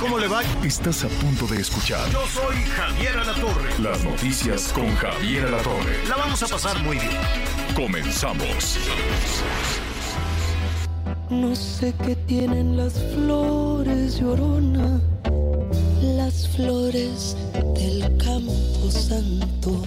¿Cómo 0.00 0.18
le 0.18 0.28
va? 0.28 0.42
Estás 0.64 1.04
a 1.04 1.08
punto 1.08 1.46
de 1.46 1.60
escuchar 1.60 2.10
Yo 2.10 2.26
soy 2.26 2.56
Javier 2.56 3.18
Alatorre. 3.18 3.78
las 3.80 4.02
noticias 4.02 4.72
con 4.72 4.88
Javier 4.96 5.44
Alatorre. 5.44 6.08
La 6.08 6.16
vamos 6.16 6.42
a 6.42 6.48
pasar 6.48 6.82
muy 6.82 6.96
bien. 6.96 7.18
Comenzamos. 7.76 8.78
No 11.28 11.54
sé 11.54 11.94
qué 12.04 12.16
tienen 12.16 12.78
las 12.78 12.94
flores, 13.14 14.18
llorona, 14.18 15.00
las 16.02 16.48
flores 16.48 17.36
del 17.74 18.00
campo 18.16 18.90
santo. 18.90 19.82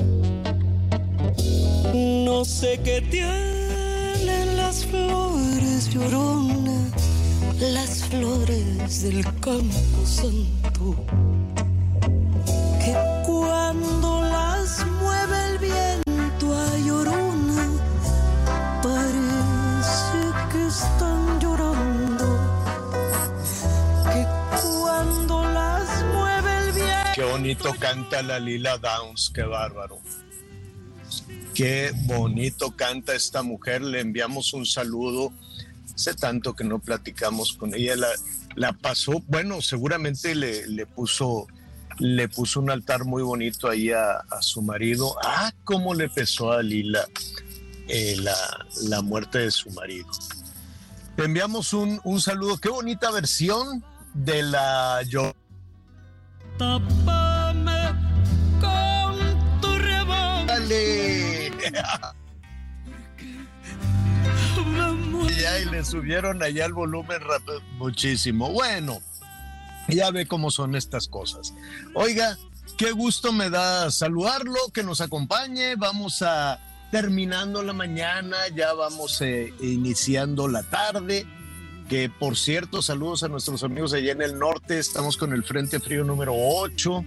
No 1.93 2.45
sé 2.45 2.79
qué 2.83 3.01
tienen 3.01 4.57
las 4.57 4.85
flores, 4.85 5.89
llorona, 5.89 6.91
las 7.71 8.03
flores 8.05 9.03
del 9.03 9.23
campo 9.39 10.05
santo. 10.05 10.95
Que 12.83 12.93
cuando 13.25 14.21
las 14.21 14.85
mueve 15.01 15.45
el 15.51 15.57
viento 15.59 16.53
a 16.53 16.77
llorona, 16.79 17.69
Parece 18.83 20.51
que 20.51 20.67
están 20.67 21.39
llorando. 21.39 22.25
Que 24.11 24.27
cuando 24.61 25.43
las 25.45 26.03
mueve 26.13 26.57
el 26.57 26.71
viento. 26.73 27.11
Qué 27.15 27.23
bonito 27.23 27.73
canta 27.79 28.21
la 28.23 28.39
Lila 28.39 28.77
Downs, 28.77 29.31
qué 29.33 29.43
bárbaro. 29.43 29.99
Qué 31.53 31.91
bonito 32.07 32.75
canta 32.75 33.13
esta 33.15 33.41
mujer. 33.43 33.83
Le 33.83 34.01
enviamos 34.01 34.53
un 34.53 34.65
saludo. 34.65 35.31
Hace 35.95 36.13
tanto 36.15 36.55
que 36.55 36.63
no 36.63 36.79
platicamos 36.79 37.53
con 37.53 37.73
ella. 37.73 37.95
La, 37.95 38.07
la 38.55 38.73
pasó, 38.73 39.23
bueno, 39.27 39.61
seguramente 39.61 40.35
le, 40.35 40.67
le 40.67 40.85
puso 40.85 41.47
le 41.99 42.27
puso 42.27 42.59
un 42.59 42.71
altar 42.71 43.05
muy 43.05 43.21
bonito 43.21 43.69
ahí 43.69 43.91
a, 43.91 44.13
a 44.13 44.41
su 44.41 44.61
marido. 44.61 45.15
Ah, 45.23 45.51
cómo 45.63 45.93
le 45.93 46.09
pesó 46.09 46.51
a 46.51 46.63
Lila 46.63 47.05
eh, 47.87 48.15
la, 48.19 48.35
la 48.83 49.01
muerte 49.01 49.39
de 49.39 49.51
su 49.51 49.69
marido. 49.71 50.07
Te 51.15 51.25
enviamos 51.25 51.73
un, 51.73 52.01
un 52.03 52.21
saludo. 52.21 52.57
Qué 52.57 52.69
bonita 52.69 53.11
versión 53.11 53.83
de 54.13 54.43
la 54.43 55.03
yo. 55.07 55.33
Dale. 60.47 61.51
Y 65.23 65.65
le 65.69 65.85
subieron 65.85 66.43
allá 66.43 66.65
el 66.65 66.73
volumen 66.73 67.19
muchísimo. 67.77 68.51
Bueno, 68.51 69.01
ya 69.87 70.11
ve 70.11 70.25
cómo 70.25 70.51
son 70.51 70.75
estas 70.75 71.07
cosas. 71.07 71.53
Oiga, 71.93 72.37
qué 72.77 72.91
gusto 72.91 73.31
me 73.31 73.49
da 73.49 73.89
saludarlo, 73.91 74.55
que 74.73 74.83
nos 74.83 74.99
acompañe. 74.99 75.75
Vamos 75.75 76.21
a 76.21 76.59
terminando 76.91 77.63
la 77.63 77.73
mañana, 77.73 78.37
ya 78.55 78.73
vamos 78.73 79.21
eh, 79.21 79.53
iniciando 79.61 80.47
la 80.47 80.63
tarde. 80.63 81.25
Que 81.87 82.09
por 82.09 82.37
cierto, 82.37 82.81
saludos 82.81 83.23
a 83.23 83.29
nuestros 83.29 83.63
amigos 83.63 83.93
allá 83.93 84.11
en 84.11 84.21
el 84.21 84.37
norte. 84.37 84.77
Estamos 84.77 85.15
con 85.15 85.33
el 85.33 85.43
Frente 85.43 85.79
Frío 85.79 86.03
número 86.03 86.33
8. 86.35 87.05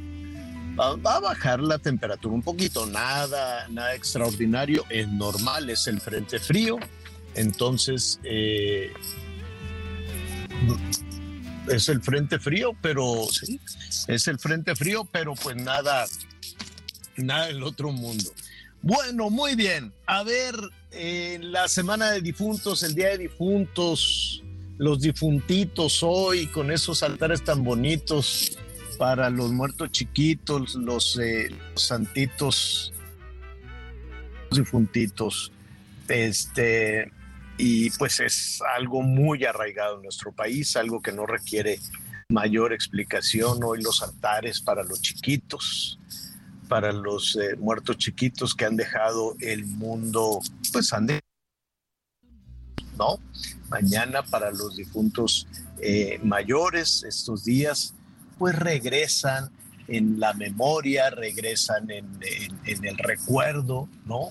Va, 0.78 0.96
va 0.96 1.16
a 1.16 1.20
bajar 1.20 1.60
la 1.60 1.78
temperatura 1.78 2.34
un 2.34 2.42
poquito, 2.42 2.86
nada, 2.86 3.66
nada 3.68 3.94
extraordinario. 3.94 4.84
Es 4.88 5.08
normal, 5.08 5.68
es 5.70 5.86
el 5.86 6.00
Frente 6.00 6.38
Frío. 6.38 6.78
Entonces, 7.36 8.18
eh, 8.24 8.92
es 11.70 11.88
el 11.88 12.02
frente 12.02 12.38
frío, 12.38 12.72
pero 12.80 13.26
sí, 13.30 13.60
es 14.08 14.26
el 14.26 14.38
frente 14.38 14.74
frío, 14.74 15.06
pero 15.12 15.34
pues 15.34 15.56
nada, 15.56 16.06
nada 17.16 17.46
del 17.46 17.62
otro 17.62 17.92
mundo. 17.92 18.30
Bueno, 18.82 19.30
muy 19.30 19.54
bien. 19.54 19.92
A 20.06 20.22
ver, 20.22 20.54
eh, 20.92 21.38
la 21.42 21.68
semana 21.68 22.10
de 22.12 22.20
difuntos, 22.20 22.82
el 22.82 22.94
día 22.94 23.08
de 23.08 23.18
difuntos, 23.18 24.42
los 24.78 25.00
difuntitos 25.00 26.02
hoy, 26.02 26.46
con 26.46 26.70
esos 26.70 27.02
altares 27.02 27.42
tan 27.42 27.64
bonitos 27.64 28.56
para 28.96 29.28
los 29.28 29.52
muertos 29.52 29.90
chiquitos, 29.90 30.74
los, 30.74 31.18
eh, 31.18 31.50
los 31.72 31.82
santitos, 31.82 32.92
los 34.50 34.58
difuntitos. 34.58 35.52
Este, 36.08 37.10
y 37.58 37.90
pues 37.90 38.20
es 38.20 38.60
algo 38.76 39.02
muy 39.02 39.44
arraigado 39.44 39.96
en 39.96 40.02
nuestro 40.02 40.32
país, 40.32 40.76
algo 40.76 41.00
que 41.00 41.12
no 41.12 41.26
requiere 41.26 41.78
mayor 42.28 42.72
explicación. 42.72 43.62
Hoy 43.64 43.82
los 43.82 44.02
altares 44.02 44.60
para 44.60 44.82
los 44.82 45.00
chiquitos, 45.00 45.98
para 46.68 46.92
los 46.92 47.36
eh, 47.36 47.56
muertos 47.56 47.96
chiquitos 47.98 48.54
que 48.54 48.64
han 48.64 48.76
dejado 48.76 49.36
el 49.40 49.64
mundo, 49.64 50.40
pues 50.72 50.92
han 50.92 51.06
dejado, 51.06 51.22
¿no? 52.98 53.18
Mañana 53.68 54.22
para 54.22 54.50
los 54.50 54.76
difuntos 54.76 55.46
eh, 55.80 56.18
mayores, 56.22 57.04
estos 57.04 57.44
días, 57.44 57.94
pues 58.38 58.56
regresan 58.58 59.50
en 59.88 60.18
la 60.18 60.32
memoria, 60.34 61.10
regresan 61.10 61.90
en, 61.90 62.06
en- 62.22 62.58
en 62.64 62.84
el 62.84 62.98
recuerdo, 62.98 63.88
¿no? 64.04 64.30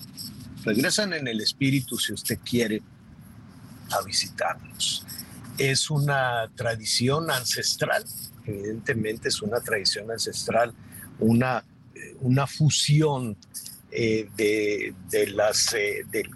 Regresan 0.63 1.13
en 1.13 1.27
el 1.27 1.41
espíritu, 1.41 1.97
si 1.97 2.11
usted 2.13 2.39
quiere, 2.43 2.81
a 3.91 4.01
visitarnos. 4.03 5.05
Es 5.57 5.89
una 5.89 6.49
tradición 6.55 7.31
ancestral, 7.31 8.03
evidentemente 8.45 9.29
es 9.29 9.41
una 9.41 9.59
tradición 9.61 10.11
ancestral, 10.11 10.73
una, 11.19 11.63
eh, 11.93 12.15
una 12.21 12.45
fusión 12.47 13.37
eh, 13.91 14.29
de, 14.35 14.93
de 15.09 15.27
las, 15.27 15.73
eh, 15.73 16.05
del, 16.11 16.29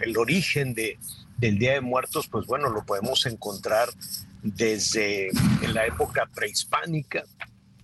el 0.00 0.16
origen 0.16 0.74
de, 0.74 0.98
del 1.38 1.58
Día 1.58 1.72
de 1.74 1.80
Muertos, 1.80 2.28
pues 2.28 2.46
bueno, 2.46 2.68
lo 2.68 2.84
podemos 2.84 3.24
encontrar 3.26 3.88
desde 4.42 5.30
la 5.72 5.86
época 5.86 6.28
prehispánica, 6.34 7.24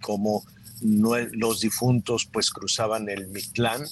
como 0.00 0.44
los 0.80 1.60
difuntos 1.60 2.26
pues 2.26 2.50
cruzaban 2.50 3.08
el 3.08 3.28
Mictlán, 3.28 3.82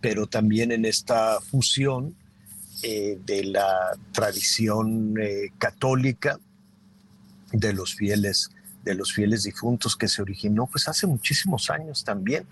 pero 0.00 0.26
también 0.26 0.72
en 0.72 0.84
esta 0.84 1.40
fusión 1.40 2.16
eh, 2.82 3.18
de 3.24 3.44
la 3.44 3.96
tradición 4.12 5.14
eh, 5.20 5.50
católica 5.58 6.38
de 7.52 7.72
los 7.72 7.94
fieles 7.94 8.50
de 8.84 8.94
los 8.94 9.12
fieles 9.12 9.42
difuntos 9.42 9.96
que 9.96 10.08
se 10.08 10.22
originó 10.22 10.66
pues 10.66 10.88
hace 10.88 11.06
muchísimos 11.06 11.70
años 11.70 12.04
también. 12.04 12.46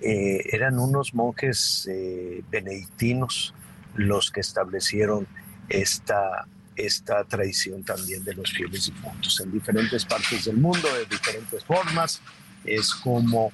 Eh, 0.00 0.40
eran 0.52 0.78
unos 0.78 1.12
monjes 1.12 1.86
eh, 1.90 2.42
benedictinos 2.50 3.54
los 3.94 4.30
que 4.30 4.40
establecieron 4.40 5.26
esta 5.68 6.46
esta 6.76 7.24
tradición 7.24 7.82
también 7.82 8.24
de 8.24 8.32
los 8.32 8.52
fieles 8.52 8.86
difuntos 8.86 9.38
en 9.40 9.52
diferentes 9.52 10.06
partes 10.06 10.46
del 10.46 10.56
mundo 10.56 10.88
de 10.94 11.04
diferentes 11.04 11.62
formas. 11.64 12.22
Es 12.64 12.94
como 12.94 13.52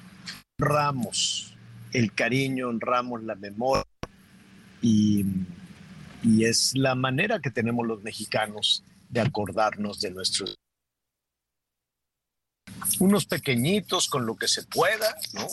honramos 0.57 1.57
el 1.91 2.13
cariño 2.13 2.69
honramos 2.69 3.23
la 3.23 3.35
memoria 3.35 3.83
y 4.81 5.25
y 6.23 6.45
es 6.45 6.73
la 6.75 6.95
manera 6.95 7.39
que 7.39 7.51
tenemos 7.51 7.85
los 7.85 8.01
mexicanos 8.01 8.83
de 9.09 9.21
acordarnos 9.21 9.99
de 10.01 10.11
nuestros 10.11 10.57
unos 12.99 13.25
pequeñitos 13.25 14.07
con 14.07 14.25
lo 14.25 14.35
que 14.35 14.47
se 14.47 14.63
pueda, 14.63 15.15
¿no? 15.33 15.47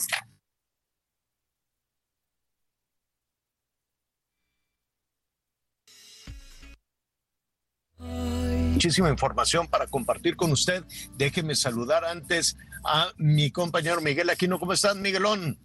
Muchísima 8.74 9.08
información 9.08 9.68
para 9.68 9.86
compartir 9.86 10.36
con 10.36 10.52
usted. 10.52 10.84
Déjeme 11.16 11.54
saludar 11.54 12.04
antes 12.04 12.56
a 12.84 13.12
mi 13.16 13.50
compañero 13.50 14.00
Miguel 14.00 14.30
Aquino. 14.30 14.58
¿Cómo 14.58 14.72
estás, 14.72 14.96
Miguelón? 14.96 15.58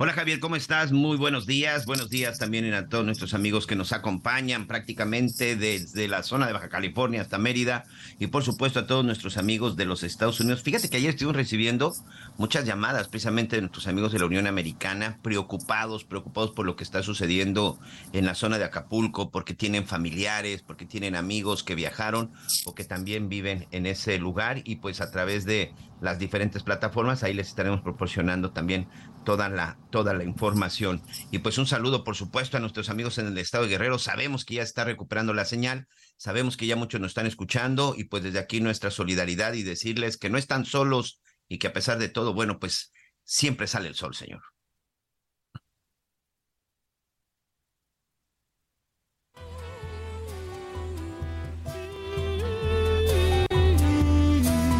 Hola 0.00 0.12
Javier, 0.12 0.38
¿cómo 0.38 0.54
estás? 0.54 0.92
Muy 0.92 1.16
buenos 1.16 1.44
días. 1.44 1.84
Buenos 1.84 2.08
días 2.08 2.38
también 2.38 2.72
a 2.72 2.88
todos 2.88 3.04
nuestros 3.04 3.34
amigos 3.34 3.66
que 3.66 3.74
nos 3.74 3.92
acompañan 3.92 4.68
prácticamente 4.68 5.56
desde 5.56 6.06
la 6.06 6.22
zona 6.22 6.46
de 6.46 6.52
Baja 6.52 6.68
California 6.68 7.20
hasta 7.20 7.36
Mérida 7.36 7.84
y 8.20 8.28
por 8.28 8.44
supuesto 8.44 8.78
a 8.78 8.86
todos 8.86 9.04
nuestros 9.04 9.36
amigos 9.38 9.74
de 9.74 9.86
los 9.86 10.04
Estados 10.04 10.38
Unidos. 10.38 10.62
Fíjate 10.62 10.88
que 10.88 10.98
ayer 10.98 11.10
estuvimos 11.10 11.34
recibiendo 11.34 11.92
muchas 12.36 12.64
llamadas 12.64 13.08
precisamente 13.08 13.56
de 13.56 13.62
nuestros 13.62 13.88
amigos 13.88 14.12
de 14.12 14.20
la 14.20 14.26
Unión 14.26 14.46
Americana, 14.46 15.18
preocupados, 15.20 16.04
preocupados 16.04 16.52
por 16.52 16.64
lo 16.64 16.76
que 16.76 16.84
está 16.84 17.02
sucediendo 17.02 17.80
en 18.12 18.24
la 18.24 18.36
zona 18.36 18.56
de 18.58 18.66
Acapulco, 18.66 19.32
porque 19.32 19.54
tienen 19.54 19.84
familiares, 19.84 20.62
porque 20.62 20.86
tienen 20.86 21.16
amigos 21.16 21.64
que 21.64 21.74
viajaron 21.74 22.30
o 22.66 22.74
que 22.76 22.84
también 22.84 23.28
viven 23.28 23.66
en 23.72 23.84
ese 23.84 24.18
lugar 24.18 24.62
y 24.62 24.76
pues 24.76 25.00
a 25.00 25.10
través 25.10 25.44
de 25.44 25.72
las 26.00 26.20
diferentes 26.20 26.62
plataformas 26.62 27.24
ahí 27.24 27.34
les 27.34 27.48
estaremos 27.48 27.80
proporcionando 27.80 28.50
también 28.52 28.86
toda 29.28 29.50
la, 29.50 29.78
toda 29.90 30.14
la 30.14 30.24
información. 30.24 31.02
Y 31.30 31.40
pues 31.40 31.58
un 31.58 31.66
saludo, 31.66 32.02
por 32.02 32.16
supuesto, 32.16 32.56
a 32.56 32.60
nuestros 32.60 32.88
amigos 32.88 33.18
en 33.18 33.26
el 33.26 33.36
estado 33.36 33.64
de 33.64 33.68
Guerrero. 33.68 33.98
Sabemos 33.98 34.46
que 34.46 34.54
ya 34.54 34.62
está 34.62 34.84
recuperando 34.84 35.34
la 35.34 35.44
señal, 35.44 35.86
sabemos 36.16 36.56
que 36.56 36.66
ya 36.66 36.76
muchos 36.76 36.98
nos 36.98 37.10
están 37.10 37.26
escuchando 37.26 37.94
y 37.94 38.04
pues 38.04 38.22
desde 38.22 38.38
aquí 38.38 38.62
nuestra 38.62 38.90
solidaridad 38.90 39.52
y 39.52 39.64
decirles 39.64 40.16
que 40.16 40.30
no 40.30 40.38
están 40.38 40.64
solos 40.64 41.20
y 41.46 41.58
que 41.58 41.66
a 41.66 41.74
pesar 41.74 41.98
de 41.98 42.08
todo, 42.08 42.32
bueno, 42.32 42.58
pues 42.58 42.90
siempre 43.22 43.66
sale 43.66 43.88
el 43.88 43.96
sol, 43.96 44.14
Señor. 44.14 44.40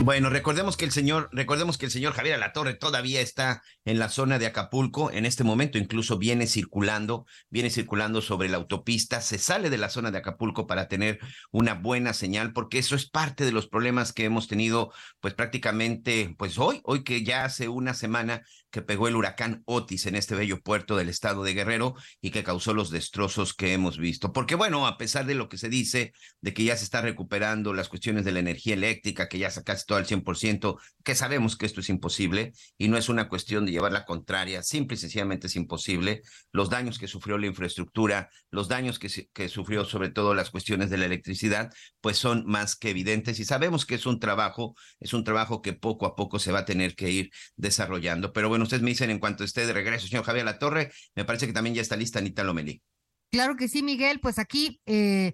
Bueno, 0.08 0.30
recordemos 0.30 0.78
que 0.78 0.86
el 0.86 0.90
señor, 0.90 1.28
recordemos 1.32 1.76
que 1.76 1.84
el 1.84 1.92
señor 1.92 2.14
Javier 2.14 2.36
Alatorre 2.36 2.72
todavía 2.72 3.20
está 3.20 3.62
en 3.84 3.98
la 3.98 4.08
zona 4.08 4.38
de 4.38 4.46
Acapulco 4.46 5.10
en 5.10 5.26
este 5.26 5.44
momento, 5.44 5.76
incluso 5.76 6.16
viene 6.16 6.46
circulando, 6.46 7.26
viene 7.50 7.68
circulando 7.68 8.22
sobre 8.22 8.48
la 8.48 8.56
autopista, 8.56 9.20
se 9.20 9.36
sale 9.36 9.68
de 9.68 9.76
la 9.76 9.90
zona 9.90 10.10
de 10.10 10.16
Acapulco 10.16 10.66
para 10.66 10.88
tener 10.88 11.18
una 11.50 11.74
buena 11.74 12.14
señal, 12.14 12.54
porque 12.54 12.78
eso 12.78 12.96
es 12.96 13.06
parte 13.06 13.44
de 13.44 13.52
los 13.52 13.68
problemas 13.68 14.14
que 14.14 14.24
hemos 14.24 14.48
tenido, 14.48 14.94
pues 15.20 15.34
prácticamente, 15.34 16.34
pues 16.38 16.56
hoy, 16.56 16.80
hoy 16.84 17.04
que 17.04 17.22
ya 17.22 17.44
hace 17.44 17.68
una 17.68 17.92
semana 17.92 18.40
que 18.70 18.82
pegó 18.82 19.08
el 19.08 19.16
huracán 19.16 19.62
Otis 19.64 20.06
en 20.06 20.14
este 20.14 20.34
bello 20.34 20.60
puerto 20.60 20.96
del 20.96 21.08
estado 21.08 21.42
de 21.42 21.54
Guerrero 21.54 21.94
y 22.20 22.30
que 22.30 22.44
causó 22.44 22.74
los 22.74 22.90
destrozos 22.90 23.54
que 23.54 23.72
hemos 23.72 23.98
visto. 23.98 24.32
Porque 24.32 24.54
bueno, 24.54 24.86
a 24.86 24.98
pesar 24.98 25.26
de 25.26 25.34
lo 25.34 25.48
que 25.48 25.58
se 25.58 25.68
dice, 25.68 26.12
de 26.40 26.54
que 26.54 26.64
ya 26.64 26.76
se 26.76 26.84
está 26.84 27.00
recuperando 27.00 27.72
las 27.72 27.88
cuestiones 27.88 28.24
de 28.24 28.32
la 28.32 28.40
energía 28.40 28.74
eléctrica, 28.74 29.28
que 29.28 29.38
ya 29.38 29.50
sacaste 29.50 29.84
todo 29.86 29.98
al 29.98 30.06
100%, 30.06 30.78
que 31.02 31.14
sabemos 31.14 31.56
que 31.56 31.66
esto 31.66 31.80
es 31.80 31.88
imposible 31.88 32.52
y 32.76 32.88
no 32.88 32.98
es 32.98 33.08
una 33.08 33.28
cuestión 33.28 33.64
de 33.64 33.72
llevar 33.72 33.92
la 33.92 34.04
contraria, 34.04 34.62
simple 34.62 34.96
y 34.96 34.98
sencillamente 34.98 35.46
es 35.46 35.56
imposible. 35.56 36.22
Los 36.52 36.70
daños 36.70 36.98
que 36.98 37.08
sufrió 37.08 37.38
la 37.38 37.46
infraestructura, 37.46 38.30
los 38.50 38.68
daños 38.68 38.98
que, 38.98 39.08
que 39.32 39.48
sufrió 39.48 39.84
sobre 39.84 40.10
todo 40.10 40.34
las 40.34 40.50
cuestiones 40.50 40.90
de 40.90 40.98
la 40.98 41.06
electricidad, 41.06 41.72
pues 42.00 42.18
son 42.18 42.44
más 42.46 42.76
que 42.76 42.90
evidentes 42.90 43.40
y 43.40 43.44
sabemos 43.44 43.86
que 43.86 43.94
es 43.94 44.06
un 44.06 44.20
trabajo, 44.20 44.74
es 45.00 45.12
un 45.12 45.24
trabajo 45.24 45.62
que 45.62 45.72
poco 45.72 46.06
a 46.06 46.14
poco 46.14 46.38
se 46.38 46.52
va 46.52 46.60
a 46.60 46.64
tener 46.64 46.94
que 46.94 47.10
ir 47.10 47.30
desarrollando. 47.56 48.32
Pero 48.32 48.48
bueno, 48.48 48.57
ustedes 48.62 48.82
me 48.82 48.90
dicen 48.90 49.10
en 49.10 49.18
cuanto 49.18 49.44
esté 49.44 49.66
de 49.66 49.72
regreso, 49.72 50.06
señor 50.06 50.24
Javier 50.24 50.44
La 50.44 50.58
Torre, 50.58 50.92
me 51.14 51.24
parece 51.24 51.46
que 51.46 51.52
también 51.52 51.74
ya 51.74 51.82
está 51.82 51.96
lista 51.96 52.18
Anita 52.18 52.44
Lomelí. 52.44 52.82
Claro 53.30 53.56
que 53.56 53.68
sí, 53.68 53.82
Miguel, 53.82 54.20
pues 54.20 54.38
aquí, 54.38 54.80
eh, 54.86 55.32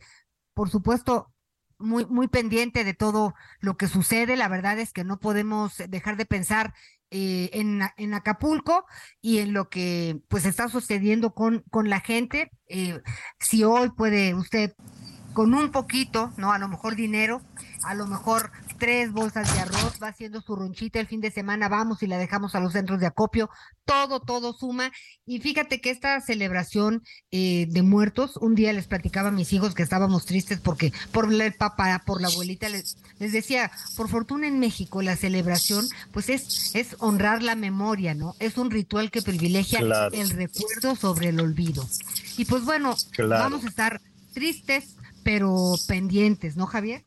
por 0.52 0.70
supuesto, 0.70 1.32
muy, 1.78 2.06
muy 2.06 2.28
pendiente 2.28 2.84
de 2.84 2.94
todo 2.94 3.34
lo 3.60 3.76
que 3.76 3.88
sucede. 3.88 4.36
La 4.36 4.48
verdad 4.48 4.78
es 4.78 4.92
que 4.92 5.04
no 5.04 5.18
podemos 5.18 5.76
dejar 5.88 6.16
de 6.16 6.26
pensar 6.26 6.74
eh, 7.10 7.50
en, 7.52 8.12
Acapulco 8.12 8.84
y 9.20 9.38
en 9.38 9.52
lo 9.52 9.68
que 9.68 10.18
pues 10.28 10.46
está 10.46 10.68
sucediendo 10.68 11.34
con, 11.34 11.62
con 11.70 11.88
la 11.88 12.00
gente. 12.00 12.50
Eh, 12.68 13.00
si 13.38 13.62
hoy 13.62 13.90
puede 13.90 14.34
usted 14.34 14.74
con 15.32 15.54
un 15.54 15.70
poquito, 15.70 16.32
¿no? 16.36 16.52
A 16.52 16.58
lo 16.58 16.68
mejor 16.68 16.96
dinero, 16.96 17.42
a 17.84 17.94
lo 17.94 18.06
mejor 18.06 18.50
tres 18.78 19.12
bolsas 19.12 19.52
de 19.54 19.60
arroz, 19.60 19.98
va 20.02 20.08
haciendo 20.08 20.40
su 20.40 20.56
ronchita 20.56 21.00
el 21.00 21.06
fin 21.06 21.20
de 21.20 21.30
semana, 21.30 21.68
vamos 21.68 22.02
y 22.02 22.06
la 22.06 22.18
dejamos 22.18 22.54
a 22.54 22.60
los 22.60 22.72
centros 22.72 23.00
de 23.00 23.06
acopio, 23.06 23.50
todo, 23.84 24.20
todo 24.20 24.52
suma. 24.52 24.90
Y 25.26 25.40
fíjate 25.40 25.80
que 25.80 25.90
esta 25.90 26.20
celebración 26.20 27.02
eh, 27.30 27.66
de 27.70 27.82
muertos, 27.82 28.36
un 28.36 28.54
día 28.54 28.72
les 28.72 28.86
platicaba 28.86 29.28
a 29.28 29.32
mis 29.32 29.52
hijos 29.52 29.74
que 29.74 29.82
estábamos 29.82 30.26
tristes 30.26 30.60
porque 30.60 30.92
por 31.12 31.32
el 31.32 31.54
papá, 31.54 32.02
por 32.04 32.20
la 32.20 32.28
abuelita, 32.28 32.68
les, 32.68 32.96
les 33.18 33.32
decía, 33.32 33.70
por 33.96 34.08
fortuna 34.08 34.46
en 34.46 34.58
México 34.58 35.02
la 35.02 35.16
celebración, 35.16 35.86
pues 36.12 36.28
es, 36.28 36.74
es 36.74 36.96
honrar 36.98 37.42
la 37.42 37.54
memoria, 37.54 38.14
¿no? 38.14 38.34
Es 38.38 38.58
un 38.58 38.70
ritual 38.70 39.10
que 39.10 39.22
privilegia 39.22 39.80
el 40.12 40.30
recuerdo 40.30 40.96
sobre 40.96 41.28
el 41.28 41.40
olvido. 41.40 41.86
Y 42.36 42.44
pues 42.44 42.64
bueno, 42.64 42.96
vamos 43.18 43.64
a 43.64 43.68
estar 43.68 44.00
tristes, 44.32 44.96
pero 45.22 45.74
pendientes, 45.86 46.56
¿no, 46.56 46.66
Javier? 46.66 47.02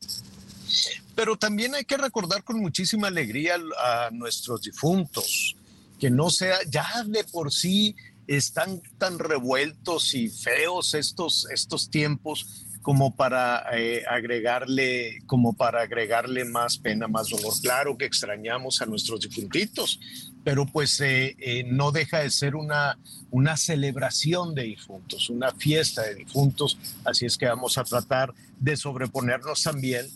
Pero 1.18 1.36
también 1.36 1.74
hay 1.74 1.84
que 1.84 1.96
recordar 1.96 2.44
con 2.44 2.60
muchísima 2.60 3.08
alegría 3.08 3.56
a 3.56 4.08
nuestros 4.12 4.62
difuntos, 4.62 5.56
que 5.98 6.10
no 6.10 6.30
sea, 6.30 6.58
ya 6.70 6.86
de 7.04 7.24
por 7.24 7.52
sí 7.52 7.96
están 8.28 8.80
tan 8.98 9.18
revueltos 9.18 10.14
y 10.14 10.28
feos 10.28 10.94
estos, 10.94 11.50
estos 11.50 11.90
tiempos 11.90 12.66
como 12.82 13.16
para 13.16 13.64
eh, 13.72 14.04
agregarle 14.08 15.18
como 15.26 15.54
para 15.54 15.82
agregarle 15.82 16.44
más 16.44 16.78
pena, 16.78 17.08
más 17.08 17.30
dolor. 17.30 17.52
Claro 17.60 17.98
que 17.98 18.04
extrañamos 18.04 18.80
a 18.80 18.86
nuestros 18.86 19.22
difuntitos, 19.22 19.98
pero 20.44 20.66
pues 20.66 21.00
eh, 21.00 21.34
eh, 21.40 21.64
no 21.64 21.90
deja 21.90 22.20
de 22.20 22.30
ser 22.30 22.54
una, 22.54 22.96
una 23.32 23.56
celebración 23.56 24.54
de 24.54 24.62
difuntos, 24.62 25.30
una 25.30 25.50
fiesta 25.50 26.02
de 26.02 26.14
difuntos, 26.14 26.78
así 27.04 27.26
es 27.26 27.36
que 27.36 27.46
vamos 27.46 27.76
a 27.76 27.82
tratar 27.82 28.32
de 28.60 28.76
sobreponernos 28.76 29.64
también 29.64 30.06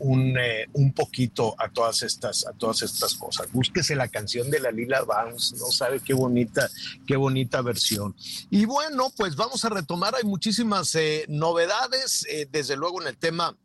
un, 0.00 0.36
eh, 0.38 0.66
un, 0.72 0.92
poquito 0.92 1.54
a 1.58 1.68
todas 1.68 2.02
estas 2.02 2.46
a 2.46 2.52
todas 2.52 2.82
estas 2.82 3.14
cosas. 3.14 3.50
Búsquese 3.52 3.94
la 3.94 4.08
canción 4.08 4.50
de 4.50 4.60
la 4.60 4.70
Lila 4.70 5.02
Bounce, 5.02 5.56
no 5.56 5.66
sabe 5.70 6.00
qué 6.00 6.14
bonita 6.14 6.68
qué 7.06 7.16
bonita 7.16 7.62
versión. 7.62 8.14
Y 8.50 8.64
bueno, 8.64 9.12
pues 9.16 9.36
vamos 9.36 9.64
a 9.64 9.68
retomar. 9.68 10.14
Hay 10.14 10.24
muchísimas 10.24 10.94
eh, 10.94 11.24
novedades, 11.28 12.26
eh, 12.28 12.48
desde 12.50 12.76
luego 12.76 13.00
en 13.02 13.08
el 13.08 13.16
tema 13.16 13.56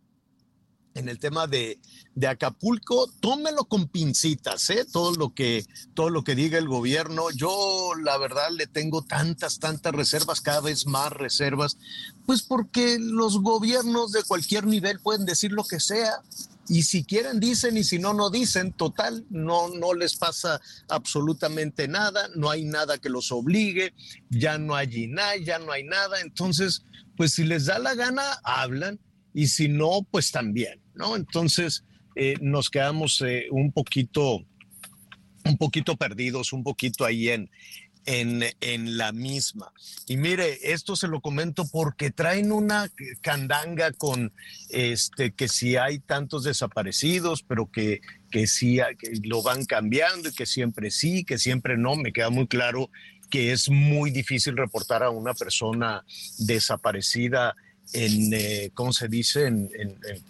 en 0.96 1.10
el 1.10 1.20
tema 1.20 1.46
de, 1.46 1.80
de, 2.16 2.28
Acapulco, 2.28 3.12
tómelo 3.20 3.66
con 3.66 3.88
pincitas, 3.88 4.70
¿eh? 4.70 4.86
todo 4.92 5.14
lo 5.16 5.34
que 5.34 5.66
todo 5.94 6.10
lo 6.10 6.24
que 6.24 6.36
diga 6.36 6.58
el 6.58 6.68
gobierno. 6.68 7.30
Yo 7.32 7.92
la 8.02 8.18
verdad 8.18 8.50
le 8.52 8.66
tengo 8.66 9.04
tantas 9.04 9.60
tantas 9.60 9.94
reservas, 9.94 10.42
cada 10.42 10.62
vez 10.62 10.88
más 10.88 11.12
reservas, 11.12 11.78
pues 12.26 12.42
porque 12.42 12.98
los 13.00 13.42
gobiernos 13.42 14.14
de 14.14 14.24
cualquier 14.24 14.66
nivel 14.66 15.00
pueden 15.00 15.26
decir 15.26 15.52
lo 15.52 15.66
que 15.66 15.80
sea 15.82 16.22
y 16.68 16.84
si 16.84 17.04
quieren 17.04 17.40
dicen 17.40 17.78
y 17.78 17.84
si 17.84 18.00
no 18.00 18.14
no 18.14 18.30
dicen, 18.30 18.72
total, 18.72 19.26
no 19.30 19.68
no 19.70 19.94
les 19.94 20.16
pasa 20.16 20.62
absolutamente 20.88 21.90
nada, 21.90 22.30
no 22.36 22.50
hay 22.50 22.64
nada 22.64 22.98
que 22.98 23.10
los 23.10 23.34
obligue, 23.34 23.94
ya 24.30 24.58
no 24.58 24.76
hay 24.76 25.08
nada, 25.08 25.36
ya 25.38 25.60
no 25.60 25.74
hay 25.74 25.84
nada, 25.84 26.22
entonces 26.22 26.84
pues 27.18 27.34
si 27.34 27.44
les 27.44 27.66
da 27.66 27.80
la 27.80 27.96
gana 27.96 28.40
hablan 28.44 29.00
y 29.34 29.48
si 29.48 29.68
no 29.68 30.08
pues 30.10 30.32
también. 30.32 30.85
¿No? 30.96 31.16
Entonces 31.16 31.84
eh, 32.16 32.36
nos 32.42 32.70
quedamos 32.70 33.22
eh, 33.22 33.48
un 33.52 33.72
poquito, 33.72 34.44
un 35.44 35.58
poquito 35.58 35.98
perdidos, 35.98 36.54
un 36.54 36.64
poquito 36.64 37.06
ahí 37.06 37.30
en, 37.30 37.50
en, 38.06 38.44
en, 38.62 38.98
la 38.98 39.12
misma. 39.12 39.72
Y 40.08 40.18
mire, 40.18 40.72
esto 40.72 40.96
se 40.96 41.08
lo 41.08 41.22
comento 41.22 41.66
porque 41.68 42.12
traen 42.12 42.52
una 42.52 42.90
candanga 43.22 43.92
con 43.92 44.32
este 44.70 45.32
que 45.32 45.48
si 45.48 45.76
hay 45.76 46.00
tantos 46.00 46.44
desaparecidos, 46.44 47.44
pero 47.44 47.70
que, 47.70 48.02
que 48.32 48.48
sí 48.48 48.80
que 49.00 49.20
lo 49.24 49.42
van 49.42 49.66
cambiando 49.66 50.30
y 50.30 50.34
que 50.34 50.46
siempre 50.46 50.92
sí, 50.92 51.24
que 51.26 51.38
siempre 51.38 51.78
no. 51.78 51.96
Me 51.96 52.14
queda 52.14 52.30
muy 52.30 52.48
claro 52.48 52.90
que 53.30 53.52
es 53.52 53.70
muy 53.70 54.12
difícil 54.12 54.56
reportar 54.56 55.04
a 55.04 55.10
una 55.10 55.34
persona 55.34 56.06
desaparecida 56.38 57.56
en, 57.94 58.34
eh, 58.34 58.72
¿cómo 58.74 58.92
se 58.92 59.08
dice? 59.08 59.48
En, 59.48 59.70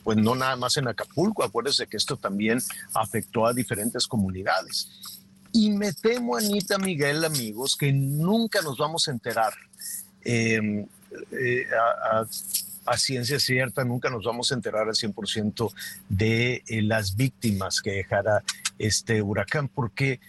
pues 0.03 0.17
no 0.17 0.35
nada 0.35 0.55
más 0.55 0.77
en 0.77 0.87
Acapulco, 0.87 1.43
acuérdese 1.43 1.87
que 1.87 1.97
esto 1.97 2.17
también 2.17 2.59
afectó 2.93 3.45
a 3.45 3.53
diferentes 3.53 4.07
comunidades. 4.07 4.89
Y 5.51 5.71
me 5.71 5.93
temo, 5.93 6.35
Anita 6.35 6.77
Miguel, 6.77 7.23
amigos, 7.23 7.77
que 7.77 7.91
nunca 7.93 8.61
nos 8.61 8.77
vamos 8.77 9.07
a 9.07 9.11
enterar 9.11 9.53
em, 10.23 10.85
eh, 11.31 11.65
a, 12.85 12.97
ciencia 12.97 13.39
cierta, 13.39 13.83
nunca 13.83 14.09
nos 14.09 14.25
vamos 14.25 14.51
a 14.51 14.55
enterar 14.55 14.87
al 14.87 14.95
100% 14.95 15.71
de 16.09 16.63
eh, 16.67 16.81
las 16.81 17.15
víctimas 17.15 17.81
que 17.81 17.91
dejara 17.91 18.43
este 18.77 19.21
huracán, 19.21 19.69
porque 19.69 20.19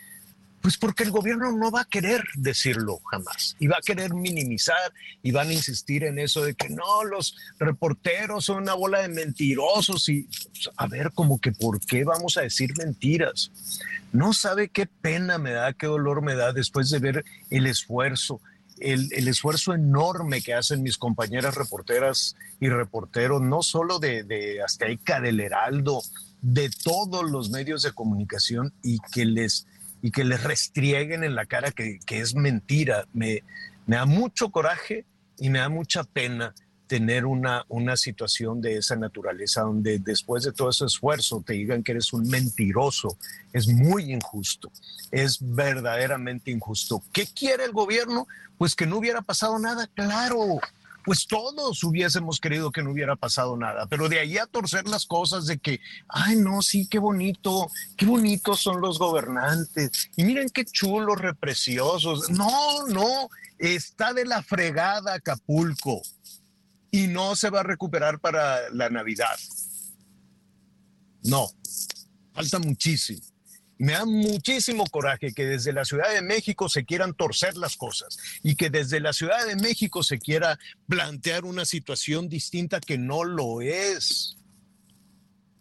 Pues 0.67 0.79
porque 0.79 1.05
el 1.05 1.13
gobierno 1.13 1.53
no 1.53 1.71
va 1.71 1.83
a 1.83 1.85
querer 1.85 2.25
decirlo 2.35 2.99
jamás 3.09 3.55
y 3.61 3.69
va 3.69 3.77
a 3.77 3.87
querer 3.87 4.15
minimizar 4.15 4.93
y 5.23 5.31
van 5.31 5.51
a 5.51 5.53
insistir 5.53 6.03
en 6.03 6.19
eso 6.19 6.43
de 6.43 6.55
que 6.55 6.69
no, 6.71 7.05
los 7.05 7.37
reporteros 7.61 8.47
son 8.47 8.65
una 8.65 8.75
bola 8.75 9.03
de 9.03 9.07
mentirosos 9.07 10.09
y 10.09 10.29
a 10.77 10.89
ver, 10.89 11.13
como 11.13 11.41
que 11.41 11.53
por 11.53 11.79
qué 11.79 12.03
vamos 12.03 12.37
a 12.37 12.41
decir 12.41 12.77
mentiras. 12.77 13.53
No 14.11 14.33
sabe 14.33 14.69
qué 14.69 14.87
pena 14.87 15.39
me 15.39 15.53
da, 15.53 15.73
qué 15.73 15.87
dolor 15.87 16.21
me 16.21 16.35
da 16.35 16.53
después 16.53 16.91
de 16.91 16.99
ver 16.99 17.25
el 17.49 17.69
esfuerzo, 17.69 18.41
el, 18.81 19.09
el, 19.13 19.29
esfuerzo 19.29 19.73
enorme 19.73 20.43
que 20.43 20.55
hacen 20.55 20.83
mis 20.83 20.99
compañeras 20.99 21.55
reporteras 21.55 22.35
y 22.59 22.71
reporteros, 22.71 23.41
no 23.41 23.63
solo 23.63 24.01
de, 24.01 24.25
de 24.25 24.65
Azteca, 24.65 25.21
del 25.21 25.39
Heraldo, 25.39 26.03
de 26.43 26.71
todos 26.83 27.31
los 27.31 27.51
medios 27.51 27.83
de 27.83 27.93
comunicación 27.93 28.73
y 28.83 28.99
que 29.13 29.25
les, 29.25 29.69
y 30.03 30.11
que 30.11 30.25
les 30.25 30.43
restrieguen 30.43 31.25
en 31.25 31.35
la 31.35 31.47
cara 31.47 31.71
que, 31.71 31.99
que 32.07 32.21
es 32.21 32.35
mentira. 32.35 33.07
Me, 33.13 33.43
me, 33.87 33.97
da 33.97 34.07
mucho 34.07 34.51
coraje 34.51 35.05
y 35.39 35.51
me 35.51 35.59
da 35.59 35.69
mucha 35.69 36.05
pena 36.05 36.55
tener 36.87 37.27
una, 37.27 37.65
una 37.69 37.97
situación 37.97 38.61
de 38.61 38.77
esa 38.77 38.95
naturaleza 38.95 39.63
donde 39.63 39.99
después 39.99 40.45
de 40.45 40.53
todo 40.53 40.71
ese 40.71 40.85
esfuerzo 40.85 41.43
te 41.45 41.55
digan 41.55 41.83
que 41.83 41.93
eres 41.93 42.13
un 42.13 42.29
mentiroso. 42.29 43.19
Es 43.53 43.67
muy 43.67 44.13
injusto, 44.13 44.71
es 45.11 45.39
verdaderamente 45.41 46.51
injusto. 46.51 47.03
¿Qué 47.13 47.27
quiere 47.27 47.65
el 47.65 47.73
gobierno? 47.73 48.29
Pues 48.59 48.75
que 48.75 48.87
no 48.87 48.99
hubiera 48.99 49.23
pasado 49.23 49.59
nada, 49.59 49.89
claro 49.95 50.61
pues 51.07 51.29
todos 51.29 51.85
hubiésemos 51.85 52.41
querido 52.41 52.73
que 52.73 52.83
no 52.83 52.91
hubiera 52.91 53.15
pasado 53.15 53.57
nada, 53.57 53.87
pero 53.87 54.09
de 54.09 54.19
ahí 54.19 54.39
a 54.39 54.47
torcer 54.47 54.89
las 54.89 55.07
cosas 55.07 55.47
de 55.47 55.57
que, 55.57 55.81
ay, 56.09 56.35
no, 56.35 56.63
sí, 56.63 56.89
qué 56.89 56.99
bonito, 56.99 57.71
qué 57.97 58.07
bonitos 58.07 58.61
son 58.61 58.81
los 58.81 58.99
gobernantes, 58.99 60.11
y 60.17 60.25
miren 60.25 60.49
qué 60.49 60.65
chulos, 60.65 61.21
repreciosos. 61.21 62.29
No, 62.31 62.89
no, 62.89 63.29
está 63.57 64.13
de 64.13 64.25
la 64.25 64.43
fregada 64.43 65.15
Acapulco 65.15 66.03
y 66.91 67.07
no 67.07 67.37
se 67.37 67.51
va 67.51 67.61
a 67.61 67.63
recuperar 67.63 68.19
para 68.19 68.69
la 68.71 68.91
Navidad. 68.91 69.39
No, 71.23 71.49
falta 72.33 72.59
muchísimo. 72.59 73.21
Me 73.79 73.93
da 73.93 74.05
muchísimo 74.07 74.87
coraje 74.87 75.35
que 75.35 75.45
desde 75.45 75.73
la 75.73 75.85
Ciudad 75.85 76.13
de 76.13 76.23
México 76.23 76.69
se 76.69 76.85
quieran 76.85 77.15
torcer 77.15 77.57
las 77.57 77.77
cosas 77.77 78.17
y 78.43 78.57
que 78.57 78.71
desde 78.71 79.01
la 79.01 79.13
Ciudad 79.13 79.47
de 79.47 79.57
México 79.57 80.03
se 80.03 80.19
quiera 80.19 80.59
plantear 80.89 81.45
una 81.45 81.67
situación 81.67 82.29
distinta 82.29 82.81
que 82.81 82.97
no 82.97 83.25
lo 83.25 83.61
es. 83.61 84.37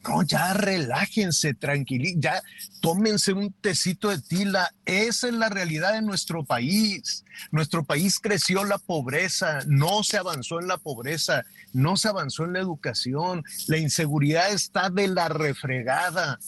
No, 0.08 0.22
ya 0.22 0.54
relájense, 0.54 1.56
tranquilícense, 1.56 2.22
ya 2.22 2.44
tómense 2.80 3.34
un 3.34 3.52
tecito 3.54 4.10
de 4.10 4.22
tila. 4.22 4.72
Esa 4.86 5.28
es 5.28 5.34
la 5.34 5.50
realidad 5.50 5.94
de 5.94 6.04
nuestro 6.04 6.46
país. 6.46 7.26
Nuestro 7.52 7.84
país 7.84 8.20
creció 8.20 8.64
la 8.66 8.78
pobreza, 8.78 9.62
no 9.66 10.04
se 10.04 10.18
avanzó 10.18 10.60
en 10.60 10.68
la 10.68 10.78
pobreza, 10.78 11.44
no 11.74 11.98
se 11.98 12.08
avanzó 12.08 12.46
en 12.46 12.54
la 12.54 12.60
educación. 12.60 13.44
La 13.68 13.78
inseguridad 13.78 14.52
está 14.52 14.90
de 14.90 15.08
la 15.08 15.28
refregada. 15.28 16.40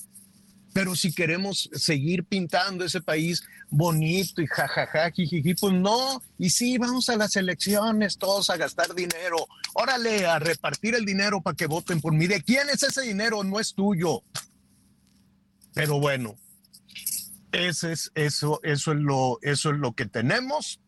Pero 0.77 0.95
si 0.95 1.11
queremos 1.11 1.71
seguir 1.73 2.23
pintando 2.23 2.85
ese 2.85 3.01
país 3.01 3.43
bonito 3.67 4.43
y 4.43 4.45
jajaja, 4.45 5.09
jijiji, 5.09 5.55
pues 5.55 5.73
no. 5.73 6.21
Y 6.37 6.51
sí, 6.51 6.77
vamos 6.77 7.09
a 7.09 7.15
las 7.15 7.35
elecciones 7.35 8.19
todos 8.19 8.51
a 8.51 8.57
gastar 8.57 8.93
dinero. 8.93 9.47
Órale, 9.73 10.27
a 10.27 10.37
repartir 10.37 10.93
el 10.93 11.03
dinero 11.03 11.41
para 11.41 11.57
que 11.57 11.65
voten 11.65 11.99
por 11.99 12.13
mí. 12.13 12.27
¿De 12.27 12.43
quién 12.43 12.69
es 12.69 12.83
ese 12.83 13.01
dinero? 13.01 13.43
No 13.43 13.59
es 13.59 13.73
tuyo. 13.73 14.21
Pero 15.73 15.99
bueno, 15.99 16.35
ese 17.51 17.93
es, 17.93 18.11
eso, 18.13 18.59
eso, 18.61 18.91
es 18.91 18.99
lo, 18.99 19.39
eso 19.41 19.71
es 19.71 19.79
lo 19.79 19.93
que 19.93 20.05
tenemos. 20.05 20.79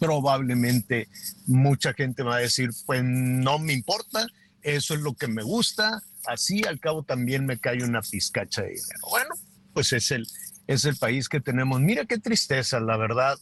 Probablemente 0.00 1.08
mucha 1.46 1.94
gente 1.94 2.24
va 2.24 2.38
a 2.38 2.40
decir, 2.40 2.70
pues 2.84 3.04
no 3.04 3.60
me 3.60 3.74
importa, 3.74 4.26
eso 4.62 4.94
es 4.94 5.02
lo 5.02 5.14
que 5.14 5.28
me 5.28 5.44
gusta, 5.44 6.02
así 6.26 6.62
al 6.66 6.80
cabo 6.80 7.02
también 7.02 7.46
me 7.46 7.58
cae 7.58 7.82
una 7.82 8.02
pizcacha 8.02 8.62
de 8.62 8.68
dinero. 8.68 9.00
Bueno, 9.10 9.34
pues 9.72 9.92
es 9.92 10.10
el, 10.10 10.26
es 10.66 10.84
el 10.84 10.96
país 10.96 11.28
que 11.28 11.40
tenemos. 11.40 11.80
Mira 11.80 12.04
qué 12.06 12.18
tristeza, 12.18 12.80
la 12.80 12.96
verdad. 12.96 13.38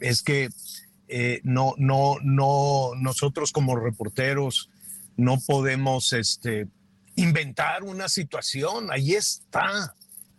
Es 0.00 0.22
que 0.22 0.48
eh, 1.08 1.40
no, 1.44 1.74
no, 1.78 2.16
no, 2.22 2.92
nosotros 2.96 3.52
como 3.52 3.76
reporteros 3.76 4.70
no 5.16 5.38
podemos 5.46 6.12
este, 6.12 6.68
inventar 7.16 7.82
una 7.82 8.08
situación. 8.08 8.90
Ahí 8.90 9.14
está. 9.14 9.94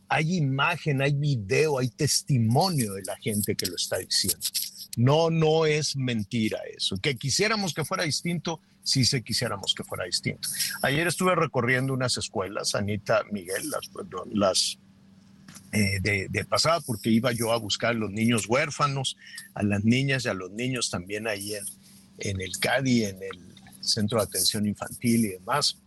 Hay 0.10 0.36
imagen, 0.36 1.01
hay 1.01 1.13
video, 1.13 1.80
hay 1.80 1.89
testimonio 1.89 2.94
de 2.94 3.03
la 3.03 3.15
gente 3.18 3.56
que 3.56 3.68
lo 3.68 3.75
está 3.75 3.98
diciendo. 3.98 4.46
No, 4.98 5.30
no 5.30 5.65
es 5.65 5.96
mentira 5.96 6.60
eso. 6.75 6.98
Que 6.98 7.15
quisiéramos 7.15 7.74
que 7.74 7.86
fuera 7.86 8.03
distinto, 8.03 8.60
si 8.84 9.06
se 9.06 9.24
quisiéramos 9.24 9.74
que 9.74 9.84
fuera 9.84 10.06
distinto. 10.06 10.50
Ayer 10.82 11.08
estuve 11.08 11.36
recorriendo 11.36 11.94
unas 11.94 12.18
escuelas, 12.18 12.75
Anita 12.75 13.24
Miguel, 13.32 13.70
las, 13.70 13.90
las 14.32 14.78
eh, 15.72 16.00
de, 16.02 16.28
de, 16.30 16.46
pasada, 16.46 16.82
porque 16.82 17.10
iba 17.10 17.32
yo 17.32 17.52
a 17.52 17.58
buscar 17.58 17.92
a 17.92 17.94
los 17.94 18.12
niños 18.12 18.46
huérfanos, 18.48 19.18
a 19.56 19.63
las 19.63 19.84
niñas 19.84 20.25
y 20.25 20.30
a 20.30 20.34
los 20.34 20.52
niños 20.52 20.90
también 20.92 21.28
ahí 21.28 21.56
en, 21.56 21.66
en 22.20 22.42
el 22.42 22.58
CADI, 22.60 23.06
en 23.06 23.24
el 23.24 23.56
Centro 23.82 24.20
de 24.20 24.25
Atención 24.25 24.68
Infantil 24.68 25.25
y 25.25 25.30
demás. 25.30 25.78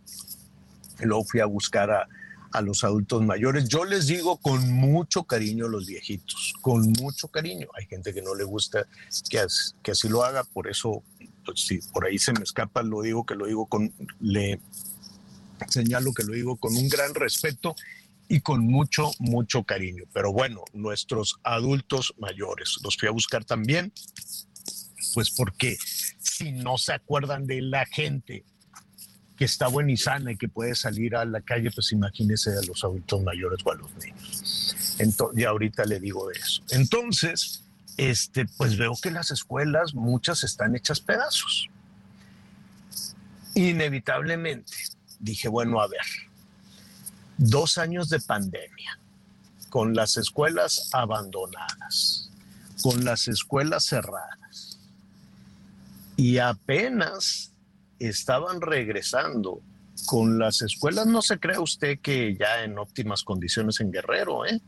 Luego 0.99 1.23
fui 1.23 1.39
a 1.39 1.45
buscar 1.45 1.91
a, 1.91 2.07
a 2.51 2.61
los 2.61 2.83
adultos 2.83 3.23
mayores. 3.23 3.67
Yo 3.67 3.85
les 3.85 4.07
digo 4.07 4.37
con 4.37 4.71
mucho 4.71 5.23
cariño 5.23 5.65
a 5.65 5.69
los 5.69 5.87
viejitos, 5.87 6.53
con 6.61 6.91
mucho 6.93 7.27
cariño. 7.27 7.67
Hay 7.75 7.85
gente 7.85 8.13
que 8.13 8.21
no 8.21 8.35
le 8.35 8.43
gusta 8.43 8.87
que, 9.29 9.39
as, 9.39 9.75
que 9.83 9.91
así 9.91 10.09
lo 10.09 10.23
haga, 10.23 10.43
por 10.43 10.67
eso 10.67 11.03
si 11.55 11.79
por 11.93 12.05
ahí 12.05 12.17
se 12.17 12.33
me 12.33 12.43
escapa, 12.43 12.83
lo 12.83 13.01
digo 13.01 13.25
que 13.25 13.35
lo 13.35 13.45
digo 13.45 13.65
con, 13.65 13.93
le 14.19 14.59
señalo 15.69 16.13
que 16.13 16.23
lo 16.23 16.33
digo 16.33 16.55
con 16.57 16.75
un 16.75 16.87
gran 16.89 17.13
respeto 17.15 17.75
y 18.29 18.41
con 18.41 18.65
mucho, 18.65 19.11
mucho 19.19 19.63
cariño. 19.63 20.03
Pero 20.13 20.31
bueno, 20.33 20.63
nuestros 20.73 21.39
adultos 21.43 22.13
mayores, 22.17 22.77
los 22.83 22.97
fui 22.97 23.07
a 23.07 23.11
buscar 23.11 23.45
también, 23.45 23.93
pues 25.13 25.31
porque 25.31 25.77
si 26.19 26.51
no 26.51 26.77
se 26.77 26.93
acuerdan 26.93 27.47
de 27.47 27.61
la 27.61 27.85
gente 27.85 28.43
que 29.37 29.45
está 29.45 29.67
buena 29.67 29.91
y 29.91 29.97
sana 29.97 30.31
y 30.31 30.37
que 30.37 30.49
puede 30.49 30.75
salir 30.75 31.15
a 31.15 31.23
la 31.23 31.41
calle, 31.41 31.71
pues 31.71 31.91
imagínese 31.91 32.51
a 32.51 32.61
los 32.67 32.83
adultos 32.83 33.21
mayores 33.23 33.59
o 33.63 33.71
a 33.71 33.75
los 33.75 33.95
niños. 33.95 34.95
Entonces, 34.99 35.41
ya 35.41 35.49
ahorita 35.49 35.85
le 35.85 35.99
digo 35.99 36.31
eso. 36.31 36.63
Entonces, 36.71 37.63
este, 37.97 38.45
pues 38.45 38.77
veo 38.77 38.93
que 39.01 39.11
las 39.11 39.31
escuelas, 39.31 39.95
muchas 39.95 40.43
están 40.43 40.75
hechas 40.75 40.99
pedazos. 40.99 41.69
Inevitablemente, 43.55 44.71
dije, 45.19 45.47
bueno, 45.49 45.81
a 45.81 45.87
ver, 45.87 46.05
dos 47.37 47.79
años 47.79 48.09
de 48.09 48.19
pandemia, 48.19 48.99
con 49.69 49.95
las 49.95 50.17
escuelas 50.17 50.89
abandonadas, 50.93 52.29
con 52.83 53.03
las 53.03 53.27
escuelas 53.27 53.85
cerradas, 53.85 54.79
y 56.15 56.37
apenas 56.37 57.51
estaban 57.99 58.61
regresando 58.61 59.61
con 60.05 60.37
las 60.37 60.61
escuelas, 60.61 61.07
no 61.07 61.21
se 61.21 61.39
cree 61.39 61.57
usted 61.57 61.99
que 61.99 62.35
ya 62.39 62.63
en 62.63 62.77
óptimas 62.77 63.23
condiciones 63.23 63.79
en 63.79 63.91
Guerrero, 63.91 64.45
¿eh? 64.45 64.61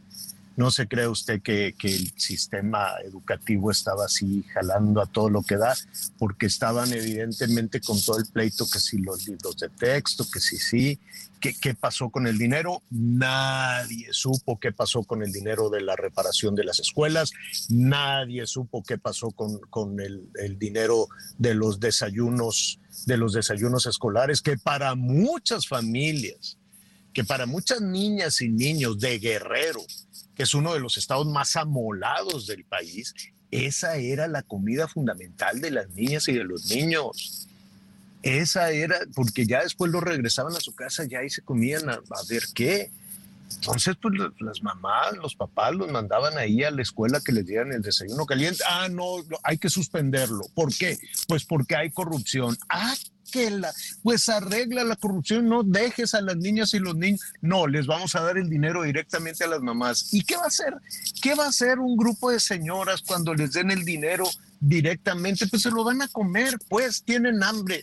No 0.59 0.71
se 0.71 0.89
cree 0.89 1.07
usted 1.07 1.41
que, 1.41 1.73
que, 1.79 1.87
el 1.87 2.11
sistema 2.19 2.95
educativo 3.05 3.71
estaba 3.71 4.03
así 4.03 4.43
jalando 4.53 5.01
a 5.01 5.05
todo 5.05 5.29
lo 5.29 5.41
que 5.41 5.55
da, 5.55 5.73
porque 6.17 6.47
estaban 6.47 6.91
evidentemente 6.91 7.79
con 7.79 7.97
todo 8.01 8.19
el 8.19 8.25
pleito 8.25 8.69
que 8.69 8.81
si 8.81 8.97
los 8.97 9.25
libros 9.25 9.55
de 9.55 9.69
texto, 9.69 10.25
que 10.29 10.41
si 10.41 10.57
sí, 10.57 10.99
¿Qué, 11.39 11.53
¿Qué, 11.53 11.75
pasó 11.75 12.09
con 12.09 12.27
el 12.27 12.37
dinero? 12.37 12.83
Nadie 12.89 14.09
supo 14.11 14.59
qué 14.59 14.73
pasó 14.73 15.03
con 15.03 15.23
el 15.23 15.31
dinero 15.31 15.69
de 15.69 15.79
la 15.79 15.95
reparación 15.95 16.55
de 16.55 16.65
las 16.65 16.81
escuelas, 16.81 17.31
nadie 17.69 18.45
supo 18.45 18.83
qué 18.83 18.97
pasó 18.97 19.31
con, 19.31 19.59
con 19.69 20.01
el, 20.01 20.27
el, 20.35 20.59
dinero 20.59 21.07
de 21.37 21.53
los 21.53 21.79
desayunos, 21.79 22.81
de 23.05 23.15
los 23.15 23.31
desayunos 23.31 23.85
escolares, 23.85 24.41
que 24.41 24.57
para 24.57 24.95
muchas 24.95 25.69
familias, 25.69 26.57
que 27.13 27.23
para 27.23 27.45
muchas 27.45 27.79
niñas 27.79 28.41
y 28.41 28.49
niños 28.49 28.99
de 28.99 29.19
Guerrero, 29.19 29.85
es 30.39 30.53
uno 30.53 30.73
de 30.73 30.79
los 30.79 30.97
estados 30.97 31.27
más 31.27 31.55
amolados 31.55 32.47
del 32.47 32.63
país, 32.63 33.13
esa 33.51 33.97
era 33.97 34.27
la 34.27 34.41
comida 34.41 34.87
fundamental 34.87 35.59
de 35.59 35.71
las 35.71 35.89
niñas 35.89 36.27
y 36.27 36.33
de 36.33 36.43
los 36.43 36.69
niños. 36.69 37.47
Esa 38.21 38.71
era, 38.71 38.99
porque 39.15 39.45
ya 39.45 39.63
después 39.63 39.91
lo 39.91 40.01
regresaban 40.01 40.55
a 40.55 40.59
su 40.59 40.73
casa, 40.75 41.05
ya 41.05 41.19
ahí 41.19 41.29
se 41.29 41.41
comían 41.41 41.89
a, 41.89 41.93
a 41.93 42.23
ver 42.27 42.43
qué. 42.53 42.91
Entonces, 43.55 43.95
pues 44.01 44.13
las 44.39 44.61
mamás, 44.61 45.17
los 45.17 45.35
papás 45.35 45.73
los 45.73 45.91
mandaban 45.91 46.37
ahí 46.37 46.63
a 46.63 46.71
la 46.71 46.81
escuela 46.81 47.19
que 47.19 47.31
les 47.31 47.45
dieran 47.45 47.73
el 47.73 47.81
desayuno 47.81 48.25
caliente. 48.25 48.63
Ah, 48.67 48.87
no, 48.89 49.17
hay 49.43 49.57
que 49.57 49.69
suspenderlo. 49.69 50.41
¿Por 50.53 50.73
qué? 50.73 50.97
Pues 51.27 51.45
porque 51.45 51.75
hay 51.75 51.89
corrupción. 51.89 52.57
Ah, 52.69 52.93
pues 54.03 54.29
arregla 54.29 54.83
la 54.83 54.95
corrupción, 54.95 55.47
no 55.47 55.63
dejes 55.63 56.13
a 56.13 56.21
las 56.21 56.37
niñas 56.37 56.73
y 56.73 56.79
los 56.79 56.95
niños, 56.95 57.21
no, 57.41 57.67
les 57.67 57.87
vamos 57.87 58.15
a 58.15 58.21
dar 58.21 58.37
el 58.37 58.49
dinero 58.49 58.83
directamente 58.83 59.43
a 59.43 59.47
las 59.47 59.61
mamás. 59.61 60.13
¿Y 60.13 60.23
qué 60.23 60.35
va 60.35 60.43
a 60.43 60.47
hacer? 60.47 60.73
¿Qué 61.21 61.35
va 61.35 61.45
a 61.45 61.49
hacer 61.49 61.79
un 61.79 61.97
grupo 61.97 62.31
de 62.31 62.39
señoras 62.39 63.01
cuando 63.01 63.33
les 63.33 63.53
den 63.53 63.71
el 63.71 63.85
dinero 63.85 64.25
directamente? 64.59 65.47
Pues 65.47 65.61
se 65.61 65.71
lo 65.71 65.83
van 65.83 66.01
a 66.01 66.07
comer, 66.07 66.57
pues 66.67 67.03
tienen 67.03 67.43
hambre. 67.43 67.81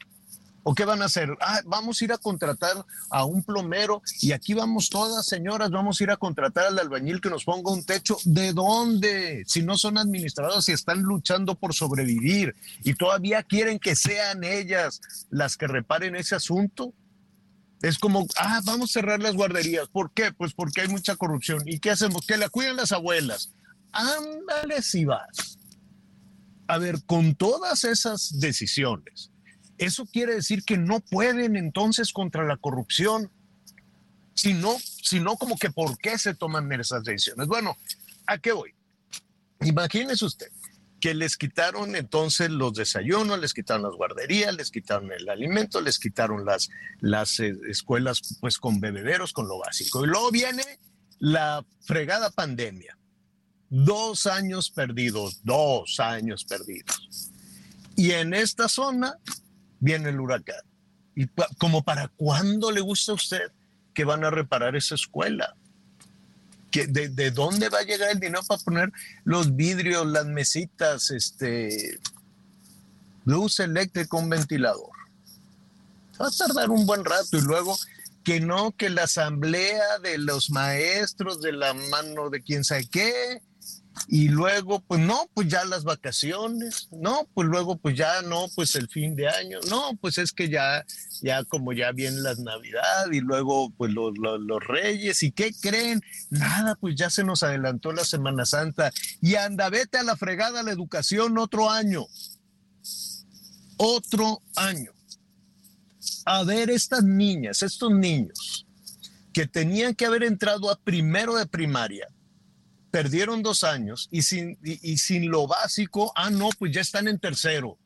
¿O 0.69 0.75
qué 0.75 0.85
van 0.85 1.01
a 1.01 1.05
hacer? 1.05 1.31
Ah, 1.41 1.61
vamos 1.65 2.03
a 2.03 2.05
ir 2.05 2.13
a 2.13 2.19
contratar 2.19 2.85
a 3.11 3.25
un 3.25 3.45
plomero 3.45 4.03
y 4.21 4.33
aquí 4.33 4.53
vamos 4.53 4.91
todas, 4.91 5.25
señoras, 5.25 5.71
vamos 5.71 6.01
a 6.01 6.03
ir 6.03 6.11
a 6.11 6.17
contratar 6.17 6.67
al 6.67 6.79
albañil 6.81 7.21
que 7.21 7.31
nos 7.31 7.45
ponga 7.45 7.71
un 7.71 7.85
techo. 7.85 8.17
¿De 8.25 8.53
dónde? 8.53 9.45
Si 9.47 9.63
no 9.63 9.79
son 9.79 9.97
administradoras 9.97 10.69
y 10.69 10.73
están 10.73 11.03
luchando 11.03 11.55
por 11.55 11.73
sobrevivir 11.73 12.57
y 12.83 12.95
todavía 12.95 13.45
quieren 13.45 13.79
que 13.79 13.95
sean 13.95 14.43
ellas 14.43 15.01
las 15.31 15.57
que 15.57 15.69
reparen 15.69 16.17
ese 16.17 16.35
asunto. 16.35 16.93
Es 17.81 17.97
como, 17.97 18.27
ah, 18.37 18.61
vamos 18.65 18.91
a 18.91 18.95
cerrar 18.95 19.21
las 19.21 19.37
guarderías. 19.37 19.87
¿Por 19.87 20.11
qué? 20.11 20.33
Pues 20.33 20.53
porque 20.53 20.81
hay 20.81 20.89
mucha 20.89 21.15
corrupción. 21.15 21.63
¿Y 21.67 21.79
qué 21.79 21.93
hacemos? 21.93 22.27
Que 22.27 22.39
la 22.39 22.49
cuiden 22.49 22.75
las 22.75 22.91
abuelas. 22.91 23.53
Ándale 23.93 24.83
si 24.83 25.05
vas. 25.05 25.59
A 26.67 26.79
ver, 26.79 27.05
con 27.07 27.37
todas 27.37 27.85
esas 27.85 28.41
decisiones, 28.41 29.31
eso 29.79 30.07
quiere 30.07 30.35
decir 30.35 30.65
que 30.65 30.79
no 30.79 31.01
pueden 31.01 31.57
entonces 31.57 32.13
contra 32.13 32.45
la 32.45 32.57
corrupción, 32.57 33.31
sino, 34.35 34.77
sino 35.03 35.37
como 35.37 35.57
que 35.57 35.71
por 35.71 35.99
qué 35.99 36.19
se 36.19 36.35
toman 36.35 36.71
esas 36.73 37.05
decisiones. 37.05 37.47
Bueno, 37.47 37.77
¿a 38.27 38.39
qué 38.39 38.53
voy? 38.53 38.75
Imagínese 39.61 40.25
usted 40.25 40.49
que 41.01 41.15
les 41.15 41.37
quitaron 41.37 41.95
entonces 41.95 42.51
los 42.51 42.73
desayunos, 42.75 43.39
les 43.39 43.53
quitaron 43.53 43.83
las 43.83 43.95
guarderías, 43.95 44.55
les 44.55 44.71
quitaron 44.71 45.13
el 45.13 45.29
alimento, 45.29 45.81
les 45.81 45.99
quitaron 45.99 46.45
las, 46.45 46.69
las 47.01 47.39
eh, 47.41 47.55
escuelas 47.69 48.39
pues 48.41 48.59
con 48.59 48.81
bebederos, 48.81 49.33
con 49.33 49.47
lo 49.47 49.59
básico. 49.59 50.05
Y 50.05 50.09
luego 50.09 50.31
viene 50.31 50.65
la 51.19 51.65
fregada 51.83 52.31
pandemia. 52.31 52.99
Dos 53.69 54.27
años 54.27 54.71
perdidos, 54.71 55.41
dos 55.45 55.99
años 56.01 56.45
perdidos. 56.45 57.31
Y 57.97 58.13
en 58.13 58.35
esta 58.35 58.69
zona 58.69 59.19
viene 59.81 60.11
el 60.11 60.21
huracán. 60.21 60.61
¿Y 61.15 61.29
como 61.59 61.83
para 61.83 62.09
cuándo 62.09 62.71
le 62.71 62.81
gusta 62.81 63.13
a 63.13 63.15
usted 63.15 63.51
que 63.95 64.05
van 64.05 64.25
a 64.25 64.31
reparar 64.31 64.77
esa 64.77 64.95
escuela? 64.95 65.55
¿Que 66.71 66.87
de, 66.87 67.31
dónde 67.31 67.69
va 67.69 67.79
a 67.79 67.85
llegar 67.85 68.11
el 68.11 68.21
dinero 68.21 68.43
para 68.47 68.63
poner 68.63 68.93
los 69.25 69.57
vidrios, 69.57 70.07
las 70.07 70.27
mesitas, 70.27 71.11
este, 71.11 71.99
luz 73.25 73.61
eléctrica, 73.61 74.17
un 74.17 74.29
ventilador? 74.29 74.91
Va 76.21 76.29
a 76.29 76.31
tardar 76.31 76.71
un 76.71 76.87
buen 76.87 77.05
rato 77.05 77.39
y 77.39 77.41
luego 77.41 77.77
que 78.25 78.41
no, 78.41 78.73
que 78.73 78.91
la 78.91 79.05
asamblea 79.05 79.99
de 80.03 80.19
los 80.19 80.51
maestros, 80.51 81.41
de 81.41 81.53
la 81.53 81.73
mano 81.73 82.29
de 82.29 82.43
quién 82.43 82.65
sabe 82.65 82.87
qué, 82.89 83.41
y 84.09 84.29
luego, 84.29 84.81
pues 84.81 85.01
no, 85.01 85.29
pues 85.35 85.49
ya 85.49 85.65
las 85.65 85.85
vacaciones, 85.85 86.89
no, 86.93 87.29
pues 87.35 87.49
luego, 87.49 87.77
pues 87.77 87.97
ya 87.97 88.23
no, 88.23 88.47
pues 88.55 88.77
el 88.77 88.89
fin 88.89 89.17
de 89.17 89.29
año, 89.29 89.59
no, 89.69 89.97
pues 90.01 90.19
es 90.19 90.33
que 90.33 90.49
ya, 90.49 90.85
ya 91.23 91.43
como 91.45 91.73
ya 91.73 91.93
viene 91.93 92.21
las 92.21 92.39
Navidad 92.39 93.11
y 93.11 93.21
luego, 93.21 93.71
pues 93.77 93.93
los, 93.93 94.15
Reyes, 94.67 95.23
¿y 95.23 95.33
qué 95.33 95.53
creen? 95.61 96.03
Nada, 96.31 96.77
pues 96.77 96.95
ya 96.95 97.11
se 97.11 97.25
nos 97.25 97.43
adelantó 97.43 97.93
la 97.93 98.05
Semana 98.05 98.47
Santa 98.47 98.93
y 99.21 99.35
anda, 99.35 99.69
vete 99.71 99.99
a 99.99 100.03
la 100.03 100.17
fregada 100.17 100.63
la 100.63 100.73
educación 100.73 101.39
otro 101.39 101.71
año, 101.71 102.07
otro 103.77 104.41
año. 104.55 104.93
A 106.25 106.45
ver, 106.45 106.71
estas 106.71 107.05
niñas, 107.05 107.63
estos 107.63 107.93
niños 107.93 108.67
que 109.33 109.47
tenían 109.47 109.95
que 109.95 110.07
haber 110.07 110.23
entrado 110.23 110.71
a 110.71 110.79
primero 110.79 111.37
de 111.37 111.47
primaria, 111.47 112.09
perdieron 112.97 113.43
dos 113.43 113.63
años 113.63 114.09
y 114.11 114.23
sin, 114.23 114.59
y, 114.65 114.97
sin 114.97 115.29
lo 115.31 115.47
básico, 115.47 116.15
ah, 116.17 116.31
no, 116.31 116.49
pues 116.59 116.73
ya 116.73 116.81
están 116.81 117.09
en 117.09 117.19
tercero. 117.19 117.77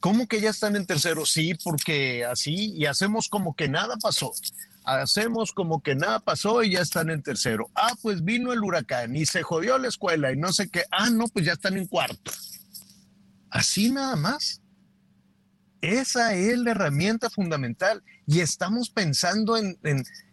¿Cómo 0.00 0.28
que 0.28 0.38
ya 0.38 0.50
están 0.50 0.76
en 0.76 0.84
tercero? 0.84 1.24
Sí, 1.24 1.54
porque 1.64 2.22
así 2.26 2.74
y 2.76 2.84
hacemos 2.84 3.30
como 3.30 3.56
que 3.56 3.70
nada 3.70 3.96
pasó. 3.96 4.30
Hacemos 4.84 5.52
como 5.52 5.82
que 5.82 5.94
nada 5.94 6.20
pasó 6.20 6.62
y 6.62 6.72
ya 6.72 6.80
están 6.80 7.08
en 7.08 7.22
tercero. 7.22 7.70
Ah, 7.74 7.94
pues 8.02 8.22
vino 8.22 8.52
el 8.52 8.62
huracán 8.62 9.16
y 9.16 9.24
se 9.24 9.42
jodió 9.42 9.78
la 9.78 9.88
escuela 9.88 10.30
y 10.30 10.36
no 10.36 10.52
sé 10.52 10.68
qué. 10.68 10.84
Ah, 10.90 11.08
no, 11.08 11.26
pues 11.28 11.46
ya 11.46 11.54
están 11.54 11.78
en 11.78 11.86
cuarto. 11.86 12.32
Así 13.48 13.90
nada 13.90 14.16
más. 14.16 14.60
Esa 15.80 16.34
es 16.34 16.58
la 16.58 16.72
herramienta 16.72 17.30
fundamental 17.30 18.04
y 18.26 18.40
estamos 18.40 18.90
pensando 18.90 19.56
en, 19.56 19.78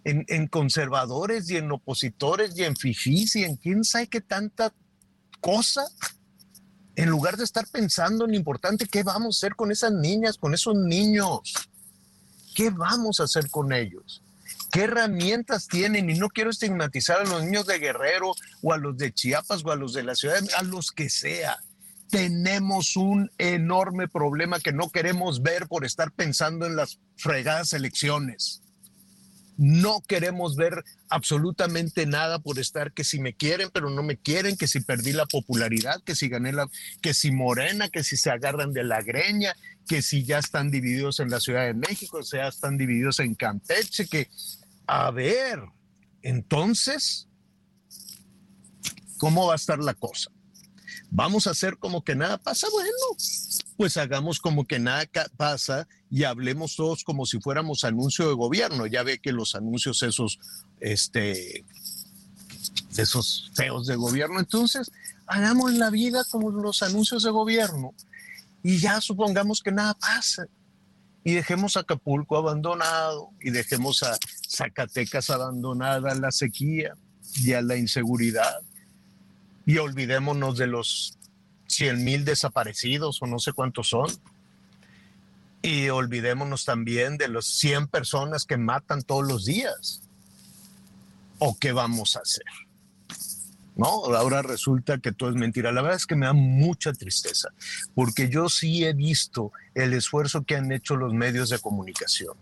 en, 0.03 0.47
conservadores 0.47 1.49
y 1.49 1.57
en 1.57 1.71
opositores 1.71 2.57
y 2.57 2.63
en 2.63 2.75
fifís 2.75 3.35
y 3.35 3.43
en 3.43 3.55
quién 3.55 3.83
sabe 3.83 4.07
qué 4.07 4.21
tanta 4.21 4.73
cosa, 5.41 5.87
en 6.95 7.09
lugar 7.09 7.37
de 7.37 7.45
estar 7.45 7.67
pensando 7.67 8.25
en 8.25 8.31
lo 8.31 8.37
importante, 8.37 8.85
¿qué 8.85 9.03
vamos 9.03 9.35
a 9.35 9.37
hacer 9.39 9.55
con 9.55 9.71
esas 9.71 9.91
niñas, 9.91 10.37
con 10.37 10.53
esos 10.53 10.75
niños? 10.75 11.53
¿Qué 12.55 12.69
vamos 12.69 13.19
a 13.19 13.23
hacer 13.23 13.49
con 13.49 13.73
ellos? 13.73 14.21
¿Qué 14.71 14.83
herramientas 14.83 15.67
tienen? 15.67 16.09
Y 16.09 16.13
no 16.13 16.29
quiero 16.29 16.51
estigmatizar 16.51 17.21
a 17.21 17.23
los 17.23 17.43
niños 17.43 17.65
de 17.65 17.79
Guerrero 17.79 18.33
o 18.61 18.73
a 18.73 18.77
los 18.77 18.97
de 18.97 19.11
Chiapas 19.11 19.63
o 19.65 19.71
a 19.71 19.75
los 19.75 19.93
de 19.93 20.03
la 20.03 20.13
ciudad, 20.13 20.43
a 20.57 20.63
los 20.63 20.91
que 20.91 21.09
sea 21.09 21.59
tenemos 22.09 22.95
un 22.95 23.31
enorme 23.37 24.07
problema 24.07 24.59
que 24.59 24.73
no 24.73 24.89
queremos 24.89 25.41
ver 25.41 25.67
por 25.67 25.85
estar 25.85 26.11
pensando 26.11 26.65
en 26.65 26.75
las 26.75 26.99
fregadas 27.15 27.73
elecciones. 27.73 28.61
No 29.57 30.01
queremos 30.07 30.55
ver 30.55 30.83
absolutamente 31.09 32.05
nada 32.05 32.39
por 32.39 32.59
estar 32.59 32.93
que 32.93 33.03
si 33.03 33.19
me 33.19 33.33
quieren, 33.33 33.69
pero 33.73 33.89
no 33.89 34.03
me 34.03 34.17
quieren, 34.17 34.55
que 34.55 34.67
si 34.67 34.79
perdí 34.79 35.11
la 35.11 35.25
popularidad, 35.25 36.01
que 36.03 36.15
si 36.15 36.29
gané 36.29 36.53
la, 36.53 36.69
que 37.01 37.13
si 37.13 37.31
Morena, 37.31 37.89
que 37.89 38.03
si 38.03 38.15
se 38.15 38.31
agarran 38.31 38.71
de 38.71 38.85
la 38.85 39.01
greña, 39.01 39.53
que 39.87 40.01
si 40.01 40.23
ya 40.23 40.39
están 40.39 40.71
divididos 40.71 41.19
en 41.19 41.29
la 41.29 41.41
Ciudad 41.41 41.65
de 41.65 41.73
México, 41.73 42.19
o 42.19 42.23
sea, 42.23 42.47
están 42.47 42.77
divididos 42.77 43.19
en 43.19 43.35
Campeche, 43.35 44.07
que, 44.07 44.29
a 44.87 45.11
ver, 45.11 45.59
entonces, 46.21 47.27
¿cómo 49.17 49.47
va 49.47 49.53
a 49.53 49.57
estar 49.57 49.79
la 49.79 49.93
cosa? 49.93 50.31
Vamos 51.11 51.47
a 51.47 51.51
hacer 51.51 51.77
como 51.77 52.03
que 52.03 52.15
nada 52.15 52.37
pasa. 52.37 52.67
Bueno, 52.71 52.89
pues 53.77 53.97
hagamos 53.97 54.39
como 54.39 54.65
que 54.65 54.79
nada 54.79 55.05
pasa 55.37 55.87
y 56.09 56.23
hablemos 56.23 56.75
todos 56.75 57.03
como 57.03 57.25
si 57.25 57.39
fuéramos 57.39 57.83
anuncio 57.83 58.27
de 58.27 58.33
gobierno. 58.33 58.85
Ya 58.85 59.03
ve 59.03 59.19
que 59.19 59.31
los 59.31 59.55
anuncios 59.55 60.03
esos, 60.03 60.39
este, 60.79 61.65
esos 62.97 63.51
feos 63.53 63.87
de 63.87 63.95
gobierno, 63.95 64.39
entonces 64.39 64.91
hagamos 65.27 65.73
la 65.73 65.89
vida 65.89 66.23
como 66.29 66.51
los 66.51 66.81
anuncios 66.83 67.23
de 67.23 67.31
gobierno 67.31 67.93
y 68.63 68.77
ya 68.79 69.01
supongamos 69.01 69.61
que 69.61 69.71
nada 69.71 69.93
pasa. 69.93 70.45
Y 71.23 71.33
dejemos 71.33 71.75
a 71.75 71.81
Acapulco 71.81 72.37
abandonado 72.37 73.31
y 73.41 73.51
dejemos 73.51 74.03
a 74.03 74.17
Zacatecas 74.47 75.29
abandonada 75.29 76.11
a 76.11 76.15
la 76.15 76.31
sequía 76.31 76.93
y 77.35 77.53
a 77.53 77.61
la 77.61 77.75
inseguridad 77.75 78.61
y 79.69 79.77
olvidémonos 79.77 80.57
de 80.57 80.65
los 80.65 81.15
100 81.67 82.03
mil 82.03 82.25
desaparecidos 82.25 83.21
o 83.21 83.27
no 83.27 83.37
sé 83.37 83.53
cuántos 83.53 83.89
son. 83.89 84.09
Y 85.61 85.89
olvidémonos 85.89 86.65
también 86.65 87.19
de 87.19 87.27
los 87.27 87.45
100 87.45 87.87
personas 87.87 88.45
que 88.45 88.57
matan 88.57 89.03
todos 89.03 89.27
los 89.27 89.45
días. 89.45 90.01
¿O 91.37 91.55
qué 91.59 91.71
vamos 91.71 92.15
a 92.15 92.21
hacer? 92.21 92.47
No, 93.75 94.05
ahora 94.15 94.41
resulta 94.41 94.97
que 94.97 95.11
todo 95.11 95.29
es 95.29 95.35
mentira. 95.35 95.71
La 95.71 95.83
verdad 95.83 95.97
es 95.97 96.07
que 96.07 96.15
me 96.15 96.25
da 96.25 96.33
mucha 96.33 96.91
tristeza, 96.91 97.49
porque 97.93 98.27
yo 98.27 98.49
sí 98.49 98.85
he 98.85 98.93
visto 98.93 99.51
el 99.75 99.93
esfuerzo 99.93 100.45
que 100.45 100.55
han 100.55 100.71
hecho 100.71 100.95
los 100.95 101.13
medios 101.13 101.49
de 101.49 101.59
comunicación, 101.59 102.35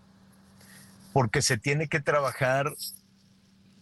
porque 1.11 1.41
se 1.41 1.57
tiene 1.57 1.89
que 1.89 1.99
trabajar 1.99 2.73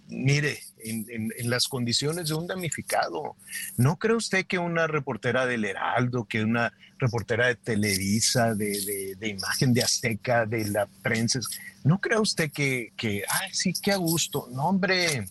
mire, 0.08 0.60
en, 0.90 1.50
las 1.50 1.68
condiciones 1.68 2.30
de 2.30 2.36
un 2.36 2.48
damnificado. 2.48 3.36
¿No 3.78 3.98
cree 3.98 4.16
usted 4.16 4.46
que 4.46 4.58
una 4.58 4.88
reportera 4.88 5.46
del 5.46 5.66
Heraldo, 5.66 6.26
que 6.26 6.44
una 6.44 6.74
reportera 6.98 7.48
de 7.48 7.56
Televisa, 7.56 8.54
de, 8.56 9.18
imagen 9.22 9.74
de 9.74 9.84
Azteca, 9.84 10.46
de 10.46 10.66
la 10.66 10.88
prensa, 11.02 11.40
¿no 11.84 12.00
cree 12.00 12.20
usted 12.20 12.52
que, 12.52 12.92
que, 12.98 13.24
ay, 13.28 13.50
sí, 13.54 13.74
qué 13.82 13.92
a 13.92 13.98
gusto? 13.98 14.48
No, 14.52 14.70
hombre, 14.70 15.28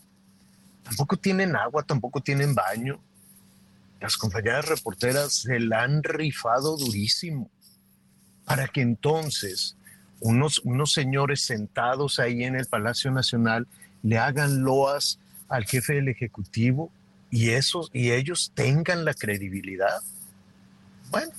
tampoco 0.83 1.17
tienen 1.17 1.57
agua, 1.57 1.83
tampoco 1.83 2.21
tienen 2.21 2.55
baño. 2.55 3.01
Las 4.01 4.17
compañeras 4.17 4.69
reporteras 4.69 5.35
se 5.35 5.61
la 5.61 5.83
han 5.83 6.03
rifado 6.03 6.77
durísimo 6.77 7.51
para 8.45 8.69
que 8.69 8.83
entonces 8.83 9.77
unos, 10.21 10.61
unos 10.64 10.93
señores 10.93 11.43
sentados 11.43 12.19
ahí 12.19 12.45
en 12.45 12.57
el 12.57 12.67
Palacio 12.67 13.11
Nacional 13.11 13.67
le 14.03 14.19
hagan 14.19 14.62
loas 14.62 15.19
al 15.55 15.67
jefe 15.67 15.95
del 15.95 16.09
Ejecutivo 16.09 16.93
y, 17.31 17.51
esos, 17.51 17.90
y 17.93 18.11
ellos 18.11 18.53
tengan 18.55 19.05
la 19.05 19.14
credibilidad. 19.14 20.03
Bueno, 21.11 21.33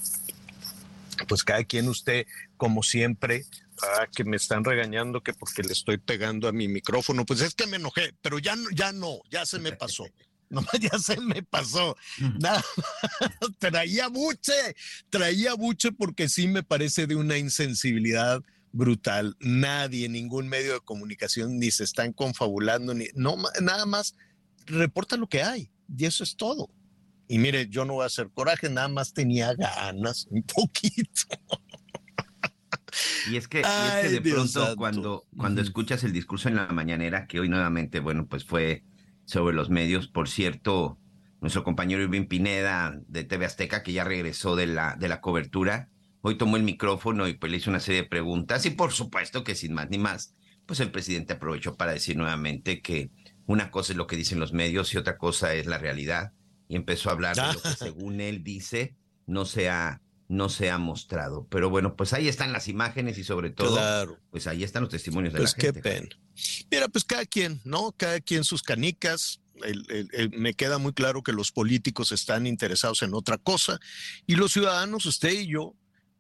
pues 1.28 1.44
cada 1.44 1.64
quien 1.64 1.88
usted, 1.90 2.26
como 2.58 2.84
siempre, 2.84 3.46
ah, 3.82 4.08
que 4.14 4.24
me 4.24 4.38
están 4.38 4.64
regañando 4.64 5.22
que 5.22 5.34
porque 5.34 5.64
le 5.64 5.74
estoy 5.74 5.98
pegando 5.98 6.48
a 6.48 6.54
mi 6.54 6.68
micrófono, 6.68 7.26
pues 7.26 7.42
es 7.42 7.56
que 7.56 7.68
me 7.68 7.78
enojé, 7.78 8.14
pero 8.22 8.40
ya 8.40 8.56
no, 8.56 8.70
ya 8.72 8.92
no, 8.92 9.20
ya 9.30 9.46
se 9.46 9.60
me 9.60 9.72
pasó. 9.72 10.06
No, 10.48 10.64
ya 10.80 11.00
se 11.00 11.20
me 11.20 11.42
pasó. 11.42 11.98
Nada, 12.40 12.64
traía 13.60 14.10
buche, 14.10 14.76
traía 15.10 15.56
buche 15.56 15.92
porque 15.92 16.30
sí 16.30 16.48
me 16.48 16.62
parece 16.62 17.08
de 17.08 17.16
una 17.16 17.36
insensibilidad 17.36 18.44
brutal. 18.76 19.38
Nadie, 19.40 20.10
ningún 20.10 20.50
medio 20.50 20.74
de 20.74 20.80
comunicación, 20.82 21.58
ni 21.60 21.72
se 21.72 21.86
están 21.86 22.12
confabulando, 22.12 22.94
ni 22.94 23.08
no 23.16 23.38
nada 23.62 23.86
más 23.86 24.16
reporta 24.66 25.16
lo 25.16 25.28
que 25.28 25.44
hay 25.44 25.72
y 25.88 26.06
eso 26.06 26.24
es 26.24 26.36
todo. 26.36 26.70
Y 27.28 27.40
mire, 27.40 27.70
yo 27.70 27.86
no 27.86 27.94
voy 27.94 28.04
a 28.04 28.08
hacer 28.08 28.30
coraje, 28.34 28.70
nada 28.70 28.90
más 28.90 29.14
tenía 29.14 29.54
ganas, 29.54 30.28
un 30.30 30.44
poquito. 30.44 31.40
Y 33.30 33.38
es 33.38 33.48
que, 33.48 33.60
y 33.60 33.62
es 33.62 33.94
que 34.02 34.10
de 34.10 34.22
pronto 34.22 34.76
cuando, 34.78 35.26
cuando 35.36 35.62
escuchas 35.62 36.04
el 36.04 36.12
discurso 36.14 36.50
en 36.50 36.56
la 36.56 36.68
mañanera, 36.68 37.28
que 37.28 37.40
hoy 37.40 37.50
nuevamente, 37.50 38.00
bueno, 38.00 38.28
pues 38.28 38.46
fue 38.46 38.84
sobre 39.26 39.56
los 39.56 39.70
medios, 39.70 40.08
por 40.08 40.30
cierto, 40.30 41.00
nuestro 41.42 41.64
compañero 41.64 42.04
Irving 42.04 42.28
Pineda 42.28 43.00
de 43.08 43.24
TV 43.24 43.46
Azteca, 43.46 43.84
que 43.84 43.94
ya 43.94 44.04
regresó 44.04 44.56
de 44.56 44.68
la, 44.68 44.96
de 44.98 45.08
la 45.08 45.22
cobertura, 45.22 45.90
hoy 46.28 46.40
tomó 46.40 46.58
el 46.58 46.64
micrófono 46.64 47.28
y 47.28 47.36
pues 47.36 47.52
le 47.52 47.60
hizo 47.60 47.70
una 47.70 47.80
serie 47.80 48.02
de 48.02 48.08
preguntas 48.08 48.66
y 48.66 48.72
por 48.72 48.92
supuesto 48.92 49.44
que 49.44 49.54
sin 49.54 49.74
más 49.74 49.92
ni 49.92 50.00
más, 50.00 50.34
pues 50.66 50.80
el 50.80 50.90
presidente 50.90 51.34
aprovechó 51.34 51.76
para 51.76 51.92
decir 51.92 52.18
nuevamente 52.18 52.82
que 52.82 53.12
una 53.46 53.70
cosa 53.70 53.94
es 53.94 53.98
lo 53.98 54.08
que 54.08 54.16
dicen 54.16 54.40
los 54.40 54.52
medios 54.52 54.92
y 54.94 54.98
otra 54.98 55.20
cosa 55.20 55.54
es 55.54 55.68
la 55.68 55.78
realidad 55.78 56.32
y 56.68 56.78
empezó 56.78 57.10
a 57.10 57.14
hablar 57.14 57.36
de 57.36 57.54
lo 57.54 57.62
que 57.62 57.70
según 57.78 58.22
él 58.22 58.44
dice 58.44 58.96
no 59.28 59.46
se 59.46 59.70
ha, 59.70 60.02
no 60.28 60.50
se 60.50 60.72
ha 60.72 60.80
mostrado. 60.80 61.46
Pero 61.52 61.70
bueno, 61.70 61.96
pues 61.96 62.12
ahí 62.14 62.28
están 62.28 62.52
las 62.52 62.68
imágenes 62.68 63.20
y 63.20 63.24
sobre 63.24 63.52
todo, 63.52 64.18
pues 64.32 64.48
ahí 64.48 64.64
están 64.64 64.82
los 64.82 64.92
testimonios 64.92 65.32
de 65.32 65.40
pues 65.42 65.56
la 65.56 65.62
gente. 65.62 65.82
qué 65.84 65.90
pena. 65.90 66.10
Mira, 66.72 66.88
pues 66.88 67.04
cada 67.04 67.26
quien, 67.26 67.62
¿no? 67.66 67.94
Cada 67.96 68.20
quien 68.20 68.44
sus 68.44 68.64
canicas. 68.64 69.42
me 70.32 70.56
queda 70.56 70.80
muy 70.80 70.94
claro 70.94 71.22
que 71.22 71.34
los 71.34 71.52
políticos 71.52 72.12
están 72.12 72.48
interesados 72.48 73.04
en 73.04 73.14
otra 73.14 73.38
cosa 73.38 73.80
y 74.26 74.36
los 74.36 74.54
ciudadanos, 74.54 75.06
usted 75.06 75.32
y 75.32 75.48
yo, 75.48 75.76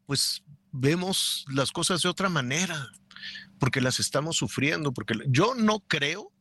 pues 0.05 0.43
vemos 0.71 1.45
las 1.49 1.71
cosas 1.71 2.01
de 2.01 2.09
otra 2.09 2.29
manera, 2.29 2.89
porque 3.59 3.81
las 3.81 3.99
estamos 3.99 4.37
sufriendo, 4.37 4.93
porque 4.93 5.15
yo 5.27 5.55
no 5.55 5.79
creo 5.87 6.31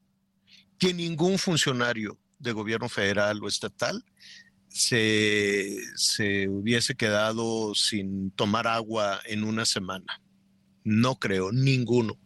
que 0.78 0.92
ningún 0.92 1.38
funcionario 1.38 2.18
de 2.38 2.52
gobierno 2.52 2.88
federal 2.88 3.42
o 3.42 3.48
estatal 3.48 4.04
se, 4.68 5.78
se 5.94 6.48
hubiese 6.48 6.96
quedado 6.96 7.74
sin 7.74 8.32
tomar 8.32 8.66
agua 8.66 9.20
en 9.24 9.44
una 9.44 9.64
semana. 9.64 10.20
No 10.82 11.18
creo, 11.18 11.52
ninguno. 11.52 12.18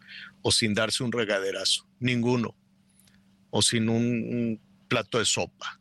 O 0.42 0.50
sin 0.50 0.74
darse 0.74 1.04
un 1.04 1.12
regaderazo, 1.12 1.86
ninguno. 2.00 2.56
O 3.50 3.62
sin 3.62 3.88
un, 3.88 4.60
plato 4.88 5.18
de 5.18 5.26
sopa, 5.26 5.78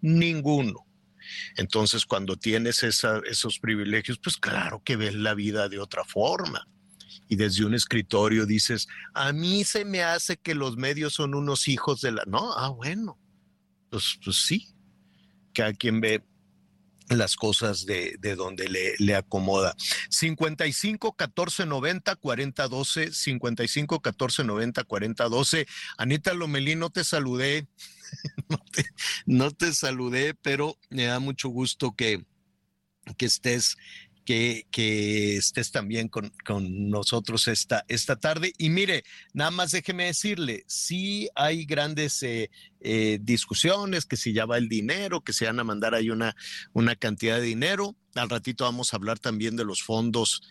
ninguno. 0.00 0.83
Entonces, 1.56 2.04
cuando 2.04 2.36
tienes 2.36 2.82
esos 2.82 3.58
privilegios, 3.58 4.18
pues 4.18 4.36
claro 4.36 4.82
que 4.84 4.96
ves 4.96 5.14
la 5.14 5.34
vida 5.34 5.68
de 5.68 5.78
otra 5.78 6.04
forma. 6.04 6.66
Y 7.28 7.36
desde 7.36 7.64
un 7.64 7.74
escritorio 7.74 8.46
dices, 8.46 8.86
a 9.14 9.32
mí 9.32 9.64
se 9.64 9.84
me 9.84 10.02
hace 10.02 10.36
que 10.36 10.54
los 10.54 10.76
medios 10.76 11.14
son 11.14 11.34
unos 11.34 11.68
hijos 11.68 12.00
de 12.00 12.12
la... 12.12 12.24
No, 12.26 12.52
ah, 12.52 12.68
bueno, 12.68 13.18
pues, 13.90 14.18
pues 14.22 14.44
sí, 14.44 14.74
cada 15.52 15.72
quien 15.72 16.00
ve 16.00 16.22
las 17.08 17.36
cosas 17.36 17.86
de, 17.86 18.16
de 18.18 18.34
donde 18.34 18.68
le, 18.68 18.94
le, 18.98 19.14
acomoda. 19.14 19.74
55 20.10 21.14
14 21.14 21.66
90 21.66 22.16
40 22.16 22.68
12, 22.68 23.12
55 23.12 24.00
14 24.00 24.44
90 24.44 24.84
40 24.84 25.28
12. 25.28 25.66
Anita 25.98 26.34
Lomelí, 26.34 26.76
no 26.76 26.90
te 26.90 27.04
saludé, 27.04 27.66
no, 29.26 29.50
te, 29.50 29.72
saludé, 29.72 30.34
pero 30.34 30.78
me 30.90 31.04
da 31.04 31.18
mucho 31.18 31.48
gusto 31.48 31.94
que, 31.94 32.24
que 33.16 33.26
estés 33.26 33.76
que, 34.24 35.36
estés 35.36 35.70
también 35.70 36.08
con, 36.08 36.32
nosotros 36.90 37.48
esta, 37.48 37.84
esta 37.88 38.16
tarde. 38.16 38.52
Y 38.58 38.70
mire, 38.70 39.04
nada 39.32 39.50
más 39.50 39.72
déjeme 39.72 40.06
decirle, 40.06 40.64
sí 40.66 41.28
hay 41.34 41.64
grandes 41.64 42.22
eh, 42.22 42.50
eh, 42.80 43.18
discusiones, 43.20 44.06
que 44.06 44.16
si 44.16 44.32
ya 44.32 44.46
va 44.46 44.58
el 44.58 44.68
dinero, 44.68 45.22
que 45.22 45.32
se 45.32 45.46
van 45.46 45.60
a 45.60 45.64
mandar 45.64 45.94
ahí 45.94 46.10
una, 46.10 46.34
una 46.72 46.96
cantidad 46.96 47.36
de 47.36 47.42
dinero. 47.42 47.94
Al 48.14 48.30
ratito 48.30 48.64
vamos 48.64 48.92
a 48.92 48.96
hablar 48.96 49.18
también 49.18 49.56
de 49.56 49.64
los 49.64 49.82
fondos. 49.82 50.42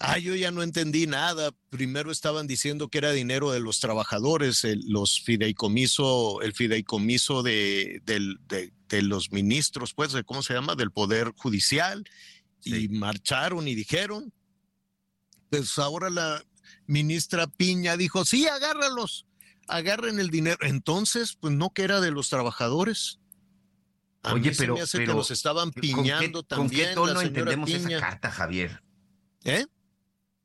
Ah, 0.00 0.18
yo 0.18 0.34
ya 0.36 0.50
no 0.50 0.62
entendí 0.62 1.06
nada. 1.06 1.50
Primero 1.70 2.12
estaban 2.12 2.46
diciendo 2.46 2.88
que 2.88 2.98
era 2.98 3.10
dinero 3.10 3.50
de 3.50 3.60
los 3.60 3.80
trabajadores, 3.80 4.64
los 4.86 5.20
fideicomiso, 5.20 6.40
el 6.42 6.54
fideicomiso 6.54 7.42
de, 7.42 8.00
de, 8.04 8.72
de, 8.88 9.02
los 9.02 9.32
ministros, 9.32 9.94
pues, 9.94 10.14
¿cómo 10.24 10.42
se 10.42 10.54
llama? 10.54 10.76
Del 10.76 10.92
Poder 10.92 11.32
Judicial 11.36 12.04
y 12.62 12.88
marcharon 12.88 13.66
y 13.66 13.74
dijeron, 13.74 14.32
pues 15.50 15.78
ahora 15.78 16.10
la 16.10 16.44
ministra 16.86 17.46
Piña 17.48 17.96
dijo, 17.96 18.24
sí, 18.24 18.46
agárralos, 18.46 19.26
agarren 19.66 20.20
el 20.20 20.30
dinero. 20.30 20.58
Entonces, 20.60 21.36
pues 21.40 21.54
no 21.54 21.70
que 21.70 21.82
era 21.82 22.00
de 22.00 22.12
los 22.12 22.28
trabajadores. 22.28 23.18
Oye, 24.22 24.52
pero, 24.56 24.74
me 24.74 24.82
hace 24.82 24.98
que 24.98 25.06
nos 25.06 25.30
estaban 25.30 25.72
piñando 25.72 26.42
también. 26.42 26.94
¿Con 26.94 27.06
qué 27.06 27.14
tono 27.14 27.20
entendemos 27.20 27.70
esa 27.70 28.00
carta, 28.00 28.30
Javier? 28.30 28.82
¿Eh? 29.44 29.66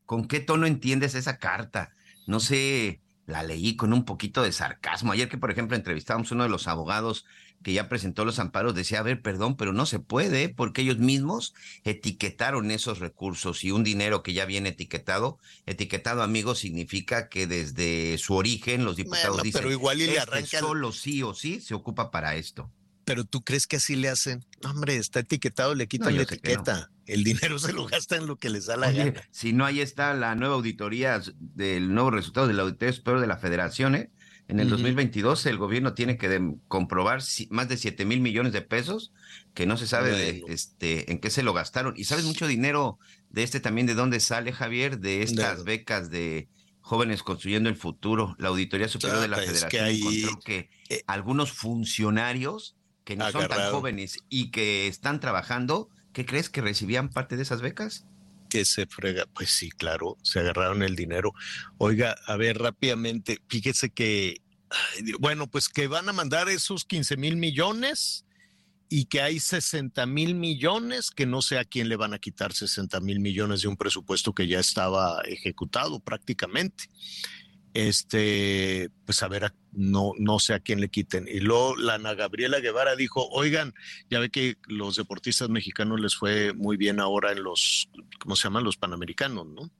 ¿Con 0.06 0.26
qué 0.28 0.40
tono 0.40 0.66
entiendes 0.66 1.14
esa 1.14 1.38
carta? 1.38 1.94
No 2.26 2.40
sé, 2.40 3.00
la 3.26 3.42
leí 3.42 3.76
con 3.76 3.92
un 3.92 4.04
poquito 4.04 4.42
de 4.42 4.52
sarcasmo. 4.52 5.12
Ayer 5.12 5.28
que, 5.28 5.38
por 5.38 5.50
ejemplo, 5.50 5.76
entrevistábamos 5.76 6.30
a 6.30 6.34
uno 6.34 6.44
de 6.44 6.50
los 6.50 6.68
abogados 6.68 7.24
que 7.62 7.72
ya 7.72 7.88
presentó 7.88 8.26
los 8.26 8.38
amparos, 8.38 8.74
decía, 8.74 9.00
a 9.00 9.02
ver, 9.02 9.22
perdón, 9.22 9.56
pero 9.56 9.72
no 9.72 9.86
se 9.86 9.98
puede, 9.98 10.50
porque 10.50 10.82
ellos 10.82 10.98
mismos 10.98 11.54
etiquetaron 11.82 12.70
esos 12.70 12.98
recursos 12.98 13.64
y 13.64 13.70
un 13.70 13.82
dinero 13.82 14.22
que 14.22 14.34
ya 14.34 14.44
viene 14.44 14.68
etiquetado, 14.68 15.38
etiquetado, 15.64 16.22
amigo, 16.22 16.54
significa 16.54 17.28
que 17.28 17.46
desde 17.46 18.18
su 18.18 18.34
origen 18.34 18.84
los 18.84 18.96
diputados 18.96 19.42
dicen, 19.42 19.62
pero 19.62 19.72
igual 19.72 20.00
y 20.00 20.06
le 20.06 20.16
este 20.16 20.58
solo 20.58 20.92
sí 20.92 21.22
o 21.22 21.32
sí 21.34 21.60
se 21.60 21.74
ocupa 21.74 22.10
para 22.10 22.36
esto. 22.36 22.70
Pero 23.04 23.24
tú 23.24 23.42
crees 23.42 23.66
que 23.66 23.76
así 23.76 23.96
le 23.96 24.08
hacen? 24.08 24.44
hombre, 24.64 24.96
está 24.96 25.20
etiquetado, 25.20 25.74
le 25.74 25.86
quitan 25.86 26.16
la 26.16 26.22
etiqueta. 26.22 26.90
El 27.06 27.22
dinero 27.22 27.58
se 27.58 27.72
lo 27.72 27.86
gasta 27.86 28.16
en 28.16 28.26
lo 28.26 28.36
que 28.36 28.50
les 28.50 28.66
da 28.66 28.76
la 28.76 28.90
gana. 28.90 29.14
Si 29.30 29.52
no, 29.52 29.64
ahí 29.64 29.80
está 29.80 30.14
la 30.14 30.34
nueva 30.34 30.54
auditoría 30.54 31.20
del 31.38 31.92
nuevo 31.94 32.10
resultado 32.10 32.46
de 32.46 32.54
la 32.54 32.62
auditoría 32.62 32.92
superior 32.92 33.20
de 33.20 33.26
la 33.26 33.36
federación, 33.36 33.94
¿eh? 33.94 34.10
En 34.46 34.60
el 34.60 34.68
2022 34.68 35.46
el 35.46 35.56
gobierno 35.56 35.94
tiene 35.94 36.18
que 36.18 36.54
comprobar 36.68 37.22
más 37.48 37.68
de 37.68 37.76
7 37.78 38.04
mil 38.04 38.20
millones 38.20 38.52
de 38.52 38.60
pesos 38.60 39.10
que 39.54 39.64
no 39.64 39.78
se 39.78 39.86
sabe 39.86 40.10
de, 40.10 40.44
este, 40.48 41.10
en 41.10 41.18
qué 41.18 41.30
se 41.30 41.42
lo 41.42 41.54
gastaron. 41.54 41.94
Y 41.96 42.04
sabes 42.04 42.26
mucho 42.26 42.46
dinero 42.46 42.98
de 43.30 43.42
este 43.42 43.60
también, 43.60 43.86
de 43.86 43.94
dónde 43.94 44.20
sale 44.20 44.52
Javier, 44.52 44.98
de 44.98 45.22
estas 45.22 45.64
becas 45.64 46.10
de 46.10 46.50
jóvenes 46.80 47.22
construyendo 47.22 47.70
el 47.70 47.76
futuro. 47.76 48.36
La 48.38 48.48
Auditoría 48.48 48.88
Superior 48.88 49.20
de 49.20 49.28
la 49.28 49.38
Federación 49.38 49.86
encontró 49.86 50.38
que 50.40 50.68
eh, 50.90 51.02
algunos 51.06 51.50
funcionarios 51.50 52.76
que 53.04 53.16
no 53.16 53.30
son 53.30 53.48
tan 53.48 53.70
jóvenes 53.70 54.18
y 54.28 54.50
que 54.50 54.86
están 54.86 55.20
trabajando, 55.20 55.90
¿qué 56.12 56.26
crees 56.26 56.48
que 56.48 56.60
recibían 56.60 57.10
parte 57.10 57.36
de 57.36 57.42
esas 57.42 57.60
becas? 57.60 58.06
que 58.54 58.64
se 58.64 58.86
frega, 58.86 59.26
pues 59.34 59.50
sí, 59.50 59.68
claro, 59.68 60.16
se 60.22 60.38
agarraron 60.38 60.84
el 60.84 60.94
dinero. 60.94 61.32
Oiga, 61.76 62.14
a 62.24 62.36
ver, 62.36 62.58
rápidamente, 62.58 63.40
fíjese 63.48 63.90
que, 63.90 64.42
bueno, 65.18 65.50
pues 65.50 65.68
que 65.68 65.88
van 65.88 66.08
a 66.08 66.12
mandar 66.12 66.48
esos 66.48 66.84
15 66.84 67.16
mil 67.16 67.36
millones 67.36 68.24
y 68.88 69.06
que 69.06 69.22
hay 69.22 69.40
60 69.40 70.06
mil 70.06 70.36
millones, 70.36 71.10
que 71.10 71.26
no 71.26 71.42
sé 71.42 71.58
a 71.58 71.64
quién 71.64 71.88
le 71.88 71.96
van 71.96 72.14
a 72.14 72.20
quitar 72.20 72.52
60 72.52 73.00
mil 73.00 73.18
millones 73.18 73.62
de 73.62 73.66
un 73.66 73.76
presupuesto 73.76 74.32
que 74.32 74.46
ya 74.46 74.60
estaba 74.60 75.20
ejecutado 75.22 75.98
prácticamente 75.98 76.84
este, 77.74 78.88
pues 79.04 79.22
a 79.22 79.28
ver, 79.28 79.52
no, 79.72 80.12
no 80.18 80.38
sé 80.38 80.54
a 80.54 80.60
quién 80.60 80.80
le 80.80 80.88
quiten. 80.88 81.26
Y 81.28 81.40
luego 81.40 81.76
la 81.76 81.94
Ana 81.94 82.14
Gabriela 82.14 82.60
Guevara 82.60 82.94
dijo, 82.96 83.28
oigan, 83.30 83.74
ya 84.08 84.20
ve 84.20 84.30
que 84.30 84.56
los 84.68 84.96
deportistas 84.96 85.50
mexicanos 85.50 86.00
les 86.00 86.14
fue 86.14 86.54
muy 86.54 86.76
bien 86.76 87.00
ahora 87.00 87.32
en 87.32 87.42
los, 87.42 87.90
¿cómo 88.20 88.36
se 88.36 88.44
llaman? 88.44 88.64
Los 88.64 88.76
panamericanos, 88.76 89.46
¿no? 89.46 89.70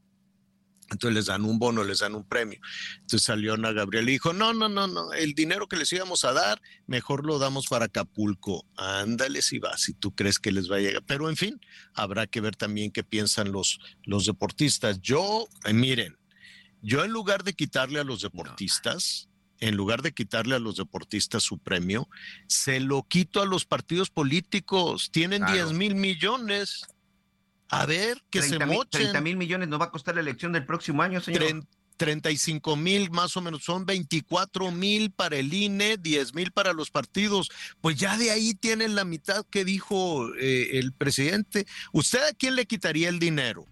Entonces 0.90 1.14
les 1.14 1.26
dan 1.26 1.44
un 1.44 1.58
bono, 1.58 1.82
les 1.82 2.00
dan 2.00 2.14
un 2.14 2.24
premio. 2.24 2.58
Entonces 2.96 3.22
salió 3.22 3.54
Ana 3.54 3.72
Gabriela 3.72 4.10
y 4.10 4.14
dijo, 4.14 4.32
no, 4.32 4.52
no, 4.52 4.68
no, 4.68 4.86
no, 4.86 5.12
el 5.12 5.34
dinero 5.34 5.66
que 5.66 5.76
les 5.76 5.92
íbamos 5.92 6.24
a 6.24 6.32
dar, 6.32 6.60
mejor 6.86 7.24
lo 7.24 7.38
damos 7.38 7.68
para 7.68 7.86
Acapulco. 7.86 8.66
Ándale 8.76 9.40
si 9.40 9.58
va, 9.58 9.78
si 9.78 9.94
tú 9.94 10.14
crees 10.14 10.38
que 10.38 10.52
les 10.52 10.70
va 10.70 10.76
a 10.76 10.80
llegar. 10.80 11.02
Pero 11.06 11.30
en 11.30 11.36
fin, 11.36 11.60
habrá 11.94 12.26
que 12.26 12.40
ver 12.40 12.56
también 12.56 12.90
qué 12.90 13.04
piensan 13.04 13.52
los, 13.52 13.78
los 14.02 14.26
deportistas. 14.26 15.00
Yo, 15.00 15.48
eh, 15.64 15.72
miren, 15.72 16.16
yo 16.84 17.02
en 17.04 17.10
lugar 17.10 17.42
de 17.44 17.54
quitarle 17.54 17.98
a 17.98 18.04
los 18.04 18.20
deportistas, 18.20 19.28
en 19.60 19.74
lugar 19.76 20.02
de 20.02 20.12
quitarle 20.12 20.54
a 20.54 20.58
los 20.58 20.76
deportistas 20.76 21.42
su 21.42 21.58
premio, 21.58 22.08
se 22.46 22.80
lo 22.80 23.02
quito 23.04 23.40
a 23.40 23.46
los 23.46 23.64
partidos 23.64 24.10
políticos. 24.10 25.10
Tienen 25.10 25.44
10 25.46 25.72
mil 25.72 25.94
millones. 25.94 26.84
A 27.70 27.86
ver, 27.86 28.22
que 28.30 28.42
se 28.42 28.48
30 28.58 28.66
mochen. 28.66 28.88
30 28.90 29.20
mil 29.22 29.36
millones 29.36 29.68
nos 29.68 29.80
va 29.80 29.86
a 29.86 29.90
costar 29.90 30.14
la 30.14 30.20
elección 30.20 30.52
del 30.52 30.66
próximo 30.66 31.02
año, 31.02 31.20
señor. 31.20 31.42
Tren- 31.42 31.66
35 31.96 32.76
mil 32.76 33.10
más 33.12 33.36
o 33.36 33.40
menos, 33.40 33.62
son 33.64 33.86
24 33.86 34.70
mil 34.72 35.12
para 35.12 35.36
el 35.36 35.54
INE, 35.54 35.96
10 35.96 36.34
mil 36.34 36.50
para 36.50 36.72
los 36.72 36.90
partidos. 36.90 37.50
Pues 37.80 37.96
ya 37.96 38.18
de 38.18 38.30
ahí 38.32 38.52
tienen 38.54 38.94
la 38.96 39.04
mitad 39.04 39.46
que 39.48 39.64
dijo 39.64 40.28
eh, 40.34 40.78
el 40.80 40.92
presidente. 40.92 41.66
¿Usted 41.92 42.18
a 42.28 42.32
quién 42.32 42.56
le 42.56 42.66
quitaría 42.66 43.08
el 43.08 43.18
dinero? 43.18 43.64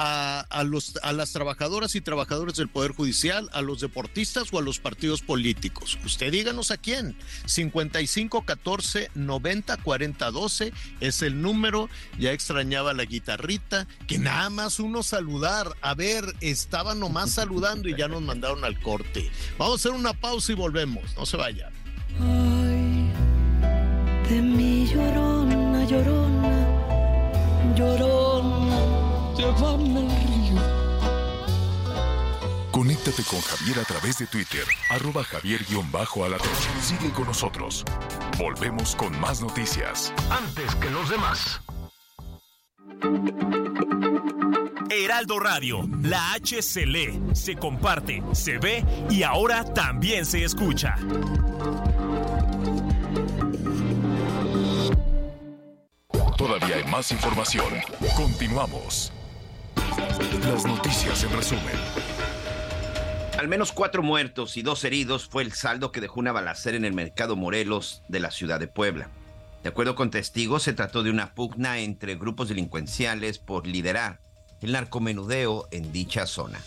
A, 0.00 0.62
los, 0.64 0.96
a 1.02 1.12
las 1.12 1.32
trabajadoras 1.32 1.96
y 1.96 2.00
trabajadores 2.00 2.54
del 2.54 2.68
Poder 2.68 2.92
Judicial, 2.92 3.50
a 3.52 3.62
los 3.62 3.80
deportistas 3.80 4.52
o 4.52 4.58
a 4.58 4.62
los 4.62 4.78
partidos 4.78 5.22
políticos. 5.22 5.98
Usted 6.04 6.30
díganos 6.30 6.70
a 6.70 6.76
quién. 6.76 7.16
55 7.46 8.42
14 8.42 9.10
90 9.16 9.76
40 9.78 10.30
12 10.30 10.72
es 11.00 11.22
el 11.22 11.42
número. 11.42 11.88
Ya 12.18 12.30
extrañaba 12.32 12.94
la 12.94 13.04
guitarrita, 13.04 13.88
que 14.06 14.18
nada 14.18 14.50
más 14.50 14.78
uno 14.78 15.02
saludar. 15.02 15.74
A 15.80 15.94
ver, 15.94 16.24
estaba 16.40 16.94
nomás 16.94 17.32
saludando 17.32 17.88
y 17.88 17.96
ya 17.96 18.06
nos 18.06 18.22
mandaron 18.22 18.64
al 18.64 18.78
corte. 18.80 19.30
Vamos 19.58 19.74
a 19.74 19.88
hacer 19.88 19.98
una 19.98 20.12
pausa 20.12 20.52
y 20.52 20.54
volvemos. 20.54 21.16
No 21.16 21.26
se 21.26 21.36
vaya. 21.36 21.70
Ay, 22.20 23.10
de 24.28 24.42
mi 24.42 24.86
llorona, 24.86 25.84
llorona, 25.86 26.66
llorona, 27.76 28.97
llévame 29.38 30.00
al 30.00 30.10
río. 30.26 30.88
Conéctate 32.72 33.22
con 33.24 33.40
Javier 33.40 33.78
a 33.80 33.84
través 33.84 34.18
de 34.18 34.26
Twitter, 34.26 34.64
arroba 34.90 35.24
javier-alatón. 35.24 36.48
Sigue 36.80 37.10
con 37.12 37.26
nosotros. 37.26 37.84
Volvemos 38.38 38.94
con 38.94 39.18
más 39.20 39.40
noticias. 39.40 40.12
Antes 40.30 40.74
que 40.76 40.90
los 40.90 41.08
demás. 41.08 41.60
Heraldo 44.90 45.38
Radio, 45.38 45.88
la 46.02 46.32
H 46.32 46.62
se 46.62 46.86
lee, 46.86 47.20
se 47.32 47.56
comparte, 47.56 48.22
se 48.32 48.58
ve 48.58 48.84
y 49.10 49.22
ahora 49.22 49.64
también 49.64 50.24
se 50.24 50.44
escucha. 50.44 50.96
Todavía 56.36 56.76
hay 56.76 56.84
más 56.84 57.10
información. 57.10 57.74
Continuamos. 58.16 59.12
Las 60.42 60.64
noticias 60.64 61.22
en 61.24 61.32
resumen. 61.32 61.74
Al 63.38 63.48
menos 63.48 63.72
cuatro 63.72 64.02
muertos 64.02 64.56
y 64.56 64.62
dos 64.62 64.82
heridos 64.84 65.28
fue 65.28 65.42
el 65.42 65.52
saldo 65.52 65.92
que 65.92 66.00
dejó 66.00 66.20
una 66.20 66.32
balacera 66.32 66.76
en 66.76 66.84
el 66.84 66.92
mercado 66.92 67.36
Morelos 67.36 68.02
de 68.08 68.20
la 68.20 68.30
ciudad 68.30 68.58
de 68.58 68.66
Puebla. 68.66 69.10
De 69.62 69.68
acuerdo 69.68 69.94
con 69.94 70.10
testigos, 70.10 70.62
se 70.62 70.72
trató 70.72 71.02
de 71.02 71.10
una 71.10 71.34
pugna 71.34 71.78
entre 71.78 72.16
grupos 72.16 72.48
delincuenciales 72.48 73.38
por 73.38 73.66
liderar 73.66 74.20
el 74.60 74.72
narcomenudeo 74.72 75.68
en 75.70 75.92
dicha 75.92 76.26
zona. 76.26 76.60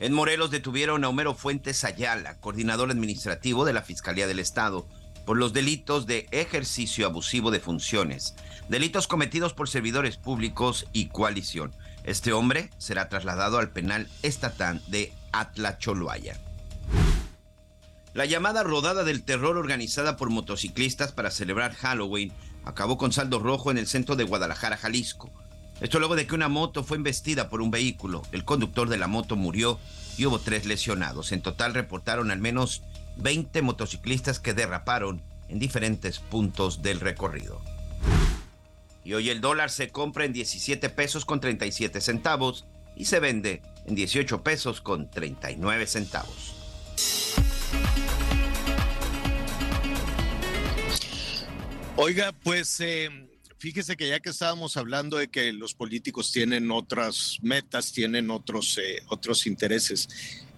En 0.00 0.12
Morelos 0.12 0.50
detuvieron 0.50 1.04
a 1.04 1.08
Homero 1.08 1.34
Fuentes 1.34 1.84
Ayala, 1.84 2.38
coordinador 2.40 2.90
administrativo 2.90 3.64
de 3.64 3.74
la 3.74 3.82
Fiscalía 3.82 4.26
del 4.26 4.38
Estado, 4.38 4.86
por 5.24 5.36
los 5.36 5.52
delitos 5.52 6.06
de 6.06 6.28
ejercicio 6.30 7.06
abusivo 7.06 7.50
de 7.50 7.60
funciones, 7.60 8.34
delitos 8.68 9.06
cometidos 9.06 9.54
por 9.54 9.68
servidores 9.68 10.16
públicos 10.16 10.86
y 10.92 11.06
coalición. 11.06 11.72
Este 12.04 12.32
hombre 12.32 12.70
será 12.78 13.08
trasladado 13.08 13.58
al 13.58 13.70
penal 13.70 14.08
estatal 14.22 14.82
de 14.86 15.12
Atlacholoaya. 15.32 16.38
La 18.12 18.24
llamada 18.24 18.64
rodada 18.64 19.04
del 19.04 19.22
terror 19.22 19.56
organizada 19.56 20.16
por 20.16 20.30
motociclistas 20.30 21.12
para 21.12 21.30
celebrar 21.30 21.74
Halloween 21.74 22.32
acabó 22.64 22.98
con 22.98 23.12
saldo 23.12 23.38
rojo 23.38 23.70
en 23.70 23.78
el 23.78 23.86
centro 23.86 24.16
de 24.16 24.24
Guadalajara, 24.24 24.76
Jalisco. 24.76 25.30
Esto 25.80 25.98
luego 25.98 26.16
de 26.16 26.26
que 26.26 26.34
una 26.34 26.48
moto 26.48 26.82
fue 26.82 26.96
embestida 26.96 27.48
por 27.48 27.62
un 27.62 27.70
vehículo. 27.70 28.22
El 28.32 28.44
conductor 28.44 28.88
de 28.88 28.98
la 28.98 29.06
moto 29.06 29.36
murió 29.36 29.78
y 30.18 30.26
hubo 30.26 30.38
tres 30.38 30.66
lesionados. 30.66 31.32
En 31.32 31.40
total 31.40 31.72
reportaron 31.72 32.30
al 32.30 32.38
menos 32.38 32.82
20 33.22 33.62
motociclistas 33.62 34.40
que 34.40 34.54
derraparon 34.54 35.22
en 35.48 35.58
diferentes 35.58 36.18
puntos 36.18 36.82
del 36.82 37.00
recorrido. 37.00 37.60
Y 39.04 39.14
hoy 39.14 39.30
el 39.30 39.40
dólar 39.40 39.70
se 39.70 39.90
compra 39.90 40.24
en 40.24 40.32
17 40.32 40.90
pesos 40.90 41.24
con 41.24 41.40
37 41.40 42.00
centavos 42.00 42.66
y 42.96 43.06
se 43.06 43.18
vende 43.18 43.62
en 43.86 43.94
18 43.94 44.42
pesos 44.42 44.80
con 44.80 45.10
39 45.10 45.86
centavos. 45.86 46.54
Oiga, 51.96 52.32
pues 52.32 52.80
eh, 52.80 53.10
fíjese 53.58 53.96
que 53.96 54.08
ya 54.08 54.20
que 54.20 54.30
estábamos 54.30 54.76
hablando 54.76 55.18
de 55.18 55.28
que 55.28 55.52
los 55.52 55.74
políticos 55.74 56.32
tienen 56.32 56.70
otras 56.70 57.38
metas, 57.42 57.92
tienen 57.92 58.30
otros, 58.30 58.78
eh, 58.78 59.02
otros 59.08 59.46
intereses, 59.46 60.08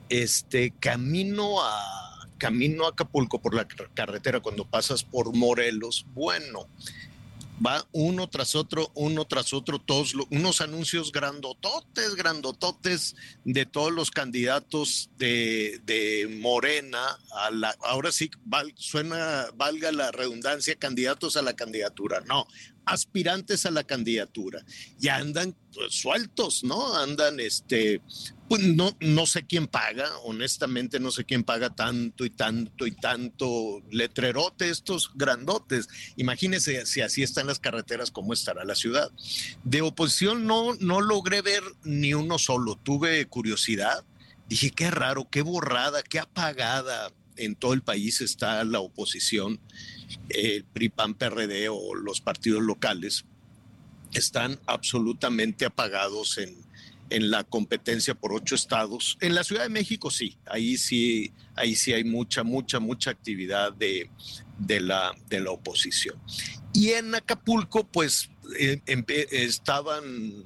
este 0.09 0.72
camino 0.79 1.62
a 1.62 2.12
camino 2.42 2.87
a 2.87 2.88
Acapulco 2.90 3.40
por 3.40 3.55
la 3.55 3.68
car- 3.68 3.88
carretera 3.94 4.40
cuando 4.40 4.64
pasas 4.64 5.05
por 5.05 5.33
Morelos, 5.33 6.05
bueno, 6.12 6.66
va 7.64 7.87
uno 7.92 8.28
tras 8.28 8.57
otro, 8.57 8.90
uno 8.94 9.24
tras 9.26 9.52
otro, 9.52 9.78
todos 9.78 10.14
lo- 10.14 10.26
unos 10.33 10.61
anuncios 10.61 11.12
grandototes, 11.12 12.16
grandototes 12.16 13.14
de 13.44 13.64
todos 13.64 13.92
los 13.92 14.11
candidatos 14.11 15.09
de, 15.18 15.81
de 15.85 16.26
Morena, 16.40 17.16
a 17.37 17.52
la, 17.52 17.76
ahora 17.85 18.11
sí 18.11 18.28
suena, 18.74 19.46
valga 19.55 19.92
la 19.92 20.11
redundancia, 20.11 20.74
candidatos 20.74 21.37
a 21.37 21.42
la 21.42 21.55
candidatura, 21.55 22.22
no, 22.26 22.48
aspirantes 22.85 23.66
a 23.66 23.71
la 23.71 23.85
candidatura, 23.85 24.64
y 25.01 25.09
andan 25.09 25.57
pues, 25.73 25.95
sueltos, 25.95 26.64
¿no? 26.64 26.97
Andan, 26.97 27.40
este, 27.40 28.01
pues 28.49 28.62
no, 28.64 28.95
no 29.01 29.27
sé 29.27 29.47
quién 29.47 29.66
paga, 29.66 30.11
honestamente 30.25 31.01
no 31.01 31.11
sé 31.11 31.25
quién 31.25 31.42
paga 31.42 31.71
tanto 31.71 32.27
y 32.27 32.31
tanto 32.31 32.87
y 32.87 32.92
tanto 32.92 33.83
letrerote, 33.90 34.68
estos 34.68 35.11
grandotes. 35.14 35.88
Imagínense 36.16 36.85
si 36.85 37.01
así 37.01 37.23
están 37.23 37.47
las 37.47 37.59
carreteras, 37.59 38.11
cómo 38.11 38.35
estará 38.35 38.64
la 38.64 38.75
ciudad. 38.75 39.11
De 39.64 39.81
oposición 39.81 40.47
no, 40.47 40.75
no 40.81 41.01
logré 41.01 41.40
ver 41.40 41.62
ni 41.85 42.12
uno 42.12 42.38
solo, 42.38 42.77
tuve 42.77 43.25
curiosidad, 43.27 44.05
dije, 44.49 44.71
qué 44.71 44.90
raro, 44.90 45.29
qué 45.31 45.40
borrada, 45.40 46.03
qué 46.03 46.18
apagada 46.18 47.11
en 47.37 47.55
todo 47.55 47.73
el 47.73 47.83
país 47.83 48.21
está 48.21 48.64
la 48.64 48.81
oposición, 48.81 49.61
el 50.29 50.64
PRI, 50.64 50.88
PAN, 50.88 51.14
PRD 51.14 51.68
o 51.68 51.95
los 51.95 52.21
partidos 52.21 52.62
locales, 52.62 53.25
están 54.12 54.61
absolutamente 54.66 55.64
apagados 55.64 56.38
en, 56.38 56.57
en 57.11 57.31
la 57.31 57.45
competencia 57.45 58.14
por 58.14 58.33
ocho 58.33 58.55
estados. 58.55 59.16
En 59.21 59.35
la 59.35 59.45
Ciudad 59.45 59.62
de 59.62 59.68
México 59.68 60.11
sí, 60.11 60.37
ahí 60.47 60.77
sí, 60.77 61.33
ahí 61.57 61.75
sí 61.75 61.92
hay 61.92 62.05
mucha, 62.05 62.42
mucha, 62.42 62.81
mucha 62.81 63.11
actividad 63.11 63.73
de, 63.73 64.11
de, 64.59 64.81
la, 64.81 65.14
de 65.29 65.40
la 65.40 65.51
oposición. 65.51 66.16
Y 66.73 66.90
en 66.90 67.14
Acapulco, 67.14 67.85
pues 67.85 68.31
eh, 68.59 68.81
estaban 69.31 70.45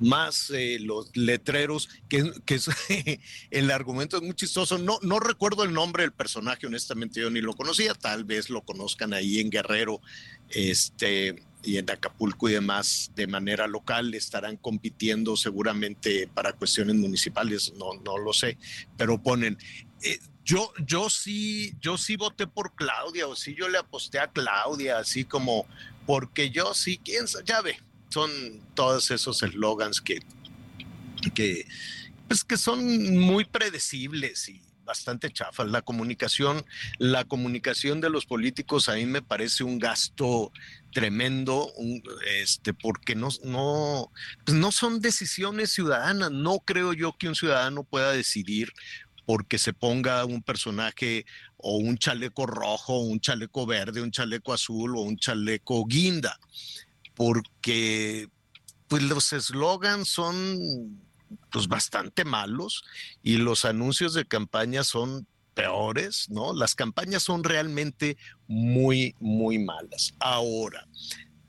más 0.00 0.50
eh, 0.50 0.78
los 0.80 1.14
letreros, 1.16 1.88
que, 2.08 2.32
que 2.44 2.54
es, 2.56 2.68
el 3.50 3.70
argumento 3.70 4.16
es 4.16 4.22
muy 4.22 4.34
chistoso. 4.34 4.78
No, 4.78 4.98
no 5.02 5.20
recuerdo 5.20 5.64
el 5.64 5.72
nombre 5.72 6.02
del 6.02 6.12
personaje, 6.12 6.66
honestamente 6.66 7.20
yo 7.20 7.30
ni 7.30 7.40
lo 7.40 7.54
conocía, 7.54 7.94
tal 7.94 8.24
vez 8.24 8.50
lo 8.50 8.62
conozcan 8.62 9.14
ahí 9.14 9.40
en 9.40 9.50
Guerrero, 9.50 10.00
este, 10.48 11.36
y 11.62 11.76
en 11.76 11.90
Acapulco 11.90 12.48
y 12.48 12.54
demás 12.54 13.12
de 13.14 13.26
manera 13.26 13.66
local 13.66 14.14
estarán 14.14 14.56
compitiendo 14.56 15.36
seguramente 15.36 16.28
para 16.28 16.52
cuestiones 16.52 16.96
municipales, 16.96 17.72
no, 17.76 17.94
no 18.04 18.18
lo 18.18 18.32
sé, 18.32 18.58
pero 18.96 19.22
ponen, 19.22 19.58
eh, 20.02 20.18
yo, 20.44 20.72
yo 20.86 21.10
sí, 21.10 21.74
yo 21.80 21.98
sí 21.98 22.16
voté 22.16 22.46
por 22.46 22.74
Claudia, 22.74 23.26
o 23.28 23.36
sí 23.36 23.54
yo 23.54 23.68
le 23.68 23.78
aposté 23.78 24.18
a 24.18 24.32
Claudia, 24.32 24.98
así 24.98 25.24
como, 25.24 25.66
porque 26.06 26.50
yo 26.50 26.74
sí, 26.74 26.98
quién 27.04 27.28
sabe, 27.28 27.44
ya 27.46 27.60
ve, 27.60 27.78
son 28.10 28.30
todos 28.74 29.10
esos 29.10 29.42
eslogans 29.42 30.00
que, 30.00 30.20
que, 31.34 31.66
pues 32.28 32.44
que 32.44 32.56
son 32.56 33.18
muy 33.18 33.44
predecibles 33.44 34.48
y 34.48 34.60
bastante 34.90 35.30
chafas. 35.30 35.70
La 35.70 35.82
comunicación, 35.82 36.64
la 36.98 37.24
comunicación 37.24 38.00
de 38.00 38.10
los 38.10 38.26
políticos 38.26 38.88
a 38.88 38.94
mí 38.94 39.06
me 39.06 39.22
parece 39.22 39.62
un 39.62 39.78
gasto 39.78 40.52
tremendo, 40.92 41.72
este, 42.40 42.74
porque 42.74 43.14
no, 43.14 43.28
no, 43.44 44.10
pues 44.44 44.58
no 44.58 44.72
son 44.72 45.00
decisiones 45.00 45.70
ciudadanas. 45.70 46.32
No 46.32 46.58
creo 46.58 46.92
yo 46.92 47.16
que 47.16 47.28
un 47.28 47.36
ciudadano 47.36 47.84
pueda 47.84 48.10
decidir 48.12 48.72
porque 49.26 49.58
se 49.58 49.72
ponga 49.72 50.24
un 50.24 50.42
personaje 50.42 51.24
o 51.56 51.76
un 51.76 51.96
chaleco 51.96 52.46
rojo, 52.46 52.98
un 52.98 53.20
chaleco 53.20 53.66
verde, 53.66 54.02
un 54.02 54.10
chaleco 54.10 54.52
azul 54.52 54.96
o 54.96 55.02
un 55.02 55.16
chaleco 55.18 55.86
guinda, 55.86 56.36
porque 57.20 58.30
pues 58.88 59.02
los 59.02 59.34
eslogans 59.34 60.08
son 60.08 61.04
pues 61.52 61.68
bastante 61.68 62.24
malos 62.24 62.82
y 63.22 63.36
los 63.36 63.66
anuncios 63.66 64.14
de 64.14 64.24
campaña 64.24 64.84
son 64.84 65.26
peores, 65.52 66.30
¿no? 66.30 66.54
Las 66.54 66.74
campañas 66.74 67.22
son 67.22 67.44
realmente 67.44 68.16
muy, 68.46 69.14
muy 69.20 69.58
malas. 69.58 70.14
Ahora, 70.18 70.88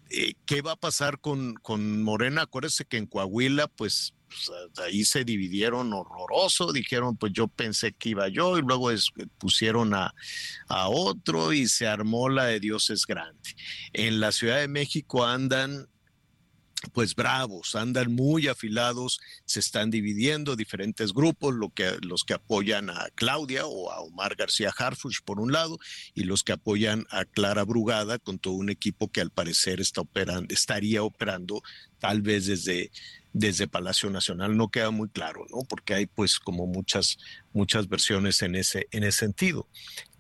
eh, 0.09 0.33
¿qué 0.45 0.61
va 0.61 0.73
a 0.73 0.75
pasar 0.75 1.21
con, 1.21 1.53
con 1.53 2.03
Morena? 2.03 2.41
Acuérdese 2.41 2.83
que 2.83 2.97
en 2.97 3.05
Coahuila, 3.05 3.69
pues, 3.69 4.13
pues 4.31 4.79
ahí 4.79 5.03
se 5.03 5.23
dividieron 5.25 5.91
horroroso, 5.93 6.71
dijeron, 6.71 7.17
pues 7.17 7.33
yo 7.33 7.47
pensé 7.47 7.93
que 7.93 8.09
iba 8.09 8.27
yo, 8.29 8.57
y 8.57 8.61
luego 8.61 8.89
pusieron 9.37 9.93
a, 9.93 10.13
a 10.67 10.89
otro 10.89 11.53
y 11.53 11.67
se 11.67 11.87
armó 11.87 12.29
la 12.29 12.45
de 12.45 12.59
Dios 12.59 12.89
es 12.89 13.05
grande. 13.05 13.55
En 13.93 14.19
la 14.19 14.31
Ciudad 14.31 14.59
de 14.59 14.67
México 14.67 15.25
andan 15.25 15.87
pues 16.93 17.15
bravos, 17.15 17.75
andan 17.75 18.13
muy 18.13 18.47
afilados, 18.47 19.19
se 19.45 19.59
están 19.59 19.91
dividiendo 19.91 20.55
diferentes 20.55 21.13
grupos, 21.13 21.53
lo 21.53 21.69
que, 21.69 21.97
los 22.01 22.23
que 22.23 22.33
apoyan 22.33 22.89
a 22.89 23.09
Claudia 23.15 23.65
o 23.65 23.91
a 23.91 24.01
Omar 24.01 24.35
García 24.35 24.73
Harfuch 24.75 25.21
por 25.23 25.39
un 25.39 25.51
lado, 25.51 25.77
y 26.13 26.23
los 26.23 26.43
que 26.43 26.53
apoyan 26.53 27.05
a 27.11 27.25
Clara 27.25 27.63
Brugada 27.63 28.19
con 28.19 28.39
todo 28.39 28.53
un 28.53 28.69
equipo 28.69 29.11
que 29.11 29.21
al 29.21 29.29
parecer 29.29 29.79
está 29.79 30.01
operando, 30.01 30.53
estaría 30.53 31.03
operando 31.03 31.61
tal 31.99 32.21
vez 32.21 32.47
desde, 32.47 32.91
desde 33.33 33.67
Palacio 33.67 34.09
Nacional. 34.09 34.57
No 34.57 34.69
queda 34.69 34.91
muy 34.91 35.09
claro, 35.09 35.45
¿no? 35.51 35.59
Porque 35.67 35.93
hay 35.93 36.05
pues 36.07 36.39
como 36.39 36.65
muchas, 36.65 37.17
muchas 37.53 37.87
versiones 37.87 38.41
en 38.41 38.55
ese, 38.55 38.87
en 38.91 39.03
ese 39.03 39.19
sentido. 39.19 39.67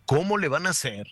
¿Cómo 0.05 0.37
le 0.37 0.47
van 0.47 0.67
a 0.67 0.71
hacer? 0.71 1.07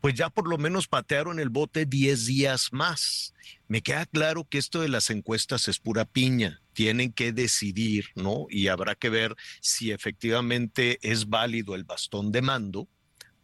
Pues 0.00 0.14
ya 0.14 0.30
por 0.30 0.48
lo 0.48 0.58
menos 0.58 0.88
patearon 0.88 1.40
el 1.40 1.50
bote 1.50 1.86
10 1.86 2.26
días 2.26 2.72
más. 2.72 3.34
Me 3.68 3.82
queda 3.82 4.06
claro 4.06 4.46
que 4.48 4.58
esto 4.58 4.80
de 4.80 4.88
las 4.88 5.10
encuestas 5.10 5.68
es 5.68 5.78
pura 5.78 6.04
piña. 6.04 6.62
Tienen 6.72 7.12
que 7.12 7.32
decidir, 7.32 8.06
¿no? 8.14 8.46
Y 8.48 8.68
habrá 8.68 8.94
que 8.94 9.10
ver 9.10 9.36
si 9.60 9.90
efectivamente 9.90 10.98
es 11.02 11.28
válido 11.28 11.74
el 11.74 11.84
bastón 11.84 12.32
de 12.32 12.42
mando 12.42 12.88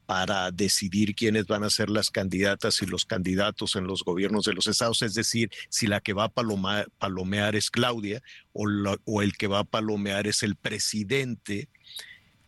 para 0.07 0.53
decidir 0.53 1.15
quiénes 1.15 1.47
van 1.47 1.65
a 1.65 1.71
ser 1.71 1.91
las 1.91 2.11
candidatas 2.11 2.81
y 2.81 2.87
los 2.87 3.05
candidatos 3.05 3.75
en 3.75 3.87
los 3.89 4.05
gobiernos 4.05 4.45
de 4.45 4.55
los 4.55 4.69
estados, 4.69 5.03
es 5.03 5.15
decir, 5.15 5.51
si 5.69 5.89
la 5.89 6.01
que 6.01 6.13
va 6.13 6.25
a 6.25 6.29
palomear 6.29 7.57
es 7.57 7.73
Claudia 7.73 8.23
o, 8.53 8.67
o 9.05 9.23
el 9.23 9.37
que 9.37 9.49
va 9.49 9.61
a 9.61 9.65
palomear 9.65 10.29
es 10.29 10.45
el 10.45 10.55
presidente, 10.55 11.69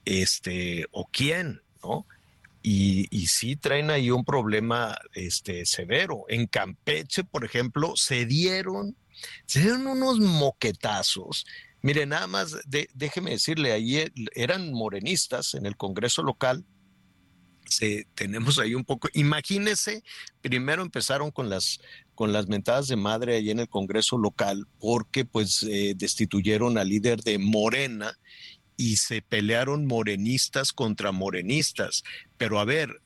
este, 0.05 0.87
o 0.93 1.09
quién, 1.11 1.61
¿no? 1.83 2.07
Y, 2.71 3.27
sí 3.29 3.57
traen 3.57 3.89
ahí 3.91 4.11
un 4.11 4.27
problema 4.27 4.95
este, 5.15 5.65
severo. 5.65 6.27
En 6.29 6.47
Campeche, 6.47 7.25
por 7.25 7.43
ejemplo, 7.43 7.97
se 7.97 8.27
dieron, 8.27 8.95
se 9.47 9.63
dieron 9.63 9.87
unos 9.87 10.21
moquetazos. 10.21 11.47
Mire, 11.81 12.05
nada 12.05 12.27
más, 12.27 12.59
déjeme 12.93 13.31
decirle, 13.31 13.73
ahí 13.73 13.97
e, 13.97 14.13
eran 14.35 14.75
morenistas 14.75 15.55
en 15.55 15.65
el 15.65 15.79
Congreso 15.79 16.23
local. 16.23 16.63
tenemos 18.15 18.59
ahí 18.59 18.75
un 18.75 18.85
poco, 18.85 19.09
imagínese, 19.15 20.03
primero 20.43 20.83
empezaron 20.83 21.31
con 21.31 21.49
las, 21.49 21.81
con 22.15 22.35
las 22.35 22.49
mentadas 22.49 22.87
de 22.89 22.97
madre 22.97 23.37
ahí 23.37 23.49
en 23.49 23.61
el 23.61 23.69
Congreso 23.71 24.19
local 24.19 24.67
porque 24.79 25.25
pues 25.25 25.63
eh, 25.63 25.95
destituyeron 25.97 26.77
al 26.77 26.91
líder 26.91 27.23
de 27.23 27.39
Morena 27.39 28.15
y 28.79 28.97
se 28.97 29.21
pelearon 29.21 29.87
morenistas 29.87 30.73
contra 30.73 31.13
morenistas. 31.13 32.05
Pero 32.39 32.61
a 32.61 32.65
ver, 32.65 33.03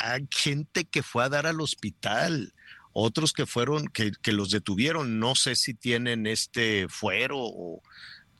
hay 0.00 0.26
gente 0.30 0.86
que 0.86 1.02
fue 1.02 1.24
a 1.24 1.28
dar 1.28 1.46
al 1.46 1.60
hospital, 1.60 2.54
otros 2.94 3.34
que 3.34 3.44
fueron, 3.44 3.88
que, 3.88 4.12
que 4.22 4.32
los 4.32 4.50
detuvieron, 4.50 5.18
no 5.18 5.34
sé 5.34 5.56
si 5.56 5.74
tienen 5.74 6.26
este 6.26 6.88
fuero 6.88 7.36
o 7.38 7.82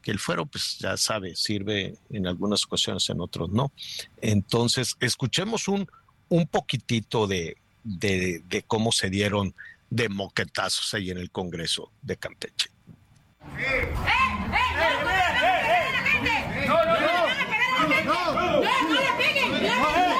que 0.02 0.12
el 0.12 0.20
fuero, 0.20 0.46
pues 0.46 0.78
ya 0.78 0.96
sabe, 0.96 1.34
sirve 1.34 1.96
en 2.10 2.28
algunas 2.28 2.64
ocasiones, 2.64 3.10
en 3.10 3.20
otros 3.20 3.50
no. 3.50 3.72
Entonces, 4.22 4.96
escuchemos 5.00 5.66
un, 5.66 5.90
un 6.28 6.46
poquitito 6.46 7.26
de, 7.26 7.56
de, 7.82 8.64
cómo 8.68 8.92
se 8.92 9.10
dieron 9.10 9.52
de 9.90 10.08
moquetazos 10.08 10.94
ahí 10.94 11.10
en 11.10 11.18
el 11.18 11.32
Congreso 11.32 11.90
de 12.02 12.16
Campeche. 12.16 12.70
¡Eh, 13.58 13.92
no, 15.02 15.27
no, 16.68 16.84
no. 16.84 17.38
No, 18.04 18.32
no, 18.34 18.60
no 18.62 18.94
le 18.94 19.12
peguen. 19.16 19.50
No, 19.52 19.58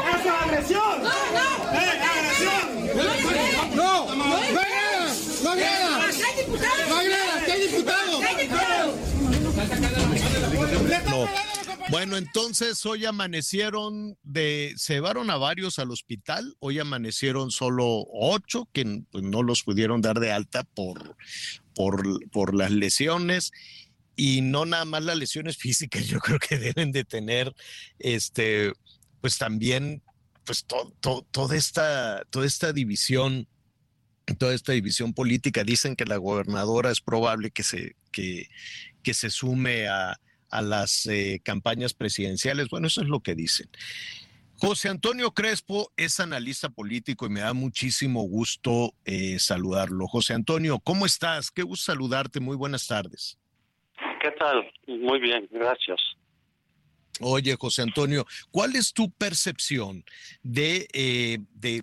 eso 0.09 0.19
es 0.19 0.43
agresión. 0.43 1.03
No, 1.03 1.13
no. 1.33 1.47
¡Eh, 1.73 2.01
agresión! 2.03 2.67
No, 2.97 4.15
no 4.15 4.17
no. 4.17 4.27
No. 5.45 5.55
No. 11.11 11.29
Bueno, 11.91 12.19
entonces 12.19 12.85
hoy 12.85 13.07
amanecieron 13.07 14.19
de, 14.23 14.75
se 14.77 14.95
llevaron 14.95 15.31
a 15.31 15.37
varios 15.39 15.79
al 15.79 15.91
hospital, 15.91 16.55
hoy 16.61 16.79
amanecieron 16.79 17.51
solo 17.51 18.05
ocho 18.13 18.69
que 18.75 19.05
pues, 19.11 19.25
no 19.25 19.43
los 19.43 19.63
pudieron 19.63 20.03
dar 20.03 20.21
de 20.21 20.31
alta 20.31 20.65
por, 20.65 21.17
por, 21.75 22.29
por 22.31 22.55
las 22.55 22.73
lesiones 22.73 23.53
y 24.19 24.41
no 24.41 24.67
nada 24.67 24.85
más 24.85 25.05
las 25.05 25.17
lesiones 25.17 25.57
físicas, 25.65 26.07
yo 26.07 26.19
creo 26.19 26.41
que 26.41 26.59
deben 26.59 26.93
de 26.93 27.05
tener, 27.05 27.55
este, 28.01 28.73
pues 29.23 29.39
también, 29.39 30.03
pues 30.45 30.67
toda, 30.67 31.57
esta, 31.57 32.25
toda 32.29 32.45
esta 32.45 32.73
división, 32.73 33.47
toda 34.39 34.55
esta 34.55 34.73
división 34.73 35.15
política. 35.15 35.63
Dicen 35.63 35.95
que 35.95 36.05
la 36.05 36.17
gobernadora 36.17 36.91
es 36.91 37.01
probable 37.01 37.51
que 37.51 37.63
se, 37.63 37.95
que, 38.11 38.49
que 39.03 39.15
se 39.15 39.31
sume 39.31 39.89
a, 39.89 40.19
a 40.51 40.63
las 40.63 41.07
eh, 41.07 41.41
campañas 41.45 41.95
presidenciales. 41.95 42.71
Bueno, 42.71 42.89
eso 42.89 43.03
es 43.03 43.09
lo 43.09 43.21
que 43.21 43.35
dicen. 43.35 43.69
José 44.57 44.89
Antonio 44.89 45.33
Crespo 45.33 45.93
es 45.97 46.19
analista 46.19 46.71
político 46.71 47.27
y 47.27 47.29
me 47.29 47.41
da 47.41 47.53
muchísimo 47.53 48.23
gusto 48.23 48.95
eh, 49.05 49.39
saludarlo. 49.39 50.09
José 50.09 50.35
Antonio, 50.35 50.81
¿cómo 50.81 51.07
estás? 51.07 51.53
Qué 51.53 51.63
gusto 51.63 51.93
saludarte. 51.93 52.41
Muy 52.41 52.57
buenas 52.57 52.87
tardes. 52.87 53.39
¿Qué 54.29 54.35
tal? 54.37 54.71
Muy 54.87 55.21
bien, 55.21 55.49
gracias. 55.51 55.99
Oye, 57.23 57.57
José 57.59 57.81
Antonio, 57.81 58.27
¿cuál 58.51 58.77
es 58.77 58.93
tu 58.93 59.11
percepción 59.11 60.05
de, 60.43 60.87
eh, 60.93 61.39
de 61.55 61.83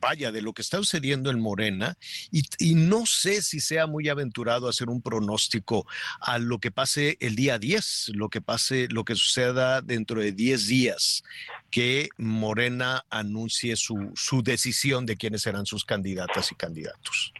vaya, 0.00 0.32
de 0.32 0.40
lo 0.40 0.54
que 0.54 0.62
está 0.62 0.78
sucediendo 0.78 1.30
en 1.30 1.38
Morena, 1.38 1.96
y, 2.32 2.44
y, 2.58 2.74
no 2.74 3.04
sé 3.04 3.42
si 3.42 3.60
sea 3.60 3.86
muy 3.86 4.08
aventurado 4.08 4.70
hacer 4.70 4.88
un 4.88 5.02
pronóstico 5.02 5.86
a 6.18 6.38
lo 6.38 6.60
que 6.60 6.70
pase 6.70 7.18
el 7.20 7.36
día 7.36 7.58
10, 7.58 8.12
lo 8.14 8.30
que 8.30 8.40
pase, 8.40 8.88
lo 8.90 9.04
que 9.04 9.14
suceda 9.14 9.82
dentro 9.82 10.22
de 10.22 10.32
10 10.32 10.68
días, 10.68 11.24
que 11.70 12.08
Morena 12.16 13.04
anuncie 13.10 13.76
su, 13.76 14.12
su 14.14 14.42
decisión 14.42 15.04
de 15.04 15.16
quiénes 15.18 15.42
serán 15.42 15.66
sus 15.66 15.84
candidatas 15.84 16.50
y 16.52 16.54
candidatos. 16.54 17.34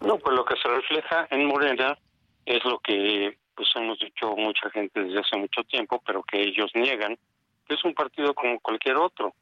No, 0.00 0.18
pues 0.18 0.36
lo 0.36 0.44
que 0.44 0.54
se 0.62 0.68
refleja 0.68 1.26
en 1.32 1.46
Morena 1.46 1.98
es 2.46 2.64
lo 2.64 2.78
que 2.78 3.36
pues 3.54 3.68
hemos 3.76 3.98
dicho 3.98 4.34
mucha 4.36 4.68
gente 4.70 5.00
desde 5.00 5.20
hace 5.20 5.36
mucho 5.36 5.62
tiempo, 5.64 6.02
pero 6.04 6.22
que 6.22 6.40
ellos 6.40 6.70
niegan, 6.74 7.16
que 7.66 7.74
es 7.74 7.84
un 7.84 7.94
partido 7.94 8.34
como 8.34 8.58
cualquier 8.60 8.96
otro. 8.96 9.32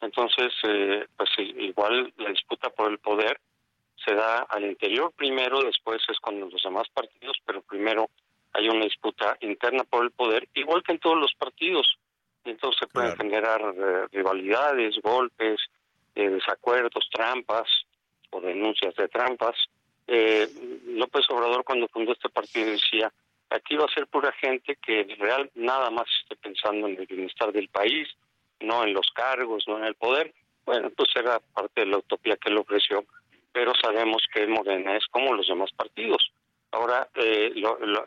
Entonces, 0.00 0.52
eh, 0.64 1.06
pues 1.16 1.30
igual 1.38 2.12
la 2.16 2.30
disputa 2.30 2.70
por 2.70 2.90
el 2.90 2.98
poder 2.98 3.40
se 4.04 4.14
da 4.14 4.38
al 4.48 4.64
interior 4.64 5.12
primero, 5.14 5.62
después 5.62 6.00
es 6.08 6.18
con 6.20 6.40
los 6.40 6.62
demás 6.62 6.88
partidos, 6.92 7.36
pero 7.44 7.62
primero 7.62 8.08
hay 8.52 8.68
una 8.68 8.84
disputa 8.84 9.36
interna 9.40 9.84
por 9.84 10.04
el 10.04 10.10
poder, 10.10 10.48
igual 10.54 10.82
que 10.82 10.92
en 10.92 10.98
todos 10.98 11.18
los 11.18 11.34
partidos. 11.34 11.98
Entonces 12.44 12.80
se 12.80 12.86
pueden 12.86 13.16
generar 13.16 13.60
eh, 13.60 14.06
rivalidades, 14.10 14.96
golpes, 15.02 15.60
eh, 16.14 16.28
desacuerdos, 16.28 17.08
trampas 17.12 17.68
o 18.30 18.40
denuncias 18.40 18.94
de 18.94 19.08
trampas 19.08 19.54
eh, 20.12 20.48
López 20.86 21.24
Obrador 21.30 21.62
cuando 21.62 21.86
fundó 21.86 22.12
este 22.12 22.28
partido 22.28 22.68
decía, 22.68 23.12
aquí 23.48 23.76
va 23.76 23.84
a 23.84 23.94
ser 23.94 24.08
pura 24.08 24.32
gente 24.32 24.76
que 24.76 25.04
real 25.16 25.48
nada 25.54 25.88
más 25.90 26.06
esté 26.20 26.34
pensando 26.34 26.88
en 26.88 26.98
el 26.98 27.06
bienestar 27.06 27.52
del 27.52 27.68
país, 27.68 28.08
no 28.58 28.82
en 28.82 28.92
los 28.92 29.06
cargos, 29.14 29.64
no 29.68 29.78
en 29.78 29.84
el 29.84 29.94
poder. 29.94 30.34
Bueno, 30.64 30.90
pues 30.90 31.10
era 31.14 31.38
parte 31.54 31.82
de 31.82 31.86
la 31.86 31.98
utopía 31.98 32.36
que 32.36 32.50
él 32.50 32.58
ofreció, 32.58 33.04
pero 33.52 33.72
sabemos 33.80 34.24
que 34.34 34.48
Morena 34.48 34.96
es 34.96 35.06
como 35.06 35.32
los 35.32 35.46
demás 35.46 35.70
partidos. 35.76 36.32
Ahora, 36.72 37.08
eh, 37.14 37.52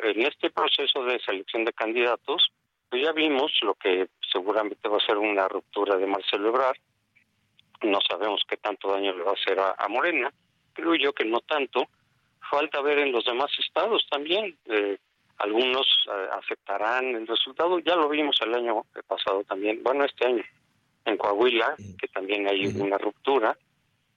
en 0.03 0.21
este 0.23 0.49
proceso 0.49 1.05
de 1.05 1.19
selección 1.19 1.63
de 1.63 1.71
candidatos, 1.71 2.51
pues 2.89 3.01
ya 3.01 3.13
vimos 3.13 3.51
lo 3.61 3.75
que 3.75 4.07
seguramente 4.29 4.89
va 4.89 4.97
a 4.97 5.05
ser 5.05 5.17
una 5.17 5.47
ruptura 5.47 5.95
de 5.95 6.07
Marcelo 6.07 6.49
Ebrard. 6.49 6.77
No 7.81 7.99
sabemos 8.09 8.41
qué 8.47 8.57
tanto 8.57 8.91
daño 8.91 9.15
le 9.15 9.23
va 9.23 9.31
a 9.31 9.35
hacer 9.35 9.57
a 9.59 9.87
Morena 9.87 10.33
creo 10.73 10.95
yo 10.95 11.13
que 11.13 11.25
no 11.25 11.39
tanto. 11.41 11.87
Falta 12.49 12.81
ver 12.81 12.99
en 12.99 13.11
los 13.11 13.25
demás 13.25 13.51
estados 13.57 14.05
también. 14.09 14.57
Eh, 14.65 14.97
algunos 15.37 15.87
eh, 16.07 16.27
aceptarán 16.31 17.15
el 17.15 17.27
resultado. 17.27 17.79
Ya 17.79 17.95
lo 17.95 18.09
vimos 18.09 18.35
el 18.41 18.53
año 18.53 18.85
pasado 19.07 19.43
también, 19.43 19.81
bueno, 19.83 20.05
este 20.05 20.27
año, 20.27 20.43
en 21.05 21.17
Coahuila, 21.17 21.75
que 21.99 22.07
también 22.07 22.47
hay 22.47 22.67
una 22.67 22.97
ruptura. 22.97 23.57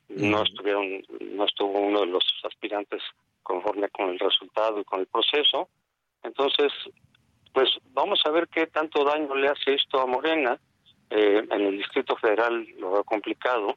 No 0.08 0.42
estuvieron, 0.42 1.02
no 1.32 1.44
estuvo 1.44 1.80
uno 1.80 2.00
de 2.00 2.06
los 2.06 2.24
aspirantes 2.44 3.02
conforme 3.42 3.88
con 3.88 4.10
el 4.10 4.18
resultado 4.18 4.80
y 4.80 4.84
con 4.84 5.00
el 5.00 5.06
proceso. 5.06 5.68
Entonces, 6.22 6.72
pues 7.52 7.70
vamos 7.92 8.20
a 8.24 8.30
ver 8.30 8.48
qué 8.48 8.66
tanto 8.66 9.04
daño 9.04 9.34
le 9.34 9.48
hace 9.48 9.74
esto 9.74 10.00
a 10.00 10.06
Morena. 10.06 10.58
Eh, 11.10 11.44
en 11.50 11.60
el 11.60 11.78
Distrito 11.78 12.16
Federal 12.16 12.66
lo 12.78 12.92
veo 12.92 13.04
complicado 13.04 13.76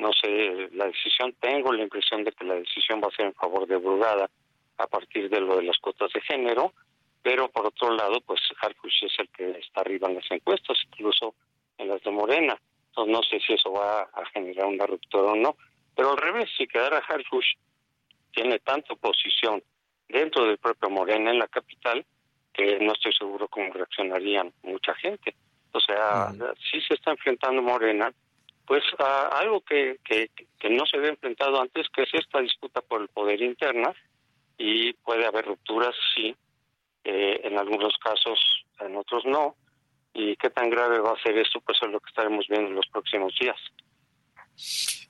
No 0.00 0.12
sé, 0.14 0.70
la 0.72 0.86
decisión, 0.86 1.34
tengo 1.38 1.74
la 1.74 1.82
impresión 1.82 2.24
de 2.24 2.32
que 2.32 2.44
la 2.44 2.54
decisión 2.54 3.02
va 3.02 3.08
a 3.08 3.16
ser 3.16 3.26
en 3.26 3.34
favor 3.34 3.66
de 3.66 3.76
Brugada 3.76 4.30
a 4.78 4.86
partir 4.86 5.28
de 5.28 5.40
lo 5.40 5.56
de 5.56 5.64
las 5.64 5.76
cuotas 5.76 6.10
de 6.14 6.22
género, 6.22 6.72
pero 7.22 7.50
por 7.50 7.66
otro 7.66 7.94
lado, 7.94 8.18
pues 8.22 8.40
Harfuch 8.62 9.02
es 9.02 9.12
el 9.18 9.28
que 9.28 9.50
está 9.58 9.82
arriba 9.82 10.08
en 10.08 10.14
las 10.14 10.30
encuestas, 10.30 10.78
incluso 10.86 11.34
en 11.76 11.88
las 11.88 12.02
de 12.02 12.10
Morena. 12.10 12.58
Entonces 12.88 13.12
no 13.12 13.22
sé 13.22 13.40
si 13.46 13.52
eso 13.52 13.72
va 13.72 14.00
a 14.00 14.24
generar 14.32 14.64
una 14.66 14.86
ruptura 14.86 15.32
o 15.32 15.36
no. 15.36 15.54
Pero 15.94 16.12
al 16.12 16.16
revés, 16.16 16.48
si 16.56 16.66
quedara 16.66 17.02
Harfuch, 17.06 17.58
tiene 18.32 18.58
tanta 18.60 18.94
oposición 18.94 19.62
dentro 20.08 20.46
del 20.46 20.56
propio 20.56 20.88
Morena 20.88 21.30
en 21.30 21.40
la 21.40 21.48
capital 21.48 22.06
que 22.54 22.78
no 22.80 22.92
estoy 22.92 23.12
seguro 23.12 23.48
cómo 23.48 23.70
reaccionarían 23.74 24.50
mucha 24.62 24.94
gente. 24.94 25.36
O 25.72 25.80
sea, 25.80 26.32
si 26.70 26.80
se 26.80 26.94
está 26.94 27.10
enfrentando 27.10 27.60
Morena, 27.60 28.12
pues 28.66 28.82
a 28.98 29.28
algo 29.38 29.60
que, 29.62 29.98
que, 30.04 30.30
no 30.70 30.86
se 30.86 30.96
había 30.96 31.10
enfrentado 31.10 31.60
antes, 31.60 31.88
que 31.88 32.02
es 32.02 32.10
esta 32.12 32.40
disputa 32.40 32.80
por 32.80 33.00
el 33.00 33.08
poder 33.08 33.40
interna, 33.42 33.92
y 34.56 34.92
puede 34.92 35.26
haber 35.26 35.46
rupturas, 35.46 35.94
sí, 36.14 36.34
eh, 37.04 37.40
en 37.44 37.58
algunos 37.58 37.94
casos, 37.98 38.38
en 38.80 38.96
otros 38.96 39.24
no. 39.24 39.56
¿Y 40.12 40.36
qué 40.36 40.50
tan 40.50 40.70
grave 40.70 40.98
va 40.98 41.12
a 41.12 41.22
ser 41.22 41.38
esto? 41.38 41.60
Pues 41.60 41.78
es 41.82 41.88
lo 41.88 42.00
que 42.00 42.10
estaremos 42.10 42.46
viendo 42.48 42.68
en 42.68 42.76
los 42.76 42.86
próximos 42.88 43.34
días. 43.40 43.58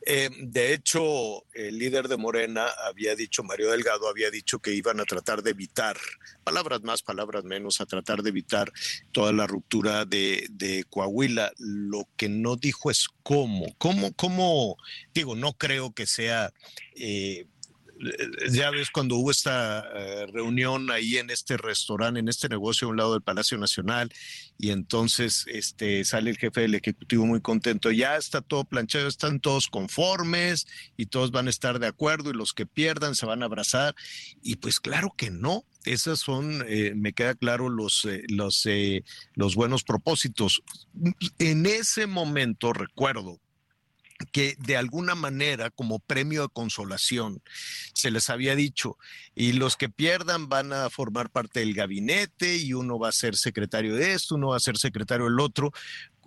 Eh, 0.07 0.31
de 0.39 0.73
hecho, 0.73 1.45
el 1.53 1.79
líder 1.79 2.09
de 2.09 2.17
Morena 2.17 2.67
había 2.87 3.15
dicho, 3.15 3.43
Mario 3.43 3.71
Delgado 3.71 4.09
había 4.09 4.31
dicho 4.31 4.59
que 4.59 4.73
iban 4.73 4.99
a 5.01 5.05
tratar 5.05 5.43
de 5.43 5.51
evitar, 5.51 5.97
palabras 6.43 6.83
más, 6.83 7.03
palabras 7.03 7.45
menos, 7.45 7.81
a 7.81 7.87
tratar 7.87 8.23
de 8.23 8.31
evitar 8.31 8.73
toda 9.13 9.33
la 9.33 9.47
ruptura 9.47 10.05
de, 10.05 10.47
de 10.51 10.85
Coahuila. 10.89 11.53
Lo 11.59 12.09
que 12.17 12.29
no 12.29 12.57
dijo 12.57 12.91
es 12.91 13.09
cómo, 13.23 13.67
cómo, 13.79 14.13
cómo, 14.15 14.77
digo, 15.13 15.37
no 15.37 15.53
creo 15.55 15.93
que 15.93 16.07
sea... 16.07 16.53
Eh, 16.95 17.47
ya 18.51 18.71
ves 18.71 18.91
cuando 18.91 19.17
hubo 19.17 19.31
esta 19.31 19.87
eh, 19.95 20.27
reunión 20.33 20.91
ahí 20.91 21.19
en 21.19 21.31
este 21.31 21.57
restaurante, 21.57 22.21
en 22.21 22.29
este 22.29 22.49
negocio 22.49 22.87
a 22.87 22.91
un 22.91 22.97
lado 22.97 23.13
del 23.13 23.23
Palacio 23.23 23.59
Nacional, 23.59 24.11
y 24.59 24.71
entonces 24.71 25.45
este, 25.49 26.05
sale 26.05 26.31
el 26.31 26.39
jefe 26.39 26.63
del 26.63 26.75
Ejecutivo 26.75 27.27
muy 27.27 27.41
contento, 27.41 27.91
ya 27.91 28.17
está 28.17 28.41
todo 28.41 28.65
planchado, 28.65 29.09
están 29.09 29.41
todos 29.41 29.69
conformes 29.69 30.67
y 30.97 31.07
todos 31.07 31.31
van 31.31 31.47
a 31.47 31.51
estar 31.51 31.79
de 31.79 31.87
acuerdo 31.87 32.31
y 32.31 32.35
los 32.35 32.53
que 32.53 32.67
pierdan 32.67 33.15
se 33.15 33.27
van 33.27 33.43
a 33.43 33.47
abrazar, 33.47 33.95
y 34.43 34.57
pues 34.57 34.81
claro 34.81 35.13
que 35.17 35.31
no. 35.31 35.65
Esos 35.87 36.21
son, 36.21 36.63
eh, 36.69 36.93
me 36.95 37.15
queda 37.15 37.35
claro, 37.35 37.71
los, 37.71 38.05
eh, 38.05 38.23
los, 38.29 38.69
los 39.33 39.55
buenos 39.55 39.83
propósitos. 39.83 40.63
En 41.39 41.65
ese 41.65 42.07
momento, 42.07 42.75
recuerdo, 42.75 43.41
que 44.33 44.57
de 44.59 44.77
alguna 44.77 45.15
manera 45.15 45.71
como 45.71 45.99
premio 45.99 46.43
de 46.43 46.49
consolación 46.49 47.43
se 47.95 48.11
les 48.11 48.31
había 48.31 48.55
dicho 48.55 48.99
y 49.35 49.53
los 49.53 49.77
que 49.77 49.89
pierdan 49.89 50.49
van 50.49 50.73
a 50.73 50.91
formar 50.91 51.31
parte 51.31 51.61
del 51.61 51.75
gabinete 51.75 52.57
y 52.57 52.73
uno 52.75 52.99
va 52.99 53.09
a 53.09 53.13
ser 53.13 53.37
secretario 53.37 53.95
de 53.95 54.13
esto, 54.13 54.35
uno 54.35 54.49
va 54.49 54.57
a 54.57 54.61
ser 54.61 54.77
secretario 54.77 55.25
del 55.27 55.41
otro, 55.41 55.73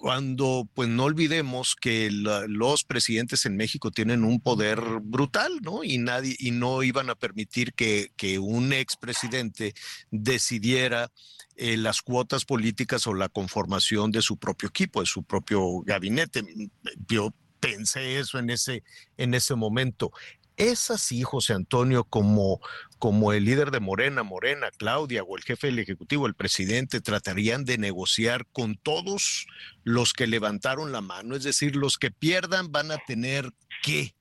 cuando 0.04 0.68
pues 0.74 0.90
no 0.90 1.06
olvidemos 1.06 1.78
que 1.80 2.10
los 2.12 2.84
presidentes 2.84 3.46
en 3.46 3.56
México 3.56 3.90
tienen 3.90 4.26
un 4.26 4.42
poder 4.42 4.82
brutal, 5.02 5.62
¿no? 5.62 5.86
Y 5.86 5.98
nadie 5.98 6.36
y 6.40 6.52
no 6.52 6.84
iban 6.84 7.10
a 7.10 7.16
permitir 7.16 7.74
que, 7.74 8.12
que 8.18 8.38
un 8.38 8.74
expresidente 8.74 9.74
decidiera 10.12 11.10
eh, 11.56 11.78
las 11.78 12.02
cuotas 12.02 12.44
políticas 12.44 13.08
o 13.08 13.14
la 13.14 13.30
conformación 13.30 14.12
de 14.12 14.22
su 14.22 14.38
propio 14.38 14.68
equipo, 14.68 15.00
de 15.00 15.06
su 15.06 15.24
propio 15.24 15.82
gabinete. 15.86 16.44
Yo 17.08 17.34
pensé 17.64 18.20
eso 18.20 18.40
en 18.40 18.50
ese, 18.50 18.84
en 19.18 19.34
ese 19.34 19.56
momento. 19.56 20.12
¿Es 20.56 20.92
así, 20.92 21.24
José 21.24 21.54
Antonio, 21.54 22.04
como, 22.04 22.60
como 23.00 23.34
el 23.34 23.46
líder 23.46 23.72
de 23.72 23.80
Morena, 23.80 24.22
Morena, 24.22 24.70
Claudia 24.78 25.24
o 25.24 25.36
el 25.36 25.44
jefe 25.44 25.68
del 25.68 25.80
Ejecutivo, 25.80 26.28
el 26.28 26.36
presidente, 26.36 27.02
tratarían 27.02 27.66
de 27.66 27.80
negociar 27.80 28.46
con 28.52 28.76
todos 28.76 29.48
los 29.84 30.14
que 30.14 30.28
levantaron 30.28 30.92
la 30.92 31.02
mano? 31.02 31.36
Es 31.36 31.44
decir, 31.44 31.76
los 31.76 31.98
que 31.98 32.12
pierdan 32.12 32.72
van 32.72 32.92
a 32.92 32.98
tener 32.98 33.46
qué? 33.82 34.14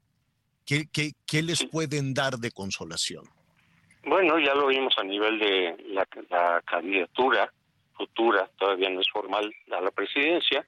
¿Qué, 0.64 0.88
qué, 0.90 1.12
qué 1.26 1.42
les 1.42 1.64
pueden 1.64 2.14
dar 2.14 2.38
de 2.38 2.50
consolación? 2.50 3.24
Bueno, 4.04 4.38
ya 4.38 4.54
lo 4.54 4.68
vimos 4.68 4.94
a 4.96 5.04
nivel 5.04 5.38
de 5.38 5.76
la, 5.88 6.06
la 6.30 6.62
candidatura 6.64 7.52
futura, 7.94 8.48
todavía 8.58 8.88
no 8.88 9.00
es 9.00 9.10
formal 9.12 9.52
a 9.70 9.80
la 9.80 9.90
presidencia, 9.90 10.66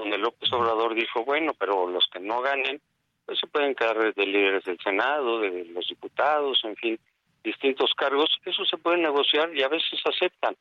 donde 0.00 0.18
López 0.18 0.52
Obrador 0.52 0.94
dijo, 0.94 1.24
bueno, 1.24 1.52
pero 1.58 1.86
los 1.88 2.06
que 2.12 2.20
no 2.20 2.40
ganen, 2.40 2.80
pues 3.24 3.38
se 3.38 3.46
pueden 3.46 3.74
quedar 3.74 4.14
de 4.14 4.26
líderes 4.26 4.64
del 4.64 4.78
Senado, 4.78 5.40
de 5.40 5.66
los 5.66 5.86
diputados, 5.88 6.60
en 6.64 6.76
fin, 6.76 6.98
distintos 7.44 7.92
cargos, 7.94 8.28
eso 8.44 8.64
se 8.64 8.76
puede 8.76 8.98
negociar 8.98 9.54
y 9.54 9.62
a 9.62 9.68
veces 9.68 10.00
aceptan, 10.04 10.56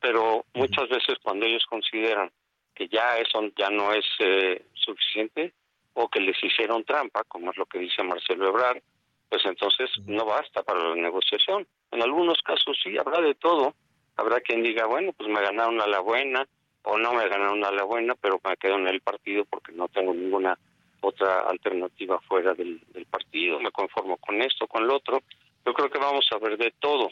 pero 0.00 0.44
muchas 0.54 0.88
veces 0.88 1.16
cuando 1.22 1.46
ellos 1.46 1.64
consideran 1.66 2.30
que 2.74 2.88
ya 2.88 3.18
eso 3.18 3.40
ya 3.56 3.70
no 3.70 3.92
es 3.92 4.04
eh, 4.18 4.64
suficiente 4.74 5.52
o 5.94 6.08
que 6.08 6.20
les 6.20 6.42
hicieron 6.42 6.84
trampa, 6.84 7.24
como 7.24 7.50
es 7.50 7.56
lo 7.56 7.66
que 7.66 7.78
dice 7.78 8.02
Marcelo 8.02 8.48
Ebrard, 8.48 8.82
pues 9.28 9.44
entonces 9.46 9.90
no 10.06 10.24
basta 10.24 10.62
para 10.62 10.88
la 10.88 10.94
negociación. 10.94 11.66
En 11.90 12.02
algunos 12.02 12.40
casos 12.42 12.78
sí, 12.82 12.96
habrá 12.98 13.20
de 13.20 13.34
todo. 13.34 13.74
Habrá 14.16 14.40
quien 14.40 14.62
diga, 14.62 14.86
bueno, 14.86 15.12
pues 15.12 15.28
me 15.28 15.40
ganaron 15.40 15.80
a 15.80 15.88
la 15.88 16.00
buena, 16.00 16.46
o 16.84 16.98
no 16.98 17.14
me 17.14 17.28
ganaron 17.28 17.64
a 17.64 17.70
la 17.70 17.84
buena, 17.84 18.14
pero 18.14 18.40
me 18.44 18.56
quedo 18.56 18.76
en 18.76 18.88
el 18.88 19.00
partido 19.00 19.44
porque 19.46 19.72
no 19.72 19.88
tengo 19.88 20.12
ninguna 20.14 20.58
otra 21.00 21.40
alternativa 21.40 22.20
fuera 22.20 22.54
del, 22.54 22.80
partido, 23.10 23.60
me 23.60 23.70
conformo 23.70 24.16
con 24.18 24.40
esto, 24.42 24.66
con 24.66 24.86
lo 24.86 24.96
otro. 24.96 25.22
Yo 25.64 25.72
creo 25.72 25.90
que 25.90 25.98
vamos 25.98 26.26
a 26.30 26.38
ver 26.38 26.56
de 26.56 26.72
todo, 26.78 27.10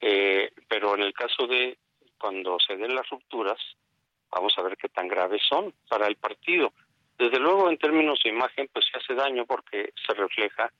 eh, 0.00 0.52
pero 0.68 0.94
en 0.94 1.02
el 1.02 1.12
caso 1.12 1.46
de 1.46 1.78
cuando 2.18 2.58
se 2.58 2.76
den 2.76 2.94
las 2.94 3.08
rupturas, 3.08 3.58
vamos 4.30 4.54
a 4.56 4.62
ver 4.62 4.76
qué 4.76 4.88
tan 4.88 5.08
graves 5.08 5.42
son 5.48 5.72
para 5.88 6.06
el 6.06 6.16
partido. 6.16 6.72
Desde 7.16 7.38
luego, 7.38 7.70
en 7.70 7.78
términos 7.78 8.20
de 8.24 8.30
imagen, 8.30 8.68
pues 8.72 8.86
se 8.90 8.98
hace 8.98 9.14
daño 9.14 9.46
porque 9.46 9.92
se 10.06 10.14
refleja 10.14 10.72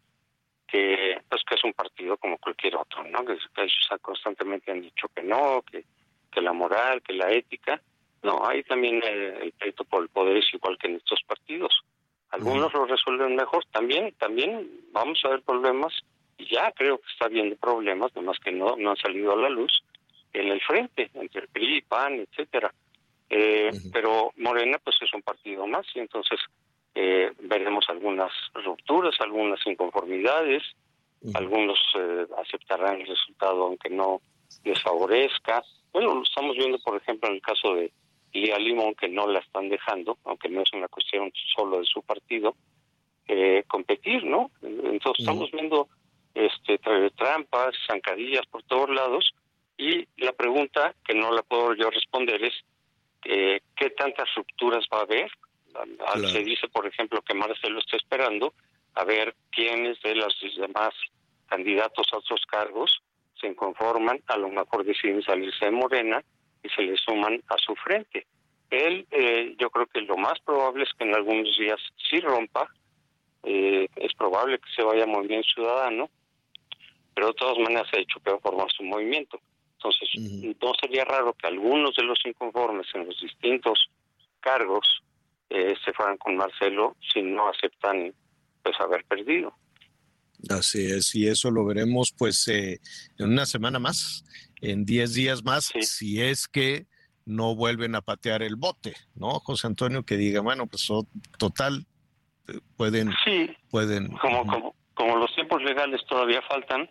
que 0.66 1.20
pues 1.28 1.42
que 1.44 1.54
es 1.54 1.64
un 1.64 1.72
partido 1.72 2.16
como 2.16 2.38
cualquier 2.38 2.74
otro, 2.76 3.04
¿no? 3.04 3.24
Que, 3.24 3.34
ellos 3.34 3.88
constantemente 4.02 4.72
han 4.72 4.80
dicho 4.80 5.08
que 5.14 5.22
no, 5.22 5.62
que, 5.62 5.84
que 6.32 6.40
la 6.40 6.52
moral, 6.52 7.02
que 7.02 7.12
la 7.12 7.30
ética, 7.30 7.80
no, 8.24 8.40
hay 8.46 8.62
también 8.62 9.02
eh, 9.04 9.38
el 9.42 9.52
pleito 9.52 9.84
por 9.84 10.02
el 10.02 10.08
poder 10.08 10.38
es 10.38 10.54
igual 10.54 10.78
que 10.78 10.88
en 10.88 10.96
estos 10.96 11.20
partidos. 11.26 11.82
Algunos 12.30 12.72
lo 12.72 12.86
resuelven 12.86 13.36
mejor, 13.36 13.64
también, 13.70 14.12
también 14.18 14.68
vamos 14.92 15.20
a 15.24 15.28
ver 15.28 15.42
problemas, 15.42 15.92
y 16.38 16.52
ya 16.52 16.72
creo 16.72 16.98
que 16.98 17.12
está 17.12 17.26
habiendo 17.26 17.54
problemas, 17.56 18.16
nomás 18.16 18.38
que 18.40 18.50
no, 18.50 18.76
no 18.76 18.90
han 18.90 18.96
salido 18.96 19.32
a 19.32 19.36
la 19.36 19.50
luz, 19.50 19.84
en 20.32 20.48
el 20.48 20.60
frente, 20.62 21.10
entre 21.12 21.42
el 21.42 21.48
PRI, 21.48 21.82
PAN, 21.82 22.14
etcétera. 22.14 22.72
Eh, 23.28 23.70
pero 23.92 24.32
Morena 24.38 24.78
pues 24.82 24.96
es 25.02 25.12
un 25.12 25.22
partido 25.22 25.66
más 25.66 25.86
y 25.94 26.00
entonces 26.00 26.40
eh, 26.94 27.30
veremos 27.40 27.84
algunas 27.88 28.32
rupturas, 28.54 29.14
algunas 29.20 29.60
inconformidades, 29.66 30.62
algunos 31.34 31.78
aceptarán 32.36 33.00
el 33.00 33.06
resultado 33.06 33.64
aunque 33.64 33.88
no 33.88 34.20
les 34.64 34.80
favorezca. 34.82 35.62
Bueno, 35.92 36.14
lo 36.14 36.22
estamos 36.22 36.56
viendo 36.56 36.78
por 36.78 36.96
ejemplo 36.96 37.28
en 37.28 37.36
el 37.36 37.42
caso 37.42 37.74
de 37.74 37.92
a 38.34 38.58
Limón, 38.58 38.94
que 38.94 39.08
no 39.08 39.26
la 39.26 39.38
están 39.38 39.68
dejando, 39.68 40.18
aunque 40.24 40.48
no 40.48 40.62
es 40.62 40.72
una 40.72 40.88
cuestión 40.88 41.32
solo 41.56 41.78
de 41.78 41.84
su 41.84 42.02
partido, 42.02 42.56
eh, 43.28 43.64
competir, 43.68 44.24
¿no? 44.24 44.50
Entonces 44.62 45.20
estamos 45.20 45.50
viendo 45.52 45.88
este 46.34 46.78
trampas, 47.16 47.74
zancadillas 47.86 48.44
por 48.46 48.62
todos 48.64 48.90
lados, 48.90 49.32
y 49.76 50.06
la 50.16 50.32
pregunta 50.32 50.94
que 51.04 51.14
no 51.14 51.32
la 51.32 51.42
puedo 51.42 51.74
yo 51.74 51.90
responder 51.90 52.42
es 52.42 52.54
eh, 53.24 53.60
qué 53.76 53.90
tantas 53.90 54.28
rupturas 54.34 54.84
va 54.92 54.98
a 54.98 55.02
haber. 55.02 55.30
Se 56.30 56.44
dice, 56.44 56.68
por 56.68 56.86
ejemplo, 56.86 57.22
que 57.22 57.34
Marcelo 57.34 57.80
está 57.80 57.96
esperando 57.96 58.54
a 58.94 59.04
ver 59.04 59.34
quiénes 59.50 60.00
de 60.02 60.14
los 60.14 60.36
demás 60.56 60.94
candidatos 61.46 62.06
a 62.12 62.18
otros 62.18 62.42
cargos 62.46 63.02
se 63.40 63.54
conforman, 63.54 64.20
a 64.28 64.36
lo 64.36 64.48
mejor 64.48 64.84
deciden 64.84 65.22
salirse 65.22 65.64
de 65.64 65.70
Morena 65.72 66.22
y 66.62 66.68
se 66.68 66.82
le 66.82 66.96
suman 66.96 67.42
a 67.48 67.56
su 67.58 67.74
frente. 67.74 68.26
Él, 68.70 69.06
eh, 69.10 69.54
yo 69.58 69.70
creo 69.70 69.86
que 69.86 70.00
lo 70.00 70.16
más 70.16 70.40
probable 70.64 70.84
es 70.84 70.90
que 70.98 71.04
en 71.04 71.14
algunos 71.14 71.56
días 71.58 71.78
sí 72.10 72.20
rompa, 72.20 72.68
eh, 73.42 73.86
es 73.96 74.14
probable 74.14 74.58
que 74.58 74.70
se 74.74 74.82
vaya 74.82 75.06
muy 75.06 75.26
bien 75.26 75.42
ciudadano, 75.42 76.08
pero 77.14 77.28
de 77.28 77.34
todas 77.34 77.58
maneras 77.58 77.86
ha 77.92 77.98
dicho 77.98 78.18
que 78.20 78.30
va 78.30 78.36
a 78.36 78.40
formar 78.40 78.68
su 78.74 78.82
movimiento. 78.82 79.38
Entonces, 79.76 80.08
no 80.62 80.72
sería 80.80 81.04
raro 81.04 81.34
que 81.34 81.46
algunos 81.46 81.94
de 81.96 82.04
los 82.04 82.18
inconformes 82.24 82.86
en 82.94 83.06
los 83.06 83.20
distintos 83.20 83.90
cargos 84.40 85.02
eh, 85.50 85.74
se 85.84 85.92
fueran 85.92 86.16
con 86.16 86.36
Marcelo 86.36 86.96
si 87.12 87.20
no 87.20 87.48
aceptan 87.50 88.14
pues 88.62 88.80
haber 88.80 89.04
perdido. 89.04 89.54
Así 90.48 90.86
es, 90.86 91.14
y 91.14 91.28
eso 91.28 91.50
lo 91.50 91.66
veremos 91.66 92.14
pues 92.16 92.48
en 92.48 92.78
una 93.18 93.44
semana 93.44 93.78
más 93.78 94.24
en 94.62 94.86
10 94.86 95.14
días 95.14 95.44
más, 95.44 95.70
si 95.82 96.22
es 96.22 96.48
que 96.48 96.86
no 97.26 97.54
vuelven 97.54 97.94
a 97.94 98.00
patear 98.02 98.42
el 98.42 98.56
bote, 98.56 98.94
¿no? 99.14 99.40
José 99.40 99.66
Antonio, 99.66 100.04
que 100.04 100.16
diga, 100.16 100.40
bueno, 100.40 100.66
pues 100.66 100.86
total, 101.38 101.86
Pueden, 102.76 103.10
sí, 103.24 103.56
pueden. 103.70 104.08
Como, 104.18 104.46
como, 104.46 104.74
como 104.92 105.16
los 105.16 105.34
tiempos 105.34 105.62
legales 105.62 106.04
todavía 106.06 106.42
faltan, 106.42 106.90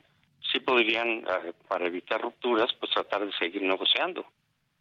sí 0.51 0.59
podrían, 0.59 1.19
eh, 1.19 1.53
para 1.67 1.85
evitar 1.85 2.19
rupturas, 2.21 2.71
pues 2.79 2.91
tratar 2.91 3.23
de 3.23 3.31
seguir 3.33 3.61
negociando. 3.61 4.25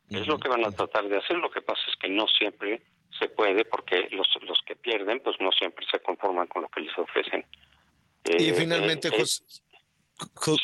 Es 0.09 0.27
lo 0.27 0.39
que 0.39 0.49
van 0.49 0.65
a 0.65 0.71
tratar 0.71 1.09
de 1.09 1.19
hacer. 1.19 1.37
Lo 1.37 1.51
que 1.51 1.61
pasa 1.61 1.81
es 1.91 1.97
que 1.97 2.09
no 2.09 2.27
siempre 2.27 2.83
se 3.19 3.29
puede, 3.29 3.67
porque 3.67 4.09
los, 4.13 4.27
los 4.49 4.59
que 4.67 4.75
pierden, 4.77 5.21
pues 5.23 5.37
no 5.41 5.51
siempre 5.53 5.85
se 5.91 6.01
conforman 6.01 6.47
con 6.47 6.63
lo 6.63 6.69
que 6.69 6.81
les 6.81 6.99
ofrecen. 6.99 7.45
Y 8.25 8.49
Eh, 8.49 8.55
finalmente, 8.55 9.09
eh, 9.09 9.19
José, 9.19 9.43
Jo- 9.47 9.72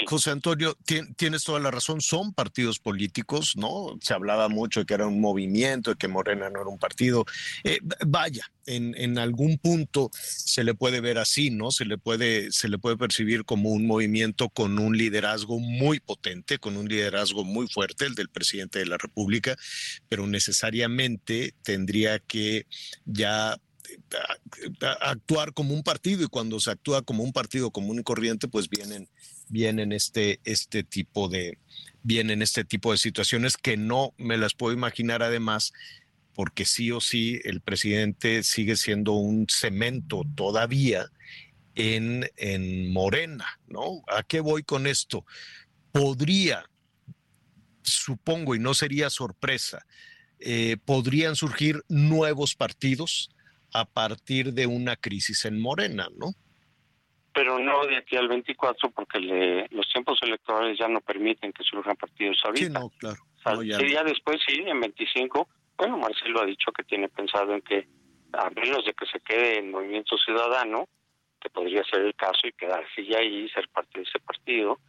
José 0.06 0.30
Antonio, 0.30 0.76
tien- 0.86 1.14
tienes 1.16 1.44
toda 1.44 1.60
la 1.60 1.70
razón, 1.70 2.00
son 2.00 2.32
partidos 2.32 2.78
políticos, 2.78 3.54
¿no? 3.56 3.98
Se 4.00 4.14
hablaba 4.14 4.48
mucho 4.48 4.80
de 4.80 4.86
que 4.86 4.94
era 4.94 5.06
un 5.06 5.20
movimiento, 5.20 5.90
de 5.90 5.96
que 5.96 6.08
Morena 6.08 6.50
no 6.50 6.60
era 6.60 6.68
un 6.70 6.78
partido. 6.78 7.24
Eh, 7.64 7.78
vaya, 8.06 8.50
en, 8.66 8.94
en 8.96 9.18
algún 9.18 9.58
punto 9.58 10.10
se 10.12 10.64
le 10.64 10.74
puede 10.74 11.00
ver 11.00 11.18
así, 11.18 11.50
¿no? 11.50 11.70
Se 11.70 11.84
le 11.84 11.98
puede, 11.98 12.50
se 12.52 12.68
le 12.68 12.78
puede 12.78 12.96
percibir 12.96 13.44
como 13.44 13.70
un 13.70 13.86
movimiento 13.86 14.48
con 14.48 14.78
un 14.78 14.96
liderazgo 14.96 15.58
muy 15.58 16.00
potente, 16.00 16.58
con 16.58 16.76
un 16.76 16.88
liderazgo 16.88 17.44
muy 17.44 17.66
fuerte, 17.68 18.04
el 18.06 18.14
del 18.14 18.28
presidente 18.28 18.78
de 18.78 18.86
la 18.86 18.98
República, 18.98 19.56
pero 20.08 20.26
necesariamente 20.26 21.54
tendría 21.62 22.18
que 22.18 22.66
ya 23.06 23.52
a- 23.52 23.58
actuar 25.10 25.52
como 25.54 25.72
un 25.74 25.82
partido 25.82 26.22
y 26.24 26.28
cuando 26.28 26.60
se 26.60 26.70
actúa 26.70 27.02
como 27.02 27.22
un 27.22 27.32
partido 27.32 27.70
común 27.70 27.98
y 28.00 28.02
corriente 28.02 28.48
pues 28.48 28.68
vienen 28.68 29.08
vienen 29.48 29.92
este 29.92 30.40
este 30.44 30.82
tipo 30.82 31.28
de 31.28 31.58
vienen 32.02 32.42
este 32.42 32.64
tipo 32.64 32.92
de 32.92 32.98
situaciones 32.98 33.56
que 33.56 33.76
no 33.76 34.14
me 34.16 34.36
las 34.36 34.54
puedo 34.54 34.72
imaginar 34.72 35.22
además 35.22 35.72
porque 36.34 36.64
sí 36.64 36.92
o 36.92 37.00
sí 37.00 37.40
el 37.42 37.60
presidente 37.60 38.44
sigue 38.44 38.76
siendo 38.76 39.12
un 39.12 39.46
cemento 39.48 40.22
todavía 40.36 41.10
en, 41.74 42.30
en 42.36 42.92
Morena, 42.92 43.58
¿no? 43.66 44.02
¿A 44.06 44.22
qué 44.22 44.40
voy 44.40 44.62
con 44.62 44.86
esto? 44.86 45.24
Podría, 45.90 46.64
supongo, 47.82 48.54
y 48.54 48.58
no 48.58 48.74
sería 48.74 49.10
sorpresa, 49.10 49.84
eh, 50.38 50.76
podrían 50.84 51.34
surgir 51.34 51.82
nuevos 51.88 52.54
partidos 52.54 53.30
a 53.72 53.84
partir 53.84 54.52
de 54.52 54.66
una 54.66 54.96
crisis 54.96 55.44
en 55.44 55.60
Morena, 55.60 56.08
¿no? 56.16 56.34
Pero 57.38 57.56
no 57.60 57.84
de 57.86 57.98
aquí 57.98 58.16
al 58.16 58.26
24 58.26 58.90
porque 58.90 59.20
le- 59.20 59.68
los 59.70 59.88
tiempos 59.92 60.18
electorales 60.22 60.76
ya 60.76 60.88
no 60.88 61.00
permiten 61.00 61.52
que 61.52 61.62
surjan 61.62 61.94
partidos 61.94 62.36
ahorita. 62.44 62.66
Sí, 62.66 62.72
no, 62.72 62.90
claro. 62.98 63.16
No, 63.46 63.62
ya 63.62 63.78
no. 64.02 64.08
después 64.08 64.40
sí, 64.44 64.60
en 64.66 64.80
25, 64.80 65.48
bueno, 65.76 65.98
Marcelo 65.98 66.40
ha 66.42 66.46
dicho 66.46 66.72
que 66.72 66.82
tiene 66.82 67.08
pensado 67.08 67.54
en 67.54 67.60
que, 67.60 67.86
a 68.32 68.50
menos 68.50 68.84
de 68.84 68.92
que 68.92 69.06
se 69.06 69.20
quede 69.20 69.58
en 69.60 69.70
Movimiento 69.70 70.16
Ciudadano, 70.18 70.88
que 71.40 71.48
podría 71.50 71.84
ser 71.84 72.00
el 72.00 72.14
caso 72.16 72.48
y 72.48 72.52
quedarse 72.54 73.06
ya 73.06 73.18
ahí 73.18 73.48
ser 73.50 73.68
parte 73.68 74.00
de 74.00 74.02
ese 74.04 74.18
partido, 74.18 74.80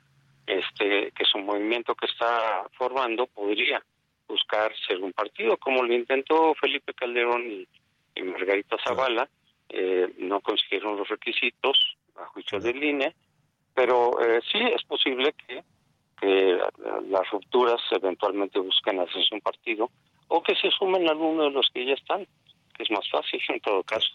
este 0.47 1.11
que 1.11 1.23
es 1.23 1.35
un 1.35 1.45
movimiento 1.45 1.93
que 1.93 2.07
está 2.07 2.63
formando, 2.75 3.27
podría 3.27 3.79
buscar 4.27 4.71
ser 4.87 4.97
un 5.01 5.13
partido, 5.13 5.55
como 5.57 5.83
lo 5.83 5.93
intentó 5.93 6.55
Felipe 6.55 6.95
Calderón 6.95 7.43
y, 7.51 7.67
y 8.15 8.23
Margarita 8.23 8.75
Zavala, 8.83 9.29
eh, 9.69 10.07
no 10.17 10.41
consiguieron 10.41 10.97
los 10.97 11.07
requisitos 11.07 11.77
a 12.21 12.25
juicio 12.27 12.59
del 12.59 12.83
INE, 12.83 13.15
pero 13.73 14.19
eh, 14.21 14.41
sí 14.51 14.57
es 14.59 14.83
posible 14.83 15.33
que, 15.47 15.63
que 16.19 16.57
la- 16.83 17.01
las 17.07 17.29
rupturas 17.31 17.79
eventualmente 17.91 18.59
busquen 18.59 18.99
hacerse 18.99 19.33
un 19.33 19.41
partido 19.41 19.89
o 20.27 20.43
que 20.43 20.55
se 20.55 20.69
sumen 20.71 21.07
a 21.07 21.11
alguno 21.11 21.43
de 21.45 21.51
los 21.51 21.67
que 21.73 21.85
ya 21.85 21.93
están, 21.93 22.25
que 22.75 22.83
es 22.83 22.91
más 22.91 23.09
fácil 23.09 23.39
en 23.49 23.59
todo 23.61 23.83
caso. 23.83 24.07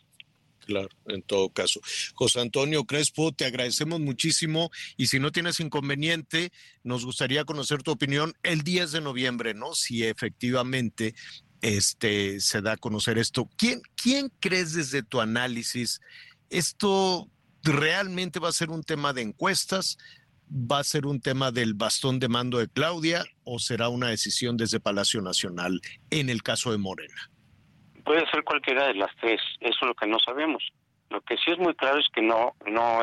Claro, 0.67 0.89
en 1.09 1.21
todo 1.23 1.51
caso. 1.51 1.81
José 2.15 2.41
Antonio 2.41 2.85
Crespo, 2.85 3.33
te 3.33 3.45
agradecemos 3.45 4.01
muchísimo 4.01 4.71
y 4.97 5.09
si 5.09 5.19
no 5.19 5.31
tienes 5.31 5.61
inconveniente, 5.61 6.51
nos 6.83 7.05
gustaría 7.05 7.45
conocer 7.45 7.83
tu 7.83 7.91
opinión 7.91 8.33
el 8.43 8.63
10 8.63 8.93
de 8.93 9.03
noviembre, 9.03 9.53
¿no? 9.53 9.75
Si 9.75 10.05
efectivamente 10.05 11.15
este, 11.61 12.41
se 12.41 12.63
da 12.63 12.73
a 12.73 12.77
conocer 12.79 13.19
esto. 13.19 13.47
¿Quién, 13.59 13.83
¿Quién 13.95 14.31
crees 14.41 14.73
desde 14.75 15.03
tu 15.03 15.21
análisis 15.21 16.01
esto 16.49 17.29
realmente 17.65 18.41
va 18.41 18.49
a 18.49 18.53
ser 18.53 18.71
un 18.71 18.83
tema 18.83 19.13
de 19.13 19.23
encuestas? 19.23 19.99
¿Va 20.51 20.79
a 20.79 20.85
ser 20.85 21.07
un 21.07 21.21
tema 21.21 21.51
del 21.51 21.75
bastón 21.75 22.21
de 22.21 22.29
mando 22.29 22.59
de 22.59 22.69
Claudia 22.69 23.25
o 23.45 23.59
será 23.59 23.89
una 23.89 24.09
decisión 24.09 24.57
desde 24.57 24.79
Palacio 24.79 25.23
Nacional 25.23 25.81
en 26.11 26.29
el 26.29 26.43
caso 26.43 26.71
de 26.71 26.79
Morena? 26.79 27.31
Puede 28.05 28.29
ser 28.31 28.45
cualquiera 28.45 28.89
de 28.89 28.95
las 28.95 29.11
tres, 29.21 29.41
eso 29.61 29.79
es 29.81 29.87
lo 29.87 29.95
que 29.95 30.07
no 30.07 30.19
sabemos. 30.19 30.63
Lo 31.09 31.23
que 31.23 31.37
sí 31.39 31.51
es 31.51 31.59
muy 31.59 31.75
claro 31.75 31.99
es 31.99 32.07
que 32.15 32.21
no, 32.21 32.55
no, 32.67 33.01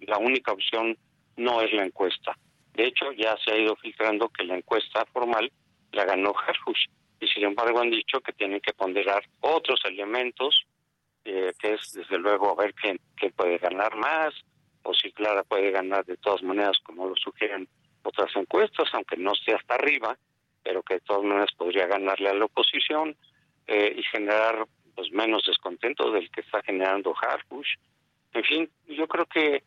la 0.00 0.18
única 0.18 0.52
opción 0.52 0.96
no 1.36 1.62
es 1.62 1.72
la 1.72 1.84
encuesta. 1.84 2.36
De 2.74 2.86
hecho, 2.86 3.12
ya 3.12 3.36
se 3.44 3.52
ha 3.52 3.58
ido 3.58 3.76
filtrando 3.76 4.28
que 4.28 4.44
la 4.44 4.56
encuesta 4.56 5.04
formal 5.12 5.50
la 5.92 6.04
ganó 6.04 6.34
Harfush 6.46 6.86
y 7.20 7.28
sin 7.28 7.44
embargo 7.44 7.80
han 7.80 7.90
dicho 7.90 8.20
que 8.20 8.32
tienen 8.32 8.60
que 8.60 8.72
ponderar 8.72 9.22
otros 9.40 9.80
elementos, 9.84 10.66
eh, 11.24 11.52
que 11.58 11.74
es 11.74 11.92
desde 11.92 12.18
luego 12.18 12.50
a 12.50 12.62
ver 12.62 12.74
quién, 12.74 12.98
puede 13.36 13.58
ganar 13.58 13.96
más, 13.96 14.34
o 14.82 14.92
si 14.92 15.12
Clara 15.12 15.44
puede 15.44 15.70
ganar 15.70 16.04
de 16.04 16.16
todas 16.16 16.42
maneras 16.42 16.76
como 16.82 17.08
lo 17.08 17.16
sugieren 17.16 17.68
otras 18.02 18.34
encuestas, 18.34 18.88
aunque 18.92 19.16
no 19.16 19.32
esté 19.32 19.54
hasta 19.54 19.74
arriba, 19.74 20.18
pero 20.62 20.82
que 20.82 20.94
de 20.94 21.00
todas 21.00 21.22
maneras 21.22 21.50
podría 21.56 21.86
ganarle 21.86 22.28
a 22.28 22.34
la 22.34 22.46
oposición 22.46 23.16
eh, 23.66 23.94
y 23.96 24.02
generar 24.02 24.66
pues 24.94 25.10
menos 25.12 25.44
descontento 25.46 26.10
del 26.10 26.30
que 26.30 26.40
está 26.40 26.62
generando 26.62 27.14
Harbush. 27.14 27.74
En 28.34 28.44
fin, 28.44 28.70
yo 28.88 29.06
creo 29.06 29.26
que 29.26 29.62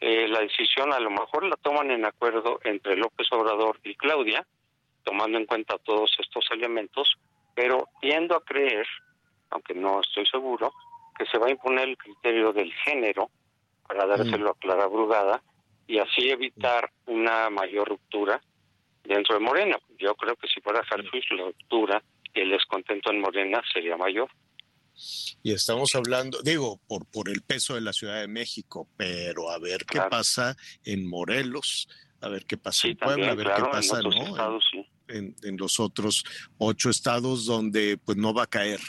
eh, 0.00 0.28
la 0.28 0.40
decisión 0.40 0.92
a 0.92 1.00
lo 1.00 1.10
mejor 1.10 1.44
la 1.44 1.56
toman 1.56 1.90
en 1.90 2.04
acuerdo 2.04 2.60
entre 2.64 2.96
López 2.96 3.26
Obrador 3.32 3.78
y 3.84 3.94
Claudia, 3.96 4.46
tomando 5.04 5.38
en 5.38 5.46
cuenta 5.46 5.78
todos 5.78 6.10
estos 6.18 6.46
elementos, 6.52 7.18
pero 7.54 7.88
tiendo 8.00 8.36
a 8.36 8.44
creer, 8.44 8.86
aunque 9.50 9.74
no 9.74 10.00
estoy 10.00 10.24
seguro, 10.26 10.72
que 11.20 11.26
se 11.26 11.36
va 11.36 11.48
a 11.48 11.50
imponer 11.50 11.86
el 11.86 11.98
criterio 11.98 12.50
del 12.50 12.72
género 12.72 13.30
para 13.86 14.06
dárselo 14.06 14.52
a 14.52 14.54
Clara 14.54 14.86
Brugada 14.86 15.42
y 15.86 15.98
así 15.98 16.30
evitar 16.30 16.90
una 17.06 17.50
mayor 17.50 17.90
ruptura 17.90 18.40
dentro 19.04 19.34
de 19.34 19.40
Morena. 19.40 19.78
Yo 19.98 20.14
creo 20.14 20.34
que 20.36 20.48
si 20.48 20.62
fuera 20.62 20.80
Harfuch, 20.80 21.30
la 21.32 21.44
ruptura 21.44 22.02
y 22.32 22.40
el 22.40 22.50
descontento 22.50 23.10
en 23.10 23.20
Morena 23.20 23.60
sería 23.70 23.98
mayor. 23.98 24.30
Y 25.42 25.52
estamos 25.52 25.94
hablando, 25.94 26.40
digo, 26.40 26.80
por, 26.88 27.04
por 27.10 27.28
el 27.28 27.42
peso 27.42 27.74
de 27.74 27.82
la 27.82 27.92
Ciudad 27.92 28.22
de 28.22 28.28
México, 28.28 28.88
pero 28.96 29.50
a 29.50 29.58
ver 29.58 29.84
qué 29.84 30.00
pasa 30.08 30.56
en 30.84 31.06
Morelos, 31.06 31.86
a 32.22 32.30
ver 32.30 32.46
qué 32.46 32.56
pasa 32.56 32.82
Sí, 32.82 32.88
en 32.92 32.96
Puebla, 32.96 33.26
también, 33.26 33.30
a 33.30 33.34
ver 33.34 33.46
claro, 33.46 33.64
qué 33.66 33.70
pasa 33.72 34.00
en 34.00 34.06
otros 34.06 34.16
¿no? 34.16 34.28
Estados, 34.28 34.64
sí. 34.72 34.86
En, 35.10 35.34
en 35.42 35.56
los 35.56 35.80
otros 35.80 36.24
ocho 36.58 36.90
estados 36.90 37.46
donde 37.46 37.98
pues 38.04 38.18
no 38.18 38.32
va 38.32 38.44
a 38.44 38.46
caer, 38.46 38.80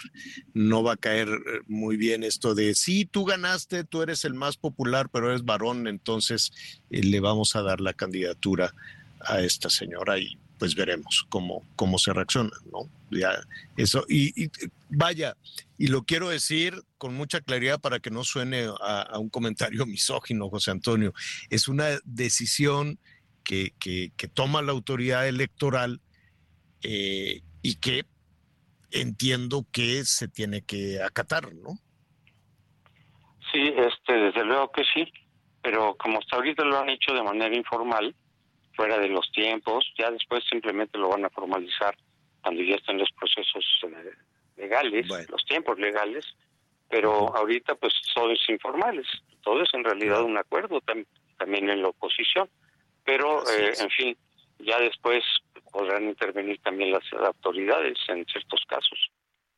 no 0.53 0.83
va 0.83 0.93
a 0.93 0.97
caer 0.97 1.27
eh, 1.29 1.59
muy 1.67 1.97
bien 1.97 2.23
esto 2.23 2.55
de 2.55 2.75
sí, 2.75 3.05
tú 3.05 3.25
ganaste, 3.25 3.83
tú 3.83 4.01
eres 4.01 4.25
el 4.25 4.33
más 4.33 4.57
popular, 4.57 5.09
pero 5.09 5.29
eres 5.29 5.43
varón, 5.43 5.87
entonces 5.87 6.51
eh, 6.89 7.03
le 7.03 7.19
vamos 7.19 7.55
a 7.55 7.61
dar 7.61 7.81
la 7.81 7.93
candidatura 7.93 8.73
a 9.21 9.41
esta 9.41 9.69
señora 9.69 10.17
y 10.17 10.37
pues 10.57 10.75
veremos 10.75 11.25
cómo, 11.29 11.65
cómo 11.75 11.97
se 11.97 12.13
reacciona, 12.13 12.51
¿no? 12.71 12.87
Ya, 13.09 13.31
eso, 13.77 14.05
y, 14.07 14.43
y, 14.43 14.51
vaya, 14.89 15.35
y 15.77 15.87
lo 15.87 16.03
quiero 16.03 16.29
decir 16.29 16.79
con 16.99 17.15
mucha 17.15 17.41
claridad 17.41 17.79
para 17.79 17.99
que 17.99 18.11
no 18.11 18.23
suene 18.23 18.67
a, 18.79 19.01
a 19.01 19.17
un 19.17 19.29
comentario 19.29 19.85
misógino, 19.87 20.49
José 20.49 20.69
Antonio, 20.69 21.13
es 21.49 21.67
una 21.67 21.99
decisión 22.05 22.99
que, 23.43 23.73
que, 23.79 24.11
que 24.15 24.27
toma 24.27 24.61
la 24.61 24.71
autoridad 24.71 25.27
electoral 25.27 25.99
eh, 26.83 27.41
y 27.61 27.75
que 27.75 28.03
entiendo 28.91 29.65
que 29.71 30.03
se 30.05 30.27
tiene 30.27 30.63
que 30.63 31.01
acatar, 31.01 31.53
¿no? 31.53 31.77
Sí, 33.51 33.73
este, 33.75 34.13
desde 34.13 34.45
luego 34.45 34.71
que 34.71 34.83
sí, 34.93 35.11
pero 35.61 35.95
como 35.95 36.19
hasta 36.19 36.37
ahorita 36.37 36.63
lo 36.63 36.79
han 36.79 36.89
hecho 36.89 37.13
de 37.13 37.23
manera 37.23 37.55
informal, 37.55 38.15
fuera 38.73 38.97
de 38.97 39.09
los 39.09 39.29
tiempos, 39.31 39.85
ya 39.97 40.09
después 40.09 40.43
simplemente 40.49 40.97
lo 40.97 41.09
van 41.09 41.25
a 41.25 41.29
formalizar 41.29 41.95
cuando 42.41 42.63
ya 42.63 42.75
estén 42.75 42.97
los 42.97 43.11
procesos 43.11 43.65
eh, 43.83 44.11
legales, 44.57 45.07
los 45.29 45.45
tiempos 45.45 45.77
legales, 45.79 46.25
pero 46.89 47.35
ahorita 47.35 47.75
pues 47.75 47.93
todo 48.15 48.31
es 48.31 48.39
informales, 48.49 49.05
todo 49.43 49.61
es 49.63 49.73
en 49.73 49.83
realidad 49.83 50.23
un 50.23 50.37
acuerdo 50.37 50.81
tam- 50.81 51.05
también 51.37 51.69
en 51.69 51.81
la 51.81 51.89
oposición, 51.89 52.49
pero 53.03 53.43
eh, 53.51 53.73
en 53.79 53.89
fin, 53.89 54.17
ya 54.59 54.79
después 54.79 55.23
podrán 55.71 56.03
intervenir 56.05 56.59
también 56.61 56.91
las 56.91 57.03
autoridades 57.25 57.97
en 58.09 58.25
ciertos 58.25 58.61
casos. 58.67 58.99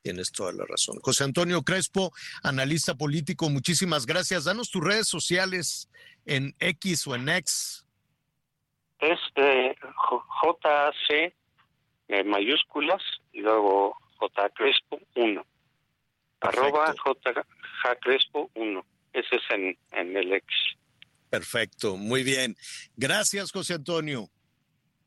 Tienes 0.02 0.32
toda 0.32 0.52
la 0.52 0.66
razón. 0.66 1.00
José 1.02 1.24
Antonio 1.24 1.62
Crespo, 1.64 2.12
analista 2.44 2.96
político, 2.96 3.50
muchísimas 3.50 4.06
gracias. 4.06 4.44
Danos 4.44 4.70
tus 4.70 4.84
redes 4.84 5.08
sociales 5.08 5.90
en 6.26 6.54
X 6.60 7.08
o 7.08 7.16
en 7.16 7.30
X. 7.30 7.86
Es 9.00 9.20
eh, 9.36 9.76
J- 9.96 10.26
JC 10.44 11.34
eh, 12.10 12.24
mayúsculas 12.26 13.02
y 13.32 13.42
luego 13.42 13.96
J 14.18 14.50
Crespo 14.50 15.00
1. 15.16 15.46
Arroba 16.42 16.94
Crespo 18.02 18.50
1. 18.56 18.86
Ese 19.14 19.36
es 19.38 19.42
en, 19.52 19.78
en 19.92 20.18
el 20.18 20.34
ex. 20.34 20.46
Perfecto, 21.30 21.96
muy 21.98 22.24
bien. 22.24 22.56
Gracias, 22.98 23.52
José 23.52 23.76
Antonio. 23.76 24.30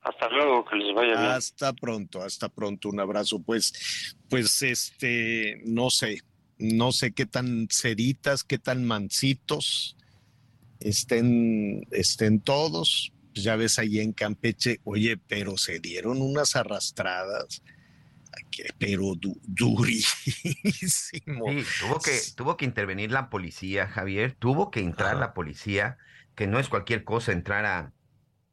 Hasta 0.07 0.28
luego, 0.28 0.64
que 0.64 0.76
les 0.76 0.94
vaya 0.94 1.20
bien. 1.20 1.32
Hasta 1.32 1.72
pronto, 1.72 2.22
hasta 2.22 2.48
pronto. 2.48 2.88
Un 2.88 3.00
abrazo. 3.00 3.42
Pues, 3.42 4.16
pues, 4.28 4.62
este, 4.62 5.61
no 5.64 5.90
sé, 5.90 6.22
no 6.59 6.92
sé 6.92 7.12
qué 7.12 7.26
tan 7.26 7.66
ceritas, 7.70 8.44
qué 8.44 8.59
tan 8.59 8.84
mansitos 8.84 9.96
estén, 10.80 11.86
estén 11.90 12.40
todos. 12.40 13.12
Pues 13.32 13.44
ya 13.44 13.57
ves 13.57 13.78
ahí 13.78 13.98
en 13.98 14.12
Campeche, 14.12 14.80
oye, 14.84 15.16
pero 15.16 15.59
se 15.59 15.80
dieron 15.80 16.22
unas 16.22 16.57
arrastradas 16.57 17.62
pero 18.78 19.14
durísimo. 19.46 21.46
tuvo 21.80 22.00
que, 22.00 22.20
tuvo 22.36 22.57
que 22.57 22.64
intervenir 22.64 23.11
la 23.11 23.30
policía, 23.30 23.88
Javier, 23.88 24.36
tuvo 24.38 24.70
que 24.70 24.80
entrar 24.80 25.16
la 25.16 25.34
policía, 25.34 25.98
que 26.34 26.46
no 26.46 26.59
es 26.59 26.68
cualquier 26.68 27.04
cosa 27.04 27.32
entrar 27.32 27.66
a... 27.66 27.92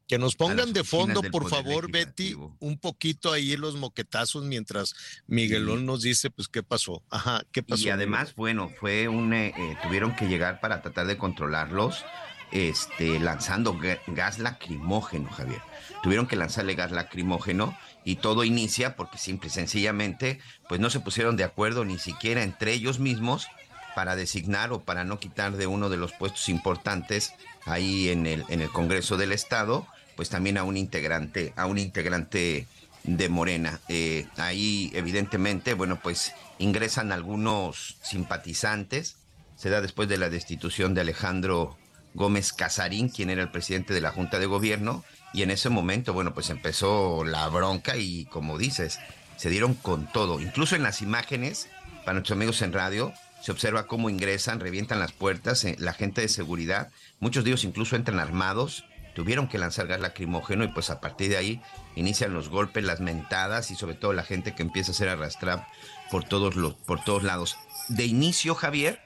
Que 0.07 0.17
nos 0.17 0.35
pongan 0.35 0.73
de 0.73 0.83
fondo, 0.83 1.21
por 1.23 1.49
favor, 1.49 1.89
Betty, 1.89 2.35
un 2.59 2.77
poquito 2.77 3.31
ahí 3.31 3.55
los 3.55 3.75
moquetazos 3.75 4.43
mientras 4.43 4.93
Miguelón 5.27 5.85
nos 5.85 6.01
dice, 6.01 6.29
pues, 6.29 6.47
qué 6.47 6.61
pasó. 6.61 7.01
Ajá, 7.09 7.43
qué 7.51 7.63
pasó. 7.63 7.83
Y 7.83 7.89
además, 7.89 8.35
bueno, 8.35 8.69
fue 8.79 9.07
un, 9.07 9.33
eh, 9.33 9.53
eh, 9.57 9.77
tuvieron 9.81 10.15
que 10.15 10.27
llegar 10.27 10.59
para 10.59 10.81
tratar 10.81 11.07
de 11.07 11.17
controlarlos, 11.17 12.03
este, 12.51 13.19
lanzando 13.19 13.79
gas 14.07 14.39
lacrimógeno, 14.39 15.29
Javier. 15.31 15.61
Tuvieron 16.03 16.27
que 16.27 16.35
lanzarle 16.35 16.75
gas 16.75 16.91
lacrimógeno 16.91 17.77
y 18.03 18.17
todo 18.17 18.43
inicia 18.43 18.95
porque 18.95 19.17
simple 19.17 19.47
y 19.47 19.51
sencillamente 19.51 20.39
pues 20.69 20.79
no 20.79 20.89
se 20.89 20.99
pusieron 20.99 21.37
de 21.37 21.45
acuerdo 21.45 21.85
ni 21.85 21.97
siquiera 21.97 22.43
entre 22.43 22.73
ellos 22.73 22.99
mismos 22.99 23.47
para 23.95 24.15
designar 24.15 24.71
o 24.71 24.83
para 24.83 25.03
no 25.03 25.19
quitar 25.19 25.53
de 25.53 25.67
uno 25.67 25.89
de 25.89 25.97
los 25.97 26.13
puestos 26.13 26.49
importantes 26.49 27.33
ahí 27.65 28.09
en 28.09 28.25
el, 28.25 28.45
en 28.49 28.61
el 28.61 28.69
Congreso 28.69 29.17
del 29.17 29.31
Estado, 29.31 29.87
pues 30.15 30.29
también 30.29 30.57
a 30.57 30.63
un 30.63 30.77
integrante, 30.77 31.53
a 31.55 31.65
un 31.65 31.77
integrante 31.77 32.67
de 33.03 33.29
Morena. 33.29 33.79
Eh, 33.89 34.27
ahí 34.37 34.91
evidentemente, 34.93 35.73
bueno, 35.73 35.99
pues 36.01 36.33
ingresan 36.59 37.11
algunos 37.11 37.97
simpatizantes, 38.01 39.17
se 39.57 39.69
da 39.69 39.81
después 39.81 40.09
de 40.09 40.17
la 40.17 40.29
destitución 40.29 40.93
de 40.93 41.01
Alejandro 41.01 41.77
Gómez 42.13 42.53
Casarín, 42.53 43.09
quien 43.09 43.29
era 43.29 43.41
el 43.41 43.51
presidente 43.51 43.93
de 43.93 44.01
la 44.01 44.11
Junta 44.11 44.39
de 44.39 44.45
Gobierno, 44.45 45.03
y 45.33 45.41
en 45.41 45.51
ese 45.51 45.69
momento, 45.69 46.13
bueno, 46.13 46.33
pues 46.33 46.49
empezó 46.49 47.23
la 47.23 47.47
bronca 47.49 47.97
y 47.97 48.25
como 48.25 48.57
dices, 48.57 48.99
se 49.35 49.49
dieron 49.49 49.73
con 49.73 50.11
todo. 50.11 50.39
Incluso 50.39 50.75
en 50.75 50.83
las 50.83 51.01
imágenes, 51.01 51.69
para 52.05 52.13
nuestros 52.13 52.37
amigos 52.37 52.61
en 52.61 52.71
radio, 52.71 53.13
se 53.41 53.51
observa 53.51 53.87
cómo 53.87 54.09
ingresan, 54.09 54.59
revientan 54.59 54.99
las 54.99 55.11
puertas, 55.11 55.65
eh, 55.65 55.75
la 55.79 55.93
gente 55.93 56.21
de 56.21 56.29
seguridad, 56.29 56.89
muchos 57.23 57.45
de 57.45 57.51
ellos 57.51 57.63
incluso 57.63 57.95
entran 57.95 58.19
armados, 58.19 58.83
tuvieron 59.15 59.47
que 59.47 59.57
lanzar 59.57 59.87
gas 59.87 60.01
lacrimógeno 60.01 60.65
y 60.65 60.67
pues 60.67 60.89
a 60.89 60.99
partir 60.99 61.29
de 61.29 61.37
ahí 61.37 61.61
inician 61.95 62.33
los 62.33 62.49
golpes, 62.49 62.83
las 62.83 62.99
mentadas 62.99 63.71
y 63.71 63.75
sobre 63.75 63.95
todo 63.95 64.11
la 64.11 64.23
gente 64.23 64.53
que 64.53 64.61
empieza 64.61 64.91
a 64.91 64.95
ser 64.95 65.07
arrastrada 65.07 65.67
por 66.11 66.25
todos 66.25 66.55
los, 66.57 66.73
por 66.73 67.01
todos 67.01 67.23
lados. 67.23 67.55
De 67.87 68.05
inicio, 68.05 68.55
Javier, 68.55 68.99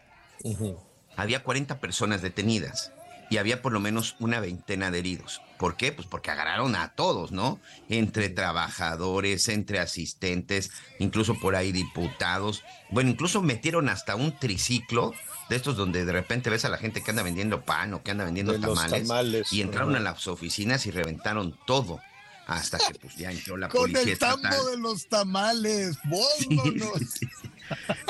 había 1.15 1.43
40 1.43 1.80
personas 1.80 2.24
detenidas 2.24 2.91
y 3.30 3.38
había 3.38 3.61
por 3.61 3.72
lo 3.72 3.80
menos 3.80 4.15
una 4.20 4.39
veintena 4.39 4.89
de 4.89 4.97
heridos. 4.97 5.41
¿Por 5.59 5.78
qué? 5.78 5.91
Pues 5.91 6.07
porque 6.07 6.32
agarraron 6.32 6.76
a 6.76 6.93
todos, 6.95 7.32
¿no? 7.32 7.59
Entre 7.88 8.30
trabajadores, 8.30 9.47
entre 9.49 9.80
asistentes, 9.80 10.72
incluso 10.97 11.36
por 11.36 11.55
ahí 11.55 11.72
diputados. 11.72 12.63
Bueno, 12.89 13.11
incluso 13.11 13.43
metieron 13.43 13.89
hasta 13.89 14.15
un 14.15 14.39
triciclo 14.39 15.13
de 15.49 15.55
estos 15.55 15.75
donde 15.75 16.05
de 16.05 16.11
repente 16.11 16.49
ves 16.49 16.65
a 16.65 16.69
la 16.69 16.77
gente 16.77 17.01
que 17.01 17.11
anda 17.11 17.23
vendiendo 17.23 17.61
pan 17.61 17.93
o 17.93 18.03
que 18.03 18.11
anda 18.11 18.25
vendiendo 18.25 18.59
tamales, 18.59 19.51
y 19.51 19.61
entraron 19.61 19.95
a 19.95 19.99
las 19.99 20.27
oficinas 20.27 20.85
y 20.85 20.91
reventaron 20.91 21.57
todo 21.65 21.99
hasta 22.47 22.77
que 22.77 22.97
pues 22.97 23.15
ya 23.17 23.29
entró 23.29 23.57
la 23.57 23.67
policía. 23.67 24.01
Con 24.01 24.09
el 24.09 24.17
tambo 24.17 24.69
de 24.69 24.77
los 24.77 25.07
tamales, 25.07 25.97
vámonos. 26.05 27.19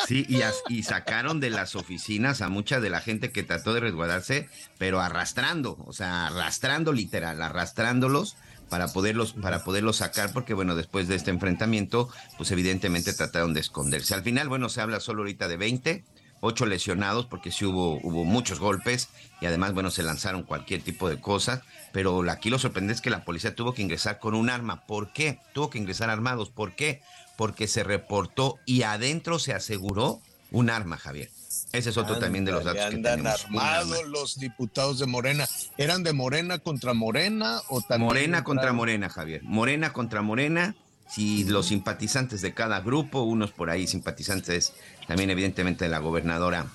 Sí, 0.07 0.23
y, 0.29 0.41
y, 0.69 0.83
sacaron 0.83 1.39
de 1.39 1.49
las 1.49 1.75
oficinas 1.75 2.41
a 2.43 2.49
mucha 2.49 2.79
de 2.79 2.91
la 2.91 3.01
gente 3.01 3.31
que 3.31 3.41
trató 3.41 3.73
de 3.73 3.79
resguardarse, 3.79 4.47
pero 4.77 5.01
arrastrando, 5.01 5.83
o 5.87 5.93
sea, 5.93 6.27
arrastrando 6.27 6.93
literal, 6.93 7.41
arrastrándolos 7.41 8.37
para 8.69 8.87
poderlos, 8.89 9.33
para 9.33 9.63
poderlos 9.63 9.97
sacar, 9.97 10.31
porque 10.33 10.53
bueno, 10.53 10.75
después 10.75 11.07
de 11.07 11.15
este 11.15 11.31
enfrentamiento, 11.31 12.09
pues 12.37 12.51
evidentemente 12.51 13.13
trataron 13.13 13.53
de 13.53 13.61
esconderse. 13.61 14.13
Al 14.13 14.23
final, 14.23 14.49
bueno, 14.49 14.69
se 14.69 14.81
habla 14.81 14.99
solo 14.99 15.21
ahorita 15.21 15.47
de 15.47 15.57
20, 15.57 16.03
ocho 16.41 16.65
lesionados, 16.65 17.25
porque 17.25 17.51
sí 17.51 17.65
hubo, 17.65 17.99
hubo 18.03 18.23
muchos 18.23 18.59
golpes, 18.59 19.09
y 19.41 19.45
además, 19.45 19.73
bueno, 19.73 19.91
se 19.91 20.03
lanzaron 20.03 20.43
cualquier 20.43 20.81
tipo 20.81 21.09
de 21.09 21.19
cosas, 21.19 21.61
pero 21.91 22.29
aquí 22.29 22.49
lo 22.49 22.59
sorprendente 22.59 22.95
es 22.95 23.01
que 23.01 23.09
la 23.09 23.23
policía 23.23 23.55
tuvo 23.55 23.73
que 23.73 23.81
ingresar 23.81 24.19
con 24.19 24.35
un 24.35 24.49
arma. 24.49 24.85
¿Por 24.85 25.13
qué? 25.13 25.39
Tuvo 25.53 25.69
que 25.69 25.77
ingresar 25.77 26.09
armados. 26.09 26.49
¿Por 26.49 26.75
qué? 26.75 27.01
porque 27.37 27.67
se 27.67 27.83
reportó 27.83 28.59
y 28.65 28.81
adentro 28.81 29.39
se 29.39 29.53
aseguró 29.53 30.19
un 30.51 30.69
arma, 30.69 30.97
Javier. 30.97 31.29
Ese 31.71 31.91
es 31.91 31.97
otro 31.97 32.17
también 32.17 32.45
de 32.45 32.51
los 32.51 32.63
datos 32.63 32.85
que 32.89 32.97
tenemos. 32.97 33.45
armados 33.45 34.07
los 34.07 34.39
diputados 34.39 34.99
de 34.99 35.05
Morena. 35.05 35.47
¿Eran 35.77 36.03
de 36.03 36.13
Morena 36.13 36.59
contra 36.59 36.93
Morena 36.93 37.61
o 37.69 37.81
también? 37.81 38.07
Morena 38.07 38.43
contra 38.43 38.73
Morena, 38.73 39.09
Javier. 39.09 39.43
Morena 39.43 39.93
contra 39.93 40.21
Morena. 40.21 40.75
Si 41.09 41.43
los 41.45 41.67
simpatizantes 41.67 42.41
de 42.41 42.53
cada 42.53 42.81
grupo, 42.81 43.21
unos 43.21 43.51
por 43.51 43.69
ahí 43.69 43.87
simpatizantes 43.87 44.73
también 45.07 45.29
evidentemente 45.29 45.85
de 45.85 45.89
la 45.89 45.99
gobernadora 45.99 46.67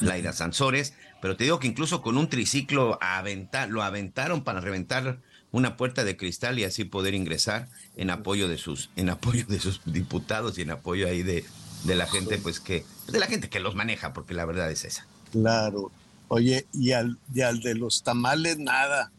Laida 0.00 0.32
Sansores, 0.32 0.94
pero 1.20 1.36
te 1.36 1.44
digo 1.44 1.58
que 1.58 1.66
incluso 1.66 2.02
con 2.02 2.16
un 2.16 2.28
triciclo 2.28 2.98
lo 3.68 3.82
aventaron 3.82 4.44
para 4.44 4.60
reventar 4.60 5.18
una 5.50 5.76
puerta 5.76 6.04
de 6.04 6.16
cristal 6.16 6.58
y 6.58 6.64
así 6.64 6.84
poder 6.84 7.14
ingresar 7.14 7.68
en 7.96 8.10
apoyo 8.10 8.48
de 8.48 8.58
sus, 8.58 8.90
en 8.96 9.10
apoyo 9.10 9.44
de 9.46 9.60
sus 9.60 9.80
diputados 9.84 10.58
y 10.58 10.62
en 10.62 10.70
apoyo 10.70 11.08
ahí 11.08 11.22
de, 11.22 11.44
de 11.84 11.94
la 11.94 12.06
gente, 12.06 12.38
pues 12.38 12.60
que, 12.60 12.84
de 13.08 13.18
la 13.18 13.26
gente 13.26 13.48
que 13.48 13.60
los 13.60 13.74
maneja, 13.74 14.12
porque 14.12 14.34
la 14.34 14.44
verdad 14.44 14.70
es 14.70 14.84
esa. 14.84 15.06
Claro. 15.32 15.90
Oye, 16.28 16.66
y 16.72 16.92
al, 16.92 17.18
y 17.34 17.40
al 17.40 17.60
de 17.60 17.74
los 17.74 18.02
tamales 18.02 18.58
nada. 18.58 19.10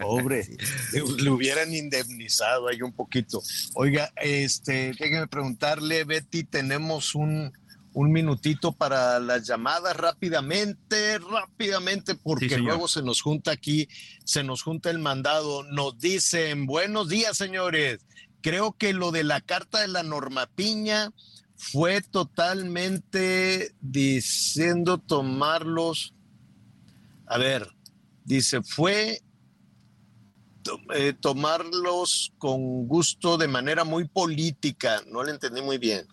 Pobre, 0.00 0.46
le, 0.92 1.30
hubieran 1.30 1.72
indemnizado 1.74 2.68
ahí 2.68 2.82
un 2.82 2.92
poquito. 2.92 3.42
Oiga, 3.74 4.12
este, 4.16 4.92
déjeme 4.98 5.26
preguntarle, 5.26 6.04
Betty, 6.04 6.44
tenemos 6.44 7.14
un, 7.14 7.52
un 7.92 8.12
minutito 8.12 8.72
para 8.72 9.18
las 9.20 9.46
llamadas 9.46 9.96
rápidamente, 9.96 11.18
rápidamente, 11.18 12.14
porque 12.14 12.58
luego 12.58 12.88
se 12.88 13.02
nos 13.02 13.22
junta 13.22 13.52
aquí, 13.52 13.88
se 14.24 14.44
nos 14.44 14.62
junta 14.62 14.90
el 14.90 14.98
mandado. 14.98 15.62
Nos 15.64 15.98
dicen, 15.98 16.66
buenos 16.66 17.08
días, 17.08 17.36
señores. 17.36 18.00
Creo 18.42 18.72
que 18.72 18.92
lo 18.92 19.12
de 19.12 19.24
la 19.24 19.40
carta 19.40 19.80
de 19.80 19.88
la 19.88 20.02
norma 20.02 20.46
piña 20.46 21.10
fue 21.56 22.02
totalmente 22.02 23.72
diciendo 23.80 24.98
tomarlos. 24.98 26.14
A 27.26 27.38
ver, 27.38 27.66
dice, 28.24 28.62
fue 28.62 29.22
eh, 30.94 31.14
tomarlos 31.18 32.32
con 32.38 32.86
gusto 32.86 33.38
de 33.38 33.48
manera 33.48 33.84
muy 33.84 34.06
política. 34.06 35.02
No 35.10 35.22
le 35.22 35.32
entendí 35.32 35.62
muy 35.62 35.78
bien 35.78 36.06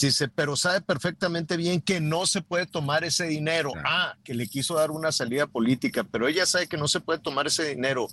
Dice, 0.00 0.28
pero 0.28 0.56
sabe 0.56 0.80
perfectamente 0.80 1.56
bien 1.56 1.80
que 1.80 2.00
no 2.00 2.26
se 2.26 2.40
puede 2.40 2.66
tomar 2.66 3.02
ese 3.02 3.26
dinero. 3.26 3.72
Ah, 3.84 4.14
que 4.22 4.32
le 4.32 4.46
quiso 4.46 4.74
dar 4.74 4.92
una 4.92 5.10
salida 5.10 5.48
política, 5.48 6.04
pero 6.04 6.28
ella 6.28 6.46
sabe 6.46 6.68
que 6.68 6.76
no 6.76 6.86
se 6.86 7.00
puede 7.00 7.18
tomar 7.18 7.48
ese 7.48 7.68
dinero. 7.68 8.06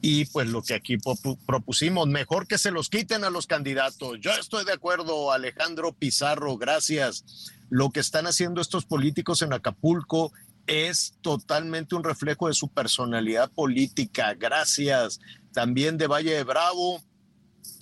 Y 0.00 0.24
pues 0.26 0.48
lo 0.48 0.62
que 0.62 0.74
aquí 0.74 0.98
propusimos, 1.46 2.08
mejor 2.08 2.48
que 2.48 2.58
se 2.58 2.72
los 2.72 2.88
quiten 2.88 3.22
a 3.22 3.30
los 3.30 3.46
candidatos. 3.46 4.18
Yo 4.20 4.32
estoy 4.32 4.64
de 4.64 4.72
acuerdo, 4.72 5.30
Alejandro 5.30 5.92
Pizarro, 5.92 6.56
gracias. 6.56 7.52
Lo 7.70 7.90
que 7.90 8.00
están 8.00 8.26
haciendo 8.26 8.60
estos 8.60 8.84
políticos 8.84 9.42
en 9.42 9.52
Acapulco 9.52 10.32
es 10.72 11.14
totalmente 11.20 11.94
un 11.94 12.02
reflejo 12.02 12.48
de 12.48 12.54
su 12.54 12.68
personalidad 12.68 13.50
política. 13.50 14.34
Gracias. 14.34 15.20
También 15.52 15.98
de 15.98 16.06
Valle 16.06 16.32
de 16.32 16.44
Bravo, 16.44 17.02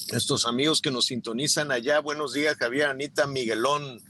estos 0.08 0.44
amigos 0.46 0.80
que 0.80 0.90
nos 0.90 1.06
sintonizan 1.06 1.70
allá. 1.70 2.00
Buenos 2.00 2.32
días, 2.32 2.56
Javier, 2.56 2.88
Anita, 2.88 3.26
Miguelón. 3.26 4.00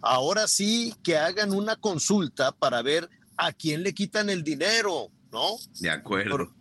Ahora 0.00 0.48
sí 0.48 0.94
que 1.02 1.18
hagan 1.18 1.52
una 1.52 1.76
consulta 1.76 2.52
para 2.52 2.80
ver 2.80 3.10
a 3.36 3.52
quién 3.52 3.82
le 3.82 3.92
quitan 3.92 4.30
el 4.30 4.42
dinero, 4.42 5.10
¿no? 5.30 5.56
De 5.80 5.90
acuerdo 5.90 6.54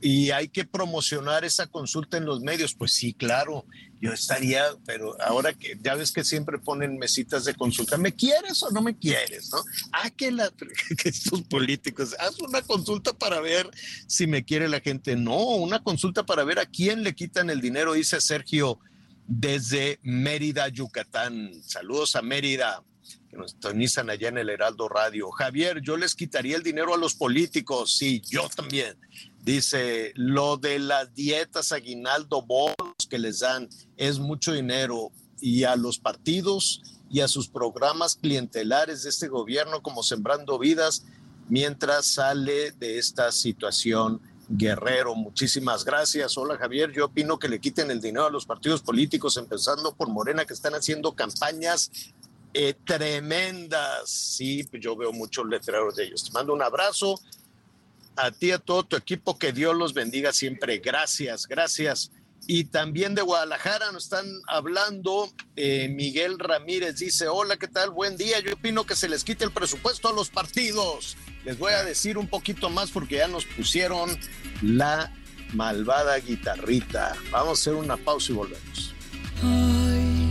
y 0.00 0.30
hay 0.30 0.48
que 0.48 0.64
promocionar 0.64 1.44
esa 1.44 1.66
consulta 1.66 2.16
en 2.16 2.24
los 2.24 2.40
medios. 2.40 2.74
Pues 2.74 2.92
sí, 2.92 3.14
claro, 3.14 3.64
yo 4.00 4.12
estaría, 4.12 4.64
pero 4.86 5.20
ahora 5.20 5.52
que 5.52 5.78
ya 5.82 5.94
ves 5.94 6.10
que 6.10 6.24
siempre 6.24 6.58
ponen 6.58 6.96
mesitas 6.96 7.44
de 7.44 7.54
consulta, 7.54 7.98
¿me 7.98 8.14
quieres 8.14 8.62
o 8.62 8.70
no 8.70 8.80
me 8.80 8.96
quieres? 8.96 9.50
¿no? 9.52 9.62
Ah, 9.92 10.10
que, 10.10 10.30
la, 10.30 10.50
que 11.02 11.08
estos 11.08 11.42
políticos, 11.42 12.16
haz 12.18 12.40
una 12.40 12.62
consulta 12.62 13.12
para 13.12 13.40
ver 13.40 13.70
si 14.06 14.26
me 14.26 14.44
quiere 14.44 14.68
la 14.68 14.80
gente. 14.80 15.16
No, 15.16 15.36
una 15.36 15.82
consulta 15.82 16.24
para 16.24 16.44
ver 16.44 16.58
a 16.58 16.66
quién 16.66 17.02
le 17.02 17.14
quitan 17.14 17.50
el 17.50 17.60
dinero, 17.60 17.92
dice 17.92 18.20
Sergio 18.20 18.78
desde 19.26 20.00
Mérida, 20.02 20.66
Yucatán. 20.68 21.52
Saludos 21.62 22.16
a 22.16 22.22
Mérida, 22.22 22.82
que 23.30 23.36
nos 23.36 23.60
tonizan 23.60 24.10
allá 24.10 24.28
en 24.28 24.38
el 24.38 24.50
Heraldo 24.50 24.88
Radio. 24.88 25.30
Javier, 25.30 25.80
yo 25.82 25.96
les 25.96 26.14
quitaría 26.16 26.56
el 26.56 26.62
dinero 26.62 26.94
a 26.94 26.98
los 26.98 27.14
políticos. 27.14 27.96
Sí, 27.96 28.22
yo 28.28 28.48
también. 28.48 28.96
Dice, 29.42 30.12
lo 30.16 30.56
de 30.56 30.78
las 30.78 31.14
dietas, 31.14 31.72
aguinaldo, 31.72 32.42
bonos 32.42 32.94
que 33.08 33.18
les 33.18 33.40
dan 33.40 33.68
es 33.96 34.18
mucho 34.18 34.52
dinero 34.52 35.10
y 35.40 35.64
a 35.64 35.76
los 35.76 35.98
partidos 35.98 36.82
y 37.10 37.20
a 37.20 37.28
sus 37.28 37.48
programas 37.48 38.16
clientelares 38.16 39.02
de 39.02 39.10
este 39.10 39.28
gobierno 39.28 39.82
como 39.82 40.02
Sembrando 40.02 40.58
Vidas 40.58 41.04
mientras 41.48 42.06
sale 42.06 42.72
de 42.72 42.98
esta 42.98 43.32
situación 43.32 44.20
Guerrero. 44.48 45.14
Muchísimas 45.14 45.84
gracias. 45.84 46.36
Hola 46.36 46.56
Javier, 46.56 46.92
yo 46.92 47.06
opino 47.06 47.38
que 47.38 47.48
le 47.48 47.60
quiten 47.60 47.90
el 47.90 48.00
dinero 48.00 48.26
a 48.26 48.30
los 48.30 48.46
partidos 48.46 48.82
políticos, 48.82 49.36
empezando 49.36 49.94
por 49.94 50.08
Morena, 50.08 50.44
que 50.44 50.54
están 50.54 50.74
haciendo 50.74 51.12
campañas 51.12 51.90
eh, 52.52 52.74
tremendas. 52.84 54.10
Sí, 54.10 54.64
pues 54.64 54.82
yo 54.82 54.96
veo 54.96 55.12
muchos 55.12 55.46
letreros 55.46 55.94
de 55.96 56.04
ellos. 56.04 56.24
Te 56.24 56.32
mando 56.32 56.52
un 56.52 56.62
abrazo 56.62 57.20
a 58.22 58.30
ti, 58.30 58.50
a 58.52 58.58
todo 58.58 58.84
tu 58.84 58.96
equipo, 58.96 59.38
que 59.38 59.52
Dios 59.52 59.76
los 59.76 59.94
bendiga 59.94 60.32
siempre. 60.32 60.78
Gracias, 60.78 61.46
gracias. 61.46 62.10
Y 62.46 62.64
también 62.64 63.14
de 63.14 63.22
Guadalajara 63.22 63.92
nos 63.92 64.04
están 64.04 64.26
hablando. 64.48 65.30
Eh, 65.56 65.88
Miguel 65.88 66.38
Ramírez 66.38 66.98
dice, 66.98 67.28
hola, 67.28 67.56
¿qué 67.56 67.68
tal? 67.68 67.90
Buen 67.90 68.16
día. 68.16 68.40
Yo 68.40 68.54
opino 68.54 68.84
que 68.84 68.96
se 68.96 69.08
les 69.08 69.24
quite 69.24 69.44
el 69.44 69.52
presupuesto 69.52 70.08
a 70.08 70.12
los 70.12 70.30
partidos. 70.30 71.16
Les 71.44 71.58
voy 71.58 71.72
a 71.72 71.84
decir 71.84 72.18
un 72.18 72.28
poquito 72.28 72.70
más 72.70 72.90
porque 72.90 73.16
ya 73.16 73.28
nos 73.28 73.44
pusieron 73.44 74.18
la 74.62 75.12
malvada 75.52 76.16
guitarrita. 76.18 77.16
Vamos 77.30 77.48
a 77.48 77.60
hacer 77.60 77.74
una 77.74 77.96
pausa 77.96 78.32
y 78.32 78.34
volvemos. 78.34 78.94
Ay, 79.42 80.30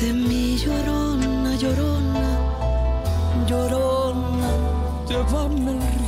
de 0.00 0.12
mi 0.12 0.58
llorona, 0.58 1.56
llorona, 1.56 3.46
llorona, 3.46 5.06
llévame 5.08 5.70
al 5.70 6.07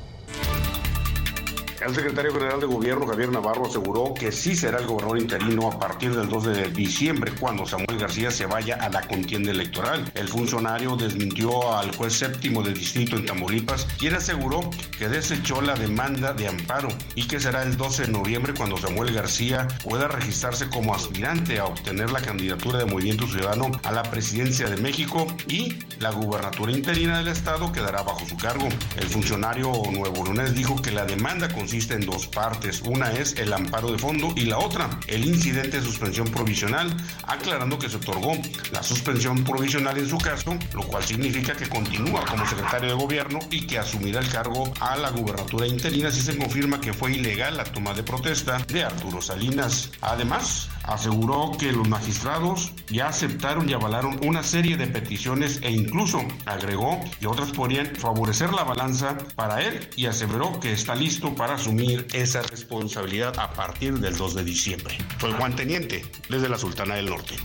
El 1.81 1.95
secretario 1.95 2.31
general 2.31 2.59
de 2.59 2.67
Gobierno, 2.67 3.07
Javier 3.07 3.31
Navarro, 3.31 3.65
aseguró 3.65 4.13
que 4.13 4.31
sí 4.31 4.55
será 4.55 4.77
el 4.77 4.85
gobernador 4.85 5.19
interino 5.19 5.67
a 5.67 5.79
partir 5.79 6.13
del 6.15 6.29
2 6.29 6.43
de 6.45 6.69
diciembre, 6.69 7.31
cuando 7.39 7.65
Samuel 7.65 7.97
García 7.97 8.29
se 8.29 8.45
vaya 8.45 8.75
a 8.75 8.89
la 8.89 9.01
contienda 9.01 9.49
electoral. 9.49 10.11
El 10.13 10.27
funcionario 10.27 10.95
desmintió 10.95 11.75
al 11.75 11.95
juez 11.95 12.13
séptimo 12.13 12.61
del 12.61 12.75
distrito 12.75 13.15
en 13.15 13.25
Tamaulipas, 13.25 13.87
quien 13.97 14.13
aseguró 14.13 14.69
que 14.99 15.09
desechó 15.09 15.59
la 15.59 15.73
demanda 15.73 16.33
de 16.33 16.47
amparo 16.47 16.89
y 17.15 17.27
que 17.27 17.39
será 17.39 17.63
el 17.63 17.75
12 17.75 18.03
de 18.03 18.11
noviembre 18.11 18.53
cuando 18.55 18.77
Samuel 18.77 19.11
García 19.11 19.67
pueda 19.83 20.07
registrarse 20.07 20.69
como 20.69 20.93
aspirante 20.93 21.57
a 21.57 21.65
obtener 21.65 22.11
la 22.11 22.21
candidatura 22.21 22.77
de 22.77 22.85
Movimiento 22.85 23.25
Ciudadano 23.25 23.71
a 23.83 23.91
la 23.91 24.03
presidencia 24.03 24.69
de 24.69 24.77
México 24.77 25.25
y 25.47 25.79
la 25.99 26.11
gubernatura 26.11 26.71
interina 26.71 27.17
del 27.17 27.29
estado 27.29 27.71
quedará 27.71 28.03
bajo 28.03 28.27
su 28.27 28.37
cargo. 28.37 28.69
El 28.97 29.07
funcionario 29.07 29.71
nuevo 29.91 30.23
lunes 30.23 30.53
dijo 30.53 30.79
que 30.79 30.91
la 30.91 31.05
demanda 31.05 31.47
consiste 31.71 31.93
en 31.93 32.05
dos 32.05 32.27
partes. 32.27 32.81
Una 32.81 33.13
es 33.13 33.37
el 33.37 33.53
amparo 33.53 33.93
de 33.93 33.97
fondo 33.97 34.33
y 34.35 34.41
la 34.41 34.57
otra, 34.57 34.89
el 35.07 35.23
incidente 35.23 35.79
de 35.79 35.85
suspensión 35.85 36.27
provisional, 36.27 36.93
aclarando 37.23 37.79
que 37.79 37.87
se 37.87 37.95
otorgó 37.95 38.33
la 38.73 38.83
suspensión 38.83 39.45
provisional 39.45 39.97
en 39.97 40.09
su 40.09 40.17
caso, 40.17 40.57
lo 40.73 40.83
cual 40.83 41.01
significa 41.01 41.55
que 41.55 41.69
continúa 41.69 42.25
como 42.25 42.45
secretario 42.45 42.89
de 42.89 42.95
gobierno 42.95 43.39
y 43.51 43.65
que 43.67 43.79
asumirá 43.79 44.19
el 44.19 44.27
cargo 44.27 44.73
a 44.81 44.97
la 44.97 45.11
gubernatura 45.11 45.65
interina 45.65 46.11
si 46.11 46.19
se 46.19 46.37
confirma 46.37 46.81
que 46.81 46.91
fue 46.91 47.13
ilegal 47.13 47.55
la 47.55 47.63
toma 47.63 47.93
de 47.93 48.03
protesta 48.03 48.57
de 48.67 48.83
Arturo 48.83 49.21
Salinas. 49.21 49.91
Además, 50.01 50.67
aseguró 50.83 51.51
que 51.57 51.71
los 51.71 51.87
magistrados 51.87 52.73
ya 52.89 53.07
aceptaron 53.07 53.69
y 53.69 53.73
avalaron 53.73 54.19
una 54.25 54.43
serie 54.43 54.75
de 54.75 54.87
peticiones 54.87 55.61
e 55.61 55.71
incluso 55.71 56.21
agregó 56.45 56.99
que 57.17 57.27
otras 57.27 57.51
podrían 57.51 57.95
favorecer 57.95 58.51
la 58.51 58.65
balanza 58.65 59.17
para 59.35 59.61
él 59.61 59.89
y 59.95 60.07
aseveró 60.07 60.59
que 60.59 60.73
está 60.73 60.95
listo 60.95 61.33
para 61.33 61.60
asumir 61.61 62.07
esa 62.13 62.41
responsabilidad 62.41 63.37
a 63.37 63.53
partir 63.53 63.99
del 63.99 64.17
2 64.17 64.35
de 64.35 64.43
diciembre. 64.43 64.97
Soy 65.19 65.31
Juan 65.33 65.55
Teniente, 65.55 66.03
desde 66.29 66.49
la 66.49 66.57
Sultana 66.57 66.95
del 66.95 67.05
Norte. 67.05 67.35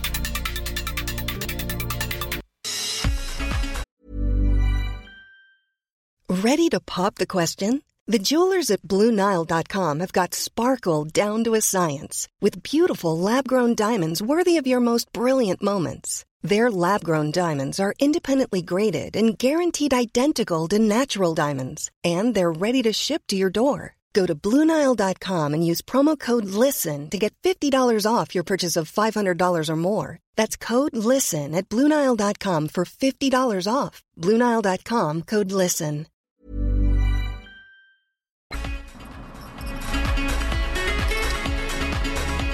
Ready 6.29 6.69
to 6.69 6.79
pop 6.79 7.15
the 7.15 7.27
question? 7.27 7.81
The 8.07 8.19
jewelers 8.19 8.71
at 8.71 8.81
BlueNile.com 8.83 9.99
have 9.99 10.13
got 10.13 10.33
sparkle 10.33 11.03
down 11.03 11.43
to 11.43 11.55
a 11.55 11.61
science 11.61 12.27
with 12.41 12.63
beautiful 12.63 13.17
lab 13.17 13.47
grown 13.47 13.75
diamonds 13.75 14.21
worthy 14.21 14.57
of 14.57 14.65
your 14.65 14.79
most 14.79 15.11
brilliant 15.11 15.61
moments. 15.61 16.23
Their 16.41 16.71
lab 16.71 17.03
grown 17.03 17.31
diamonds 17.31 17.79
are 17.79 17.93
independently 17.99 18.61
graded 18.61 19.15
and 19.15 19.37
guaranteed 19.37 19.93
identical 19.93 20.67
to 20.69 20.79
natural 20.79 21.33
diamonds, 21.33 21.91
and 22.03 22.33
they're 22.33 22.51
ready 22.51 22.81
to 22.83 22.93
ship 22.93 23.23
to 23.27 23.35
your 23.35 23.49
door. 23.49 23.96
Go 24.13 24.25
to 24.25 24.35
BlueNile.com 24.35 25.53
and 25.53 25.65
use 25.65 25.81
promo 25.81 26.19
code 26.19 26.45
LISTEN 26.45 27.09
to 27.11 27.17
get 27.17 27.33
$50 27.43 27.71
off 28.05 28.33
your 28.33 28.43
purchase 28.43 28.75
of 28.75 28.91
$500 28.91 29.69
or 29.69 29.75
more. 29.75 30.19
That's 30.35 30.57
code 30.57 30.95
LISTEN 30.97 31.53
at 31.55 31.69
BlueNile.com 31.69 32.69
for 32.69 32.85
$50 32.85 33.67
off. 33.71 34.03
BlueNile.com 34.19 35.21
code 35.23 35.51
LISTEN. 35.51 36.07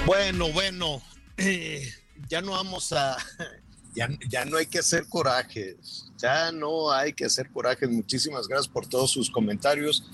Bueno, 0.06 0.52
bueno, 0.52 1.00
eh, 1.38 1.82
ya 2.28 2.42
no 2.42 2.50
vamos 2.50 2.92
a, 2.92 3.16
ya, 3.96 4.06
ya 4.28 4.44
no 4.44 4.58
hay 4.58 4.66
que 4.66 4.80
hacer 4.80 5.08
corajes, 5.08 6.12
ya 6.18 6.52
no 6.52 6.92
hay 6.92 7.14
que 7.14 7.24
hacer 7.24 7.48
corajes. 7.50 7.88
Muchísimas 7.88 8.46
gracias 8.46 8.68
por 8.68 8.86
todos 8.86 9.10
sus 9.10 9.30
comentarios 9.30 10.04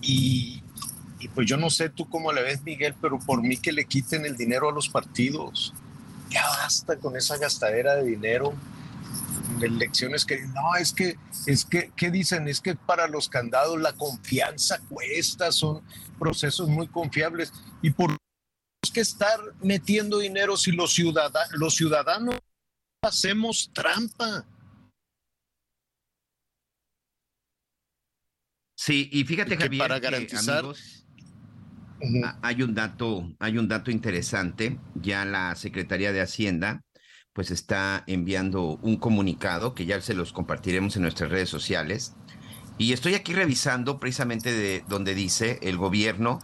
y, 0.00 0.62
y 1.18 1.28
pues 1.28 1.46
yo 1.46 1.56
no 1.56 1.70
sé 1.70 1.88
tú 1.88 2.08
cómo 2.08 2.32
le 2.32 2.42
ves, 2.42 2.62
Miguel, 2.62 2.94
pero 3.00 3.18
por 3.18 3.42
mí 3.42 3.56
que 3.56 3.72
le 3.72 3.84
quiten 3.86 4.24
el 4.26 4.36
dinero 4.36 4.68
a 4.68 4.72
los 4.72 4.88
partidos. 4.88 5.72
Ya 6.30 6.44
basta 6.46 6.96
con 6.98 7.16
esa 7.16 7.38
gastadera 7.38 7.94
de 7.96 8.04
dinero 8.04 8.52
de 9.60 9.68
elecciones 9.68 10.24
que 10.26 10.42
no 10.48 10.74
es 10.76 10.92
que 10.92 11.16
es 11.46 11.64
que 11.64 11.92
qué 11.96 12.10
dicen 12.10 12.48
es 12.48 12.60
que 12.60 12.74
para 12.74 13.06
los 13.06 13.28
candados 13.28 13.80
la 13.80 13.92
confianza 13.94 14.78
cuesta 14.88 15.52
son 15.52 15.82
procesos 16.18 16.68
muy 16.68 16.88
confiables. 16.88 17.52
Y 17.80 17.90
por 17.90 18.16
que 18.92 19.00
estar 19.00 19.38
metiendo 19.62 20.18
dinero 20.18 20.56
si 20.56 20.72
los 20.72 20.92
ciudadanos 20.94 21.52
los 21.52 21.74
ciudadanos 21.74 22.38
hacemos 23.02 23.70
trampa. 23.74 24.46
Sí, 28.78 29.08
y 29.12 29.24
fíjate, 29.24 29.54
Y 29.54 29.56
que 29.58 29.64
Javier, 29.64 29.78
para 29.82 30.00
que, 30.00 30.06
garantizar- 30.06 30.74
amigos, 32.00 32.30
a- 32.30 32.38
hay 32.42 32.62
un 32.62 32.74
dato, 32.74 33.32
hay 33.38 33.58
un 33.58 33.68
dato 33.68 33.90
interesante. 33.90 34.82
Ya 34.94 35.24
la 35.24 35.54
Secretaría 35.56 36.12
de 36.12 36.20
Hacienda, 36.22 36.82
pues 37.32 37.50
está 37.50 38.04
enviando 38.06 38.78
un 38.82 38.98
comunicado 38.98 39.74
que 39.74 39.86
ya 39.86 40.00
se 40.00 40.14
los 40.14 40.32
compartiremos 40.32 40.96
en 40.96 41.02
nuestras 41.02 41.30
redes 41.30 41.48
sociales. 41.50 42.16
Y 42.78 42.92
estoy 42.92 43.14
aquí 43.14 43.32
revisando 43.34 43.98
precisamente 44.00 44.52
de 44.52 44.84
donde 44.88 45.14
dice 45.14 45.58
el 45.62 45.76
gobierno, 45.78 46.38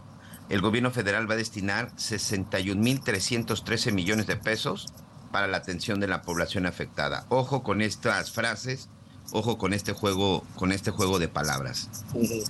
el 0.49 0.61
gobierno 0.61 0.91
federal 0.91 1.29
va 1.29 1.35
a 1.35 1.37
destinar 1.37 1.91
61.313 1.95 3.91
millones 3.91 4.27
de 4.27 4.37
pesos 4.37 4.87
para 5.31 5.47
la 5.47 5.57
atención 5.57 5.99
de 5.99 6.07
la 6.07 6.21
población 6.21 6.65
afectada. 6.65 7.25
Ojo 7.29 7.63
con 7.63 7.81
estas 7.81 8.31
frases, 8.31 8.89
ojo 9.31 9.57
con 9.57 9.73
este 9.73 9.93
juego, 9.93 10.45
con 10.55 10.71
este 10.71 10.91
juego 10.91 11.19
de 11.19 11.27
palabras. 11.27 11.89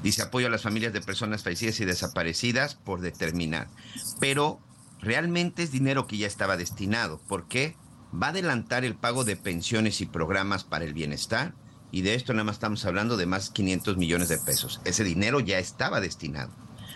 Dice 0.02 0.22
apoyo 0.22 0.48
a 0.48 0.50
las 0.50 0.64
familias 0.64 0.94
de 0.94 1.02
personas 1.02 1.44
fallecidas 1.44 1.80
y 1.80 1.86
desaparecidas 1.86 2.76
por 2.76 3.02
determinar. 3.02 3.68
Pero 4.20 4.60
realmente 5.00 5.64
es 5.64 5.72
dinero 5.72 6.08
que 6.08 6.18
ya 6.18 6.28
estaba 6.28 6.58
destinado. 6.58 7.20
¿Por 7.28 7.48
qué? 7.48 7.76
Va 8.14 8.28
a 8.28 8.30
adelantar 8.32 8.86
el 8.86 8.96
pago 8.96 9.24
de 9.24 9.36
pensiones 9.36 10.02
y 10.02 10.06
programas 10.06 10.64
para 10.64 10.86
el 10.86 10.94
bienestar 10.94 11.56
y 11.94 12.02
de 12.02 12.16
esto 12.16 12.34
nada 12.34 12.46
más 12.46 12.56
estamos 12.56 12.84
hablando 12.86 13.18
de 13.18 13.28
más 13.28 13.50
de 13.50 13.54
500 13.54 13.98
millones 13.98 14.28
de 14.28 14.40
pesos. 14.40 14.82
Ese 14.84 15.04
dinero 15.04 15.40
ya 15.40 15.60
estaba 15.60 16.02
destinado. 16.02 16.52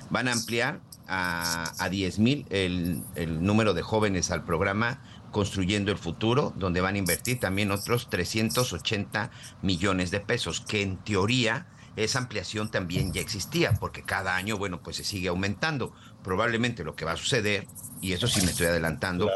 Van 0.09 0.27
a 0.27 0.31
ampliar 0.31 0.81
a, 1.07 1.71
a 1.77 1.89
10 1.89 2.19
mil 2.19 2.45
el, 2.49 3.03
el 3.13 3.43
número 3.43 3.73
de 3.75 3.83
jóvenes 3.83 4.31
al 4.31 4.43
programa 4.43 5.01
Construyendo 5.31 5.91
el 5.91 5.97
Futuro, 5.97 6.53
donde 6.55 6.81
van 6.81 6.95
a 6.95 6.99
invertir 6.99 7.39
también 7.39 7.71
otros 7.71 8.09
380 8.09 9.31
millones 9.61 10.11
de 10.11 10.19
pesos, 10.19 10.61
que 10.61 10.81
en 10.81 10.97
teoría 10.97 11.67
esa 11.95 12.19
ampliación 12.19 12.69
también 12.69 13.11
ya 13.11 13.21
existía, 13.21 13.73
porque 13.73 14.03
cada 14.03 14.35
año, 14.35 14.57
bueno, 14.57 14.81
pues 14.81 14.97
se 14.97 15.03
sigue 15.03 15.29
aumentando. 15.29 15.93
Probablemente 16.23 16.83
lo 16.83 16.95
que 16.95 17.05
va 17.05 17.13
a 17.13 17.17
suceder, 17.17 17.67
y 18.01 18.13
eso 18.13 18.27
sí 18.27 18.41
me 18.41 18.51
estoy 18.51 18.67
adelantando, 18.67 19.29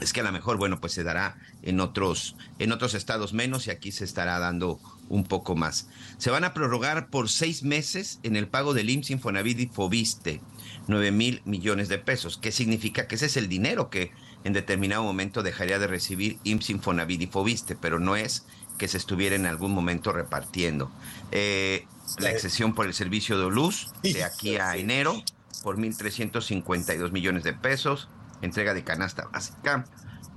es 0.00 0.12
que 0.12 0.20
a 0.20 0.24
lo 0.24 0.32
mejor, 0.32 0.56
bueno, 0.56 0.80
pues 0.80 0.94
se 0.94 1.04
dará 1.04 1.36
en 1.62 1.78
otros, 1.78 2.36
en 2.58 2.72
otros 2.72 2.94
estados 2.94 3.34
menos 3.34 3.66
y 3.66 3.70
aquí 3.70 3.92
se 3.92 4.04
estará 4.04 4.38
dando 4.38 4.80
un 5.10 5.24
poco 5.24 5.56
más. 5.56 5.88
Se 6.16 6.30
van 6.30 6.44
a 6.44 6.54
prorrogar 6.54 7.10
por 7.10 7.28
seis 7.28 7.62
meses 7.62 8.18
en 8.22 8.36
el 8.36 8.48
pago 8.48 8.72
del 8.72 8.88
IMSS, 8.88 9.10
Infonavit 9.10 9.60
y 9.60 9.66
Fobiste, 9.66 10.40
9 10.88 11.10
mil 11.12 11.42
millones 11.44 11.88
de 11.88 11.98
pesos. 11.98 12.38
¿Qué 12.38 12.50
significa? 12.50 13.06
Que 13.06 13.16
ese 13.16 13.26
es 13.26 13.36
el 13.36 13.48
dinero 13.48 13.90
que 13.90 14.12
en 14.44 14.52
determinado 14.52 15.02
momento 15.02 15.42
dejaría 15.42 15.78
de 15.78 15.86
recibir 15.86 16.38
IMSS, 16.44 16.70
Infonavit 16.70 17.22
y 17.22 17.26
Fobiste, 17.26 17.76
pero 17.76 17.98
no 17.98 18.16
es 18.16 18.46
que 18.78 18.88
se 18.88 18.96
estuviera 18.96 19.36
en 19.36 19.46
algún 19.46 19.72
momento 19.72 20.12
repartiendo. 20.12 20.90
Eh, 21.32 21.86
la 22.18 22.30
excesión 22.30 22.74
por 22.74 22.86
el 22.86 22.94
servicio 22.94 23.38
de 23.38 23.50
luz 23.50 23.92
de 24.02 24.24
aquí 24.24 24.56
a 24.56 24.76
enero 24.76 25.22
por 25.62 25.76
1.352 25.76 27.12
millones 27.12 27.44
de 27.44 27.52
pesos, 27.52 28.08
entrega 28.42 28.74
de 28.74 28.82
canasta 28.82 29.28
básica, 29.32 29.84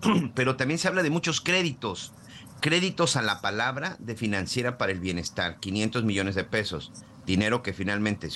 pero 0.36 0.56
también 0.58 0.78
se 0.78 0.88
habla 0.88 1.04
de 1.04 1.10
muchos 1.10 1.42
créditos, 1.42 2.12
créditos 2.60 3.16
a 3.16 3.22
la 3.22 3.42
palabra 3.42 3.96
de 4.00 4.16
financiera 4.16 4.78
para 4.78 4.92
el 4.92 5.00
bienestar, 5.00 5.60
500 5.60 6.04
millones 6.04 6.36
de 6.36 6.44
pesos, 6.44 6.92
dinero 7.26 7.64
que 7.64 7.74
finalmente, 7.74 8.30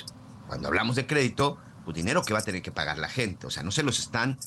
cuando 0.48 0.70
hablamos 0.70 0.96
de 0.96 1.06
crédito, 1.06 1.58
pues 1.84 1.96
dinero 1.96 2.24
que 2.24 2.34
va 2.34 2.40
a 2.40 2.44
tener 2.44 2.62
que 2.62 2.72
pagar 2.72 2.98
la 2.98 3.10
gente, 3.10 3.48
o 3.48 3.50
sea, 3.50 3.64
no 3.64 3.72
se 3.72 3.84
los 3.84 4.00
están 4.00 4.38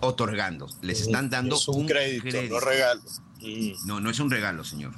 otorgando, 0.00 0.68
les 0.82 1.00
están 1.00 1.30
dando 1.30 1.56
Es 1.56 1.68
un 1.68 1.86
crédito, 1.86 2.42
no 2.48 2.60
regalo. 2.60 3.02
No, 3.86 4.00
no 4.00 4.10
es 4.10 4.20
un 4.20 4.30
regalo, 4.30 4.64
señor. 4.64 4.92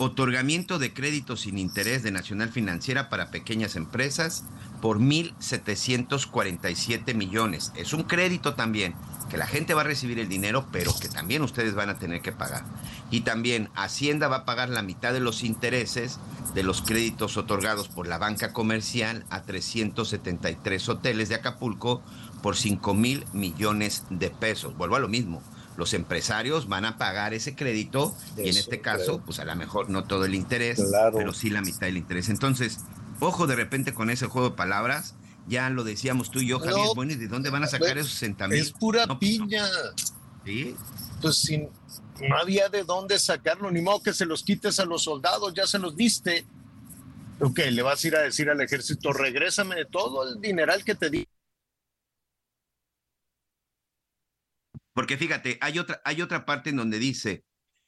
Otorgamiento 0.00 0.78
de 0.78 0.92
créditos 0.92 1.40
sin 1.40 1.58
interés 1.58 2.04
de 2.04 2.12
Nacional 2.12 2.50
Financiera 2.50 3.08
para 3.08 3.32
pequeñas 3.32 3.74
empresas 3.74 4.44
por 4.80 5.00
1.747 5.00 7.14
millones. 7.14 7.72
Es 7.74 7.92
un 7.92 8.04
crédito 8.04 8.54
también, 8.54 8.94
que 9.28 9.36
la 9.36 9.48
gente 9.48 9.74
va 9.74 9.80
a 9.80 9.84
recibir 9.84 10.20
el 10.20 10.28
dinero, 10.28 10.68
pero 10.70 10.94
que 11.00 11.08
también 11.08 11.42
ustedes 11.42 11.74
van 11.74 11.90
a 11.90 11.98
tener 11.98 12.22
que 12.22 12.30
pagar. 12.30 12.62
Y 13.10 13.22
también 13.22 13.70
Hacienda 13.74 14.28
va 14.28 14.36
a 14.36 14.44
pagar 14.44 14.68
la 14.68 14.82
mitad 14.82 15.12
de 15.12 15.18
los 15.18 15.42
intereses 15.42 16.20
de 16.54 16.62
los 16.62 16.80
créditos 16.80 17.36
otorgados 17.36 17.88
por 17.88 18.06
la 18.06 18.18
banca 18.18 18.52
comercial 18.52 19.26
a 19.30 19.42
373 19.42 20.88
hoteles 20.88 21.28
de 21.28 21.34
Acapulco 21.34 22.04
por 22.42 22.56
5 22.56 22.94
mil 22.94 23.24
millones 23.32 24.04
de 24.10 24.30
pesos. 24.30 24.76
Vuelvo 24.76 24.96
a 24.96 25.00
lo 25.00 25.08
mismo 25.08 25.42
los 25.78 25.94
empresarios 25.94 26.66
van 26.66 26.84
a 26.84 26.98
pagar 26.98 27.34
ese 27.34 27.54
crédito 27.54 28.12
y 28.36 28.48
en 28.48 28.56
este 28.56 28.80
caso, 28.80 29.22
pues 29.24 29.38
a 29.38 29.44
lo 29.44 29.54
mejor 29.54 29.88
no 29.88 30.02
todo 30.02 30.24
el 30.24 30.34
interés, 30.34 30.82
pero 31.14 31.32
sí 31.32 31.50
la 31.50 31.62
mitad 31.62 31.86
del 31.86 31.96
interés. 31.96 32.28
Entonces, 32.30 32.80
ojo 33.20 33.46
de 33.46 33.54
repente 33.54 33.94
con 33.94 34.10
ese 34.10 34.26
juego 34.26 34.50
de 34.50 34.56
palabras, 34.56 35.14
ya 35.46 35.70
lo 35.70 35.84
decíamos 35.84 36.32
tú 36.32 36.40
y 36.40 36.48
yo, 36.48 36.58
Javier, 36.58 36.84
No, 36.84 36.94
bueno, 36.96 37.12
¿y 37.12 37.14
de 37.14 37.28
dónde 37.28 37.50
van 37.50 37.62
a 37.62 37.68
sacar 37.68 37.96
esos 37.96 38.10
60 38.10 38.48
mil? 38.48 38.58
Es 38.58 38.72
pura 38.72 39.06
piña. 39.20 39.64
Sí. 40.44 40.74
Pues 41.22 41.38
sin, 41.38 41.68
no 42.28 42.36
había 42.36 42.68
de 42.68 42.82
dónde 42.82 43.16
sacarlo, 43.20 43.70
ni 43.70 43.80
modo 43.80 44.02
que 44.02 44.12
se 44.12 44.26
los 44.26 44.42
quites 44.42 44.80
a 44.80 44.84
los 44.84 45.04
soldados, 45.04 45.54
ya 45.54 45.68
se 45.68 45.78
los 45.78 45.96
diste. 45.96 46.44
Ok, 47.38 47.60
le 47.70 47.82
vas 47.82 48.02
a 48.02 48.08
ir 48.08 48.16
a 48.16 48.20
decir 48.22 48.50
al 48.50 48.60
ejército, 48.60 49.12
regrésame 49.12 49.84
todo 49.84 50.28
el 50.28 50.40
dineral 50.40 50.82
que 50.82 50.96
te 50.96 51.08
di. 51.08 51.28
Porque 54.98 55.16
fíjate, 55.16 55.58
hay 55.60 55.78
otra, 55.78 56.02
hay 56.04 56.22
otra 56.22 56.44
parte 56.44 56.70
en 56.70 56.76
donde 56.76 56.98
dice 56.98 57.44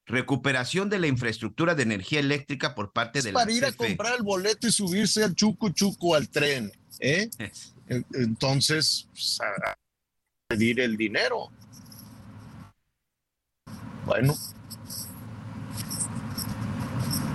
recuperación 0.07 0.89
de 0.89 1.01
la 1.01 1.09
infraestructura 1.09 1.75
de 1.75 1.83
energía 1.83 2.21
eléctrica 2.21 2.77
por 2.77 2.93
parte 2.93 3.21
de 3.21 3.33
la 3.33 3.41
para 3.41 3.51
ir 3.51 3.65
a 3.65 3.73
CFE. 3.73 3.77
comprar 3.77 4.15
el 4.17 4.23
boleto 4.23 4.69
y 4.69 4.71
subirse 4.71 5.25
al 5.25 5.35
chucu 5.35 5.71
chucu 5.71 6.15
al 6.15 6.29
tren. 6.29 6.71
¿eh? 7.01 7.29
En- 7.89 8.07
Entonces, 8.15 9.09
pues, 9.11 9.41
a 9.41 9.75
pedir 10.47 10.79
el 10.79 10.97
dinero. 10.97 11.51
Bueno, 14.07 14.37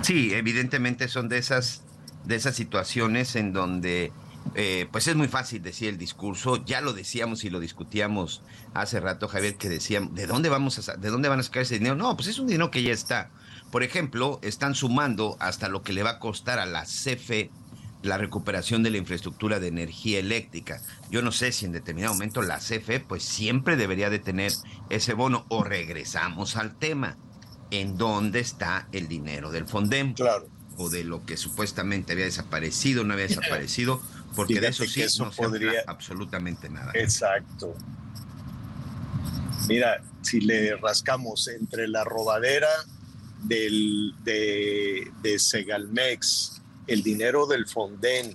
Sí, 0.00 0.32
evidentemente 0.32 1.08
son 1.08 1.28
de 1.28 1.36
esas, 1.36 1.82
de 2.24 2.36
esas 2.36 2.56
situaciones 2.56 3.36
en 3.36 3.52
donde 3.52 4.10
eh, 4.54 4.88
pues 4.90 5.08
es 5.08 5.16
muy 5.16 5.28
fácil 5.28 5.62
decir 5.62 5.88
el 5.88 5.98
discurso. 5.98 6.64
Ya 6.64 6.80
lo 6.80 6.92
decíamos 6.92 7.44
y 7.44 7.50
lo 7.50 7.60
discutíamos 7.60 8.42
hace 8.74 9.00
rato, 9.00 9.28
Javier, 9.28 9.56
que 9.56 9.68
decían, 9.68 10.14
¿de 10.14 10.26
dónde 10.26 10.48
vamos 10.48 10.88
a 10.88 10.96
de 10.96 11.10
dónde 11.10 11.28
van 11.28 11.40
a 11.40 11.42
sacar 11.42 11.62
ese 11.62 11.78
dinero? 11.78 11.96
No, 11.96 12.16
pues 12.16 12.28
es 12.28 12.38
un 12.38 12.46
dinero 12.46 12.70
que 12.70 12.82
ya 12.82 12.92
está. 12.92 13.30
Por 13.70 13.82
ejemplo, 13.82 14.38
están 14.42 14.74
sumando 14.74 15.36
hasta 15.40 15.68
lo 15.68 15.82
que 15.82 15.92
le 15.92 16.02
va 16.02 16.10
a 16.10 16.18
costar 16.18 16.58
a 16.58 16.66
la 16.66 16.84
CFE 16.84 17.50
la 18.02 18.18
recuperación 18.18 18.82
de 18.82 18.90
la 18.90 18.98
infraestructura 18.98 19.60
de 19.60 19.68
energía 19.68 20.18
eléctrica. 20.18 20.80
Yo 21.10 21.22
no 21.22 21.32
sé 21.32 21.52
si 21.52 21.66
en 21.66 21.72
determinado 21.72 22.14
momento 22.14 22.42
la 22.42 22.58
CFE 22.58 23.00
pues 23.00 23.22
siempre 23.22 23.76
debería 23.76 24.10
de 24.10 24.18
tener 24.18 24.52
ese 24.90 25.14
bono 25.14 25.44
o 25.48 25.64
regresamos 25.64 26.56
al 26.56 26.76
tema. 26.76 27.16
¿En 27.70 27.98
dónde 27.98 28.40
está 28.40 28.88
el 28.92 29.08
dinero 29.08 29.50
del 29.50 29.66
Fondem? 29.66 30.14
Claro. 30.14 30.48
O 30.78 30.88
de 30.88 31.02
lo 31.02 31.24
que 31.24 31.36
supuestamente 31.36 32.12
había 32.12 32.26
desaparecido, 32.26 33.02
no 33.02 33.14
había 33.14 33.26
desaparecido, 33.28 34.00
porque 34.36 34.60
de 34.60 34.68
eso 34.68 34.84
sí 34.84 35.02
eso 35.02 35.24
no 35.24 35.32
se 35.32 35.42
habla 35.44 35.58
podría- 35.58 35.84
absolutamente 35.86 36.68
nada. 36.68 36.92
exacto. 36.94 37.74
Mira, 39.68 40.00
si 40.22 40.40
le 40.40 40.76
rascamos 40.76 41.48
entre 41.48 41.88
la 41.88 42.04
robadera 42.04 42.68
del, 43.42 44.12
de, 44.22 45.10
de 45.22 45.38
Segalmex, 45.38 46.62
el 46.86 47.02
dinero 47.02 47.46
del 47.46 47.66
Fonden, 47.66 48.32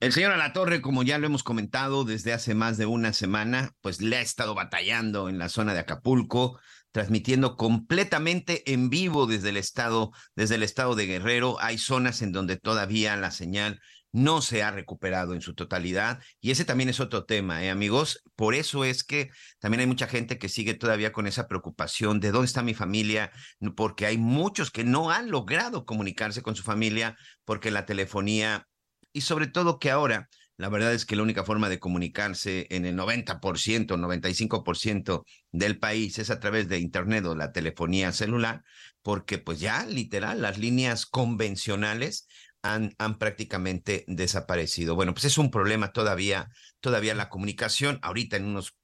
El 0.00 0.12
señor 0.12 0.32
Alatorre, 0.32 0.82
como 0.82 1.02
ya 1.02 1.16
lo 1.18 1.26
hemos 1.26 1.42
comentado 1.42 2.04
desde 2.04 2.32
hace 2.32 2.54
más 2.54 2.76
de 2.76 2.86
una 2.86 3.12
semana, 3.12 3.72
pues 3.80 4.00
le 4.02 4.16
ha 4.16 4.20
estado 4.20 4.54
batallando 4.54 5.28
en 5.28 5.38
la 5.38 5.48
zona 5.48 5.72
de 5.72 5.80
Acapulco, 5.80 6.58
transmitiendo 6.94 7.56
completamente 7.56 8.72
en 8.72 8.88
vivo 8.88 9.26
desde 9.26 9.48
el 9.48 9.56
estado, 9.56 10.12
desde 10.36 10.54
el 10.54 10.62
estado 10.62 10.94
de 10.94 11.06
Guerrero. 11.06 11.60
Hay 11.60 11.76
zonas 11.76 12.22
en 12.22 12.30
donde 12.30 12.56
todavía 12.56 13.16
la 13.16 13.32
señal 13.32 13.80
no 14.12 14.40
se 14.40 14.62
ha 14.62 14.70
recuperado 14.70 15.34
en 15.34 15.40
su 15.40 15.54
totalidad 15.54 16.22
y 16.40 16.52
ese 16.52 16.64
también 16.64 16.88
es 16.88 17.00
otro 17.00 17.24
tema, 17.24 17.64
¿eh, 17.64 17.70
amigos. 17.70 18.22
Por 18.36 18.54
eso 18.54 18.84
es 18.84 19.02
que 19.02 19.30
también 19.58 19.80
hay 19.80 19.88
mucha 19.88 20.06
gente 20.06 20.38
que 20.38 20.48
sigue 20.48 20.74
todavía 20.74 21.12
con 21.12 21.26
esa 21.26 21.48
preocupación 21.48 22.20
de 22.20 22.30
dónde 22.30 22.46
está 22.46 22.62
mi 22.62 22.74
familia, 22.74 23.32
porque 23.74 24.06
hay 24.06 24.16
muchos 24.16 24.70
que 24.70 24.84
no 24.84 25.10
han 25.10 25.32
logrado 25.32 25.84
comunicarse 25.86 26.42
con 26.42 26.54
su 26.54 26.62
familia 26.62 27.16
porque 27.44 27.72
la 27.72 27.86
telefonía 27.86 28.68
y 29.12 29.22
sobre 29.22 29.48
todo 29.48 29.80
que 29.80 29.90
ahora 29.90 30.28
la 30.56 30.68
verdad 30.68 30.94
es 30.94 31.04
que 31.04 31.16
la 31.16 31.22
única 31.22 31.44
forma 31.44 31.68
de 31.68 31.80
comunicarse 31.80 32.66
en 32.70 32.86
el 32.86 32.96
90%, 32.96 33.96
95% 33.96 35.24
del 35.50 35.78
país 35.78 36.18
es 36.18 36.30
a 36.30 36.38
través 36.38 36.68
de 36.68 36.78
Internet 36.78 37.24
o 37.26 37.34
la 37.34 37.52
telefonía 37.52 38.12
celular, 38.12 38.62
porque 39.02 39.38
pues 39.38 39.58
ya 39.58 39.84
literal 39.86 40.42
las 40.42 40.58
líneas 40.58 41.06
convencionales 41.06 42.28
han, 42.62 42.94
han 42.98 43.18
prácticamente 43.18 44.04
desaparecido. 44.06 44.94
Bueno, 44.94 45.12
pues 45.12 45.24
es 45.24 45.38
un 45.38 45.50
problema 45.50 45.92
todavía, 45.92 46.48
todavía 46.80 47.14
la 47.14 47.28
comunicación. 47.28 47.98
Ahorita 48.02 48.36
en 48.36 48.44
unos 48.44 48.76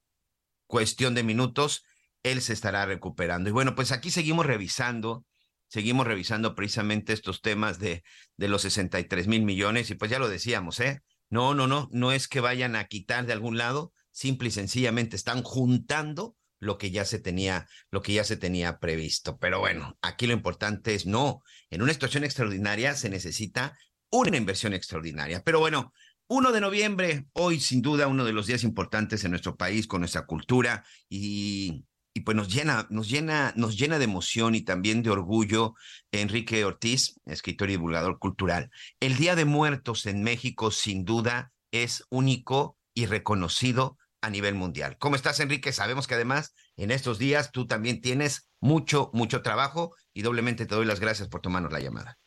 cuestión 0.67 1.15
de 1.15 1.23
minutos, 1.23 1.85
él 2.23 2.43
se 2.43 2.53
estará 2.53 2.85
recuperando. 2.85 3.49
Y 3.49 3.53
bueno, 3.53 3.75
pues 3.75 3.93
aquí 3.93 4.11
seguimos 4.11 4.47
revisando 4.47 5.25
seguimos 5.71 6.05
revisando 6.05 6.57
precisamente 6.57 7.13
estos 7.13 7.41
temas 7.41 7.79
de, 7.79 8.03
de 8.37 8.49
los 8.49 8.63
63 8.63 9.29
mil 9.29 9.43
millones 9.43 9.89
y 9.91 9.95
pues 9.95 10.11
ya 10.11 10.19
lo 10.19 10.29
decíamos, 10.29 10.81
¿eh? 10.81 11.01
No, 11.31 11.55
no, 11.55 11.67
no, 11.67 11.89
no 11.93 12.13
es 12.13 12.29
que 12.29 12.41
vayan 12.41 12.77
a 12.77 12.87
quitar 12.87 13.25
de 13.25 13.33
algún 13.33 13.57
lado, 13.57 13.93
simple 14.11 14.49
y 14.49 14.53
sencillamente 14.53 15.17
están 15.17 15.43
juntando 15.43 16.37
lo 16.59 16.77
que 16.77 16.91
ya 16.91 17.05
se 17.05 17.19
tenía, 17.19 17.67
lo 17.91 18.03
que 18.03 18.13
ya 18.13 18.25
se 18.25 18.37
tenía 18.37 18.79
previsto. 18.79 19.39
Pero 19.39 19.61
bueno, 19.61 19.97
aquí 20.03 20.27
lo 20.27 20.35
importante 20.35 20.95
es 20.95 21.07
no, 21.07 21.43
en 21.71 21.83
una 21.83 21.93
situación 21.93 22.25
extraordinaria 22.25 22.95
se 22.95 23.09
necesita 23.09 23.79
una 24.11 24.37
inversión 24.37 24.75
extraordinaria. 24.75 25.43
Pero 25.45 25.61
bueno, 25.61 25.93
1 26.27 26.53
de 26.53 26.61
noviembre, 26.61 27.27
hoy 27.33 27.61
sin 27.61 27.81
duda 27.83 28.07
uno 28.07 28.25
de 28.25 28.33
los 28.33 28.47
días 28.47 28.63
importantes 28.63 29.25
en 29.25 29.31
nuestro 29.31 29.57
país 29.57 29.87
con 29.87 30.01
nuestra 30.01 30.27
cultura 30.27 30.85
y 31.09 31.87
y 32.13 32.21
pues 32.21 32.37
nos 32.37 32.53
llena, 32.53 32.87
nos 32.91 33.09
llena, 33.09 33.53
nos 33.57 33.79
llena 33.79 33.99
de 33.99 34.05
emoción 34.05 34.55
y 34.55 34.65
también 34.65 35.03
de 35.03 35.11
orgullo 35.11 35.75
Enrique 36.13 36.65
Ortiz, 36.65 37.21
escritor 37.27 37.69
y 37.69 37.73
divulgador 37.73 38.19
cultural. 38.19 38.71
El 38.99 39.17
Día 39.17 39.37
de 39.37 39.45
Muertos 39.45 40.07
en 40.07 40.23
México 40.23 40.71
sin 40.71 41.05
duda 41.05 41.53
es 41.71 42.05
único 42.11 42.77
y 42.95 43.07
reconocido 43.07 43.97
a 44.23 44.31
nivel 44.31 44.55
mundial. 44.55 44.97
¿Cómo 44.99 45.17
estás, 45.17 45.41
Enrique? 45.41 45.73
Sabemos 45.73 46.07
que 46.07 46.15
además 46.15 46.55
en 46.77 46.91
estos 46.91 47.19
días 47.19 47.53
tú 47.53 47.67
también 47.67 48.01
tienes 48.01 48.51
mucho, 48.61 49.11
mucho 49.13 49.43
trabajo 49.43 49.95
y 50.13 50.23
doblemente 50.23 50.67
te 50.67 50.75
doy 50.75 50.85
las 50.85 51.01
gracias 51.01 51.29
por 51.29 51.41
tomarnos 51.41 51.73
la 51.73 51.81
llamada. 51.81 52.19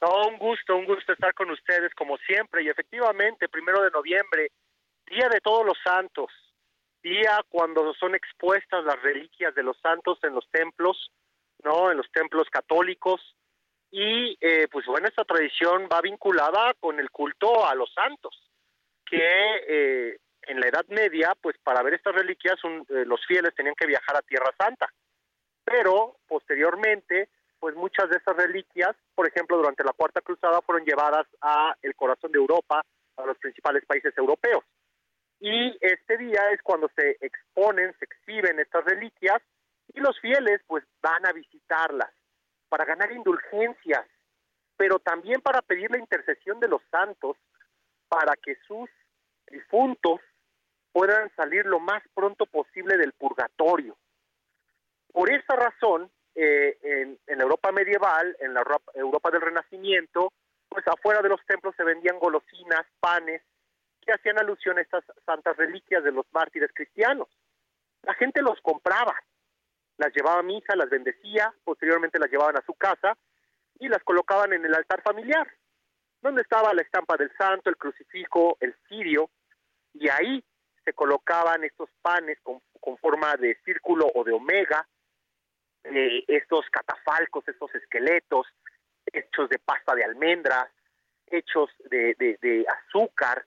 Un 0.00 0.38
gusto, 0.38 0.76
un 0.76 0.84
gusto 0.86 1.12
estar 1.12 1.34
con 1.34 1.50
ustedes 1.50 1.92
como 1.94 2.16
siempre 2.18 2.62
y 2.62 2.68
efectivamente, 2.68 3.48
primero 3.48 3.82
de 3.82 3.90
noviembre, 3.90 4.50
Día 5.06 5.28
de 5.28 5.40
Todos 5.40 5.64
los 5.64 5.78
Santos, 5.84 6.30
día 7.06 7.44
cuando 7.48 7.94
son 7.94 8.14
expuestas 8.14 8.84
las 8.84 9.00
reliquias 9.02 9.54
de 9.54 9.62
los 9.62 9.78
santos 9.78 10.18
en 10.24 10.34
los 10.34 10.48
templos, 10.50 11.12
¿no? 11.62 11.90
En 11.90 11.96
los 11.96 12.10
templos 12.10 12.48
católicos 12.50 13.20
y 13.90 14.36
eh, 14.40 14.66
pues 14.70 14.84
bueno, 14.86 15.06
esta 15.06 15.24
tradición 15.24 15.88
va 15.92 16.00
vinculada 16.00 16.74
con 16.80 16.98
el 16.98 17.10
culto 17.10 17.66
a 17.66 17.74
los 17.74 17.92
santos, 17.94 18.50
que 19.04 19.18
eh, 19.68 20.18
en 20.42 20.60
la 20.60 20.68
Edad 20.68 20.86
Media, 20.88 21.34
pues 21.40 21.56
para 21.62 21.82
ver 21.82 21.94
estas 21.94 22.14
reliquias 22.14 22.56
eh, 22.64 23.04
los 23.06 23.24
fieles 23.26 23.54
tenían 23.54 23.76
que 23.76 23.86
viajar 23.86 24.16
a 24.16 24.22
Tierra 24.22 24.52
Santa, 24.58 24.88
pero 25.64 26.18
posteriormente, 26.26 27.28
pues 27.58 27.74
muchas 27.76 28.10
de 28.10 28.16
estas 28.16 28.36
reliquias, 28.36 28.94
por 29.14 29.28
ejemplo, 29.28 29.56
durante 29.56 29.84
la 29.84 29.92
Cuarta 29.92 30.20
Cruzada 30.20 30.60
fueron 30.62 30.84
llevadas 30.84 31.26
a 31.40 31.74
el 31.82 31.94
corazón 31.94 32.32
de 32.32 32.38
Europa, 32.38 32.82
a 33.16 33.26
los 33.26 33.38
principales 33.38 33.84
países 33.86 34.12
europeos. 34.18 34.64
Y 35.40 35.76
este 35.80 36.16
día 36.16 36.50
es 36.52 36.62
cuando 36.62 36.88
se 36.96 37.16
exponen, 37.20 37.94
se 37.98 38.04
exhiben 38.06 38.58
estas 38.58 38.84
reliquias 38.84 39.42
y 39.92 40.00
los 40.00 40.18
fieles 40.20 40.60
pues 40.66 40.84
van 41.02 41.26
a 41.26 41.32
visitarlas 41.32 42.10
para 42.68 42.84
ganar 42.84 43.12
indulgencias, 43.12 44.06
pero 44.76 44.98
también 44.98 45.40
para 45.40 45.62
pedir 45.62 45.90
la 45.90 45.98
intercesión 45.98 46.58
de 46.60 46.68
los 46.68 46.82
santos 46.90 47.36
para 48.08 48.34
que 48.36 48.56
sus 48.66 48.88
difuntos 49.50 50.20
puedan 50.92 51.30
salir 51.36 51.66
lo 51.66 51.78
más 51.78 52.02
pronto 52.14 52.46
posible 52.46 52.96
del 52.96 53.12
purgatorio. 53.12 53.96
Por 55.12 55.30
esa 55.30 55.54
razón, 55.54 56.10
eh, 56.34 56.76
en, 57.26 57.40
Europa 57.40 57.72
medieval, 57.72 58.36
en 58.40 58.54
la 58.54 58.62
Europa 58.94 59.30
del 59.30 59.40
Renacimiento, 59.40 60.32
pues 60.68 60.86
afuera 60.86 61.22
de 61.22 61.28
los 61.28 61.40
templos 61.46 61.74
se 61.76 61.84
vendían 61.84 62.18
golosinas, 62.18 62.86
panes, 63.00 63.42
que 64.06 64.12
hacían 64.12 64.38
alusión 64.38 64.78
a 64.78 64.82
estas 64.82 65.04
santas 65.26 65.56
reliquias 65.56 66.04
de 66.04 66.12
los 66.12 66.24
mártires 66.32 66.70
cristianos. 66.72 67.28
La 68.02 68.14
gente 68.14 68.40
los 68.40 68.60
compraba, 68.60 69.14
las 69.98 70.14
llevaba 70.14 70.40
a 70.40 70.44
misa, 70.44 70.76
las 70.76 70.88
bendecía, 70.88 71.52
posteriormente 71.64 72.18
las 72.18 72.30
llevaban 72.30 72.56
a 72.56 72.64
su 72.64 72.74
casa 72.74 73.18
y 73.80 73.88
las 73.88 74.02
colocaban 74.04 74.52
en 74.52 74.64
el 74.64 74.74
altar 74.74 75.02
familiar, 75.02 75.52
donde 76.22 76.42
estaba 76.42 76.72
la 76.72 76.82
estampa 76.82 77.16
del 77.16 77.30
santo, 77.36 77.68
el 77.68 77.76
crucifijo, 77.76 78.56
el 78.60 78.74
cirio, 78.88 79.28
y 79.92 80.08
ahí 80.08 80.44
se 80.84 80.92
colocaban 80.92 81.64
estos 81.64 81.90
panes 82.00 82.38
con, 82.42 82.62
forma 83.00 83.34
de 83.36 83.58
círculo 83.64 84.08
o 84.14 84.22
de 84.22 84.32
omega, 84.32 84.86
eh, 85.82 86.22
estos 86.28 86.64
catafalcos, 86.70 87.46
estos 87.48 87.74
esqueletos, 87.74 88.46
hechos 89.12 89.48
de 89.48 89.58
pasta 89.58 89.96
de 89.96 90.04
almendras, 90.04 90.68
hechos 91.26 91.68
de 91.90 92.64
azúcar, 92.68 93.44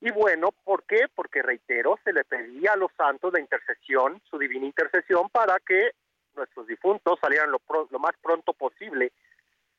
y 0.00 0.10
bueno, 0.10 0.50
¿por 0.64 0.84
qué? 0.84 1.06
Porque 1.14 1.42
reitero, 1.42 1.98
se 2.04 2.12
le 2.12 2.24
pedía 2.24 2.72
a 2.72 2.76
los 2.76 2.90
santos 2.96 3.32
la 3.32 3.40
intercesión, 3.40 4.20
su 4.30 4.38
divina 4.38 4.66
intercesión, 4.66 5.28
para 5.28 5.58
que 5.60 5.92
nuestros 6.34 6.66
difuntos 6.66 7.18
salieran 7.20 7.50
lo, 7.50 7.60
lo 7.90 7.98
más 7.98 8.12
pronto 8.22 8.54
posible 8.54 9.12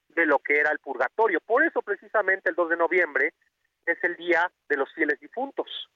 de 0.09 0.25
lo 0.25 0.39
que 0.39 0.59
era 0.59 0.71
el 0.71 0.79
purgatorio. 0.79 1.39
Por 1.39 1.63
eso 1.63 1.81
precisamente 1.81 2.49
el 2.49 2.55
2 2.55 2.69
de 2.69 2.77
noviembre 2.77 3.33
es 3.85 4.03
el 4.03 4.15
día 4.15 4.51
de 4.69 4.77
los 4.77 4.93
fieles 4.93 5.19
difuntos, 5.19 5.89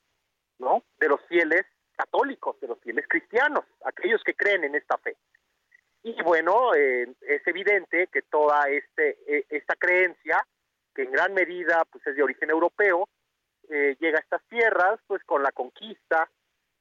¿no? 0.58 0.84
De 0.98 1.08
los 1.08 1.22
fieles 1.28 1.66
católicos, 1.96 2.60
de 2.60 2.68
los 2.68 2.80
fieles 2.80 3.06
cristianos, 3.08 3.64
aquellos 3.86 4.24
que 4.24 4.34
creen 4.34 4.64
en 4.64 4.76
esta 4.76 4.98
fe. 4.98 5.16
Y 6.04 6.22
bueno, 6.24 6.74
eh, 6.76 7.14
es 7.22 7.46
evidente 7.48 8.08
que 8.08 8.24
toda 8.24 8.70
este, 8.70 9.18
eh, 9.28 9.46
esta 9.50 9.76
creencia, 9.76 10.46
que 10.94 11.04
en 11.04 11.12
gran 11.12 11.34
medida 11.34 11.84
pues, 11.92 12.06
es 12.08 12.16
de 12.16 12.24
origen 12.24 12.50
europeo, 12.50 13.08
eh, 13.70 13.96
llega 14.00 14.18
a 14.18 14.22
estas 14.22 14.44
tierras 14.48 15.00
pues 15.08 15.24
con 15.24 15.42
la 15.42 15.52
conquista 15.52 16.30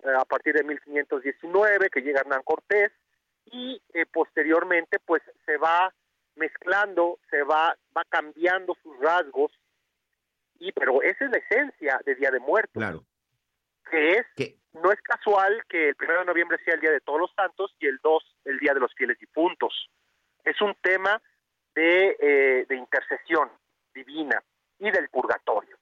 eh, 0.03 0.09
a 0.19 0.25
partir 0.25 0.55
de 0.55 0.65
1519 0.65 1.89
que 1.91 2.01
llega 2.01 2.21
Hernán 2.21 2.43
Cortés 2.43 2.93
y 3.47 3.81
eh, 3.93 4.07
posteriormente 4.07 4.99
pues 5.05 5.23
se 5.47 5.57
va 5.57 5.95
mezclando, 6.37 7.19
se 7.31 7.43
va 7.43 7.77
va 7.97 8.05
cambiando 8.09 8.77
sus 8.83 8.99
rasgos 9.01 9.53
y 10.59 10.73
pero 10.73 11.03
esa 11.03 11.25
es 11.25 11.31
la 11.31 11.39
esencia 11.39 12.01
de 12.05 12.15
Día 12.15 12.31
de 12.31 12.41
Muertos. 12.41 12.81
Claro. 12.81 13.05
Que 13.91 14.13
es 14.13 14.27
no 14.73 14.91
es 14.91 15.01
casual 15.03 15.63
que 15.69 15.91
el 15.91 15.95
primero 15.95 16.21
de 16.21 16.27
noviembre 16.27 16.59
sea 16.65 16.75
el 16.75 16.81
Día 16.81 16.91
de 16.91 17.01
Todos 17.01 17.21
los 17.21 17.33
Santos 17.35 17.75
y 17.79 17.87
el 17.87 17.99
2 18.03 18.37
el 18.47 18.59
Día 18.59 18.75
de 18.75 18.81
los 18.81 18.93
Fieles 18.95 19.19
Difuntos. 19.19 19.89
Es 20.43 20.61
un 20.61 20.75
tema 20.83 21.23
de, 21.75 22.67
de 22.69 22.77
intercesión 22.77 23.51
divina 23.95 24.43
y 24.79 24.91
del 24.91 25.09
purgatorio. 25.09 25.79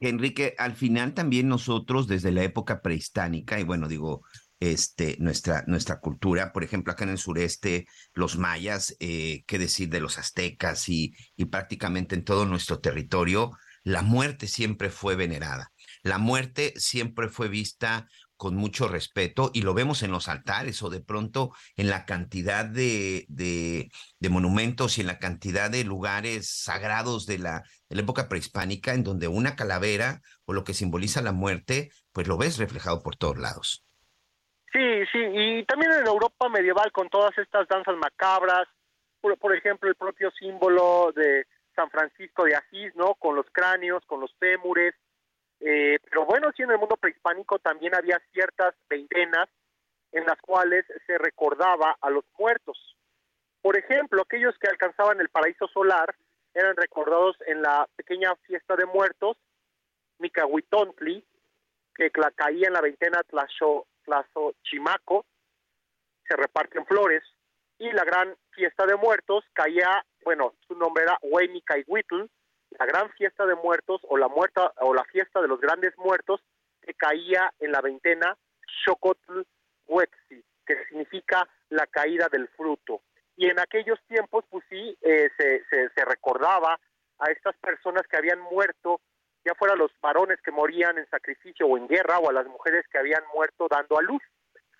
Enrique, 0.00 0.54
al 0.58 0.74
final 0.74 1.14
también 1.14 1.48
nosotros 1.48 2.06
desde 2.06 2.32
la 2.32 2.42
época 2.42 2.82
prehispánica, 2.82 3.58
y 3.58 3.64
bueno, 3.64 3.88
digo, 3.88 4.22
este, 4.60 5.16
nuestra, 5.20 5.64
nuestra 5.66 6.00
cultura, 6.00 6.52
por 6.52 6.64
ejemplo, 6.64 6.92
acá 6.92 7.04
en 7.04 7.10
el 7.10 7.18
sureste, 7.18 7.86
los 8.12 8.38
mayas, 8.38 8.96
eh, 9.00 9.44
qué 9.46 9.58
decir 9.58 9.88
de 9.88 10.00
los 10.00 10.18
aztecas 10.18 10.88
y, 10.88 11.14
y 11.36 11.46
prácticamente 11.46 12.14
en 12.14 12.24
todo 12.24 12.46
nuestro 12.46 12.80
territorio, 12.80 13.52
la 13.82 14.02
muerte 14.02 14.48
siempre 14.48 14.90
fue 14.90 15.16
venerada. 15.16 15.72
La 16.02 16.18
muerte 16.18 16.72
siempre 16.76 17.28
fue 17.28 17.48
vista 17.48 18.08
con 18.36 18.56
mucho 18.56 18.88
respeto 18.88 19.50
y 19.54 19.62
lo 19.62 19.74
vemos 19.74 20.02
en 20.02 20.10
los 20.10 20.28
altares 20.28 20.82
o 20.82 20.90
de 20.90 21.00
pronto 21.00 21.52
en 21.76 21.88
la 21.88 22.04
cantidad 22.04 22.64
de, 22.64 23.24
de, 23.28 23.90
monumentos 24.28 24.98
y 24.98 25.02
en 25.02 25.06
la 25.06 25.18
cantidad 25.18 25.70
de 25.70 25.84
lugares 25.84 26.48
sagrados 26.50 27.26
de 27.26 27.38
la, 27.38 27.62
época 27.90 28.28
prehispánica 28.28 28.92
en 28.92 29.04
donde 29.04 29.28
una 29.28 29.54
calavera 29.54 30.20
o 30.46 30.52
lo 30.52 30.64
que 30.64 30.74
simboliza 30.74 31.22
la 31.22 31.32
muerte, 31.32 31.90
pues 32.12 32.26
lo 32.26 32.36
ves 32.36 32.58
reflejado 32.58 33.02
por 33.02 33.16
todos 33.16 33.38
lados. 33.38 33.84
Sí, 34.72 35.04
sí, 35.12 35.18
y 35.18 35.64
también 35.64 35.92
en 35.92 36.06
Europa 36.06 36.48
medieval 36.48 36.90
con 36.90 37.08
todas 37.08 37.36
estas 37.38 37.68
danzas 37.68 37.96
macabras, 37.96 38.66
por, 39.20 39.38
por 39.38 39.56
ejemplo 39.56 39.88
el 39.88 39.94
propio 39.94 40.32
símbolo 40.32 41.12
de 41.14 41.46
San 41.76 41.88
Francisco 41.90 42.44
de 42.44 42.56
Asís, 42.56 42.94
¿no? 42.96 43.14
Con 43.14 43.36
los 43.36 43.46
cráneos, 43.52 44.02
con 44.06 44.20
los 44.20 44.34
fémures, 44.38 44.94
eh, 45.60 45.98
pero 46.08 46.24
bueno, 46.24 46.50
sí 46.56 46.62
en 46.62 46.70
el 46.70 46.78
mundo 46.78 46.96
prehispánico 46.96 47.58
también 47.58 47.94
había 47.94 48.20
ciertas 48.32 48.74
veintenas 48.88 49.48
en 50.12 50.24
las 50.24 50.40
cuales 50.40 50.84
se 51.06 51.18
recordaba 51.18 51.96
a 52.00 52.10
los 52.10 52.24
muertos. 52.38 52.96
Por 53.62 53.76
ejemplo, 53.76 54.22
aquellos 54.22 54.56
que 54.58 54.68
alcanzaban 54.68 55.20
el 55.20 55.28
paraíso 55.28 55.66
solar 55.68 56.14
eran 56.52 56.76
recordados 56.76 57.36
en 57.46 57.62
la 57.62 57.88
pequeña 57.96 58.34
fiesta 58.46 58.76
de 58.76 58.86
muertos, 58.86 59.36
Micahuitontli, 60.18 61.24
que 61.94 62.10
caía 62.10 62.68
en 62.68 62.72
la 62.72 62.80
veintena 62.80 63.22
Tlazo, 63.24 63.86
Chimaco, 64.62 65.24
se 66.28 66.36
reparten 66.36 66.86
flores, 66.86 67.22
y 67.78 67.90
la 67.90 68.04
gran 68.04 68.36
fiesta 68.50 68.86
de 68.86 68.96
muertos 68.96 69.44
caía, 69.52 70.04
bueno, 70.24 70.54
su 70.66 70.76
nombre 70.76 71.04
era 71.04 71.18
Huaymicahuitl, 71.22 72.26
la 72.78 72.86
gran 72.86 73.10
fiesta 73.12 73.46
de 73.46 73.54
muertos 73.54 74.00
o 74.08 74.16
la 74.16 74.28
muerta 74.28 74.72
o 74.80 74.94
la 74.94 75.04
fiesta 75.04 75.40
de 75.40 75.48
los 75.48 75.60
grandes 75.60 75.96
muertos 75.98 76.40
que 76.82 76.94
caía 76.94 77.52
en 77.60 77.72
la 77.72 77.80
veintena 77.80 78.36
Xocotl 78.84 79.42
Huexi, 79.86 80.44
que 80.66 80.84
significa 80.86 81.48
la 81.70 81.86
caída 81.86 82.28
del 82.30 82.48
fruto. 82.48 83.02
Y 83.36 83.48
en 83.48 83.58
aquellos 83.58 83.98
tiempos, 84.06 84.44
pues 84.48 84.64
sí, 84.68 84.96
eh, 85.02 85.28
se, 85.36 85.64
se, 85.68 86.04
recordaba 86.04 86.78
a 87.18 87.30
estas 87.30 87.56
personas 87.56 88.06
que 88.08 88.16
habían 88.16 88.40
muerto, 88.40 89.00
ya 89.44 89.54
fuera 89.54 89.74
los 89.74 89.90
varones 90.00 90.40
que 90.40 90.52
morían 90.52 90.98
en 90.98 91.08
sacrificio 91.08 91.66
o 91.66 91.76
en 91.76 91.88
guerra, 91.88 92.18
o 92.18 92.30
a 92.30 92.32
las 92.32 92.46
mujeres 92.46 92.86
que 92.90 92.98
habían 92.98 93.22
muerto 93.34 93.66
dando 93.68 93.98
a 93.98 94.02
luz. 94.02 94.22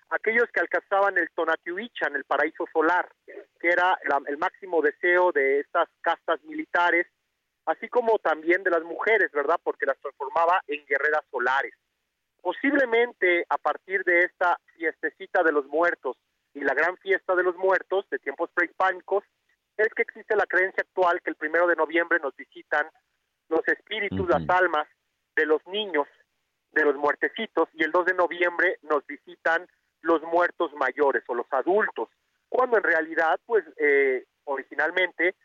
Aquellos 0.09 0.45
que 0.53 0.61
alcanzaban 0.61 1.17
el 1.17 1.29
Tonatiuhichan, 1.31 2.15
el 2.15 2.23
paraíso 2.23 2.65
solar, 2.71 3.09
que 3.25 3.67
era 3.69 3.97
el 4.27 4.37
máximo 4.37 4.81
deseo 4.81 5.31
de 5.31 5.59
estas 5.59 5.89
castas 6.01 6.41
militares 6.43 7.07
así 7.65 7.87
como 7.89 8.19
también 8.19 8.63
de 8.63 8.71
las 8.71 8.83
mujeres, 8.83 9.31
¿verdad? 9.31 9.59
Porque 9.63 9.85
las 9.85 9.97
transformaba 9.99 10.61
en 10.67 10.85
guerreras 10.85 11.23
solares. 11.31 11.73
Posiblemente 12.41 13.45
a 13.49 13.57
partir 13.57 14.03
de 14.03 14.21
esta 14.21 14.59
fiestecita 14.75 15.43
de 15.43 15.51
los 15.51 15.65
muertos 15.67 16.17
y 16.53 16.61
la 16.61 16.73
gran 16.73 16.95
fiesta 16.97 17.35
de 17.35 17.43
los 17.43 17.55
muertos 17.57 18.09
de 18.09 18.19
tiempos 18.19 18.49
prehispánicos, 18.53 19.23
es 19.77 19.93
que 19.93 20.03
existe 20.03 20.35
la 20.35 20.45
creencia 20.45 20.83
actual 20.83 21.21
que 21.21 21.29
el 21.29 21.35
primero 21.35 21.67
de 21.67 21.75
noviembre 21.75 22.19
nos 22.19 22.35
visitan 22.35 22.87
los 23.49 23.67
espíritus, 23.67 24.27
las 24.29 24.49
almas 24.49 24.87
de 25.35 25.45
los 25.45 25.65
niños, 25.67 26.07
de 26.71 26.85
los 26.85 26.95
muertecitos, 26.95 27.67
y 27.73 27.83
el 27.83 27.91
2 27.91 28.05
de 28.05 28.13
noviembre 28.13 28.79
nos 28.83 29.05
visitan 29.05 29.67
los 30.01 30.21
muertos 30.23 30.71
mayores 30.75 31.23
o 31.27 31.35
los 31.35 31.47
adultos, 31.51 32.09
cuando 32.47 32.77
en 32.77 32.83
realidad, 32.83 33.39
pues 33.45 33.65
eh, 33.77 34.25
originalmente 34.45 35.35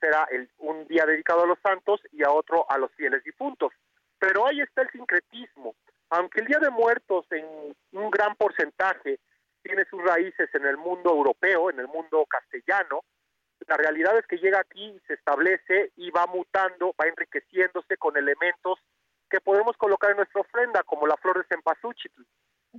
será 0.00 0.26
el, 0.30 0.48
un 0.58 0.86
día 0.86 1.04
dedicado 1.06 1.44
a 1.44 1.46
los 1.46 1.58
santos 1.60 2.00
y 2.12 2.22
a 2.24 2.30
otro 2.30 2.70
a 2.70 2.78
los 2.78 2.92
fieles 2.92 3.22
difuntos. 3.24 3.72
Pero 4.18 4.46
ahí 4.46 4.60
está 4.60 4.82
el 4.82 4.90
sincretismo. 4.90 5.74
Aunque 6.10 6.40
el 6.40 6.46
Día 6.46 6.58
de 6.60 6.70
Muertos 6.70 7.26
en 7.30 7.44
un 7.92 8.10
gran 8.10 8.34
porcentaje 8.36 9.18
tiene 9.62 9.84
sus 9.90 10.02
raíces 10.02 10.48
en 10.54 10.64
el 10.64 10.76
mundo 10.76 11.10
europeo, 11.10 11.70
en 11.70 11.80
el 11.80 11.88
mundo 11.88 12.24
castellano, 12.26 13.02
la 13.66 13.76
realidad 13.76 14.16
es 14.18 14.26
que 14.26 14.38
llega 14.38 14.60
aquí, 14.60 15.00
se 15.06 15.14
establece 15.14 15.92
y 15.96 16.10
va 16.10 16.26
mutando, 16.26 16.94
va 17.00 17.06
enriqueciéndose 17.06 17.96
con 17.96 18.16
elementos 18.16 18.78
que 19.28 19.40
podemos 19.40 19.76
colocar 19.76 20.10
en 20.10 20.18
nuestra 20.18 20.40
ofrenda, 20.40 20.82
como 20.84 21.06
la 21.06 21.16
flor 21.16 21.38
de 21.38 21.48
cempasúchil, 21.48 22.12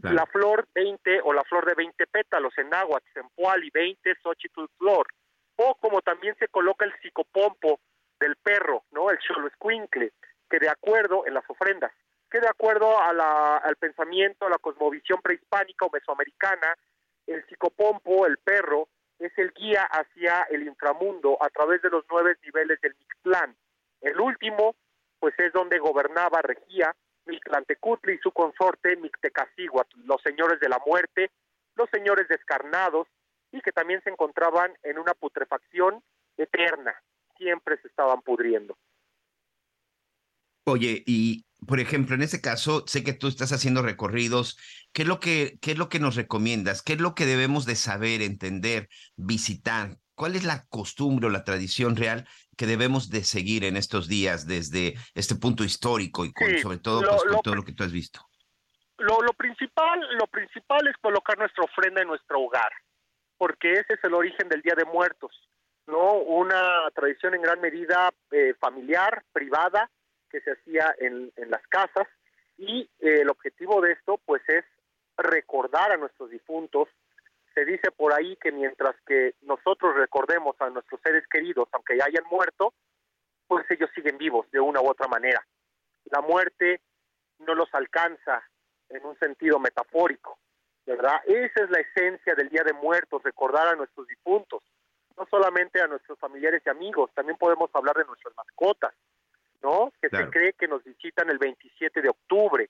la 0.01 0.26
flor 0.28 0.68
20 0.74 1.22
o 1.24 1.34
la 1.34 1.43
flor 1.43 1.65
de 1.65 1.74
20 1.74 2.07
pétalos 2.07 2.57
en 2.57 2.74
agua, 2.74 3.01
y 3.61 3.70
20 3.70 4.15
xochitl 4.22 4.65
flor, 4.78 5.07
o 5.58 5.76
como 5.76 6.01
también 6.01 6.36
se 6.39 6.47
coloca 6.47 6.86
el 6.86 6.93
psicopompo 7.01 7.80
del 8.20 8.36
perro, 8.38 8.84
¿no? 8.91 9.10
El 9.12 9.20
escuincle, 9.47 10.14
que 10.49 10.60
de 10.60 10.70
acuerdo 10.70 11.26
en 11.28 11.34
las 11.34 11.47
ofrendas, 11.49 11.91
que 12.30 12.39
de 12.39 12.47
acuerdo 12.47 12.99
a 12.99 13.14
la, 13.14 13.58
al 13.58 13.76
pensamiento, 13.76 14.45
a 14.45 14.49
la 14.49 14.58
cosmovisión 14.58 15.22
prehispánica 15.22 15.86
o 15.86 15.91
mesoamericana, 15.91 16.76
el 17.26 17.45
psicopompo, 17.45 18.26
el 18.26 18.38
perro, 18.38 18.88
es 19.20 19.32
el 19.38 19.51
guía 19.51 19.84
hacia 19.84 20.43
el 20.49 20.64
inframundo 20.64 21.38
a 21.41 21.49
través 21.49 21.82
de 21.82 21.89
los 21.89 22.05
nueve 22.10 22.38
niveles 22.43 22.80
del 22.82 22.95
Mictlán. 22.95 23.55
El 24.01 24.20
último, 24.20 24.76
pues 25.20 25.34
es 25.39 25.51
donde 25.53 25.80
gobernaba, 25.80 26.41
regía 26.41 26.95
Mictlantecutli 27.26 28.14
y 28.14 28.20
su 28.20 28.32
consorte 28.32 28.95
Mictecacíhuatl, 28.95 30.01
los 30.05 30.22
señores 30.22 30.60
de 30.60 30.70
la 30.70 30.80
muerte, 30.86 31.32
los 31.76 31.89
señores 31.89 32.28
descarnados, 32.28 33.08
y 33.58 33.62
que 33.62 33.72
también 33.72 34.01
se 34.03 34.10
encontraban 34.10 34.74
en 34.84 34.97
una 34.97 35.14
putrefacción 35.14 36.03
eterna, 36.38 36.95
siempre 37.38 37.78
se 37.82 37.88
estaban 37.88 38.22
pudriendo. 38.22 38.78
Oye, 40.66 41.03
y 41.05 41.45
por 41.66 41.80
ejemplo, 41.80 42.16
en 42.16 42.22
ese 42.22 42.41
caso, 42.41 42.86
sé 42.88 43.03
que 43.03 43.14
tú 43.14 43.28
estás 43.28 43.51
haciendo 43.51 43.82
recorridos. 43.82 44.58
¿Qué 44.93 45.01
es 45.03 45.08
lo 45.08 45.20
que, 45.20 45.58
qué 45.62 45.72
es 45.72 45.78
lo 45.78 45.89
que 45.89 45.99
nos 45.99 46.16
recomiendas? 46.16 46.82
¿Qué 46.82 46.93
es 46.93 47.01
lo 47.01 47.16
que 47.16 47.26
debemos 47.26 47.66
de 47.66 47.76
saber, 47.76 48.22
entender, 48.22 48.89
visitar? 49.16 49.97
¿Cuál 50.14 50.36
es 50.36 50.43
la 50.43 50.66
costumbre 50.68 51.28
o 51.28 51.30
la 51.30 51.43
tradición 51.43 51.95
real 51.95 52.28
que 52.58 52.68
debemos 52.68 53.10
de 53.10 53.24
seguir 53.24 53.64
en 53.64 53.78
estos 53.78 54.08
días 54.08 54.47
desde 54.47 54.95
este 55.14 55.36
punto 55.36 55.64
histórico 55.64 56.26
y 56.26 56.32
sobre 56.62 56.80
todo 56.80 57.01
pues, 57.01 57.24
con 57.24 57.41
todo 57.41 57.55
lo 57.55 57.64
que 57.64 57.74
tú 57.74 57.84
has 57.84 57.91
visto? 57.91 58.22
Lo, 58.97 59.22
lo, 59.22 59.34
principal, 59.34 59.99
lo 60.18 60.26
principal 60.28 60.88
es 60.88 60.97
colocar 60.97 61.38
nuestra 61.38 61.64
ofrenda 61.64 62.01
en 62.01 62.08
nuestro 62.08 62.39
hogar, 62.39 62.72
porque 63.38 63.73
ese 63.73 63.93
es 63.93 64.03
el 64.03 64.13
origen 64.13 64.49
del 64.49 64.61
Día 64.61 64.73
de 64.75 64.85
Muertos, 64.85 65.31
¿no? 65.85 66.13
Una 66.13 66.89
tradición 66.93 67.35
en 67.35 67.41
gran 67.41 67.61
medida 67.61 68.11
eh, 68.31 68.53
familiar, 68.59 69.23
privada, 69.31 69.89
que 70.29 70.41
se 70.41 70.51
hacía 70.51 70.93
en, 70.99 71.31
las 71.47 71.65
casas 71.67 72.07
y 72.57 72.81
eh, 72.99 73.21
el 73.21 73.29
objetivo 73.29 73.81
de 73.81 73.93
esto 73.93 74.19
pues 74.25 74.41
es 74.47 74.65
recordar 75.17 75.91
a 75.91 75.97
nuestros 75.97 76.29
difuntos. 76.29 76.89
Se 77.53 77.65
dice 77.65 77.91
por 77.91 78.13
ahí 78.13 78.35
que 78.38 78.51
mientras 78.51 78.95
que 79.05 79.35
nosotros 79.41 79.95
recordemos 79.95 80.55
a 80.59 80.69
nuestros 80.69 81.01
seres 81.01 81.25
queridos, 81.27 81.69
aunque 81.71 81.97
ya 81.97 82.05
hayan 82.05 82.25
muerto, 82.29 82.73
pues 83.47 83.65
ellos 83.71 83.89
siguen 83.95 84.17
vivos 84.17 84.49
de 84.51 84.59
una 84.59 84.81
u 84.81 84.89
otra 84.89 85.07
manera. 85.07 85.45
La 86.05 86.21
muerte 86.21 86.81
no 87.39 87.55
los 87.55 87.73
alcanza 87.73 88.43
en 88.89 89.05
un 89.05 89.17
sentido 89.19 89.59
metafórico, 89.59 90.38
¿verdad? 90.88 91.21
Esa 91.25 91.65
es 91.65 91.69
la 91.69 91.79
esencia 91.81 92.33
del 92.33 92.49
Día 92.49 92.63
de 92.63 92.73
Muertos, 92.73 93.21
recordar 93.21 93.67
a 93.67 93.75
nuestros 93.75 94.07
difuntos, 94.07 94.63
no 95.17 95.27
solamente 95.29 95.81
a 95.81 95.88
nuestros 95.88 96.17
familiares 96.17 96.63
y 96.65 96.69
amigos, 96.69 97.11
también 97.13 97.38
podemos 97.38 97.69
hablar 97.73 97.97
de 97.97 98.05
nuestras 98.05 98.33
mascotas, 98.38 98.93
¿no? 99.61 99.91
Que 100.01 100.09
se 100.09 100.29
cree 100.29 100.53
que 100.53 100.67
nos 100.67 100.83
visitan 100.83 101.29
el 101.29 101.39
27 101.39 102.01
de 102.01 102.09
octubre. 102.09 102.69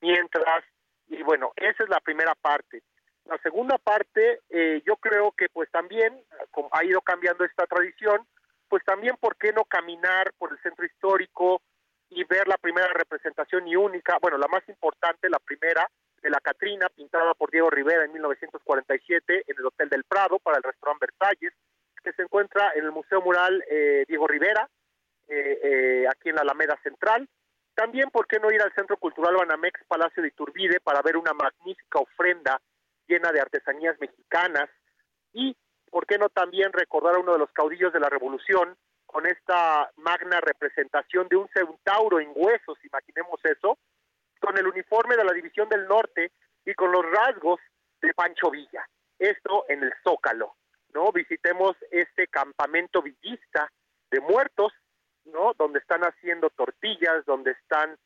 Mientras, 0.00 0.64
y 1.08 1.22
bueno, 1.22 1.52
esa 1.54 1.84
es 1.84 1.88
la 1.88 2.00
primera 2.00 2.34
parte. 2.34 2.82
La 3.26 3.38
segunda 3.38 3.78
parte, 3.78 4.40
eh, 4.50 4.82
yo 4.84 4.96
creo 4.96 5.30
que 5.30 5.48
pues 5.48 5.70
también, 5.70 6.20
como 6.50 6.68
ha 6.72 6.84
ido 6.84 7.00
cambiando 7.02 7.44
esta 7.44 7.66
tradición, 7.66 8.26
pues 8.68 8.82
también, 8.84 9.16
¿por 9.20 9.36
qué 9.36 9.52
no 9.52 9.64
caminar 9.64 10.32
por 10.38 10.50
el 10.50 10.58
centro 10.62 10.84
histórico 10.84 11.62
y 12.08 12.24
ver 12.24 12.48
la 12.48 12.56
primera 12.56 12.88
representación 12.92 13.68
y 13.68 13.76
única, 13.76 14.18
bueno, 14.20 14.38
la 14.38 14.48
más 14.48 14.66
importante, 14.68 15.30
la 15.30 15.38
primera, 15.38 15.86
de 16.22 16.30
la 16.30 16.40
Catrina, 16.40 16.88
pintada 16.88 17.34
por 17.34 17.50
Diego 17.50 17.68
Rivera 17.70 18.04
en 18.04 18.12
1947 18.12 19.44
en 19.46 19.56
el 19.58 19.66
Hotel 19.66 19.88
del 19.88 20.04
Prado 20.04 20.38
para 20.38 20.58
el 20.58 20.62
restaurante 20.62 21.06
Versalles, 21.06 21.52
que 22.02 22.12
se 22.12 22.22
encuentra 22.22 22.72
en 22.74 22.84
el 22.84 22.92
Museo 22.92 23.20
Mural 23.20 23.64
eh, 23.68 24.04
Diego 24.06 24.26
Rivera, 24.26 24.68
eh, 25.28 25.60
eh, 25.62 26.06
aquí 26.08 26.28
en 26.28 26.36
la 26.36 26.42
Alameda 26.42 26.78
Central. 26.82 27.28
También, 27.74 28.10
¿por 28.10 28.26
qué 28.26 28.38
no 28.38 28.50
ir 28.50 28.60
al 28.60 28.74
Centro 28.74 28.96
Cultural 28.96 29.36
Banamex 29.36 29.80
Palacio 29.88 30.22
de 30.22 30.28
Iturbide 30.28 30.80
para 30.80 31.02
ver 31.02 31.16
una 31.16 31.32
magnífica 31.32 31.98
ofrenda 31.98 32.60
llena 33.06 33.32
de 33.32 33.40
artesanías 33.40 33.98
mexicanas? 33.98 34.68
Y, 35.32 35.56
¿por 35.90 36.06
qué 36.06 36.18
no 36.18 36.28
también 36.28 36.72
recordar 36.72 37.16
a 37.16 37.20
uno 37.20 37.32
de 37.32 37.38
los 37.38 37.50
caudillos 37.52 37.92
de 37.92 38.00
la 38.00 38.10
Revolución 38.10 38.76
con 39.06 39.26
esta 39.26 39.90
magna 39.96 40.40
representación 40.40 41.28
de 41.28 41.36
un 41.36 41.48
centauro 41.48 42.18
en 42.18 42.32
huesos, 42.34 42.78
imaginemos 42.82 43.38
eso, 43.44 43.78
con 44.42 44.58
el 44.58 44.66
uniforme 44.66 45.16
de 45.16 45.24
la 45.24 45.32
División 45.32 45.68
del 45.68 45.86
Norte 45.86 46.32
y 46.66 46.74
con 46.74 46.92
los 46.92 47.04
rasgos 47.10 47.60
de 48.02 48.12
Pancho 48.12 48.50
Villa? 48.50 48.86
Esto 49.18 49.64
en 49.68 49.82
el 49.82 49.92
Zócalo, 50.04 50.56
¿no? 50.92 51.12
Visitemos 51.12 51.76
este 51.90 52.26
campamento 52.28 53.00
villista 53.00 53.70
de 54.10 54.20
muertos 54.20 54.72
¿no? 55.26 55.52
Donde 55.56 55.78
están 55.78 56.02
haciendo 56.02 56.50
tortillas, 56.50 57.24
donde 57.26 57.52
están 57.52 57.96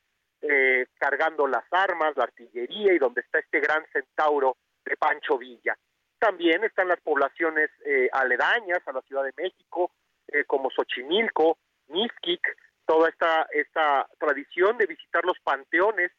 eh, 0.41 0.87
cargando 0.97 1.47
las 1.47 1.65
armas, 1.71 2.15
la 2.15 2.25
artillería 2.25 2.93
y 2.93 2.99
donde 2.99 3.21
está 3.21 3.39
este 3.39 3.59
gran 3.59 3.85
centauro 3.91 4.57
de 4.85 4.95
Pancho 4.97 5.37
Villa. 5.37 5.77
También 6.19 6.63
están 6.63 6.87
las 6.87 6.99
poblaciones 7.01 7.69
eh, 7.85 8.09
aledañas 8.11 8.79
a 8.85 8.91
la 8.91 9.01
Ciudad 9.01 9.23
de 9.23 9.33
México, 9.37 9.91
eh, 10.27 10.43
como 10.45 10.69
Xochimilco, 10.69 11.57
Mixquic, 11.87 12.41
toda 12.85 13.09
esta, 13.09 13.47
esta 13.51 14.07
tradición 14.17 14.77
de 14.77 14.85
visitar 14.85 15.23
los 15.25 15.39
panteones, 15.39 16.11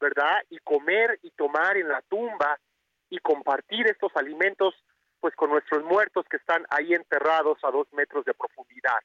¿verdad? 0.00 0.42
Y 0.50 0.58
comer 0.58 1.18
y 1.22 1.30
tomar 1.30 1.76
en 1.76 1.88
la 1.88 2.02
tumba 2.02 2.58
y 3.10 3.18
compartir 3.18 3.86
estos 3.86 4.12
alimentos 4.16 4.74
pues 5.20 5.34
con 5.36 5.50
nuestros 5.50 5.82
muertos 5.84 6.26
que 6.28 6.36
están 6.36 6.66
ahí 6.68 6.92
enterrados 6.92 7.58
a 7.62 7.70
dos 7.70 7.90
metros 7.92 8.24
de 8.24 8.34
profundidad. 8.34 8.98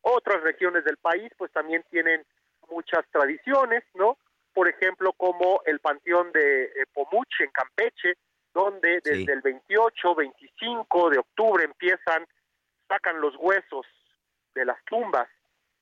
Otras 0.00 0.42
regiones 0.42 0.84
del 0.84 0.96
país 0.96 1.30
pues 1.38 1.52
también 1.52 1.84
tienen 1.90 2.24
muchas 2.68 3.04
tradiciones, 3.12 3.84
¿no? 3.94 4.18
Por 4.52 4.68
ejemplo, 4.68 5.12
como 5.12 5.62
el 5.64 5.78
Panteón 5.78 6.32
de 6.32 6.64
eh, 6.64 6.70
Pomuche 6.92 7.44
en 7.44 7.50
Campeche, 7.50 8.14
donde 8.52 9.00
desde 9.02 9.32
el 9.32 9.40
28, 9.40 10.14
25 10.14 11.10
de 11.10 11.18
octubre 11.18 11.64
empiezan, 11.64 12.26
sacan 12.88 13.20
los 13.20 13.34
huesos 13.38 13.86
de 14.54 14.64
las 14.64 14.84
tumbas, 14.84 15.28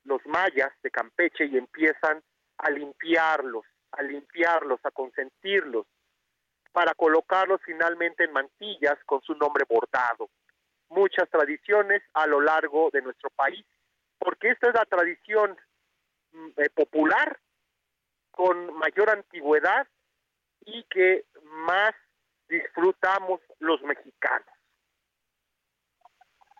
los 0.04 0.24
mayas 0.26 0.70
de 0.82 0.90
Campeche 0.90 1.46
y 1.46 1.58
empiezan 1.58 2.22
a 2.58 2.70
limpiarlos, 2.70 3.64
a 3.92 4.02
limpiarlos, 4.02 4.80
a 4.84 4.90
consentirlos, 4.90 5.86
para 6.72 6.94
colocarlos 6.94 7.60
finalmente 7.64 8.24
en 8.24 8.32
mantillas 8.32 8.98
con 9.04 9.20
su 9.22 9.34
nombre 9.34 9.64
bordado. 9.68 10.30
Muchas 10.88 11.28
tradiciones 11.30 12.02
a 12.14 12.26
lo 12.26 12.40
largo 12.40 12.90
de 12.92 13.02
nuestro 13.02 13.30
país 13.30 13.64
porque 14.20 14.50
esta 14.50 14.68
es 14.68 14.74
la 14.74 14.84
tradición 14.84 15.56
mm, 16.32 16.48
eh, 16.58 16.70
popular 16.70 17.40
con 18.30 18.72
mayor 18.74 19.10
antigüedad 19.10 19.88
y 20.66 20.84
que 20.84 21.24
más 21.42 21.92
disfrutamos 22.48 23.40
los 23.58 23.82
mexicanos. 23.82 24.49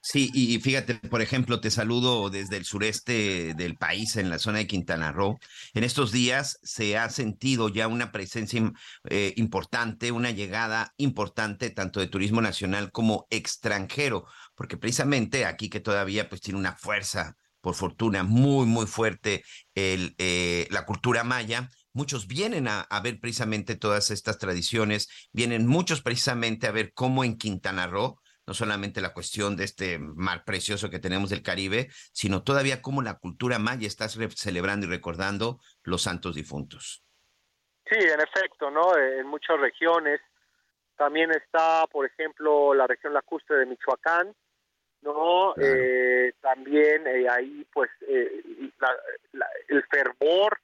Sí, 0.03 0.31
y 0.33 0.59
fíjate, 0.61 0.95
por 0.95 1.21
ejemplo, 1.21 1.61
te 1.61 1.71
saludo 1.71 2.31
desde 2.31 2.57
el 2.57 2.65
sureste 2.65 3.53
del 3.55 3.77
país, 3.77 4.17
en 4.17 4.31
la 4.31 4.39
zona 4.39 4.59
de 4.59 4.67
Quintana 4.67 5.13
Roo. 5.13 5.39
En 5.75 5.85
estos 5.85 6.11
días 6.11 6.59
se 6.63 6.97
ha 6.97 7.11
sentido 7.11 7.69
ya 7.69 7.87
una 7.87 8.11
presencia 8.11 8.73
eh, 9.11 9.35
importante, 9.37 10.11
una 10.11 10.31
llegada 10.31 10.95
importante 10.97 11.69
tanto 11.69 12.01
de 12.01 12.07
turismo 12.07 12.41
nacional 12.41 12.91
como 12.93 13.27
extranjero, 13.29 14.25
porque 14.55 14.79
precisamente 14.79 15.45
aquí 15.45 15.69
que 15.69 15.81
todavía 15.81 16.31
pues 16.31 16.41
tiene 16.41 16.59
una 16.59 16.75
fuerza 16.75 17.37
por 17.61 17.75
fortuna, 17.75 18.23
muy, 18.23 18.67
muy 18.67 18.87
fuerte 18.87 19.45
eh, 19.75 20.67
la 20.71 20.87
cultura 20.87 21.25
maya. 21.25 21.69
Muchos 21.93 22.27
vienen 22.27 22.69
a, 22.69 22.87
ver 23.03 23.21
precisamente 23.21 23.77
todas 23.77 24.11
estas 24.11 24.39
tradiciones, 24.39 25.09
vienen 25.33 25.67
muchos 25.67 26.03
precisamente 26.03 26.67
a 26.67 26.73
ver 26.73 26.93
cómo 26.95 27.25
en 27.25 27.37
Quintana 27.37 27.87
Roo, 27.87 28.21
no 28.47 28.55
solamente 28.55 29.01
la 29.01 29.13
cuestión 29.13 29.57
de 29.57 29.65
este 29.65 29.99
mar 29.99 30.45
precioso 30.45 30.91
que 30.91 30.99
tenemos 30.99 31.31
del 31.31 31.43
Caribe, 31.43 31.89
sino 32.13 32.43
todavía 32.43 32.83
cómo 32.83 33.03
la 33.03 33.19
cultura 33.19 33.59
maya 33.59 33.87
está 33.87 34.09
celebrando 34.09 34.87
y 34.87 34.91
recordando 34.91 35.59
los 35.83 36.03
santos 36.03 36.35
difuntos. 36.35 37.05
Sí, 37.89 37.99
en 37.99 38.21
efecto, 38.21 38.71
¿no? 38.71 38.97
En 38.97 39.27
muchas 39.27 39.59
regiones. 39.59 40.21
También 40.97 41.31
está, 41.31 41.87
por 41.87 42.07
ejemplo, 42.07 42.75
la 42.75 42.87
región 42.87 43.15
lacustre 43.15 43.57
de 43.57 43.67
Michoacán, 43.67 44.35
¿no? 45.03 45.55
Eh, 45.57 46.33
también 46.41 47.07
eh, 47.07 47.27
ahí, 47.29 47.67
pues, 47.73 47.91
eh, 48.07 48.43
el 49.69 49.85
fervor 49.91 50.59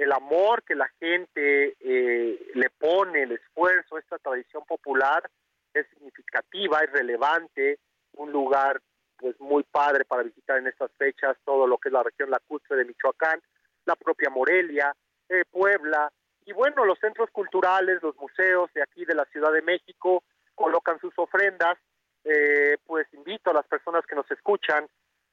el 0.00 0.12
amor 0.12 0.62
que 0.64 0.74
la 0.74 0.88
gente 0.98 1.76
eh, 1.78 2.50
le 2.54 2.70
pone, 2.70 3.22
el 3.22 3.32
esfuerzo, 3.32 3.98
esta 3.98 4.18
tradición 4.18 4.64
popular 4.66 5.30
es 5.74 5.88
significativa, 5.90 6.80
es 6.80 6.92
relevante, 6.92 7.78
un 8.14 8.32
lugar 8.32 8.80
pues 9.16 9.38
muy 9.40 9.62
padre 9.64 10.04
para 10.04 10.22
visitar 10.22 10.58
en 10.58 10.66
estas 10.66 10.90
fechas, 10.92 11.36
todo 11.44 11.66
lo 11.66 11.78
que 11.78 11.90
es 11.90 11.92
la 11.92 12.02
región 12.02 12.30
lacustre 12.30 12.76
de 12.76 12.86
Michoacán, 12.86 13.40
la 13.84 13.96
propia 13.96 14.30
Morelia, 14.30 14.94
eh, 15.28 15.44
Puebla, 15.50 16.10
y 16.46 16.52
bueno, 16.52 16.84
los 16.84 16.98
centros 16.98 17.30
culturales, 17.30 18.02
los 18.02 18.16
museos 18.16 18.72
de 18.74 18.82
aquí 18.82 19.04
de 19.04 19.14
la 19.14 19.24
Ciudad 19.26 19.52
de 19.52 19.62
México 19.62 20.24
colocan 20.54 20.98
sus 20.98 21.16
ofrendas, 21.18 21.78
eh, 22.24 22.76
pues 22.86 23.06
invito 23.12 23.50
a 23.50 23.54
las 23.54 23.66
personas 23.66 24.04
que 24.06 24.16
nos 24.16 24.30
escuchan 24.30 24.86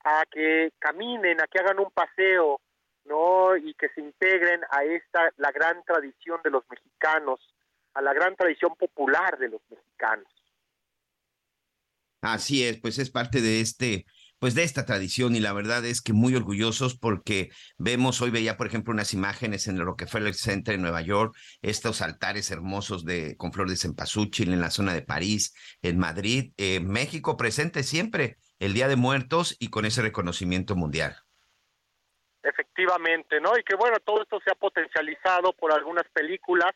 a 0.04 0.24
que 0.30 0.72
caminen, 0.80 1.42
a 1.42 1.48
que 1.48 1.60
hagan 1.60 1.80
un 1.80 1.92
paseo, 1.92 2.62
¿no? 3.06 3.56
Y 3.58 3.74
que 3.74 3.90
se 3.90 4.02
integren 4.02 4.62
a 4.70 4.84
esta, 4.84 5.32
la 5.38 5.52
gran 5.52 5.84
tradición 5.84 6.40
de 6.44 6.52
los 6.52 6.64
mexicanos, 6.70 7.40
a 7.98 8.02
la 8.02 8.14
gran 8.14 8.36
tradición 8.36 8.76
popular 8.76 9.40
de 9.40 9.50
los 9.50 9.62
mexicanos. 9.72 10.28
Así 12.22 12.64
es, 12.64 12.80
pues 12.80 13.00
es 13.00 13.10
parte 13.10 13.42
de 13.42 13.60
este, 13.60 14.06
pues 14.38 14.54
de 14.54 14.64
esta 14.64 14.86
tradición 14.86 15.36
y 15.36 15.40
la 15.40 15.52
verdad 15.52 15.84
es 15.84 16.02
que 16.02 16.14
muy 16.14 16.36
orgullosos 16.36 16.96
porque 16.96 17.50
vemos, 17.80 18.22
hoy 18.22 18.30
veía 18.30 18.56
por 18.56 18.68
ejemplo 18.68 18.94
unas 18.94 19.14
imágenes 19.14 19.68
en 19.68 19.78
el 19.78 19.86
Rockefeller 19.86 20.36
Center 20.36 20.76
en 20.76 20.84
Nueva 20.84 21.02
York, 21.02 21.36
estos 21.64 22.04
altares 22.04 22.52
hermosos 22.52 23.04
de 23.04 23.36
con 23.36 23.52
flor 23.52 23.68
de 23.68 23.78
cempasúchil 23.78 24.54
en 24.54 24.62
la 24.62 24.70
zona 24.70 24.94
de 24.94 25.02
París, 25.02 25.56
en 25.82 25.98
Madrid, 25.98 26.52
eh, 26.58 26.80
México 26.80 27.36
presente 27.36 27.82
siempre 27.82 28.38
el 28.60 28.76
Día 28.76 28.88
de 28.88 28.96
Muertos 28.96 29.56
y 29.60 29.70
con 29.70 29.86
ese 29.86 30.04
reconocimiento 30.04 30.76
mundial. 30.76 31.16
Efectivamente, 32.44 33.42
¿no? 33.42 33.58
Y 33.58 33.64
que 33.64 33.76
bueno, 33.76 33.98
todo 34.06 34.22
esto 34.22 34.40
se 34.44 34.52
ha 34.52 34.56
potencializado 34.56 35.52
por 35.54 35.74
algunas 35.74 36.08
películas, 36.14 36.72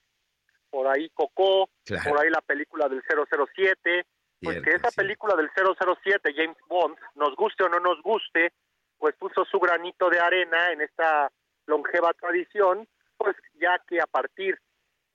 por 0.71 0.87
ahí 0.87 1.09
Coco, 1.09 1.69
por 2.07 2.19
ahí 2.19 2.29
la 2.29 2.41
película 2.41 2.89
del 2.89 3.03
007, 3.03 4.05
pues 4.41 4.61
que 4.63 4.71
esa 4.71 4.89
película 4.89 5.35
del 5.35 5.51
007, 5.53 6.33
James 6.35 6.57
Bond, 6.67 6.97
nos 7.13 7.35
guste 7.35 7.63
o 7.63 7.69
no 7.69 7.79
nos 7.79 8.01
guste, 8.01 8.53
pues 8.97 9.15
puso 9.17 9.45
su 9.45 9.59
granito 9.59 10.09
de 10.09 10.19
arena 10.19 10.71
en 10.71 10.81
esta 10.81 11.31
longeva 11.67 12.13
tradición, 12.13 12.87
pues 13.17 13.35
ya 13.59 13.79
que 13.87 14.01
a 14.01 14.07
partir 14.07 14.57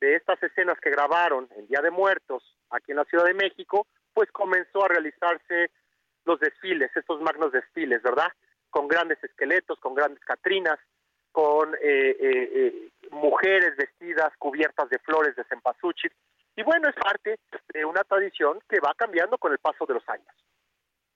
de 0.01 0.15
estas 0.15 0.41
escenas 0.43 0.79
que 0.81 0.91
grabaron 0.91 1.49
en 1.57 1.67
Día 1.67 1.81
de 1.81 1.91
Muertos 1.91 2.45
aquí 2.71 2.93
en 2.93 2.99
la 2.99 3.05
Ciudad 3.05 3.25
de 3.25 3.35
México, 3.35 3.87
pues 4.13 4.31
comenzó 4.31 4.85
a 4.85 4.89
realizarse 4.89 5.71
los 6.25 6.39
desfiles, 6.39 6.91
estos 6.95 7.21
magnos 7.21 7.53
desfiles, 7.53 8.03
¿verdad? 8.03 8.29
Con 8.71 8.89
grandes 8.89 9.23
esqueletos, 9.25 9.79
con 9.81 9.95
grandes 9.95 10.23
catrinas, 10.25 10.79
con 11.37 11.75
eh, 11.75 12.17
eh, 12.19 12.51
eh, 12.55 12.89
mujeres 13.11 13.77
vestidas 13.77 14.33
cubiertas 14.39 14.89
de 14.89 14.99
flores 15.01 15.37
de 15.37 15.45
cempasúchil, 15.45 16.11
y 16.57 16.63
bueno, 16.63 16.89
es 16.89 16.95
parte 16.95 17.39
de 17.75 17.85
una 17.85 18.03
tradición 18.05 18.59
que 18.67 18.81
va 18.81 18.95
cambiando 18.97 19.37
con 19.37 19.53
el 19.53 19.59
paso 19.59 19.85
de 19.85 19.93
los 19.93 20.09
años. 20.09 20.35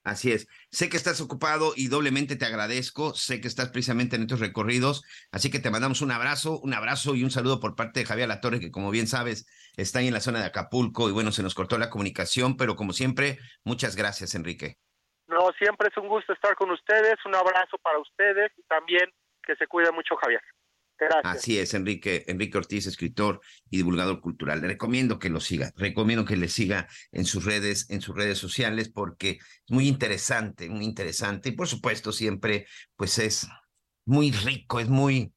Así 0.05 0.31
es. 0.31 0.47
Sé 0.71 0.91
que 0.91 0.99
estás 0.99 1.23
ocupado 1.23 1.73
y 1.75 1.89
doblemente 1.89 2.37
te 2.37 2.45
agradezco. 2.45 3.15
Sé 3.15 3.41
que 3.41 3.49
estás 3.49 3.71
precisamente 3.71 4.17
en 4.17 4.23
estos 4.23 4.41
recorridos. 4.41 5.03
Así 5.33 5.51
que 5.51 5.59
te 5.59 5.71
mandamos 5.71 6.03
un 6.03 6.11
abrazo, 6.11 6.61
un 6.61 6.75
abrazo 6.75 7.15
y 7.15 7.25
un 7.25 7.31
saludo 7.31 7.59
por 7.59 7.75
parte 7.75 8.01
de 8.01 8.07
Javier 8.07 8.29
Latorre, 8.29 8.61
que 8.61 8.71
como 8.71 8.91
bien 8.91 9.07
sabes, 9.07 9.47
está 9.79 10.01
ahí 10.01 10.09
en 10.09 10.15
la 10.15 10.21
zona 10.21 10.41
de 10.41 10.47
Acapulco. 10.47 11.09
Y 11.09 11.13
bueno, 11.13 11.33
se 11.33 11.43
nos 11.43 11.55
cortó 11.55 11.79
la 11.79 11.89
comunicación, 11.89 12.59
pero 12.59 12.77
como 12.77 12.93
siempre, 12.93 13.39
muchas 13.65 13.97
gracias, 13.97 14.35
Enrique. 14.35 14.77
No, 15.29 15.51
siempre 15.59 15.89
es 15.89 15.97
un 15.97 16.09
gusto 16.09 16.35
estar 16.35 16.55
con 16.57 16.71
ustedes. 16.71 17.17
Un 17.25 17.35
abrazo 17.35 17.79
para 17.79 17.99
ustedes 17.99 18.53
y 18.59 18.63
también 18.65 19.11
que 19.47 19.57
se 19.57 19.67
cuide 19.67 19.93
mucho, 19.93 20.17
Javier. 20.17 20.41
Así 21.25 21.59
es, 21.59 21.73
Enrique, 21.75 22.25
Enrique 22.27 22.59
Ortiz, 22.59 22.87
escritor 22.87 23.41
y 23.71 23.79
divulgador 23.79 24.21
cultural. 24.21 24.61
Le 24.61 24.69
recomiendo 24.69 25.19
que 25.19 25.31
lo 25.31 25.41
siga, 25.41 25.73
recomiendo 25.77 26.25
que 26.25 26.37
le 26.37 26.49
siga 26.49 26.89
en 27.13 27.25
sus 27.25 27.45
redes, 27.45 27.89
en 27.91 28.01
sus 28.01 28.15
redes 28.15 28.39
sociales, 28.39 28.91
porque 28.91 29.39
es 29.41 29.71
muy 29.71 29.89
interesante, 29.89 30.69
muy 30.69 30.85
interesante. 30.85 31.51
Y 31.51 31.53
por 31.53 31.69
supuesto, 31.69 32.13
siempre, 32.13 32.67
pues 32.97 33.19
es 33.19 33.49
muy 34.05 34.31
rico, 34.31 34.81
es 34.81 34.89
muy, 34.89 35.33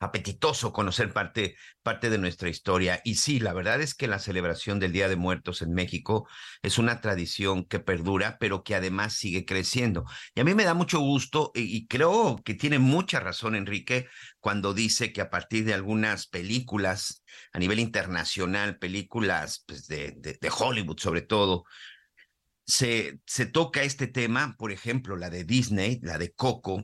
apetitoso 0.00 0.72
conocer 0.72 1.12
parte, 1.12 1.56
parte 1.82 2.10
de 2.10 2.18
nuestra 2.18 2.48
historia. 2.48 3.00
Y 3.04 3.16
sí, 3.16 3.40
la 3.40 3.52
verdad 3.52 3.80
es 3.80 3.94
que 3.94 4.06
la 4.06 4.18
celebración 4.18 4.78
del 4.78 4.92
Día 4.92 5.08
de 5.08 5.16
Muertos 5.16 5.62
en 5.62 5.72
México 5.72 6.28
es 6.62 6.78
una 6.78 7.00
tradición 7.00 7.64
que 7.64 7.80
perdura, 7.80 8.36
pero 8.38 8.62
que 8.62 8.74
además 8.74 9.14
sigue 9.14 9.44
creciendo. 9.44 10.04
Y 10.34 10.40
a 10.40 10.44
mí 10.44 10.54
me 10.54 10.64
da 10.64 10.74
mucho 10.74 11.00
gusto 11.00 11.52
y, 11.54 11.86
creo 11.86 12.40
que 12.44 12.54
tiene 12.54 12.78
mucha 12.78 13.20
razón 13.20 13.54
Enrique 13.54 14.08
cuando 14.40 14.74
dice 14.74 15.12
que 15.12 15.20
a 15.20 15.30
partir 15.30 15.64
de 15.64 15.74
algunas 15.74 16.26
películas 16.26 17.22
a 17.52 17.58
nivel 17.58 17.78
internacional, 17.78 18.78
películas 18.78 19.64
pues, 19.66 19.86
de, 19.86 20.14
de, 20.16 20.38
de 20.40 20.52
Hollywood 20.56 20.98
sobre 20.98 21.22
todo, 21.22 21.64
se, 22.66 23.20
se, 23.26 23.46
toca 23.46 23.82
este 23.82 24.06
tema, 24.06 24.56
por 24.58 24.72
ejemplo, 24.72 25.16
la 25.16 25.30
de 25.30 25.44
Disney, 25.44 26.00
la 26.02 26.18
de 26.18 26.32
Coco, 26.32 26.82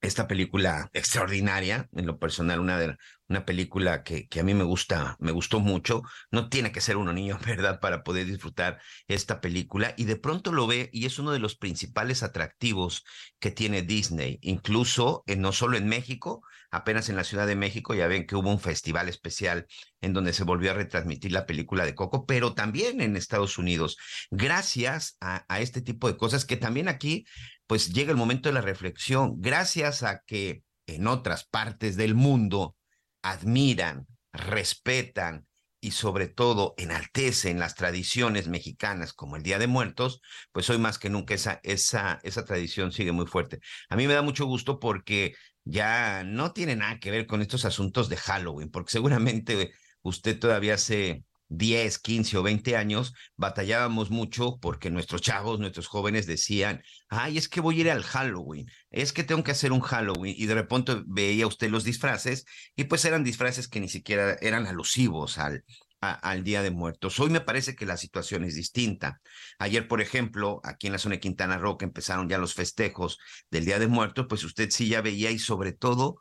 esta 0.00 0.26
película 0.26 0.90
extraordinaria, 0.92 1.88
en 1.92 2.06
lo 2.06 2.18
personal, 2.18 2.60
una, 2.60 2.78
de, 2.78 2.96
una 3.28 3.44
película 3.44 4.02
que, 4.02 4.28
que 4.28 4.40
a 4.40 4.42
mí 4.42 4.54
me 4.54 4.64
gusta, 4.64 5.16
me 5.20 5.30
gustó 5.30 5.60
mucho. 5.60 6.02
No 6.30 6.48
tiene 6.48 6.72
que 6.72 6.80
ser 6.80 6.96
uno 6.96 7.12
niño, 7.12 7.38
¿verdad?, 7.46 7.80
para 7.80 8.02
poder 8.02 8.26
disfrutar 8.26 8.80
esta 9.08 9.40
película. 9.40 9.94
Y 9.96 10.04
de 10.04 10.16
pronto 10.16 10.52
lo 10.52 10.66
ve 10.66 10.88
y 10.92 11.06
es 11.06 11.18
uno 11.18 11.32
de 11.32 11.38
los 11.38 11.56
principales 11.56 12.22
atractivos 12.22 13.04
que 13.38 13.50
tiene 13.50 13.82
Disney, 13.82 14.38
incluso 14.42 15.22
en, 15.26 15.42
no 15.42 15.52
solo 15.52 15.76
en 15.76 15.86
México, 15.86 16.42
apenas 16.70 17.08
en 17.08 17.16
la 17.16 17.24
Ciudad 17.24 17.46
de 17.46 17.56
México, 17.56 17.94
ya 17.94 18.06
ven 18.06 18.26
que 18.26 18.36
hubo 18.36 18.50
un 18.50 18.60
festival 18.60 19.08
especial 19.08 19.66
en 20.00 20.12
donde 20.12 20.32
se 20.32 20.44
volvió 20.44 20.70
a 20.70 20.74
retransmitir 20.74 21.32
la 21.32 21.46
película 21.46 21.84
de 21.84 21.94
Coco, 21.94 22.24
pero 22.26 22.54
también 22.54 23.00
en 23.00 23.16
Estados 23.16 23.58
Unidos, 23.58 23.96
gracias 24.30 25.16
a, 25.20 25.44
a 25.48 25.60
este 25.60 25.82
tipo 25.82 26.08
de 26.08 26.16
cosas 26.16 26.44
que 26.44 26.56
también 26.56 26.88
aquí 26.88 27.26
pues 27.70 27.92
llega 27.92 28.10
el 28.10 28.16
momento 28.16 28.48
de 28.48 28.54
la 28.54 28.62
reflexión. 28.62 29.34
Gracias 29.38 30.02
a 30.02 30.22
que 30.26 30.64
en 30.88 31.06
otras 31.06 31.44
partes 31.44 31.96
del 31.96 32.16
mundo 32.16 32.74
admiran, 33.22 34.08
respetan 34.32 35.46
y 35.80 35.92
sobre 35.92 36.26
todo 36.26 36.74
enaltecen 36.78 37.60
las 37.60 37.76
tradiciones 37.76 38.48
mexicanas 38.48 39.12
como 39.12 39.36
el 39.36 39.44
Día 39.44 39.60
de 39.60 39.68
Muertos, 39.68 40.20
pues 40.50 40.68
hoy 40.68 40.78
más 40.78 40.98
que 40.98 41.10
nunca 41.10 41.34
esa, 41.34 41.60
esa, 41.62 42.18
esa 42.24 42.44
tradición 42.44 42.90
sigue 42.90 43.12
muy 43.12 43.26
fuerte. 43.26 43.60
A 43.88 43.94
mí 43.94 44.08
me 44.08 44.14
da 44.14 44.22
mucho 44.22 44.46
gusto 44.46 44.80
porque 44.80 45.34
ya 45.62 46.24
no 46.24 46.52
tiene 46.52 46.74
nada 46.74 46.98
que 46.98 47.12
ver 47.12 47.28
con 47.28 47.40
estos 47.40 47.64
asuntos 47.64 48.08
de 48.08 48.16
Halloween, 48.16 48.72
porque 48.72 48.90
seguramente 48.90 49.70
usted 50.02 50.40
todavía 50.40 50.76
se 50.76 51.22
10, 51.50 51.98
15 51.98 52.38
o 52.38 52.42
20 52.42 52.76
años, 52.76 53.12
batallábamos 53.36 54.10
mucho 54.10 54.58
porque 54.60 54.90
nuestros 54.90 55.20
chavos, 55.20 55.58
nuestros 55.58 55.88
jóvenes 55.88 56.26
decían, 56.26 56.82
ay, 57.08 57.38
es 57.38 57.48
que 57.48 57.60
voy 57.60 57.78
a 57.78 57.80
ir 57.80 57.90
al 57.90 58.04
Halloween, 58.04 58.70
es 58.90 59.12
que 59.12 59.24
tengo 59.24 59.42
que 59.42 59.50
hacer 59.50 59.72
un 59.72 59.80
Halloween. 59.80 60.34
Y 60.38 60.46
de 60.46 60.54
repente 60.54 61.02
veía 61.06 61.46
usted 61.46 61.68
los 61.70 61.84
disfraces 61.84 62.44
y 62.76 62.84
pues 62.84 63.04
eran 63.04 63.24
disfraces 63.24 63.68
que 63.68 63.80
ni 63.80 63.88
siquiera 63.88 64.36
eran 64.40 64.66
alusivos 64.66 65.38
al, 65.38 65.64
al 66.00 66.44
Día 66.44 66.62
de 66.62 66.70
Muertos. 66.70 67.18
Hoy 67.18 67.30
me 67.30 67.40
parece 67.40 67.74
que 67.74 67.84
la 67.84 67.96
situación 67.96 68.44
es 68.44 68.54
distinta. 68.54 69.20
Ayer, 69.58 69.88
por 69.88 70.00
ejemplo, 70.00 70.60
aquí 70.62 70.86
en 70.86 70.92
la 70.92 70.98
zona 70.98 71.16
de 71.16 71.20
Quintana 71.20 71.58
Roo, 71.58 71.76
que 71.76 71.84
empezaron 71.84 72.28
ya 72.28 72.38
los 72.38 72.54
festejos 72.54 73.18
del 73.50 73.64
Día 73.64 73.80
de 73.80 73.88
Muertos, 73.88 74.26
pues 74.28 74.44
usted 74.44 74.70
sí 74.70 74.88
ya 74.88 75.02
veía 75.02 75.32
y 75.32 75.40
sobre 75.40 75.72
todo 75.72 76.20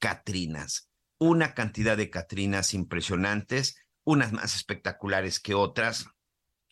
Catrinas, 0.00 0.90
una 1.18 1.54
cantidad 1.54 1.96
de 1.96 2.10
Catrinas 2.10 2.74
impresionantes 2.74 3.76
unas 4.04 4.32
más 4.32 4.54
espectaculares 4.54 5.40
que 5.40 5.54
otras, 5.54 6.06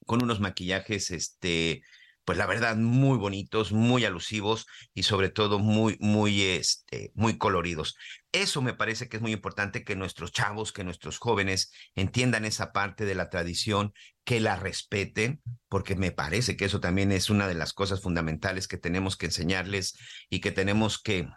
con 0.06 0.22
unos 0.22 0.40
maquillajes, 0.40 1.10
este, 1.10 1.82
pues 2.24 2.38
la 2.38 2.46
verdad, 2.46 2.76
muy 2.76 3.18
bonitos, 3.18 3.72
muy 3.72 4.04
alusivos 4.04 4.66
y 4.94 5.02
sobre 5.02 5.28
todo 5.28 5.58
muy, 5.58 5.96
muy, 6.00 6.42
este, 6.42 7.10
muy 7.14 7.36
coloridos. 7.36 7.96
Eso 8.30 8.62
me 8.62 8.74
parece 8.74 9.08
que 9.08 9.16
es 9.16 9.22
muy 9.22 9.32
importante 9.32 9.84
que 9.84 9.96
nuestros 9.96 10.32
chavos, 10.32 10.72
que 10.72 10.84
nuestros 10.84 11.18
jóvenes 11.18 11.72
entiendan 11.94 12.44
esa 12.44 12.72
parte 12.72 13.04
de 13.04 13.14
la 13.14 13.28
tradición, 13.28 13.92
que 14.24 14.40
la 14.40 14.56
respeten, 14.56 15.42
porque 15.68 15.96
me 15.96 16.12
parece 16.12 16.56
que 16.56 16.66
eso 16.66 16.80
también 16.80 17.10
es 17.10 17.28
una 17.28 17.48
de 17.48 17.54
las 17.54 17.72
cosas 17.72 18.00
fundamentales 18.00 18.68
que 18.68 18.78
tenemos 18.78 19.16
que 19.16 19.26
enseñarles 19.26 19.96
y 20.30 20.40
que 20.40 20.52
tenemos 20.52 21.02
que 21.02 21.28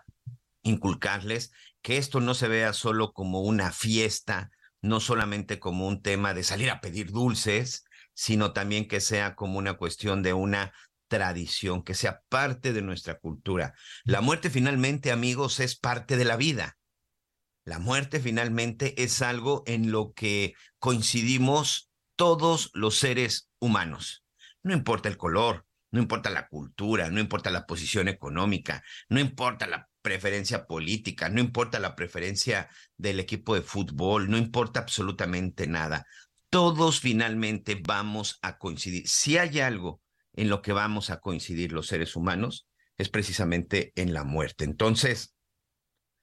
inculcarles, 0.61 1.51
que 1.81 1.97
esto 1.97 2.19
no 2.19 2.33
se 2.35 2.47
vea 2.47 2.73
solo 2.73 3.11
como 3.11 3.41
una 3.41 3.71
fiesta, 3.71 4.51
no 4.85 4.99
solamente 4.99 5.59
como 5.59 5.87
un 5.87 6.01
tema 6.01 6.33
de 6.33 6.43
salir 6.43 6.69
a 6.69 6.79
pedir 6.79 7.11
dulces, 7.11 7.85
sino 8.13 8.53
también 8.53 8.87
que 8.87 9.01
sea 9.01 9.35
como 9.35 9.57
una 9.57 9.73
cuestión 9.73 10.21
de 10.23 10.33
una 10.33 10.73
tradición, 11.07 11.83
que 11.83 11.95
sea 11.95 12.21
parte 12.29 12.71
de 12.71 12.81
nuestra 12.81 13.19
cultura. 13.19 13.73
La 14.03 14.21
muerte 14.21 14.49
finalmente, 14.49 15.11
amigos, 15.11 15.59
es 15.59 15.75
parte 15.75 16.17
de 16.17 16.25
la 16.25 16.37
vida. 16.37 16.77
La 17.65 17.79
muerte 17.79 18.19
finalmente 18.19 19.03
es 19.03 19.21
algo 19.21 19.63
en 19.65 19.91
lo 19.91 20.13
que 20.13 20.53
coincidimos 20.77 21.89
todos 22.15 22.69
los 22.73 22.97
seres 22.97 23.49
humanos. 23.59 24.23
No 24.61 24.73
importa 24.73 25.09
el 25.09 25.17
color, 25.17 25.65
no 25.91 25.99
importa 25.99 26.29
la 26.29 26.47
cultura, 26.47 27.09
no 27.09 27.19
importa 27.19 27.49
la 27.49 27.65
posición 27.65 28.07
económica, 28.07 28.83
no 29.09 29.19
importa 29.19 29.65
la 29.65 29.89
preferencia 30.05 30.67
política, 30.67 31.29
no 31.29 31.39
importa 31.39 31.79
la 31.79 31.95
preferencia 31.95 32.69
del 32.95 33.19
equipo 33.19 33.55
de 33.55 33.63
fútbol, 33.63 34.29
no 34.29 34.37
importa 34.37 34.81
absolutamente 34.81 35.65
nada. 35.65 36.05
Todos 36.51 36.99
finalmente 36.99 37.81
vamos 37.83 38.37
a 38.43 38.59
coincidir. 38.59 39.07
Si 39.07 39.39
hay 39.39 39.61
algo 39.61 40.03
en 40.33 40.49
lo 40.49 40.61
que 40.61 40.73
vamos 40.73 41.09
a 41.09 41.19
coincidir 41.19 41.71
los 41.71 41.87
seres 41.87 42.15
humanos, 42.15 42.67
es 42.99 43.09
precisamente 43.09 43.93
en 43.95 44.13
la 44.13 44.23
muerte. 44.23 44.63
Entonces, 44.63 45.33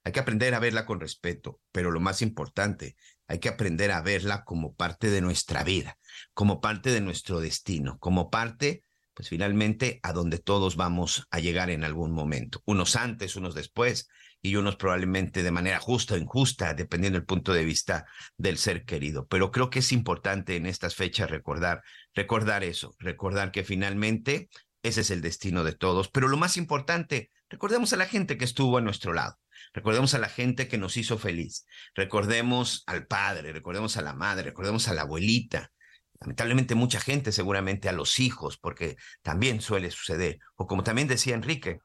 hay 0.05 0.13
que 0.13 0.21
aprender 0.21 0.55
a 0.55 0.61
verla 0.61 0.87
con 0.87 1.01
respeto, 1.01 1.61
pero 1.73 1.91
lo 1.91 1.99
más 1.99 2.23
importante, 2.23 2.95
hay 3.27 3.41
que 3.41 3.49
aprender 3.49 3.91
a 3.91 4.01
verla 4.01 4.45
como 4.45 4.77
parte 4.77 5.11
de 5.11 5.23
nuestra 5.23 5.65
vida, 5.65 5.99
como 6.35 6.61
parte 6.61 6.93
de 6.93 7.01
nuestro 7.01 7.41
destino, 7.41 7.99
como 7.99 8.31
parte 8.31 8.85
pues 9.15 9.29
finalmente 9.29 10.01
a 10.03 10.13
donde 10.13 10.39
todos 10.39 10.77
vamos 10.77 11.27
a 11.31 11.41
llegar 11.41 11.71
en 11.71 11.85
algún 11.85 12.13
momento, 12.13 12.63
unos 12.65 12.97
antes, 12.97 13.37
unos 13.37 13.55
después 13.55 14.09
y 14.41 14.57
unos 14.57 14.77
probablemente 14.77 15.43
de 15.43 15.51
manera 15.53 15.79
justa 15.79 16.15
o 16.15 16.19
injusta, 16.19 16.75
dependiendo 16.75 17.19
del 17.19 17.27
punto 17.27 17.53
de 17.53 17.65
vista 17.65 18.07
del 18.37 18.59
ser 18.59 18.85
querido. 18.85 19.27
Pero 19.27 19.53
creo 19.53 19.71
que 19.71 19.79
es 19.79 19.93
importante 19.93 20.57
en 20.57 20.67
estas 20.67 20.97
fechas 20.97 21.31
recordar, 21.31 21.83
recordar 22.15 22.65
eso, 22.65 22.95
recordar 22.99 23.53
que 23.53 23.63
finalmente 23.63 24.49
ese 24.83 25.03
es 25.03 25.11
el 25.11 25.21
destino 25.21 25.63
de 25.63 25.75
todos. 25.75 26.09
Pero 26.09 26.27
lo 26.27 26.37
más 26.37 26.57
importante, 26.57 27.31
recordemos 27.49 27.93
a 27.93 27.97
la 27.97 28.07
gente 28.07 28.37
que 28.37 28.45
estuvo 28.45 28.79
a 28.79 28.81
nuestro 28.81 29.13
lado. 29.13 29.39
Recordemos 29.73 30.13
a 30.15 30.19
la 30.19 30.29
gente 30.29 30.67
que 30.67 30.77
nos 30.77 30.97
hizo 30.97 31.19
feliz. 31.19 31.65
Recordemos 31.95 32.83
al 32.87 33.07
padre, 33.07 33.53
recordemos 33.53 33.97
a 33.97 34.03
la 34.03 34.13
madre, 34.13 34.43
recordemos 34.43 34.89
a 34.89 34.95
la 34.95 35.03
abuelita, 35.03 35.71
lamentablemente 36.23 36.75
mucha 36.75 37.01
gente, 37.01 37.33
seguramente 37.33 37.89
a 37.89 37.93
los 37.93 38.21
hijos, 38.21 38.57
porque 38.57 38.97
también 39.23 39.61
suele 39.61 39.91
suceder, 39.91 40.39
o 40.57 40.67
como 40.67 40.85
también 40.85 41.09
decía 41.09 41.35
Enrique, 41.35 41.81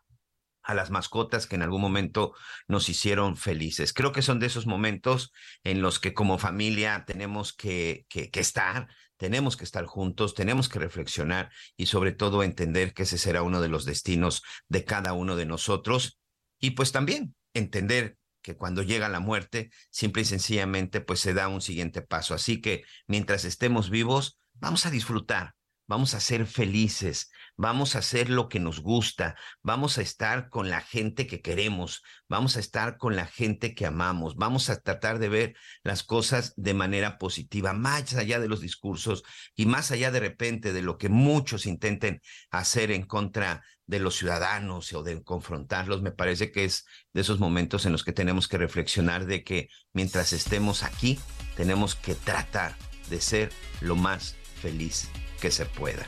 a 0.61 0.73
las 0.73 0.91
mascotas 0.91 1.47
que 1.47 1.55
en 1.55 1.61
algún 1.61 1.81
momento 1.81 2.33
nos 2.67 2.89
hicieron 2.89 3.37
felices. 3.37 3.93
Creo 3.93 4.11
que 4.11 4.21
son 4.21 4.39
de 4.39 4.47
esos 4.47 4.67
momentos 4.67 5.31
en 5.63 5.81
los 5.81 5.99
que 5.99 6.13
como 6.13 6.37
familia 6.37 7.05
tenemos 7.07 7.53
que, 7.53 8.05
que, 8.09 8.29
que 8.29 8.39
estar, 8.41 8.87
tenemos 9.15 9.55
que 9.55 9.63
estar 9.63 9.85
juntos, 9.85 10.33
tenemos 10.33 10.67
que 10.67 10.79
reflexionar 10.79 11.51
y 11.77 11.85
sobre 11.85 12.11
todo 12.11 12.43
entender 12.43 12.93
que 12.93 13.03
ese 13.03 13.17
será 13.17 13.43
uno 13.43 13.61
de 13.61 13.69
los 13.69 13.85
destinos 13.85 14.43
de 14.67 14.83
cada 14.83 15.13
uno 15.13 15.35
de 15.37 15.45
nosotros 15.45 16.19
y 16.59 16.71
pues 16.71 16.91
también 16.91 17.33
entender 17.53 18.17
que 18.47 18.55
cuando 18.55 18.81
llega 18.81 19.09
la 19.09 19.19
muerte, 19.19 19.71
simple 19.89 20.21
y 20.21 20.25
sencillamente, 20.25 21.01
pues 21.01 21.19
se 21.19 21.33
da 21.33 21.49
un 21.49 21.59
siguiente 21.59 22.01
paso. 22.01 22.33
Así 22.33 22.61
que 22.61 22.85
mientras 23.05 23.43
estemos 23.43 23.89
vivos, 23.89 24.39
vamos 24.53 24.85
a 24.85 24.89
disfrutar, 24.89 25.55
vamos 25.87 26.13
a 26.13 26.19
ser 26.19 26.45
felices, 26.45 27.31
vamos 27.55 27.95
a 27.95 27.99
hacer 27.99 28.29
lo 28.29 28.49
que 28.49 28.59
nos 28.59 28.81
gusta, 28.81 29.35
vamos 29.63 29.97
a 29.97 30.01
estar 30.01 30.49
con 30.49 30.69
la 30.69 30.81
gente 30.81 31.27
que 31.27 31.41
queremos, 31.41 32.03
vamos 32.27 32.57
a 32.57 32.59
estar 32.59 32.97
con 32.97 33.15
la 33.15 33.25
gente 33.25 33.73
que 33.73 33.85
amamos, 33.85 34.35
vamos 34.35 34.69
a 34.69 34.79
tratar 34.79 35.17
de 35.17 35.29
ver 35.29 35.55
las 35.83 36.03
cosas 36.03 36.53
de 36.57 36.73
manera 36.73 37.17
positiva, 37.17 37.73
más 37.73 38.13
allá 38.15 38.39
de 38.39 38.49
los 38.49 38.61
discursos 38.61 39.23
y 39.55 39.65
más 39.65 39.91
allá 39.91 40.11
de 40.11 40.19
repente 40.19 40.73
de 40.73 40.81
lo 40.81 40.97
que 40.97 41.09
muchos 41.09 41.65
intenten 41.65 42.21
hacer 42.51 42.91
en 42.91 43.03
contra 43.03 43.63
de 43.85 43.99
los 43.99 44.17
ciudadanos 44.17 44.91
o 44.91 45.01
de 45.01 45.23
confrontarlos, 45.23 46.01
me 46.01 46.11
parece 46.11 46.51
que 46.51 46.65
es 46.65 46.85
de 47.13 47.21
esos 47.21 47.39
momentos 47.39 47.85
en 47.85 47.93
los 47.93 48.03
que 48.03 48.11
tenemos 48.11 48.49
que 48.49 48.57
reflexionar 48.57 49.25
de 49.25 49.45
que 49.45 49.69
mientras 49.93 50.33
estemos 50.33 50.83
aquí, 50.83 51.17
tenemos 51.55 51.95
que 51.95 52.13
tratar 52.13 52.75
de 53.09 53.21
ser 53.21 53.53
lo 53.79 53.95
más 53.95 54.35
feliz 54.61 55.09
que 55.39 55.51
se 55.51 55.65
pueda. 55.65 56.05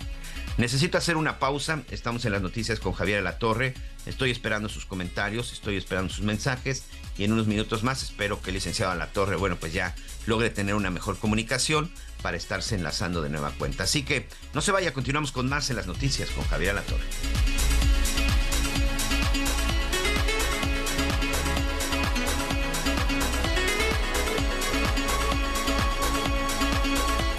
Necesito 0.57 0.97
hacer 0.97 1.15
una 1.15 1.39
pausa, 1.39 1.83
estamos 1.89 2.25
en 2.25 2.33
las 2.33 2.41
noticias 2.41 2.81
con 2.81 2.91
Javier 2.91 3.23
La 3.23 3.39
Torre, 3.39 3.73
estoy 4.05 4.29
esperando 4.29 4.67
sus 4.67 4.85
comentarios, 4.85 5.53
estoy 5.53 5.77
esperando 5.77 6.11
sus 6.11 6.25
mensajes 6.25 6.83
y 7.17 7.23
en 7.23 7.31
unos 7.31 7.47
minutos 7.47 7.83
más 7.83 8.03
espero 8.03 8.41
que 8.41 8.49
el 8.49 8.55
licenciado 8.55 8.93
La 8.95 9.07
Torre, 9.07 9.37
bueno, 9.37 9.55
pues 9.55 9.71
ya 9.71 9.95
logre 10.25 10.49
tener 10.49 10.75
una 10.75 10.89
mejor 10.89 11.17
comunicación 11.17 11.89
para 12.21 12.35
estarse 12.35 12.75
enlazando 12.75 13.21
de 13.21 13.29
nueva 13.29 13.51
cuenta. 13.51 13.85
Así 13.85 14.03
que 14.03 14.27
no 14.53 14.59
se 14.59 14.73
vaya, 14.73 14.93
continuamos 14.93 15.31
con 15.31 15.47
más 15.47 15.69
en 15.69 15.77
las 15.77 15.87
noticias 15.87 16.29
con 16.31 16.43
Javier 16.45 16.75
La 16.75 16.81
Torre. 16.81 17.05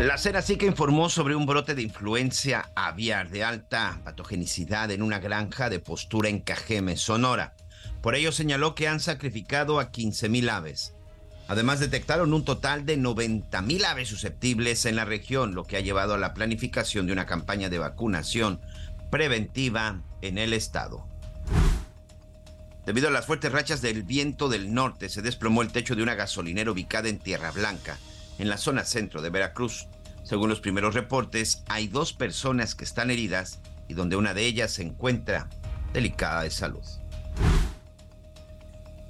La 0.00 0.16
que 0.16 0.64
informó 0.64 1.10
sobre 1.10 1.34
un 1.34 1.44
brote 1.44 1.74
de 1.74 1.82
influencia 1.82 2.70
aviar 2.74 3.28
de 3.28 3.44
alta 3.44 4.00
patogenicidad 4.02 4.90
en 4.90 5.02
una 5.02 5.18
granja 5.18 5.68
de 5.68 5.78
postura 5.78 6.30
en 6.30 6.40
Cajeme, 6.40 6.96
Sonora. 6.96 7.54
Por 8.00 8.14
ello 8.14 8.32
señaló 8.32 8.74
que 8.74 8.88
han 8.88 8.98
sacrificado 8.98 9.78
a 9.78 9.92
15.000 9.92 10.48
aves. 10.48 10.94
Además 11.48 11.80
detectaron 11.80 12.32
un 12.32 12.46
total 12.46 12.86
de 12.86 12.96
90.000 12.96 13.84
aves 13.84 14.08
susceptibles 14.08 14.86
en 14.86 14.96
la 14.96 15.04
región, 15.04 15.54
lo 15.54 15.64
que 15.64 15.76
ha 15.76 15.80
llevado 15.80 16.14
a 16.14 16.18
la 16.18 16.32
planificación 16.32 17.04
de 17.04 17.12
una 17.12 17.26
campaña 17.26 17.68
de 17.68 17.78
vacunación 17.78 18.58
preventiva 19.10 20.00
en 20.22 20.38
el 20.38 20.54
estado. 20.54 21.06
Debido 22.86 23.08
a 23.08 23.12
las 23.12 23.26
fuertes 23.26 23.52
rachas 23.52 23.82
del 23.82 24.02
viento 24.02 24.48
del 24.48 24.72
norte, 24.72 25.10
se 25.10 25.20
desplomó 25.20 25.60
el 25.60 25.72
techo 25.72 25.94
de 25.94 26.02
una 26.02 26.14
gasolinera 26.14 26.70
ubicada 26.70 27.10
en 27.10 27.18
Tierra 27.18 27.50
Blanca 27.50 27.98
en 28.40 28.48
la 28.48 28.56
zona 28.56 28.84
centro 28.84 29.20
de 29.20 29.28
Veracruz. 29.28 29.86
Según 30.24 30.48
los 30.48 30.60
primeros 30.60 30.94
reportes, 30.94 31.62
hay 31.68 31.88
dos 31.88 32.14
personas 32.14 32.74
que 32.74 32.84
están 32.84 33.10
heridas 33.10 33.60
y 33.86 33.94
donde 33.94 34.16
una 34.16 34.32
de 34.32 34.46
ellas 34.46 34.72
se 34.72 34.82
encuentra 34.82 35.48
delicada 35.92 36.42
de 36.42 36.50
salud. 36.50 36.82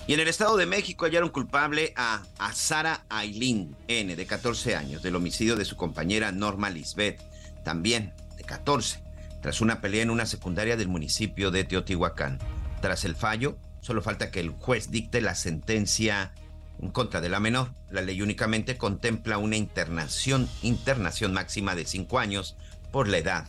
Y 0.09 0.15
en 0.15 0.21
el 0.21 0.27
Estado 0.27 0.57
de 0.57 0.67
México 0.67 1.05
hallaron 1.05 1.29
culpable 1.29 1.93
a, 1.97 2.25
a 2.39 2.53
Sara 2.53 3.05
Aileen 3.09 3.77
N, 3.87 4.17
de 4.17 4.27
14 4.27 4.75
años, 4.75 5.03
del 5.03 5.15
homicidio 5.15 5.55
de 5.55 5.65
su 5.65 5.77
compañera 5.77 6.33
Norma 6.33 6.69
Lisbeth, 6.69 7.21
también 7.63 8.13
de 8.37 8.43
14, 8.43 9.01
tras 9.41 9.61
una 9.61 9.81
pelea 9.81 10.03
en 10.03 10.11
una 10.11 10.27
secundaria 10.27 10.77
del 10.77 10.89
municipio 10.89 11.53
de 11.53 11.63
Teotihuacán. 11.63 12.41
Tras 12.81 13.05
el 13.05 13.15
fallo, 13.15 13.57
solo 13.81 14.03
falta 14.03 14.33
que 14.33 14.41
el 14.41 14.51
juez 14.51 14.91
dicte 14.91 15.21
la 15.21 15.37
sentencia 15.37 16.33
en 16.81 16.91
contra 16.91 17.21
de 17.21 17.29
la 17.29 17.41
menor. 17.41 17.71
La 17.91 18.03
ley 18.03 18.23
únicamente 18.23 18.77
contempla 18.77 19.39
una 19.39 19.57
internación, 19.57 20.49
internación 20.63 21.33
máxima 21.33 21.75
de 21.75 21.85
cinco 21.85 22.19
años 22.19 22.57
por 22.91 23.09
la 23.09 23.19
edad 23.19 23.49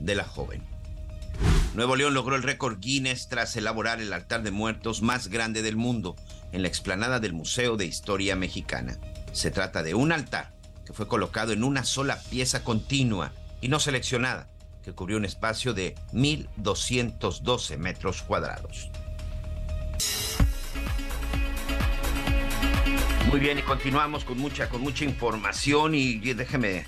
de 0.00 0.14
la 0.14 0.24
joven. 0.24 0.62
Nuevo 1.74 1.96
León 1.96 2.14
logró 2.14 2.36
el 2.36 2.42
récord 2.42 2.78
Guinness 2.80 3.28
tras 3.28 3.56
elaborar 3.56 4.00
el 4.00 4.12
altar 4.12 4.42
de 4.42 4.50
muertos 4.50 5.00
más 5.00 5.28
grande 5.28 5.62
del 5.62 5.76
mundo 5.76 6.16
en 6.52 6.62
la 6.62 6.68
explanada 6.68 7.18
del 7.18 7.32
Museo 7.32 7.76
de 7.76 7.86
Historia 7.86 8.36
Mexicana. 8.36 8.98
Se 9.32 9.50
trata 9.50 9.82
de 9.82 9.94
un 9.94 10.12
altar 10.12 10.52
que 10.84 10.92
fue 10.92 11.08
colocado 11.08 11.52
en 11.52 11.64
una 11.64 11.84
sola 11.84 12.20
pieza 12.30 12.62
continua 12.62 13.32
y 13.60 13.68
no 13.68 13.80
seleccionada, 13.80 14.48
que 14.84 14.92
cubrió 14.92 15.16
un 15.16 15.24
espacio 15.24 15.72
de 15.72 15.94
1.212 16.12 17.78
metros 17.78 18.22
cuadrados. 18.22 18.90
Muy 23.32 23.40
bien, 23.40 23.58
y 23.58 23.62
continuamos 23.62 24.24
con 24.24 24.36
mucha, 24.36 24.68
con 24.68 24.82
mucha 24.82 25.06
información 25.06 25.94
y 25.94 26.18
déjeme 26.18 26.84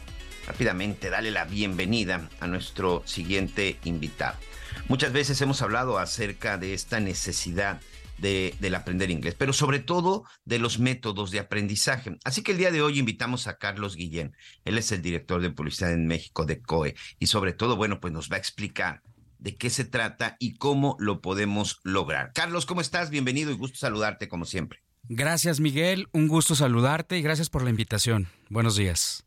rápidamente 0.47 1.09
darle 1.09 1.31
la 1.31 1.47
bienvenida 1.47 2.29
a 2.39 2.47
nuestro 2.47 3.03
siguiente 3.07 3.79
invitado. 3.85 4.37
Muchas 4.87 5.15
veces 5.15 5.41
hemos 5.41 5.63
hablado 5.63 5.99
acerca 5.99 6.59
de 6.59 6.75
esta 6.75 7.01
necesidad 7.01 7.81
de, 8.19 8.55
del 8.61 8.75
aprender 8.75 9.11
inglés, 9.11 9.35
pero 9.39 9.55
sobre 9.55 9.79
todo 9.79 10.25
de 10.45 10.59
los 10.59 10.79
métodos 10.79 11.31
de 11.31 11.39
aprendizaje. 11.39 12.19
Así 12.25 12.43
que 12.43 12.53
el 12.53 12.59
día 12.59 12.71
de 12.71 12.83
hoy 12.83 12.99
invitamos 12.99 13.47
a 13.47 13.57
Carlos 13.57 13.97
Guillén. 13.97 14.37
Él 14.67 14.77
es 14.77 14.93
el 14.93 15.01
director 15.01 15.41
de 15.41 15.49
publicidad 15.49 15.95
en 15.95 16.07
México 16.07 16.45
de 16.45 16.61
COE 16.61 16.95
y 17.19 17.29
sobre 17.29 17.55
todo, 17.55 17.77
bueno, 17.77 18.01
pues 18.01 18.13
nos 18.13 18.31
va 18.31 18.37
a 18.37 18.41
explicar 18.41 19.01
de 19.39 19.57
qué 19.57 19.71
se 19.71 19.87
trata 19.87 20.37
y 20.39 20.57
cómo 20.57 20.97
lo 20.99 21.23
podemos 21.23 21.81
lograr. 21.85 22.33
Carlos, 22.35 22.67
¿cómo 22.67 22.83
estás? 22.83 23.09
Bienvenido 23.09 23.51
y 23.51 23.55
gusto 23.55 23.79
saludarte 23.79 24.29
como 24.29 24.45
siempre. 24.45 24.84
Gracias 25.09 25.61
Miguel, 25.61 26.09
un 26.13 26.29
gusto 26.29 26.55
saludarte 26.55 27.19
y 27.19 27.23
gracias 27.23 27.51
por 27.51 27.63
la 27.63 27.71
invitación. 27.71 28.29
Buenos 28.49 28.77
días. 28.77 29.25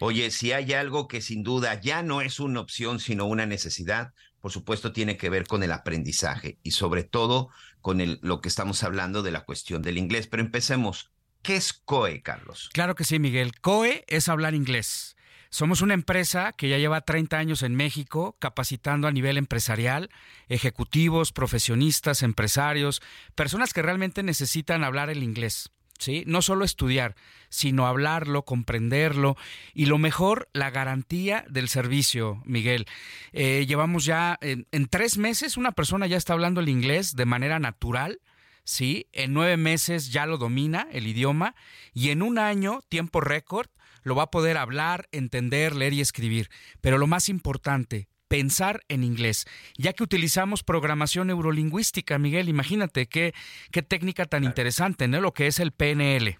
Oye, 0.00 0.32
si 0.32 0.50
hay 0.50 0.72
algo 0.72 1.06
que 1.06 1.20
sin 1.20 1.44
duda 1.44 1.80
ya 1.80 2.02
no 2.02 2.22
es 2.22 2.40
una 2.40 2.58
opción, 2.58 2.98
sino 2.98 3.26
una 3.26 3.46
necesidad, 3.46 4.14
por 4.40 4.50
supuesto 4.50 4.92
tiene 4.92 5.16
que 5.16 5.30
ver 5.30 5.46
con 5.46 5.62
el 5.62 5.70
aprendizaje 5.70 6.58
y 6.64 6.72
sobre 6.72 7.04
todo 7.04 7.50
con 7.80 8.00
el, 8.00 8.18
lo 8.20 8.40
que 8.40 8.48
estamos 8.48 8.82
hablando 8.82 9.22
de 9.22 9.30
la 9.30 9.44
cuestión 9.44 9.80
del 9.80 9.98
inglés. 9.98 10.26
Pero 10.26 10.42
empecemos. 10.42 11.12
¿Qué 11.42 11.56
es 11.56 11.72
COE, 11.72 12.22
Carlos? 12.22 12.70
Claro 12.72 12.94
que 12.94 13.04
sí, 13.04 13.18
Miguel. 13.18 13.52
COE 13.60 14.04
es 14.08 14.28
hablar 14.28 14.54
inglés. 14.54 15.16
Somos 15.52 15.82
una 15.82 15.92
empresa 15.92 16.54
que 16.56 16.70
ya 16.70 16.78
lleva 16.78 17.02
30 17.02 17.36
años 17.36 17.62
en 17.62 17.74
México 17.74 18.36
capacitando 18.38 19.06
a 19.06 19.12
nivel 19.12 19.36
empresarial, 19.36 20.08
ejecutivos, 20.48 21.30
profesionistas, 21.30 22.22
empresarios, 22.22 23.02
personas 23.34 23.74
que 23.74 23.82
realmente 23.82 24.22
necesitan 24.22 24.82
hablar 24.82 25.10
el 25.10 25.22
inglés. 25.22 25.70
¿Sí? 25.98 26.24
No 26.26 26.40
solo 26.40 26.64
estudiar, 26.64 27.16
sino 27.50 27.86
hablarlo, 27.86 28.46
comprenderlo 28.46 29.36
y 29.74 29.86
lo 29.86 29.98
mejor, 29.98 30.48
la 30.54 30.70
garantía 30.70 31.44
del 31.50 31.68
servicio, 31.68 32.42
Miguel. 32.46 32.86
Eh, 33.32 33.66
llevamos 33.68 34.06
ya 34.06 34.38
en, 34.40 34.66
en, 34.72 34.86
tres 34.86 35.18
meses, 35.18 35.58
una 35.58 35.72
persona 35.72 36.06
ya 36.06 36.16
está 36.16 36.32
hablando 36.32 36.60
el 36.60 36.70
inglés 36.70 37.14
de 37.14 37.26
manera 37.26 37.58
natural, 37.60 38.20
¿sí? 38.64 39.06
En 39.12 39.34
nueve 39.34 39.58
meses 39.58 40.10
ya 40.10 40.24
lo 40.24 40.38
domina 40.38 40.88
el 40.92 41.06
idioma 41.06 41.54
y 41.92 42.08
en 42.08 42.22
un 42.22 42.38
año, 42.38 42.80
tiempo 42.88 43.20
récord, 43.20 43.68
lo 44.02 44.14
va 44.14 44.24
a 44.24 44.30
poder 44.30 44.56
hablar, 44.56 45.08
entender, 45.12 45.74
leer 45.74 45.92
y 45.92 46.00
escribir. 46.00 46.50
Pero 46.80 46.98
lo 46.98 47.06
más 47.06 47.28
importante, 47.28 48.08
pensar 48.28 48.82
en 48.88 49.04
inglés, 49.04 49.44
ya 49.76 49.92
que 49.92 50.02
utilizamos 50.02 50.62
programación 50.62 51.26
neurolingüística, 51.28 52.18
Miguel, 52.18 52.48
imagínate 52.48 53.06
qué, 53.06 53.34
qué 53.70 53.82
técnica 53.82 54.24
tan 54.24 54.44
interesante, 54.44 55.06
¿no? 55.08 55.20
Lo 55.20 55.32
que 55.34 55.46
es 55.46 55.58
el 55.60 55.72
PNL. 55.72 56.38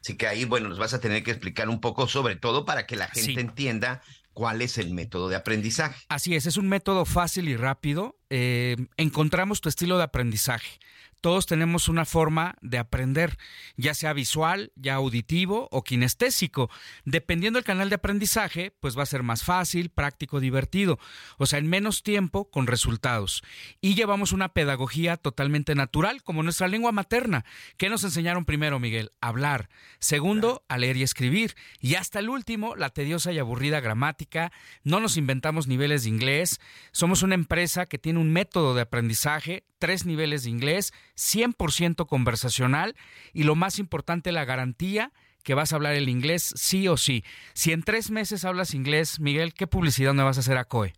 Así 0.00 0.16
que 0.16 0.26
ahí, 0.26 0.44
bueno, 0.44 0.68
nos 0.68 0.78
vas 0.78 0.92
a 0.92 1.00
tener 1.00 1.22
que 1.22 1.30
explicar 1.30 1.68
un 1.68 1.80
poco, 1.80 2.06
sobre 2.08 2.36
todo 2.36 2.64
para 2.66 2.86
que 2.86 2.96
la 2.96 3.06
gente 3.06 3.32
Sí. 3.34 3.40
entienda 3.40 4.02
cuál 4.34 4.60
es 4.60 4.76
el 4.76 4.92
método 4.92 5.28
de 5.28 5.36
aprendizaje. 5.36 6.04
Así 6.08 6.34
es, 6.34 6.44
es 6.46 6.56
un 6.58 6.68
método 6.68 7.04
fácil 7.06 7.48
y 7.48 7.56
rápido. 7.56 8.18
Eh, 8.30 8.76
encontramos 8.96 9.60
tu 9.60 9.68
estilo 9.68 9.98
de 9.98 10.04
aprendizaje. 10.04 10.78
Todos 11.24 11.46
tenemos 11.46 11.88
una 11.88 12.04
forma 12.04 12.54
de 12.60 12.76
aprender, 12.76 13.38
ya 13.78 13.94
sea 13.94 14.12
visual, 14.12 14.72
ya 14.76 14.96
auditivo 14.96 15.68
o 15.70 15.82
kinestésico. 15.82 16.68
Dependiendo 17.06 17.56
del 17.56 17.64
canal 17.64 17.88
de 17.88 17.94
aprendizaje, 17.94 18.76
pues 18.78 18.94
va 18.94 19.04
a 19.04 19.06
ser 19.06 19.22
más 19.22 19.42
fácil, 19.42 19.88
práctico, 19.88 20.38
divertido. 20.38 20.98
O 21.38 21.46
sea, 21.46 21.60
en 21.60 21.66
menos 21.66 22.02
tiempo, 22.02 22.50
con 22.50 22.66
resultados. 22.66 23.42
Y 23.80 23.94
llevamos 23.94 24.32
una 24.32 24.50
pedagogía 24.50 25.16
totalmente 25.16 25.74
natural, 25.74 26.22
como 26.22 26.42
nuestra 26.42 26.68
lengua 26.68 26.92
materna. 26.92 27.46
¿Qué 27.78 27.88
nos 27.88 28.04
enseñaron 28.04 28.44
primero, 28.44 28.78
Miguel? 28.78 29.12
Hablar. 29.22 29.70
Segundo, 30.00 30.62
a 30.68 30.76
leer 30.76 30.98
y 30.98 31.04
escribir. 31.04 31.54
Y 31.80 31.94
hasta 31.94 32.18
el 32.18 32.28
último, 32.28 32.76
la 32.76 32.90
tediosa 32.90 33.32
y 33.32 33.38
aburrida 33.38 33.80
gramática. 33.80 34.52
No 34.82 35.00
nos 35.00 35.16
inventamos 35.16 35.68
niveles 35.68 36.02
de 36.02 36.10
inglés. 36.10 36.60
Somos 36.92 37.22
una 37.22 37.34
empresa 37.34 37.86
que 37.86 37.96
tiene 37.96 38.13
un 38.16 38.32
método 38.32 38.74
de 38.74 38.82
aprendizaje, 38.82 39.64
tres 39.78 40.06
niveles 40.06 40.44
de 40.44 40.50
inglés, 40.50 40.92
100% 41.16 42.06
conversacional 42.06 42.96
y 43.32 43.44
lo 43.44 43.54
más 43.54 43.78
importante, 43.78 44.32
la 44.32 44.44
garantía 44.44 45.12
que 45.42 45.54
vas 45.54 45.72
a 45.72 45.76
hablar 45.76 45.94
el 45.94 46.08
inglés 46.08 46.54
sí 46.56 46.88
o 46.88 46.96
sí. 46.96 47.22
Si 47.52 47.72
en 47.72 47.82
tres 47.82 48.10
meses 48.10 48.44
hablas 48.44 48.74
inglés, 48.74 49.20
Miguel, 49.20 49.54
¿qué 49.54 49.66
publicidad 49.66 50.14
me 50.14 50.22
vas 50.22 50.38
a 50.38 50.40
hacer 50.40 50.56
a 50.56 50.64
COE? 50.64 50.94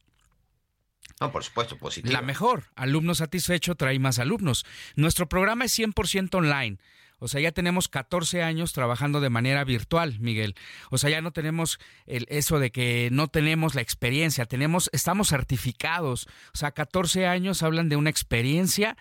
No, 1.20 1.32
por 1.32 1.42
supuesto, 1.42 1.76
positivo. 1.78 2.12
La 2.12 2.22
mejor. 2.22 2.64
Alumno 2.74 3.14
satisfecho 3.14 3.74
trae 3.74 3.98
más 3.98 4.18
alumnos. 4.18 4.64
Nuestro 4.94 5.28
programa 5.28 5.64
es 5.64 5.78
100% 5.78 6.34
online. 6.34 6.78
O 7.18 7.28
sea, 7.28 7.40
ya 7.40 7.52
tenemos 7.52 7.88
14 7.88 8.42
años 8.42 8.72
trabajando 8.72 9.20
de 9.20 9.30
manera 9.30 9.64
virtual, 9.64 10.18
Miguel. 10.20 10.54
O 10.90 10.98
sea, 10.98 11.08
ya 11.10 11.20
no 11.20 11.32
tenemos 11.32 11.78
el, 12.06 12.26
eso 12.28 12.58
de 12.58 12.70
que 12.70 13.08
no 13.10 13.28
tenemos 13.28 13.74
la 13.74 13.80
experiencia, 13.80 14.46
tenemos, 14.46 14.90
estamos 14.92 15.28
certificados. 15.28 16.26
O 16.54 16.58
sea, 16.58 16.72
14 16.72 17.26
años 17.26 17.62
hablan 17.62 17.88
de 17.88 17.96
una 17.96 18.10
experiencia 18.10 18.96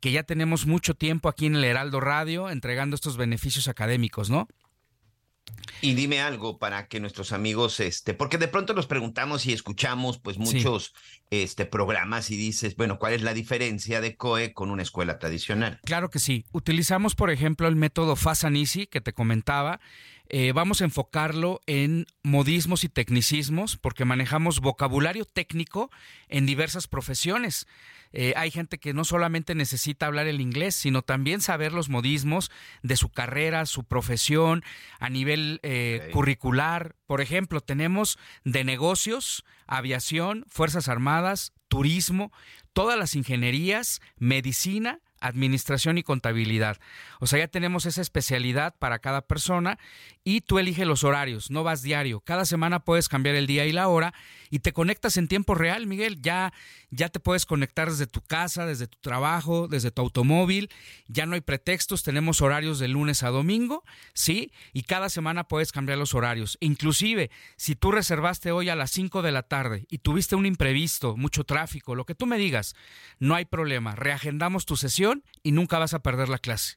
que 0.00 0.10
ya 0.10 0.24
tenemos 0.24 0.66
mucho 0.66 0.94
tiempo 0.94 1.28
aquí 1.28 1.46
en 1.46 1.56
el 1.56 1.64
Heraldo 1.64 2.00
Radio 2.00 2.50
entregando 2.50 2.96
estos 2.96 3.16
beneficios 3.16 3.68
académicos, 3.68 4.30
¿no? 4.30 4.48
Y 5.80 5.94
dime 5.94 6.20
algo 6.20 6.58
para 6.58 6.88
que 6.88 7.00
nuestros 7.00 7.32
amigos, 7.32 7.80
este, 7.80 8.12
porque 8.14 8.38
de 8.38 8.48
pronto 8.48 8.74
nos 8.74 8.86
preguntamos 8.86 9.46
y 9.46 9.52
escuchamos 9.52 10.18
pues 10.18 10.38
muchos 10.38 10.92
este, 11.30 11.64
programas 11.64 12.30
y 12.30 12.36
dices, 12.36 12.76
bueno, 12.76 12.98
¿cuál 12.98 13.14
es 13.14 13.22
la 13.22 13.34
diferencia 13.34 14.00
de 14.00 14.16
COE 14.16 14.52
con 14.52 14.70
una 14.70 14.82
escuela 14.82 15.18
tradicional? 15.18 15.80
Claro 15.84 16.10
que 16.10 16.18
sí. 16.18 16.44
Utilizamos, 16.52 17.14
por 17.14 17.30
ejemplo, 17.30 17.66
el 17.66 17.76
método 17.76 18.16
Fast 18.16 18.44
and 18.44 18.56
Easy 18.56 18.86
que 18.86 19.00
te 19.00 19.12
comentaba. 19.12 19.80
Eh, 20.32 20.52
vamos 20.52 20.80
a 20.80 20.84
enfocarlo 20.84 21.60
en 21.66 22.06
modismos 22.22 22.84
y 22.84 22.88
tecnicismos 22.88 23.76
porque 23.76 24.04
manejamos 24.04 24.60
vocabulario 24.60 25.24
técnico 25.24 25.90
en 26.28 26.46
diversas 26.46 26.86
profesiones. 26.86 27.66
Eh, 28.12 28.34
hay 28.36 28.50
gente 28.50 28.78
que 28.78 28.92
no 28.92 29.04
solamente 29.04 29.54
necesita 29.54 30.06
hablar 30.06 30.26
el 30.26 30.40
inglés, 30.40 30.74
sino 30.74 31.02
también 31.02 31.40
saber 31.40 31.72
los 31.72 31.88
modismos 31.88 32.50
de 32.82 32.96
su 32.96 33.10
carrera, 33.10 33.66
su 33.66 33.84
profesión, 33.84 34.62
a 34.98 35.08
nivel 35.08 35.60
eh, 35.62 36.10
curricular. 36.12 36.96
Por 37.06 37.20
ejemplo, 37.20 37.60
tenemos 37.60 38.18
de 38.44 38.64
negocios, 38.64 39.44
aviación, 39.66 40.44
Fuerzas 40.48 40.88
Armadas, 40.88 41.52
turismo, 41.68 42.32
todas 42.72 42.98
las 42.98 43.14
ingenierías, 43.14 44.00
medicina, 44.18 45.00
administración 45.20 45.98
y 45.98 46.02
contabilidad. 46.02 46.78
O 47.20 47.26
sea, 47.26 47.38
ya 47.38 47.48
tenemos 47.48 47.86
esa 47.86 48.02
especialidad 48.02 48.74
para 48.78 48.98
cada 48.98 49.22
persona 49.22 49.78
y 50.24 50.40
tú 50.40 50.58
eliges 50.58 50.86
los 50.86 51.04
horarios, 51.04 51.50
no 51.50 51.62
vas 51.62 51.82
diario. 51.82 52.20
Cada 52.20 52.44
semana 52.44 52.80
puedes 52.80 53.08
cambiar 53.08 53.36
el 53.36 53.46
día 53.46 53.66
y 53.66 53.72
la 53.72 53.88
hora 53.88 54.14
y 54.50 54.60
te 54.60 54.72
conectas 54.72 55.16
en 55.16 55.28
tiempo 55.28 55.54
real, 55.54 55.86
Miguel. 55.86 56.20
Ya, 56.20 56.52
ya 56.90 57.08
te 57.08 57.20
puedes 57.20 57.46
conectar 57.46 57.90
desde 57.90 58.06
tu 58.06 58.20
casa, 58.20 58.66
desde 58.66 58.86
tu 58.86 58.98
trabajo, 59.00 59.68
desde 59.68 59.90
tu 59.90 60.02
automóvil. 60.02 60.70
Ya 61.06 61.26
no 61.26 61.34
hay 61.34 61.40
pretextos, 61.40 62.02
tenemos 62.02 62.40
horarios 62.42 62.78
de 62.78 62.88
lunes 62.88 63.22
a 63.22 63.30
domingo, 63.30 63.84
¿sí? 64.14 64.52
Y 64.72 64.82
cada 64.82 65.08
semana 65.08 65.44
puedes 65.44 65.72
cambiar 65.72 65.98
los 65.98 66.14
horarios. 66.14 66.58
Inclusive, 66.60 67.30
si 67.56 67.76
tú 67.76 67.92
reservaste 67.92 68.52
hoy 68.52 68.68
a 68.68 68.76
las 68.76 68.90
5 68.90 69.22
de 69.22 69.32
la 69.32 69.42
tarde 69.42 69.86
y 69.90 69.98
tuviste 69.98 70.36
un 70.36 70.46
imprevisto, 70.46 71.16
mucho 71.16 71.44
tráfico, 71.44 71.94
lo 71.94 72.04
que 72.04 72.14
tú 72.14 72.26
me 72.26 72.38
digas, 72.38 72.74
no 73.18 73.34
hay 73.34 73.44
problema. 73.44 73.94
Reagendamos 73.94 74.66
tu 74.66 74.76
sesión 74.76 75.09
y 75.42 75.52
nunca 75.52 75.78
vas 75.78 75.94
a 75.94 76.02
perder 76.02 76.28
la 76.28 76.38
clase. 76.38 76.76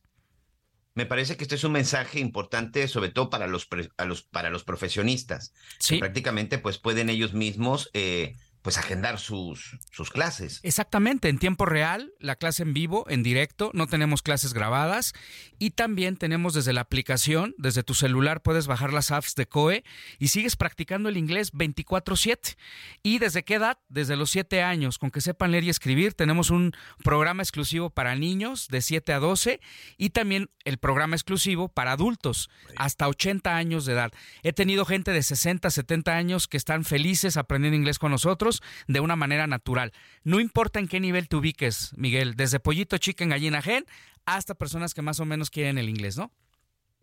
Me 0.96 1.06
parece 1.08 1.36
que 1.38 1.44
este 1.44 1.56
es 1.56 1.64
un 1.64 1.72
mensaje 1.72 2.20
importante, 2.20 2.88
sobre 2.88 3.10
todo 3.10 3.30
para 3.32 3.48
los, 3.48 3.66
pre- 3.66 3.90
a 3.98 4.06
los, 4.06 4.22
para 4.22 4.52
los 4.52 4.64
profesionistas. 4.64 5.54
Sí. 5.80 5.96
Que 5.96 6.00
prácticamente 6.00 6.60
pues 6.60 6.78
pueden 6.78 7.10
ellos 7.10 7.34
mismos 7.34 7.90
eh, 7.94 8.36
pues 8.64 8.78
agendar 8.78 9.20
sus, 9.20 9.78
sus 9.92 10.10
clases. 10.10 10.62
Exactamente, 10.64 11.28
en 11.28 11.38
tiempo 11.38 11.66
real, 11.66 12.14
la 12.20 12.38
clase 12.38 12.64
en 12.64 12.74
vivo, 12.74 13.06
en 13.10 13.22
directo, 13.22 13.72
no 13.74 13.88
tenemos 13.88 14.22
clases 14.22 14.54
grabadas 14.54 15.14
y 15.60 15.72
también 15.72 16.16
tenemos 16.16 16.54
desde 16.54 16.72
la 16.72 16.82
aplicación, 16.82 17.54
desde 17.58 17.84
tu 17.84 17.94
celular 17.94 18.42
puedes 18.42 18.66
bajar 18.66 18.94
las 18.94 19.12
apps 19.12 19.36
de 19.36 19.48
COE 19.48 19.84
y 20.18 20.30
sigues 20.30 20.56
practicando 20.56 21.10
el 21.10 21.18
inglés 21.18 21.52
24/7. 21.52 22.56
¿Y 23.04 23.20
desde 23.20 23.44
qué 23.44 23.56
edad? 23.56 23.80
Desde 23.90 24.16
los 24.16 24.32
7 24.32 24.64
años, 24.64 24.98
con 24.98 25.12
que 25.12 25.20
sepan 25.20 25.52
leer 25.52 25.66
y 25.66 25.70
escribir, 25.70 26.14
tenemos 26.14 26.50
un 26.50 26.72
programa 27.04 27.44
exclusivo 27.44 27.90
para 27.90 28.16
niños 28.16 28.70
de 28.70 28.82
7 28.82 29.12
a 29.12 29.20
12 29.20 29.60
y 29.98 30.12
también 30.12 30.50
el 30.64 30.78
programa 30.78 31.18
exclusivo 31.18 31.68
para 31.68 31.92
adultos 31.92 32.50
hasta 32.78 33.10
80 33.10 33.58
años 33.58 33.86
de 33.86 33.92
edad. 33.92 34.12
He 34.42 34.54
tenido 34.54 34.86
gente 34.86 35.12
de 35.12 35.22
60, 35.22 35.70
70 35.70 36.16
años 36.16 36.48
que 36.48 36.56
están 36.56 36.86
felices 36.86 37.36
aprendiendo 37.36 37.76
inglés 37.76 38.00
con 38.00 38.12
nosotros 38.12 38.53
de 38.88 39.00
una 39.00 39.16
manera 39.16 39.48
natural. 39.48 39.94
No 40.24 40.40
importa 40.40 40.80
en 40.80 40.88
qué 40.88 41.00
nivel 41.00 41.28
te 41.28 41.36
ubiques, 41.36 41.92
Miguel, 41.96 42.36
desde 42.36 42.60
pollito, 42.60 42.98
chicken, 42.98 43.30
gallina, 43.30 43.62
gen, 43.62 43.86
hasta 44.26 44.56
personas 44.56 44.94
que 44.94 45.02
más 45.02 45.20
o 45.20 45.26
menos 45.26 45.50
quieren 45.50 45.78
el 45.78 45.90
inglés, 45.90 46.18
¿no? 46.18 46.32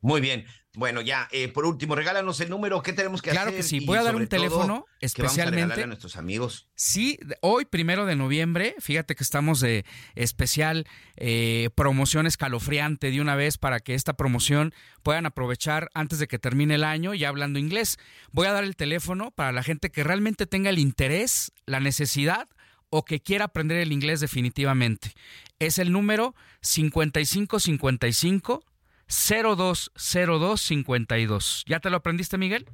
Muy 0.00 0.20
bien. 0.20 0.46
Bueno, 0.74 1.00
ya, 1.00 1.28
eh, 1.32 1.48
por 1.48 1.66
último, 1.66 1.96
regálanos 1.96 2.40
el 2.40 2.48
número. 2.48 2.80
¿Qué 2.80 2.92
tenemos 2.92 3.22
que 3.22 3.30
Claro 3.30 3.48
hacer? 3.48 3.60
que 3.60 3.62
sí. 3.64 3.80
Voy 3.80 3.98
a 3.98 4.04
dar 4.04 4.14
un 4.14 4.28
teléfono 4.28 4.60
¿qué 4.60 4.70
vamos 4.70 4.86
a 5.02 5.06
especialmente. 5.06 5.82
a 5.82 5.86
nuestros 5.86 6.16
amigos. 6.16 6.68
Sí, 6.76 7.18
hoy, 7.40 7.64
primero 7.64 8.06
de 8.06 8.14
noviembre, 8.14 8.76
fíjate 8.78 9.16
que 9.16 9.24
estamos 9.24 9.58
de 9.58 9.84
especial 10.14 10.86
eh, 11.16 11.70
promoción 11.74 12.26
escalofriante 12.26 13.10
de 13.10 13.20
una 13.20 13.34
vez 13.34 13.58
para 13.58 13.80
que 13.80 13.94
esta 13.94 14.12
promoción 14.12 14.72
puedan 15.02 15.26
aprovechar 15.26 15.90
antes 15.92 16.20
de 16.20 16.28
que 16.28 16.38
termine 16.38 16.76
el 16.76 16.84
año 16.84 17.14
ya 17.14 17.28
hablando 17.28 17.58
inglés. 17.58 17.98
Voy 18.30 18.46
a 18.46 18.52
dar 18.52 18.62
el 18.62 18.76
teléfono 18.76 19.32
para 19.32 19.50
la 19.50 19.64
gente 19.64 19.90
que 19.90 20.04
realmente 20.04 20.46
tenga 20.46 20.70
el 20.70 20.78
interés, 20.78 21.50
la 21.66 21.80
necesidad 21.80 22.48
o 22.90 23.04
que 23.04 23.20
quiera 23.20 23.46
aprender 23.46 23.78
el 23.78 23.90
inglés 23.90 24.20
definitivamente. 24.20 25.14
Es 25.58 25.78
el 25.78 25.90
número 25.90 26.36
5555 26.60 28.62
020252. 29.10 31.64
¿Ya 31.66 31.80
te 31.80 31.90
lo 31.90 31.96
aprendiste, 31.98 32.38
Miguel? 32.38 32.66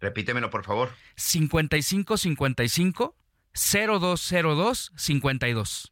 Repítemelo, 0.00 0.48
por 0.50 0.64
favor. 0.64 0.90
5555 1.16 3.16
0202 3.54 4.92
52. 4.96 5.88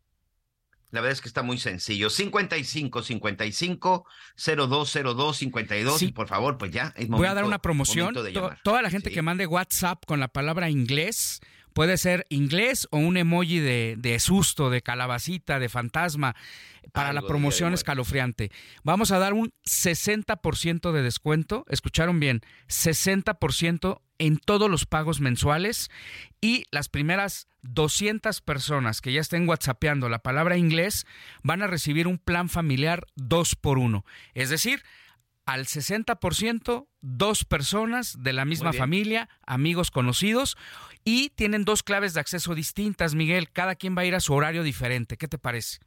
La 0.92 1.00
verdad 1.00 1.12
es 1.12 1.20
que 1.20 1.28
está 1.28 1.42
muy 1.44 1.56
sencillo. 1.58 2.10
55 2.10 3.02
55 3.02 4.06
0202 4.36 5.36
52. 5.36 5.98
Sí. 6.00 6.06
Y 6.06 6.12
por 6.12 6.26
favor, 6.26 6.58
pues 6.58 6.72
ya. 6.72 6.92
es 6.96 7.06
Voy 7.08 7.20
a 7.26 7.34
dar 7.34 7.44
momento- 7.44 7.48
una 7.48 7.58
promoción. 7.60 8.06
momento 8.06 8.22
de 8.24 8.32
To- 8.32 8.40
llamar. 8.40 8.58
toda 8.64 8.82
la 8.82 8.90
gente 8.90 9.12
que 9.12 9.22
mande 9.22 9.46
WhatsApp 9.46 10.04
con 10.04 10.18
la 10.18 10.26
palabra 10.28 10.68
inglés, 10.68 11.40
puede 11.72 11.96
ser 11.96 12.26
inglés 12.28 12.88
o 12.90 12.98
un 12.98 13.16
emoji 13.16 13.58
de, 13.58 13.96
de 13.98 14.18
susto, 14.20 14.70
de 14.70 14.82
calabacita, 14.82 15.58
de 15.58 15.68
fantasma, 15.68 16.34
para 16.92 17.12
la 17.12 17.20
Algo 17.20 17.28
promoción 17.28 17.74
escalofriante. 17.74 18.50
Vamos 18.82 19.12
a 19.12 19.18
dar 19.18 19.32
un 19.32 19.52
60% 19.64 20.92
de 20.92 21.02
descuento. 21.02 21.64
Escucharon 21.68 22.20
bien, 22.20 22.40
60% 22.68 24.00
en 24.18 24.38
todos 24.38 24.70
los 24.70 24.86
pagos 24.86 25.20
mensuales 25.20 25.90
y 26.40 26.64
las 26.70 26.88
primeras 26.88 27.48
200 27.62 28.40
personas 28.42 29.00
que 29.00 29.12
ya 29.12 29.20
estén 29.20 29.48
whatsappeando 29.48 30.08
la 30.08 30.20
palabra 30.20 30.56
inglés 30.56 31.06
van 31.42 31.62
a 31.62 31.66
recibir 31.66 32.06
un 32.06 32.18
plan 32.18 32.48
familiar 32.48 33.06
2 33.16 33.56
por 33.56 33.78
1. 33.78 34.04
Es 34.34 34.50
decir, 34.50 34.82
al 35.46 35.66
60%, 35.66 36.86
dos 37.00 37.44
personas 37.44 38.22
de 38.22 38.32
la 38.32 38.44
misma 38.44 38.72
familia, 38.72 39.28
amigos 39.46 39.90
conocidos, 39.90 40.56
y 41.04 41.30
tienen 41.30 41.64
dos 41.64 41.82
claves 41.82 42.14
de 42.14 42.20
acceso 42.20 42.54
distintas, 42.54 43.14
Miguel. 43.14 43.50
Cada 43.50 43.74
quien 43.74 43.96
va 43.96 44.02
a 44.02 44.06
ir 44.06 44.14
a 44.14 44.20
su 44.20 44.34
horario 44.34 44.62
diferente. 44.62 45.16
¿Qué 45.16 45.28
te 45.28 45.38
parece? 45.38 45.78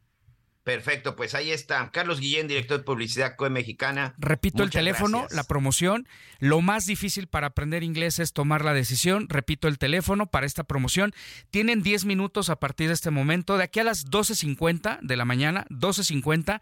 Perfecto, 0.64 1.16
pues 1.18 1.36
ahí 1.36 1.52
está. 1.52 1.92
Carlos 1.92 2.22
Guillén, 2.22 2.48
director 2.48 2.78
de 2.78 2.86
publicidad 2.86 3.36
COE 3.36 3.50
Mexicana. 3.50 4.16
Repito 4.18 4.64
el 4.64 4.70
teléfono, 4.70 5.18
gracias. 5.20 5.36
la 5.36 5.44
promoción. 5.44 6.08
Lo 6.40 6.62
más 6.62 6.86
difícil 6.86 7.28
para 7.28 7.48
aprender 7.48 7.84
inglés 7.84 8.20
es 8.20 8.32
tomar 8.32 8.64
la 8.64 8.74
decisión. 8.74 9.28
Repito 9.28 9.68
el 9.68 9.78
teléfono 9.78 10.28
para 10.28 10.46
esta 10.46 10.64
promoción. 10.64 11.12
Tienen 11.52 11.84
10 11.84 12.06
minutos 12.06 12.50
a 12.50 12.56
partir 12.56 12.88
de 12.88 12.94
este 12.94 13.12
momento, 13.12 13.58
de 13.58 13.66
aquí 13.66 13.82
a 13.82 13.84
las 13.84 14.06
12.50 14.06 15.02
de 15.02 15.18
la 15.18 15.26
mañana, 15.26 15.66
12.50 15.70 16.62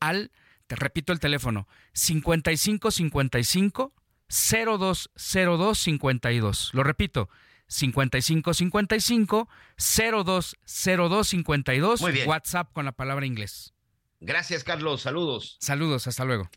al, 0.00 0.30
te 0.66 0.76
repito 0.76 1.12
el 1.12 1.20
teléfono, 1.20 1.68
5555 1.92 3.92
020252. 4.28 6.70
Lo 6.72 6.82
repito, 6.82 7.28
5555 7.72 9.48
020252. 9.76 12.00
Muy 12.00 12.12
bien. 12.12 12.28
WhatsApp 12.28 12.72
con 12.72 12.84
la 12.84 12.92
palabra 12.92 13.26
inglés. 13.26 13.74
Gracias, 14.20 14.62
Carlos. 14.62 15.02
Saludos. 15.02 15.56
Saludos, 15.60 16.06
hasta 16.06 16.24
luego. 16.24 16.48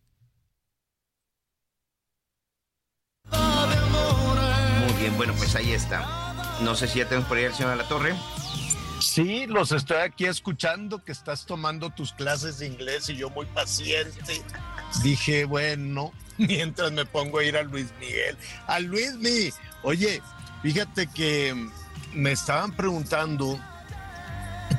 Muy 3.32 4.94
bien, 5.00 5.16
bueno, 5.18 5.34
pues 5.36 5.56
ahí 5.56 5.72
está. 5.72 6.06
No 6.62 6.76
sé 6.76 6.88
si 6.88 7.00
ya 7.00 7.08
tenemos 7.08 7.28
por 7.28 7.38
ahí 7.38 7.46
al 7.46 7.54
señor 7.54 7.72
de 7.72 7.78
la 7.78 7.88
Torre. 7.88 8.16
Sí, 9.00 9.46
los 9.48 9.72
estoy 9.72 9.98
aquí 9.98 10.26
escuchando 10.26 11.04
que 11.04 11.12
estás 11.12 11.46
tomando 11.46 11.90
tus 11.90 12.14
clases 12.14 12.60
de 12.60 12.68
inglés 12.68 13.10
y 13.10 13.18
yo 13.18 13.30
muy 13.30 13.46
paciente. 13.48 14.42
Dije, 15.04 15.46
bueno, 15.46 16.14
mientras 16.38 16.92
me 16.92 17.06
pongo 17.06 17.40
a 17.40 17.44
ir 17.44 17.58
a 17.58 17.64
Luis 17.64 17.88
Miguel. 18.00 18.38
A 18.68 18.80
Luis 18.80 19.14
Mi. 19.16 19.50
Oye, 19.84 20.22
fíjate 20.66 21.06
que 21.06 21.54
me 22.16 22.32
estaban 22.32 22.76
preguntando, 22.76 23.60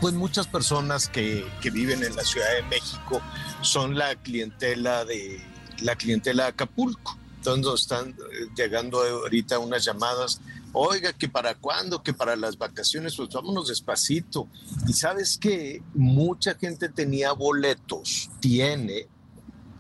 pues 0.01 0.15
muchas 0.15 0.49
personas 0.49 1.09
que, 1.09 1.47
que 1.63 1.71
viven 1.71 2.03
en 2.03 2.17
la 2.17 2.25
Ciudad 2.25 2.53
de 2.57 2.65
México 2.65 3.23
son 3.61 3.97
la 3.97 4.17
clientela 4.17 5.05
de 5.05 5.41
la 5.83 5.95
clientela 5.95 6.43
de 6.43 6.49
Acapulco. 6.49 7.17
Entonces 7.37 7.83
están 7.83 8.11
eh, 8.11 8.49
llegando 8.57 9.01
ahorita 9.01 9.61
unas 9.61 9.85
llamadas 9.85 10.41
oiga, 10.73 11.13
que 11.13 11.29
para 11.29 11.55
cuándo, 11.55 12.03
que 12.03 12.13
para 12.13 12.35
las 12.35 12.59
vacaciones, 12.59 13.15
pues 13.15 13.29
vámonos 13.29 13.69
despacito. 13.69 14.49
Y 14.89 14.93
sabes 14.93 15.39
que 15.39 15.85
mucha 15.95 16.57
gente 16.57 16.89
tenía 16.89 17.31
boletos, 17.31 18.29
tiene, 18.41 19.07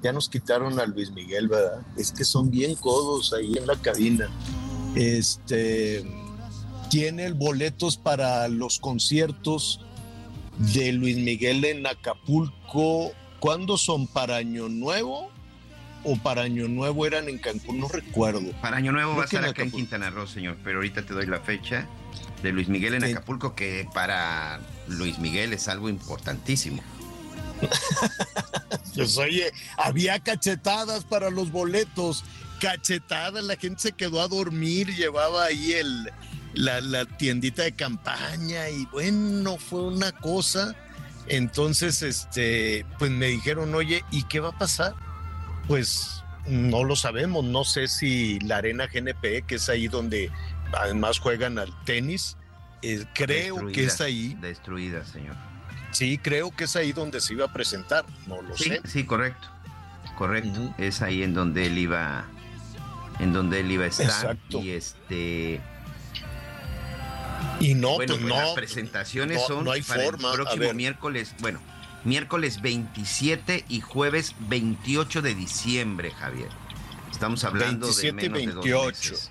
ya 0.05 0.13
nos 0.13 0.29
quitaron 0.29 0.79
a 0.79 0.87
Luis 0.87 1.11
Miguel, 1.11 1.49
¿verdad? 1.49 1.85
Es 1.97 2.13
que 2.13 2.25
son 2.25 2.49
bien 2.49 2.77
codos 2.77 3.33
ahí 3.33 3.55
en 3.57 3.67
la 3.67 3.75
cabina. 3.75 4.31
Este, 4.97 6.05
tiene 6.91 7.31
boletos 7.33 7.97
para 7.97 8.49
los 8.49 8.79
conciertos 8.79 9.81
de 10.75 10.93
Luis 10.93 11.19
Miguel 11.19 11.65
en 11.65 11.87
Acapulco. 11.87 13.13
¿Cuándo 13.39 13.77
son? 13.77 14.07
¿Para 14.07 14.37
Año 14.37 14.69
Nuevo? 14.69 15.31
¿O 16.03 16.17
para 16.17 16.43
Año 16.43 16.67
Nuevo 16.67 17.07
eran 17.07 17.29
en 17.29 17.39
Cancún? 17.39 17.79
No 17.81 17.89
recuerdo. 17.89 18.53
Para 18.63 18.79
Año 18.79 18.93
Nuevo 18.93 19.11
Creo 19.11 19.19
va 19.19 19.23
a 19.23 19.27
estar 19.27 19.45
en 19.45 19.51
acá 19.51 19.63
en. 19.63 19.71
Quintana 19.71 20.11
Roo, 20.11 20.27
señor, 20.27 20.57
pero 20.65 20.79
ahorita 20.79 21.05
te 21.05 21.13
doy 21.13 21.27
la 21.27 21.41
fecha 21.41 21.87
de 22.43 22.53
Luis 22.53 22.69
Miguel 22.69 22.95
en. 22.95 23.05
Acapulco, 23.05 23.55
que 23.55 23.87
para 23.93 24.61
Luis 24.89 25.19
Miguel 25.19 25.53
es 25.53 25.69
algo 25.69 25.89
importantísimo. 25.89 26.83
Pues 28.95 29.19
oye, 29.19 29.53
había 29.77 30.19
cachetadas 30.21 31.05
para 31.05 31.29
los 31.29 31.53
boletos, 31.53 32.25
cachetadas, 32.61 33.43
la 33.45 33.57
gente 33.57 33.81
se 33.83 33.93
quedó 33.93 34.21
a 34.21 34.29
dormir, 34.29 34.95
llevaba 34.95 35.45
ahí 35.45 35.73
el, 35.73 36.11
la, 36.55 36.81
la 36.81 37.05
tiendita 37.05 37.63
de 37.63 37.73
campaña 37.73 38.69
y 38.71 38.87
bueno, 38.87 39.57
fue 39.59 39.83
una 39.83 40.13
cosa. 40.13 40.75
Entonces, 41.29 42.03
este, 42.03 42.87
pues 42.99 43.11
me 43.11 43.27
dijeron, 43.27 43.75
oye, 43.75 44.05
¿y 44.11 44.23
qué 44.25 44.41
va 44.41 44.51
a 44.51 44.59
pasar? 44.59 44.95
Pues 45.67 46.23
no 46.47 46.85
lo 46.85 46.95
sabemos, 46.95 47.45
no 47.45 47.65
sé 47.65 47.89
si 47.89 48.39
la 48.41 48.59
arena 48.59 48.87
GNP, 48.87 49.43
que 49.47 49.57
es 49.57 49.69
ahí 49.69 49.89
donde 49.89 50.31
además 50.73 51.19
juegan 51.19 51.59
al 51.59 51.73
tenis, 51.85 52.37
eh, 52.83 53.05
creo 53.15 53.67
que 53.69 53.85
es 53.85 54.01
ahí, 54.01 54.37
Destruida, 54.41 55.05
señor. 55.05 55.35
sí, 55.91 56.19
creo 56.19 56.55
que 56.55 56.65
es 56.65 56.77
ahí 56.77 56.93
donde 56.93 57.21
se 57.21 57.33
iba 57.33 57.47
a 57.47 57.53
presentar, 57.53 58.05
no 58.29 58.41
lo 58.43 58.57
Sí, 58.57 58.69
sé. 58.71 58.81
sí, 58.85 59.05
correcto. 59.05 59.49
Correcto. 60.17 60.73
Es 60.79 61.03
ahí 61.03 61.23
en 61.25 61.35
donde 61.35 61.67
él 61.67 61.77
iba, 61.77 62.27
en 63.19 63.33
donde 63.33 63.61
él 63.61 63.71
iba 63.71 63.85
a 63.85 63.89
estar. 63.89 64.07
Exacto. 64.07 64.63
Y 64.63 64.71
este. 64.71 65.61
Y 67.61 67.75
no, 67.75 67.95
bueno, 67.95 68.15
pues 68.15 68.21
pues 68.21 68.35
no. 68.35 68.37
las 68.41 68.51
presentaciones 68.51 69.39
no- 69.39 69.47
son 69.47 69.65
no 69.65 69.73
hay 69.73 69.83
para 69.83 70.03
forma, 70.05 70.29
el 70.31 70.35
próximo 70.37 70.73
miércoles, 70.75 71.35
bueno, 71.41 71.61
miércoles 72.05 72.61
27 72.61 73.65
y 73.69 73.81
jueves 73.81 74.35
28 74.49 75.23
de 75.23 75.35
diciembre, 75.35 76.11
Javier. 76.11 76.49
Estamos 77.11 77.45
hablando 77.45 77.87
27 77.87 78.17
de 78.21 78.27
y 78.27 78.29
menos 78.47 78.65
de 78.65 78.71
dos 78.71 78.83
28. 78.83 79.11
meses. 79.13 79.31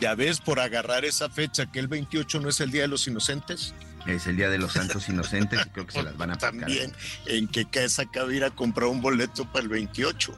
Ya 0.00 0.14
ves, 0.14 0.40
por 0.40 0.58
agarrar 0.58 1.04
esa 1.04 1.28
fecha, 1.30 1.70
que 1.70 1.78
el 1.80 1.86
28 1.88 2.40
no 2.40 2.48
es 2.48 2.60
el 2.60 2.70
Día 2.70 2.82
de 2.82 2.88
los 2.88 3.06
Inocentes. 3.06 3.74
Es 4.06 4.26
el 4.26 4.36
Día 4.36 4.50
de 4.50 4.58
los 4.58 4.72
Santos 4.72 5.08
Inocentes 5.08 5.60
y 5.66 5.68
creo 5.70 5.86
que 5.86 5.92
se 5.92 6.02
las 6.02 6.16
van 6.16 6.30
a 6.30 6.34
aplicar. 6.34 6.58
También, 6.60 6.92
¿en 7.26 7.46
qué 7.48 7.64
casa 7.66 8.02
acaba 8.02 8.32
ir 8.34 8.44
a 8.44 8.50
comprar 8.50 8.88
un 8.88 9.00
boleto 9.00 9.44
para 9.50 9.62
el 9.62 9.68
28? 9.68 10.36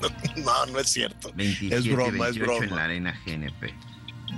No, 0.36 0.66
no 0.66 0.78
es 0.78 0.88
cierto. 0.88 1.32
27 1.34 1.76
es 1.76 1.88
broma, 1.88 2.28
es 2.28 2.38
28 2.38 2.40
en 2.40 2.46
broma. 2.46 2.76
la 2.76 2.84
Arena 2.84 3.20
GNP. 3.26 3.74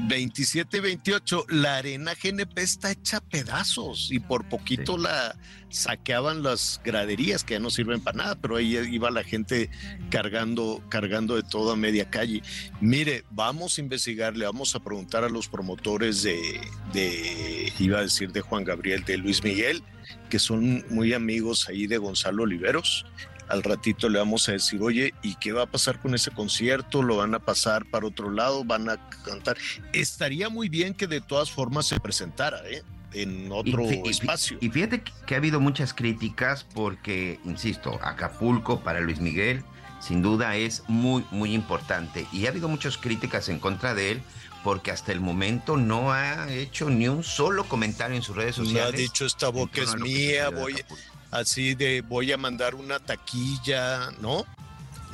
27 0.00 0.78
y 0.78 0.80
28, 0.80 1.46
la 1.48 1.76
arena 1.76 2.12
GNP 2.20 2.58
está 2.58 2.90
hecha 2.90 3.18
a 3.18 3.20
pedazos 3.20 4.08
y 4.10 4.20
por 4.20 4.48
poquito 4.48 4.96
la 4.96 5.36
saqueaban 5.68 6.42
las 6.42 6.80
graderías 6.84 7.44
que 7.44 7.54
ya 7.54 7.60
no 7.60 7.70
sirven 7.70 8.00
para 8.00 8.16
nada, 8.16 8.34
pero 8.34 8.56
ahí 8.56 8.76
iba 8.76 9.10
la 9.10 9.24
gente 9.24 9.70
cargando, 10.10 10.82
cargando 10.88 11.36
de 11.36 11.42
toda 11.42 11.76
media 11.76 12.10
calle. 12.10 12.42
Mire, 12.80 13.24
vamos 13.30 13.78
a 13.78 13.80
investigarle, 13.80 14.44
vamos 14.44 14.74
a 14.74 14.80
preguntar 14.80 15.24
a 15.24 15.28
los 15.28 15.48
promotores 15.48 16.22
de, 16.22 16.60
de, 16.92 17.72
iba 17.78 17.98
a 17.98 18.02
decir 18.02 18.32
de 18.32 18.40
Juan 18.40 18.64
Gabriel, 18.64 19.04
de 19.04 19.18
Luis 19.18 19.42
Miguel, 19.42 19.82
que 20.28 20.38
son 20.38 20.84
muy 20.90 21.14
amigos 21.14 21.68
ahí 21.68 21.86
de 21.86 21.98
Gonzalo 21.98 22.42
Oliveros. 22.42 23.06
Al 23.48 23.62
ratito 23.62 24.08
le 24.08 24.18
vamos 24.18 24.48
a 24.48 24.52
decir, 24.52 24.80
oye, 24.82 25.12
¿y 25.22 25.34
qué 25.36 25.52
va 25.52 25.64
a 25.64 25.66
pasar 25.66 26.00
con 26.00 26.14
ese 26.14 26.30
concierto? 26.30 27.02
¿Lo 27.02 27.16
van 27.16 27.34
a 27.34 27.38
pasar 27.38 27.84
para 27.84 28.06
otro 28.06 28.30
lado? 28.30 28.64
¿Van 28.64 28.88
a 28.88 28.96
cantar? 29.24 29.56
Estaría 29.92 30.48
muy 30.48 30.68
bien 30.68 30.94
que 30.94 31.06
de 31.06 31.20
todas 31.20 31.50
formas 31.50 31.86
se 31.86 32.00
presentara, 32.00 32.62
¿eh? 32.68 32.82
En 33.12 33.52
otro 33.52 33.84
espacio. 34.06 34.56
Y 34.62 34.70
fíjate 34.70 35.02
que- 35.26 35.34
ha 35.34 35.38
habido 35.38 35.60
muchas 35.60 35.92
críticas 35.92 36.64
porque, 36.74 37.38
insisto, 37.44 37.98
Acapulco 38.02 38.80
para 38.80 39.00
Luis 39.00 39.20
Miguel 39.20 39.62
sin 40.00 40.22
duda 40.22 40.56
es 40.56 40.82
muy, 40.88 41.24
muy 41.30 41.54
importante. 41.54 42.26
Y 42.32 42.46
ha 42.46 42.48
habido 42.48 42.68
muchas 42.68 42.96
críticas 42.96 43.48
en 43.50 43.58
contra 43.58 43.94
de 43.94 44.12
él 44.12 44.22
porque 44.64 44.90
hasta 44.90 45.12
el 45.12 45.20
momento 45.20 45.76
no 45.76 46.12
ha 46.12 46.50
hecho 46.50 46.88
ni 46.88 47.06
un 47.08 47.22
solo 47.22 47.64
comentario 47.68 48.16
en 48.16 48.22
sus 48.22 48.34
redes 48.34 48.58
Me 48.58 48.64
ha 48.64 48.66
sociales. 48.66 49.00
dicho 49.00 49.26
esta 49.26 49.48
boca 49.48 49.80
es 49.82 49.94
mía, 49.96 50.48
voy 50.50 50.72
Acapulco. 50.72 51.02
Así 51.32 51.74
de 51.74 52.02
voy 52.02 52.30
a 52.32 52.36
mandar 52.36 52.74
una 52.76 53.00
taquilla, 53.00 54.10
¿no? 54.20 54.46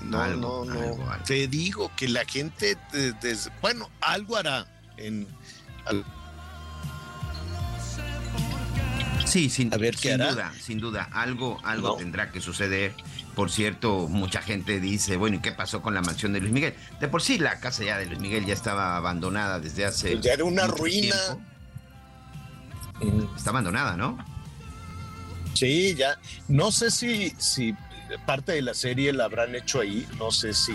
No, 0.04 0.20
Algo, 0.22 0.64
no, 0.66 0.74
no. 0.74 0.80
algo, 0.80 1.10
algo. 1.10 1.24
Te 1.24 1.48
digo 1.48 1.90
que 1.96 2.06
la 2.08 2.24
gente, 2.24 2.76
de- 2.92 3.36
bueno, 3.62 3.88
algo 4.00 4.36
hará 4.36 4.66
en 4.96 5.26
al- 5.86 6.04
Sí, 9.26 9.50
sin, 9.50 9.72
A 9.74 9.76
ver 9.76 9.94
qué 9.96 10.12
sin 10.12 10.20
hará. 10.22 10.32
duda, 10.32 10.52
sin 10.58 10.78
duda, 10.80 11.08
algo, 11.12 11.60
algo 11.64 11.88
No. 11.88 11.94
tendrá 11.96 12.30
que 12.30 12.40
suceder. 12.40 12.94
Por 13.34 13.50
cierto, 13.50 14.08
mucha 14.08 14.40
gente 14.40 14.80
dice, 14.80 15.16
bueno, 15.16 15.36
¿y 15.36 15.40
qué 15.40 15.52
pasó 15.52 15.82
con 15.82 15.92
la 15.94 16.00
mansión 16.00 16.32
de 16.32 16.40
Luis 16.40 16.52
Miguel? 16.52 16.74
De 16.98 17.08
por 17.08 17.20
sí, 17.20 17.38
la 17.38 17.60
casa 17.60 17.84
ya 17.84 17.98
de 17.98 18.06
Luis 18.06 18.20
Miguel 18.20 18.46
ya 18.46 18.54
estaba 18.54 18.96
abandonada 18.96 19.60
desde 19.60 19.84
hace. 19.84 20.18
Ya 20.20 20.32
era 20.32 20.44
una 20.44 20.62
mucho 20.64 20.76
ruina. 20.76 21.14
tiempo. 23.00 23.34
Está 23.36 23.50
abandonada, 23.50 23.96
¿no? 23.96 24.16
Sí, 25.58 25.94
ya. 25.96 26.18
No 26.46 26.70
sé 26.70 26.90
si, 26.90 27.30
si 27.38 27.74
parte 28.26 28.52
de 28.52 28.62
la 28.62 28.74
serie 28.74 29.12
la 29.12 29.24
habrán 29.24 29.56
hecho 29.56 29.80
ahí, 29.80 30.06
no 30.16 30.30
sé 30.30 30.54
si, 30.54 30.72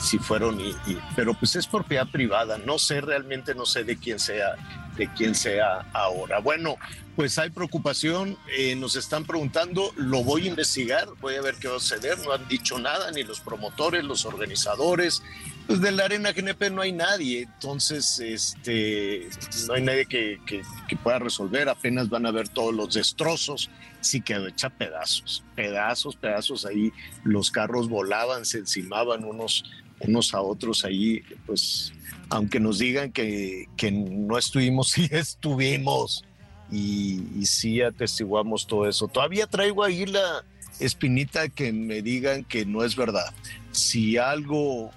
si 0.00 0.18
fueron 0.18 0.58
y, 0.58 0.74
pero 1.14 1.34
pues 1.34 1.54
es 1.56 1.66
propiedad 1.66 2.06
privada, 2.10 2.56
no 2.58 2.78
sé 2.78 3.02
realmente, 3.02 3.54
no 3.54 3.66
sé 3.66 3.84
de 3.84 3.98
quién 3.98 4.18
sea, 4.18 4.54
de 4.96 5.12
quién 5.12 5.34
sea 5.34 5.86
ahora. 5.92 6.38
Bueno, 6.40 6.76
pues 7.14 7.38
hay 7.38 7.50
preocupación, 7.50 8.38
eh, 8.56 8.74
nos 8.74 8.96
están 8.96 9.26
preguntando, 9.26 9.92
lo 9.96 10.24
voy 10.24 10.46
a 10.46 10.48
investigar, 10.48 11.06
voy 11.20 11.34
a 11.36 11.42
ver 11.42 11.56
qué 11.56 11.68
va 11.68 11.76
a 11.76 11.80
suceder, 11.80 12.18
no 12.20 12.32
han 12.32 12.48
dicho 12.48 12.78
nada, 12.78 13.10
ni 13.10 13.22
los 13.22 13.40
promotores, 13.40 14.02
los 14.02 14.24
organizadores, 14.24 15.22
pues 15.66 15.80
de 15.80 15.92
la 15.92 16.04
Arena 16.04 16.32
GNP 16.32 16.70
no 16.70 16.82
hay 16.82 16.92
nadie, 16.92 17.42
entonces 17.42 18.20
este, 18.20 19.28
no 19.66 19.74
hay 19.74 19.82
nadie 19.82 20.06
que, 20.06 20.40
que, 20.46 20.62
pueda 21.02 21.18
resolver, 21.18 21.68
apenas 21.68 22.08
van 22.08 22.26
a 22.26 22.30
ver 22.30 22.48
todos 22.48 22.74
los 22.74 22.94
destrozos, 22.94 23.70
sí 24.00 24.20
quedó 24.20 24.46
hecha 24.46 24.70
pedazos, 24.70 25.42
pedazos, 25.54 26.16
pedazos 26.16 26.64
ahí, 26.66 26.92
los 27.24 27.50
carros 27.50 27.88
volaban, 27.88 28.44
se 28.44 28.58
encimaban 28.58 29.24
unos, 29.24 29.64
unos 30.00 30.34
a 30.34 30.40
otros 30.40 30.84
ahí, 30.84 31.22
pues 31.46 31.92
aunque 32.30 32.60
nos 32.60 32.78
digan 32.78 33.12
que, 33.12 33.68
que 33.76 33.90
no 33.90 34.38
estuvimos, 34.38 34.90
sí 34.92 35.08
estuvimos 35.10 36.24
y, 36.70 37.44
sí 37.44 37.80
atestiguamos 37.82 38.66
todo 38.66 38.88
eso. 38.88 39.08
Todavía 39.08 39.46
traigo 39.46 39.84
ahí 39.84 40.06
la 40.06 40.44
espinita 40.80 41.48
que 41.48 41.72
me 41.72 42.02
digan 42.02 42.44
que 42.44 42.66
no 42.66 42.84
es 42.84 42.96
verdad. 42.96 43.32
Si 43.70 44.16
algo, 44.16 44.90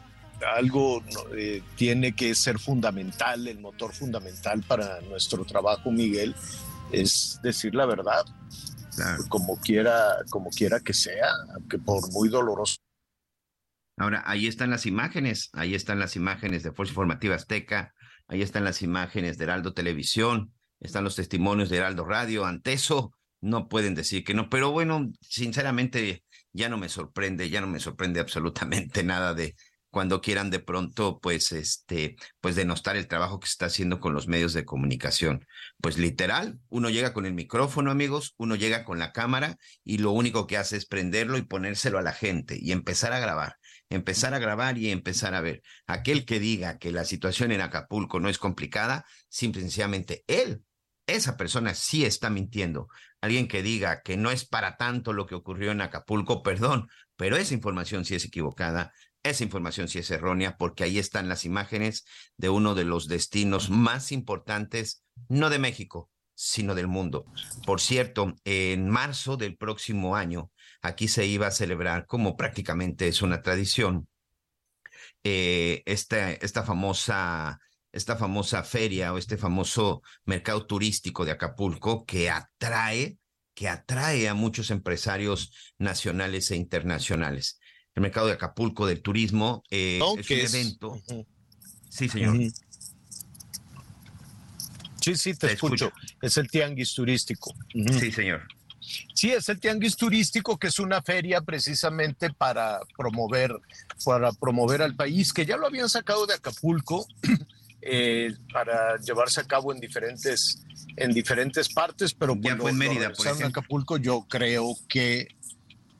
algo 0.55 1.03
eh, 1.35 1.61
tiene 1.75 2.13
que 2.13 2.35
ser 2.35 2.59
fundamental, 2.59 3.47
el 3.47 3.59
motor 3.59 3.93
fundamental 3.93 4.63
para 4.67 5.01
nuestro 5.01 5.45
trabajo, 5.45 5.91
Miguel, 5.91 6.35
es 6.91 7.39
decir 7.43 7.75
la 7.75 7.85
verdad. 7.85 8.25
Como 9.29 9.57
quiera, 9.57 10.17
como 10.31 10.49
quiera 10.49 10.79
que 10.79 10.93
sea, 10.93 11.29
aunque 11.53 11.77
por 11.77 12.11
muy 12.11 12.29
doloroso. 12.29 12.77
Ahora, 13.95 14.23
ahí 14.25 14.47
están 14.47 14.71
las 14.71 14.87
imágenes, 14.87 15.49
ahí 15.53 15.75
están 15.75 15.99
las 15.99 16.15
imágenes 16.15 16.63
de 16.63 16.71
Fuerza 16.71 16.93
Informativa 16.93 17.35
Azteca, 17.35 17.93
ahí 18.27 18.41
están 18.41 18.63
las 18.63 18.81
imágenes 18.81 19.37
de 19.37 19.43
Heraldo 19.43 19.73
Televisión, 19.73 20.51
están 20.79 21.03
los 21.03 21.15
testimonios 21.15 21.69
de 21.69 21.77
Heraldo 21.77 22.05
Radio, 22.05 22.45
ante 22.45 22.73
eso 22.73 23.13
no 23.41 23.67
pueden 23.67 23.95
decir 23.95 24.23
que 24.23 24.33
no, 24.33 24.49
pero 24.49 24.71
bueno, 24.71 25.11
sinceramente 25.21 26.23
ya 26.53 26.69
no 26.69 26.77
me 26.77 26.89
sorprende, 26.89 27.49
ya 27.49 27.61
no 27.61 27.67
me 27.67 27.79
sorprende 27.79 28.19
absolutamente 28.19 29.03
nada 29.03 29.33
de 29.33 29.55
cuando 29.89 30.21
quieran 30.21 30.49
de 30.49 30.59
pronto, 30.59 31.19
pues, 31.19 31.51
este, 31.51 32.15
pues 32.41 32.55
denostar 32.55 32.97
el 32.97 33.07
trabajo 33.07 33.39
que 33.39 33.47
se 33.47 33.51
está 33.51 33.65
haciendo 33.67 33.99
con 33.99 34.13
los 34.13 34.27
medios 34.27 34.53
de 34.53 34.65
comunicación. 34.65 35.45
Pues 35.81 35.97
literal, 35.97 36.59
uno 36.69 36.89
llega 36.89 37.13
con 37.13 37.25
el 37.25 37.33
micrófono, 37.33 37.91
amigos, 37.91 38.33
uno 38.37 38.55
llega 38.55 38.85
con 38.85 38.99
la 38.99 39.11
cámara 39.11 39.57
y 39.83 39.97
lo 39.99 40.11
único 40.11 40.47
que 40.47 40.57
hace 40.57 40.77
es 40.77 40.85
prenderlo 40.85 41.37
y 41.37 41.43
ponérselo 41.43 41.97
a 41.99 42.03
la 42.03 42.13
gente 42.13 42.57
y 42.59 42.71
empezar 42.71 43.13
a 43.13 43.19
grabar 43.19 43.57
empezar 43.89 44.33
a 44.33 44.39
grabar 44.39 44.77
y 44.77 44.91
empezar 44.91 45.33
a 45.33 45.39
ver. 45.39 45.61
Aquel 45.85 46.25
que 46.25 46.41
diga 46.41 46.77
que 46.77 46.91
la 46.91 47.05
situación 47.05 47.53
en 47.53 47.61
Acapulco 47.61 48.19
no 48.19 48.27
es 48.27 48.37
complicada, 48.37 49.05
simplemente 49.29 50.25
él 50.27 50.61
esa 51.07 51.37
persona 51.37 51.73
sí 51.73 52.05
está 52.05 52.29
mintiendo. 52.29 52.89
Alguien 53.21 53.47
que 53.47 53.63
diga 53.63 54.01
que 54.01 54.17
no 54.17 54.29
es 54.29 54.45
para 54.45 54.77
tanto 54.77 55.13
lo 55.13 55.25
que 55.25 55.35
ocurrió 55.35 55.71
en 55.71 55.81
Acapulco, 55.81 56.43
perdón, 56.43 56.89
pero 57.15 57.37
esa 57.37 57.53
información 57.53 58.05
sí 58.05 58.13
es 58.13 58.25
equivocada, 58.25 58.93
esa 59.29 59.43
información 59.43 59.87
sí 59.87 59.99
es 59.99 60.11
errónea, 60.11 60.57
porque 60.57 60.83
ahí 60.83 60.99
están 60.99 61.29
las 61.29 61.45
imágenes 61.45 62.05
de 62.37 62.49
uno 62.49 62.75
de 62.75 62.85
los 62.85 63.07
destinos 63.07 63.69
más 63.69 64.11
importantes, 64.11 65.03
no 65.29 65.49
de 65.49 65.59
México, 65.59 66.09
sino 66.35 66.75
del 66.75 66.87
mundo. 66.87 67.25
Por 67.65 67.81
cierto, 67.81 68.35
en 68.45 68.89
marzo 68.89 69.37
del 69.37 69.57
próximo 69.57 70.15
año, 70.15 70.51
aquí 70.81 71.07
se 71.07 71.25
iba 71.25 71.47
a 71.47 71.51
celebrar, 71.51 72.05
como 72.05 72.37
prácticamente 72.37 73.07
es 73.07 73.21
una 73.21 73.41
tradición, 73.41 74.07
eh, 75.23 75.83
esta, 75.85 76.31
esta 76.31 76.63
famosa 76.63 77.59
esta 77.91 78.15
famosa 78.15 78.63
feria 78.63 79.13
o 79.13 79.17
este 79.17 79.37
famoso 79.37 80.01
mercado 80.25 80.65
turístico 80.65 81.25
de 81.25 81.31
Acapulco 81.31 82.05
que 82.05 82.29
atrae, 82.29 83.17
que 83.55 83.67
atrae 83.69 84.27
a 84.27 84.33
muchos 84.33 84.69
empresarios 84.69 85.73
nacionales 85.79 86.51
e 86.51 86.55
internacionales. 86.55 87.59
El 87.97 88.01
mercado 88.01 88.27
de 88.27 88.33
Acapulco 88.33 88.85
del 88.85 89.01
turismo 89.01 89.63
eh, 89.71 89.99
es 90.19 90.29
un 90.29 90.37
evento. 90.37 91.01
Sí, 91.89 92.07
señor. 92.07 92.37
Sí, 95.01 95.15
sí, 95.15 95.33
te, 95.33 95.53
escucho. 95.53 95.91
Es 96.21 96.37
el 96.37 96.47
tianguis 96.47 96.93
turístico. 96.93 97.55
Sí, 97.73 98.11
señor. 98.11 98.43
Sí, 99.15 99.31
es 99.31 99.49
el 99.49 99.59
tianguis 99.59 99.97
turístico, 99.97 100.59
que 100.59 100.67
es 100.67 100.77
una 100.77 101.01
feria 101.01 101.41
precisamente 101.41 102.29
para 102.31 102.81
promover, 102.95 103.51
para 104.05 104.31
promover 104.31 104.83
al 104.83 104.95
país, 104.95 105.33
que 105.33 105.47
ya 105.47 105.57
lo 105.57 105.65
habían 105.65 105.89
sacado 105.89 106.27
de 106.27 106.35
Acapulco 106.35 107.07
eh, 107.81 108.31
para 108.53 108.97
llevarse 108.99 109.41
a 109.41 109.45
cabo 109.45 109.73
en 109.73 109.79
diferentes, 109.79 110.61
en 110.97 111.13
diferentes 111.13 111.67
partes, 111.69 112.13
pero 112.13 112.35
ya 112.39 112.57
fue 112.57 112.69
en 112.69 112.77
Mérida, 112.77 113.11
por 113.11 113.25
en 113.25 113.43
Acapulco, 113.43 113.97
yo 113.97 114.27
creo 114.29 114.75
que, 114.87 115.29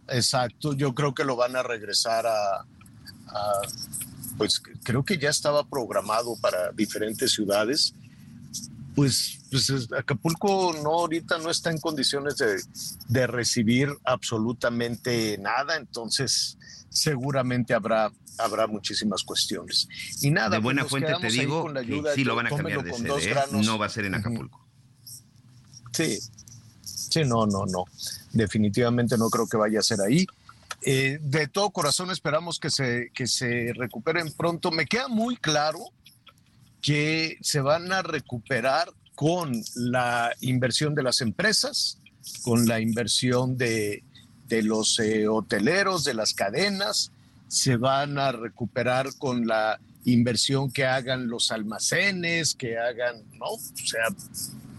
exacto, 0.10 0.74
yo 0.74 0.94
creo 0.94 1.14
que 1.14 1.24
lo 1.24 1.36
van 1.36 1.56
a 1.56 1.64
regresar 1.64 2.26
a, 2.28 2.66
pues 4.38 4.62
creo 4.84 5.04
que 5.04 5.18
ya 5.18 5.30
estaba 5.30 5.68
programado 5.68 6.36
para 6.42 6.72
diferentes 6.72 7.32
ciudades. 7.32 7.94
Pues, 8.96 9.40
pues 9.52 9.72
Acapulco 9.96 10.74
no 10.82 10.90
ahorita 10.90 11.38
no 11.38 11.52
está 11.52 11.70
en 11.70 11.80
condiciones 11.80 12.38
de, 12.38 12.60
de 13.10 13.28
recibir 13.28 13.90
absolutamente 14.04 15.38
nada, 15.38 15.76
entonces 15.78 16.58
seguramente 16.90 17.76
habrá 17.76 18.12
habrá 18.38 18.68
muchísimas 18.68 19.24
cuestiones. 19.24 19.88
Y 20.22 20.32
nada, 20.32 20.50
de 20.50 20.58
buena 20.60 20.84
pues 20.84 20.92
fuente 20.92 21.14
te 21.20 21.30
digo 21.30 21.74
que 21.74 22.14
sí 22.16 22.24
lo 22.24 22.36
van 22.36 22.48
a 22.48 22.50
cambiar 22.50 22.84
de 22.84 22.94
sede, 22.94 23.32
¿eh? 23.32 23.36
no 23.52 23.78
va 23.78 23.88
a 23.88 23.90
ser 23.90 24.06
en 24.06 24.16
Acapulco. 24.16 24.66
Sí, 25.92 26.20
no, 27.26 27.46
no, 27.46 27.66
no. 27.66 27.86
Definitivamente 28.32 29.18
no 29.18 29.30
creo 29.30 29.48
que 29.48 29.58
vaya 29.58 29.80
a 29.80 29.84
ser 29.84 30.02
ahí. 30.02 30.26
Eh, 30.82 31.20
de 31.22 31.48
todo 31.48 31.72
corazón 31.72 32.12
esperamos 32.12 32.60
que 32.60 32.70
se, 32.70 33.12
que 33.14 33.28
se 33.28 33.74
recuperen 33.76 34.32
pronto. 34.34 34.72
Me 34.72 34.86
queda 34.86 35.08
muy 35.08 35.38
claro 35.38 35.80
que 36.82 37.38
se 37.42 37.62
van 37.62 37.92
a 37.92 38.02
recuperar 38.02 38.90
con 39.16 39.52
la 39.76 40.32
inversión 40.42 40.94
de 40.94 41.04
las 41.04 41.22
empresas, 41.22 41.98
con 42.44 42.68
la 42.68 42.80
inversión 42.80 43.58
de, 43.58 44.04
de 44.48 44.64
los 44.64 45.00
eh, 45.00 45.28
hoteleros, 45.28 46.04
de 46.04 46.14
las 46.14 46.34
cadenas, 46.34 47.12
se 47.48 47.78
van 47.78 48.20
a 48.20 48.32
recuperar 48.32 49.08
con 49.18 49.48
la 49.48 49.80
inversión 50.06 50.72
que 50.72 50.86
hagan 50.86 51.28
los 51.28 51.52
almacenes, 51.52 52.56
que 52.56 52.78
hagan, 52.78 53.24
¿no? 53.38 53.48
O 53.48 53.60
sea, 53.86 54.08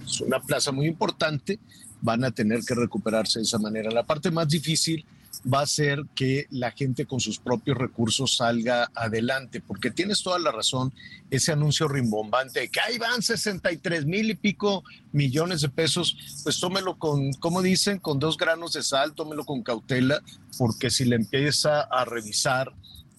es 0.04 0.20
una 0.20 0.40
plaza 0.40 0.72
muy 0.72 0.86
importante, 0.86 1.58
van 2.00 2.24
a 2.24 2.30
tener 2.30 2.60
que 2.64 2.74
recuperarse 2.74 3.38
de 3.38 3.44
esa 3.44 3.58
manera. 3.58 3.90
La 3.90 4.04
parte 4.04 4.30
más 4.30 4.48
difícil 4.48 5.04
va 5.52 5.60
a 5.60 5.66
ser 5.66 6.04
que 6.14 6.46
la 6.50 6.70
gente 6.72 7.06
con 7.06 7.20
sus 7.20 7.38
propios 7.38 7.76
recursos 7.76 8.36
salga 8.36 8.90
adelante, 8.94 9.60
porque 9.60 9.90
tienes 9.90 10.22
toda 10.22 10.38
la 10.38 10.50
razón, 10.50 10.92
ese 11.30 11.52
anuncio 11.52 11.88
rimbombante 11.88 12.60
de 12.60 12.68
que 12.68 12.80
ahí 12.80 12.98
van 12.98 13.22
63 13.22 14.06
mil 14.06 14.30
y 14.30 14.34
pico 14.34 14.82
millones 15.12 15.60
de 15.60 15.68
pesos, 15.68 16.16
pues 16.42 16.58
tómelo 16.58 16.98
con, 16.98 17.32
como 17.34 17.62
dicen, 17.62 17.98
con 17.98 18.18
dos 18.18 18.36
granos 18.36 18.72
de 18.72 18.82
sal, 18.82 19.14
tómelo 19.14 19.44
con 19.44 19.62
cautela, 19.62 20.22
porque 20.56 20.90
si 20.90 21.04
le 21.04 21.16
empieza 21.16 21.82
a 21.82 22.04
revisar, 22.04 22.72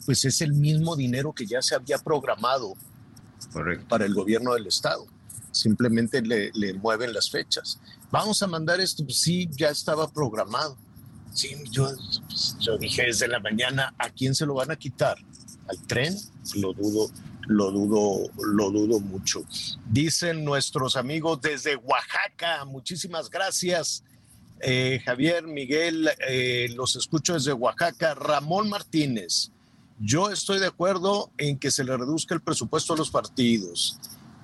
pues 0.05 0.25
es 0.25 0.41
el 0.41 0.53
mismo 0.53 0.95
dinero 0.95 1.33
que 1.33 1.45
ya 1.45 1.61
se 1.61 1.75
había 1.75 1.99
programado 1.99 2.75
para 3.87 4.05
el 4.05 4.13
gobierno 4.13 4.53
del 4.53 4.67
Estado. 4.67 5.05
Simplemente 5.51 6.21
le, 6.21 6.73
mueven 6.75 7.13
las 7.13 7.29
fechas. 7.29 7.79
Vamos 8.11 8.41
a 8.43 8.47
mandar 8.47 8.79
esto, 8.79 9.03
pues 9.03 9.21
sí, 9.21 9.47
ya 9.51 9.69
estaba 9.69 10.07
programado 10.11 10.77
Sí, 11.33 11.55
yo, 11.71 11.89
yo 12.59 12.77
dije 12.77 13.03
desde 13.03 13.27
la 13.27 13.39
mañana, 13.39 13.93
¿a 13.97 14.09
quién 14.09 14.33
se 14.33 14.45
lo 14.45 14.55
van 14.55 14.71
a 14.71 14.75
quitar? 14.75 15.17
¿Al 15.67 15.79
tren? 15.85 16.15
Lo 16.55 16.73
dudo, 16.73 17.11
lo 17.47 17.71
dudo, 17.71 18.31
lo 18.37 18.71
dudo 18.71 18.99
mucho. 18.99 19.43
Dicen 19.85 20.43
nuestros 20.43 20.95
amigos 20.95 21.39
desde 21.41 21.75
Oaxaca, 21.75 22.65
muchísimas 22.65 23.29
gracias. 23.29 24.03
Eh, 24.61 25.01
Javier, 25.05 25.47
Miguel, 25.47 26.09
eh, 26.27 26.69
los 26.75 26.95
escucho 26.95 27.35
desde 27.35 27.53
Oaxaca. 27.53 28.15
Ramón 28.15 28.69
Martínez, 28.69 29.51
yo 29.99 30.31
estoy 30.31 30.59
de 30.59 30.67
acuerdo 30.67 31.31
en 31.37 31.57
que 31.59 31.71
se 31.71 31.83
le 31.83 31.95
reduzca 31.95 32.33
el 32.33 32.41
presupuesto 32.41 32.93
a 32.93 32.97
los 32.97 33.11
partidos. 33.11 33.97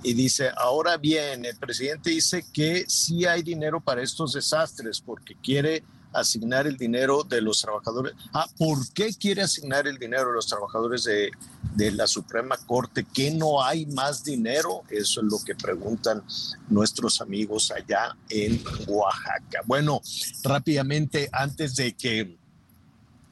Y 0.06 0.14
dice, 0.14 0.52
ahora 0.56 0.98
bien, 0.98 1.46
el 1.46 1.58
presidente 1.58 2.12
dice 2.12 2.46
que 2.54 2.86
sí 2.88 3.26
hay 3.26 3.42
dinero 3.42 3.82
para 3.82 4.04
estos 4.04 4.34
desastres 4.34 5.02
porque 5.02 5.36
quiere 5.42 5.84
asignar 6.14 6.68
el 6.68 6.78
dinero 6.78 7.24
de 7.24 7.42
los 7.42 7.60
trabajadores. 7.60 8.14
Ah, 8.32 8.48
¿por 8.56 8.88
qué 8.94 9.12
quiere 9.16 9.42
asignar 9.42 9.88
el 9.88 9.98
dinero 9.98 10.28
de 10.28 10.34
los 10.34 10.46
trabajadores 10.46 11.06
de, 11.06 11.32
de 11.74 11.92
la 11.92 12.06
Suprema 12.06 12.56
Corte 12.68 13.04
que 13.12 13.32
no 13.32 13.64
hay 13.64 13.88
más 13.88 14.24
dinero? 14.24 14.84
Eso 14.92 15.22
es 15.22 15.26
lo 15.26 15.44
que 15.44 15.56
preguntan 15.56 16.24
nuestros 16.70 17.20
amigos 17.20 17.72
allá 17.72 18.16
en 18.30 18.64
Oaxaca. 18.88 19.62
Bueno, 19.66 20.02
rápidamente, 20.44 21.30
antes 21.32 21.76
de 21.76 21.94
que, 21.94 22.38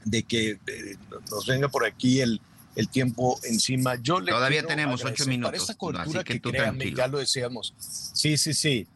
de 0.06 0.24
que 0.24 0.60
eh, 0.66 0.98
nos 1.30 1.46
venga 1.46 1.70
por 1.70 1.86
aquí 1.86 2.20
el, 2.20 2.42
el 2.76 2.90
tiempo 2.90 3.40
encima, 3.44 3.96
yo 4.02 4.20
le 4.20 4.32
Todavía 4.32 4.66
tenemos 4.66 5.04
ocho 5.04 5.26
minutos, 5.26 5.52
Para 5.52 5.58
esta 5.58 5.76
cobertura 5.76 6.20
así 6.22 6.26
que 6.26 6.34
que, 6.34 6.40
tú 6.40 6.50
créanme, 6.50 6.80
tranquilo. 6.80 6.98
ya 6.98 7.08
lo 7.08 7.18
decíamos. 7.20 7.74
Sí, 7.78 8.38
sí, 8.38 8.54
sí. 8.54 8.88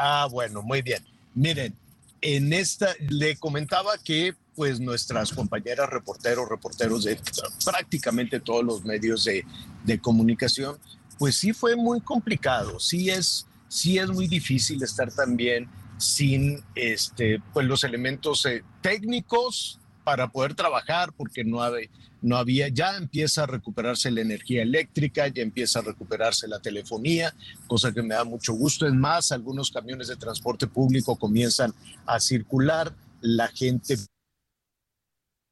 Ah, 0.00 0.28
bueno, 0.30 0.62
muy 0.62 0.82
bien. 0.82 1.04
Miren, 1.34 1.74
en 2.20 2.52
esta 2.52 2.94
le 3.08 3.36
comentaba 3.36 3.96
que 3.98 4.34
pues 4.54 4.80
nuestras 4.80 5.32
compañeras 5.32 5.88
reporteros, 5.88 6.48
reporteros 6.48 7.04
de 7.04 7.20
prácticamente 7.64 8.40
todos 8.40 8.64
los 8.64 8.84
medios 8.84 9.22
de, 9.24 9.44
de 9.84 10.00
comunicación, 10.00 10.76
pues 11.16 11.36
sí 11.36 11.52
fue 11.52 11.76
muy 11.76 12.00
complicado, 12.00 12.80
sí 12.80 13.08
es, 13.08 13.46
sí 13.68 13.98
es 13.98 14.08
muy 14.08 14.26
difícil 14.26 14.82
estar 14.82 15.12
también 15.12 15.68
sin 15.96 16.62
este, 16.74 17.40
pues 17.52 17.66
los 17.66 17.84
elementos 17.84 18.46
eh, 18.46 18.64
técnicos 18.80 19.78
para 20.02 20.28
poder 20.28 20.54
trabajar, 20.54 21.12
porque 21.12 21.44
no 21.44 21.62
había, 21.62 21.88
no 22.20 22.36
había, 22.36 22.68
ya 22.68 22.96
empieza 22.96 23.44
a 23.44 23.46
recuperarse 23.46 24.10
la 24.10 24.20
energía 24.20 24.62
eléctrica, 24.62 25.28
ya 25.28 25.42
empieza 25.42 25.78
a 25.78 25.82
recuperarse 25.82 26.48
la 26.48 26.60
telefonía, 26.60 27.34
cosa 27.66 27.92
que 27.92 28.02
me 28.02 28.14
da 28.14 28.24
mucho 28.24 28.52
gusto. 28.54 28.86
Es 28.86 28.94
más, 28.94 29.32
algunos 29.32 29.70
camiones 29.70 30.08
de 30.08 30.16
transporte 30.16 30.66
público 30.66 31.16
comienzan 31.16 31.72
a 32.06 32.18
circular, 32.20 32.92
la 33.20 33.48
gente 33.48 33.96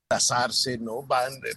casarse, 0.09 0.79
¿no? 0.79 1.03
Van 1.03 1.33
eh, 1.33 1.55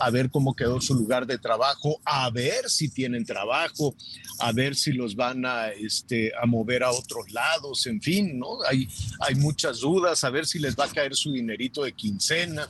a 0.00 0.10
ver 0.10 0.30
cómo 0.30 0.54
quedó 0.54 0.80
su 0.80 0.94
lugar 0.94 1.26
de 1.26 1.38
trabajo, 1.38 2.00
a 2.04 2.28
ver 2.30 2.68
si 2.68 2.88
tienen 2.88 3.24
trabajo, 3.24 3.94
a 4.40 4.52
ver 4.52 4.74
si 4.74 4.92
los 4.92 5.14
van 5.14 5.46
a, 5.46 5.68
este, 5.68 6.32
a 6.40 6.46
mover 6.46 6.82
a 6.82 6.90
otros 6.90 7.30
lados, 7.30 7.86
en 7.86 8.02
fin, 8.02 8.38
¿no? 8.38 8.62
Hay, 8.68 8.88
hay 9.20 9.34
muchas 9.36 9.80
dudas, 9.80 10.24
a 10.24 10.30
ver 10.30 10.46
si 10.46 10.58
les 10.58 10.76
va 10.76 10.86
a 10.86 10.90
caer 10.90 11.14
su 11.14 11.32
dinerito 11.32 11.84
de 11.84 11.92
quincena 11.92 12.68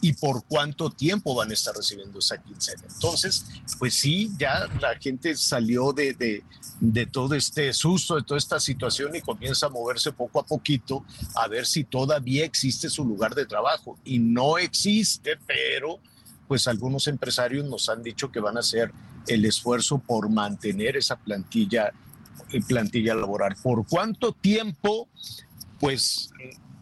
y 0.00 0.12
por 0.12 0.44
cuánto 0.44 0.90
tiempo 0.90 1.34
van 1.34 1.50
a 1.50 1.54
estar 1.54 1.74
recibiendo 1.74 2.18
esa 2.18 2.42
quincena. 2.42 2.82
Entonces, 2.92 3.46
pues 3.78 3.94
sí, 3.94 4.30
ya 4.38 4.68
la 4.80 4.98
gente 4.98 5.36
salió 5.36 5.92
de, 5.92 6.12
de, 6.14 6.44
de 6.80 7.06
todo 7.06 7.34
este 7.34 7.72
susto, 7.72 8.16
de 8.16 8.22
toda 8.22 8.38
esta 8.38 8.60
situación 8.60 9.14
y 9.16 9.20
comienza 9.20 9.66
a 9.66 9.70
moverse 9.70 10.12
poco 10.12 10.40
a 10.40 10.46
poquito 10.46 11.04
a 11.34 11.48
ver 11.48 11.66
si 11.66 11.84
todavía 11.84 12.44
existe 12.44 12.90
su 12.90 13.04
lugar 13.04 13.34
de 13.34 13.46
trabajo. 13.46 13.98
Y 14.04 14.18
no 14.18 14.58
existe, 14.58 15.38
pero 15.46 16.00
pues 16.48 16.68
algunos 16.68 17.08
empresarios 17.08 17.64
nos 17.66 17.88
han 17.88 18.02
dicho 18.02 18.30
que 18.30 18.40
van 18.40 18.56
a 18.56 18.60
hacer 18.60 18.92
el 19.26 19.44
esfuerzo 19.44 19.98
por 19.98 20.28
mantener 20.28 20.96
esa 20.96 21.16
plantilla, 21.16 21.92
eh, 22.52 22.60
plantilla 22.66 23.14
laboral. 23.14 23.56
¿Por 23.62 23.86
cuánto 23.86 24.32
tiempo? 24.32 25.08
Pues, 25.80 26.30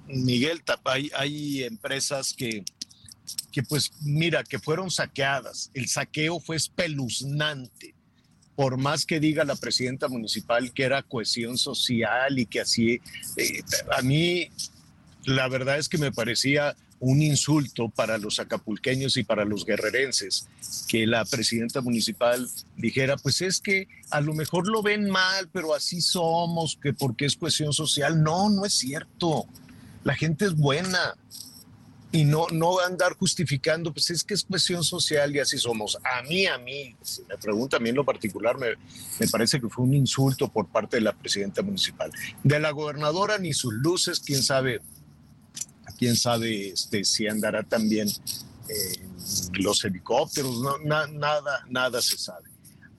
Miguel, 0.06 0.62
hay, 0.84 1.10
hay 1.16 1.64
empresas 1.64 2.34
que, 2.34 2.64
que 3.52 3.62
pues 3.62 3.92
mira, 4.02 4.44
que 4.44 4.58
fueron 4.58 4.90
saqueadas. 4.90 5.70
El 5.74 5.88
saqueo 5.88 6.40
fue 6.40 6.56
espeluznante. 6.56 7.94
Por 8.56 8.76
más 8.76 9.04
que 9.04 9.20
diga 9.20 9.44
la 9.44 9.56
presidenta 9.56 10.08
municipal 10.08 10.72
que 10.72 10.84
era 10.84 11.02
cohesión 11.02 11.58
social 11.58 12.38
y 12.38 12.46
que 12.46 12.60
así, 12.60 13.00
eh, 13.36 13.62
a 13.96 14.02
mí 14.02 14.48
la 15.24 15.48
verdad 15.48 15.78
es 15.78 15.88
que 15.88 15.98
me 15.98 16.12
parecía 16.12 16.76
un 17.00 17.20
insulto 17.20 17.88
para 17.88 18.18
los 18.18 18.38
acapulqueños 18.38 19.16
y 19.16 19.24
para 19.24 19.44
los 19.44 19.66
guerrerenses 19.66 20.46
que 20.88 21.06
la 21.06 21.24
presidenta 21.24 21.80
municipal 21.80 22.48
dijera, 22.76 23.16
pues 23.16 23.42
es 23.42 23.60
que 23.60 23.88
a 24.10 24.20
lo 24.20 24.32
mejor 24.32 24.68
lo 24.68 24.82
ven 24.82 25.10
mal, 25.10 25.48
pero 25.52 25.74
así 25.74 26.00
somos, 26.00 26.78
que 26.82 26.92
porque 26.92 27.26
es 27.26 27.36
cohesión 27.36 27.72
social. 27.72 28.22
No, 28.22 28.48
no 28.48 28.64
es 28.64 28.74
cierto. 28.74 29.46
La 30.02 30.14
gente 30.14 30.44
es 30.46 30.54
buena 30.54 31.14
y 32.14 32.24
no, 32.24 32.46
no 32.52 32.78
andar 32.78 33.16
justificando, 33.16 33.92
pues 33.92 34.08
es 34.10 34.22
que 34.22 34.34
es 34.34 34.44
cuestión 34.44 34.84
social 34.84 35.34
y 35.34 35.40
así 35.40 35.58
somos. 35.58 35.98
A 36.04 36.22
mí, 36.22 36.46
a 36.46 36.56
mí, 36.58 36.94
si 37.02 37.22
me 37.24 37.36
pregunta 37.36 37.78
a 37.78 37.80
mí 37.80 37.88
en 37.88 37.96
lo 37.96 38.04
particular, 38.04 38.56
me, 38.56 38.68
me 39.18 39.26
parece 39.26 39.60
que 39.60 39.68
fue 39.68 39.84
un 39.84 39.94
insulto 39.94 40.46
por 40.46 40.68
parte 40.68 40.98
de 40.98 41.00
la 41.00 41.12
presidenta 41.12 41.60
municipal. 41.62 42.12
De 42.44 42.60
la 42.60 42.70
gobernadora 42.70 43.38
ni 43.38 43.52
sus 43.52 43.74
luces, 43.74 44.20
quién 44.20 44.44
sabe, 44.44 44.80
quién 45.98 46.14
sabe 46.14 46.68
este, 46.68 47.04
si 47.04 47.26
andará 47.26 47.64
también 47.64 48.06
eh, 48.08 49.08
los 49.54 49.84
helicópteros, 49.84 50.62
nada, 50.84 51.64
nada 51.68 52.00
se 52.00 52.16
sabe. 52.16 52.53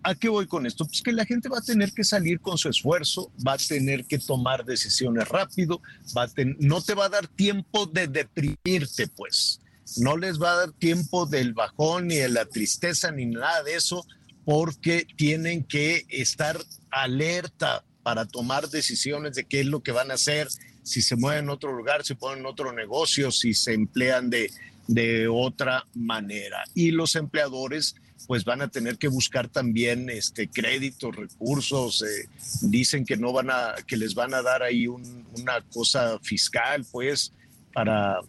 ¿A 0.07 0.13
qué 0.13 0.29
voy 0.29 0.45
con 0.45 0.67
esto? 0.67 0.85
Pues 0.85 1.01
que 1.01 1.11
la 1.11 1.25
gente 1.25 1.49
va 1.49 1.57
a 1.57 1.61
tener 1.61 1.91
que 1.91 2.03
salir 2.03 2.39
con 2.39 2.59
su 2.59 2.69
esfuerzo, 2.69 3.31
va 3.45 3.53
a 3.53 3.57
tener 3.57 4.05
que 4.05 4.19
tomar 4.19 4.63
decisiones 4.63 5.27
rápido, 5.27 5.81
va 6.15 6.23
a 6.23 6.27
ten- 6.27 6.55
no 6.59 6.79
te 6.81 6.93
va 6.93 7.05
a 7.05 7.09
dar 7.09 7.27
tiempo 7.27 7.87
de 7.87 8.07
deprimirte, 8.07 9.07
pues. 9.07 9.59
No 9.97 10.15
les 10.15 10.39
va 10.39 10.51
a 10.51 10.55
dar 10.57 10.71
tiempo 10.73 11.25
del 11.25 11.53
bajón, 11.53 12.07
ni 12.07 12.17
de 12.17 12.29
la 12.29 12.45
tristeza, 12.45 13.11
ni 13.11 13.25
nada 13.25 13.63
de 13.63 13.75
eso, 13.75 14.05
porque 14.43 15.07
tienen 15.15 15.63
que 15.63 16.05
estar 16.09 16.59
alerta 16.91 17.83
para 18.03 18.25
tomar 18.25 18.69
decisiones 18.69 19.35
de 19.35 19.45
qué 19.45 19.61
es 19.61 19.65
lo 19.65 19.81
que 19.81 19.91
van 19.91 20.11
a 20.11 20.15
hacer, 20.15 20.47
si 20.83 21.01
se 21.01 21.15
mueven 21.15 21.49
a 21.49 21.53
otro 21.53 21.73
lugar, 21.73 22.05
si 22.05 22.13
ponen 22.13 22.45
otro 22.45 22.71
negocio, 22.71 23.31
si 23.31 23.55
se 23.55 23.73
emplean 23.73 24.29
de, 24.29 24.51
de 24.87 25.27
otra 25.27 25.85
manera. 25.95 26.63
Y 26.75 26.91
los 26.91 27.15
empleadores 27.15 27.95
pues 28.27 28.43
van 28.43 28.61
a 28.61 28.67
tener 28.67 28.97
que 28.97 29.07
buscar 29.07 29.47
también 29.49 30.09
este 30.09 30.47
créditos, 30.47 31.15
recursos, 31.15 32.01
eh, 32.03 32.27
dicen 32.61 33.05
que 33.05 33.17
no 33.17 33.31
van 33.33 33.49
a, 33.51 33.75
que 33.87 33.97
les 33.97 34.15
van 34.15 34.33
a 34.33 34.41
dar 34.41 34.63
ahí 34.63 34.87
un- 34.87 35.25
una 35.37 35.61
cosa 35.61 36.17
fiscal, 36.21 36.85
pues, 36.91 37.31
para, 37.73 38.19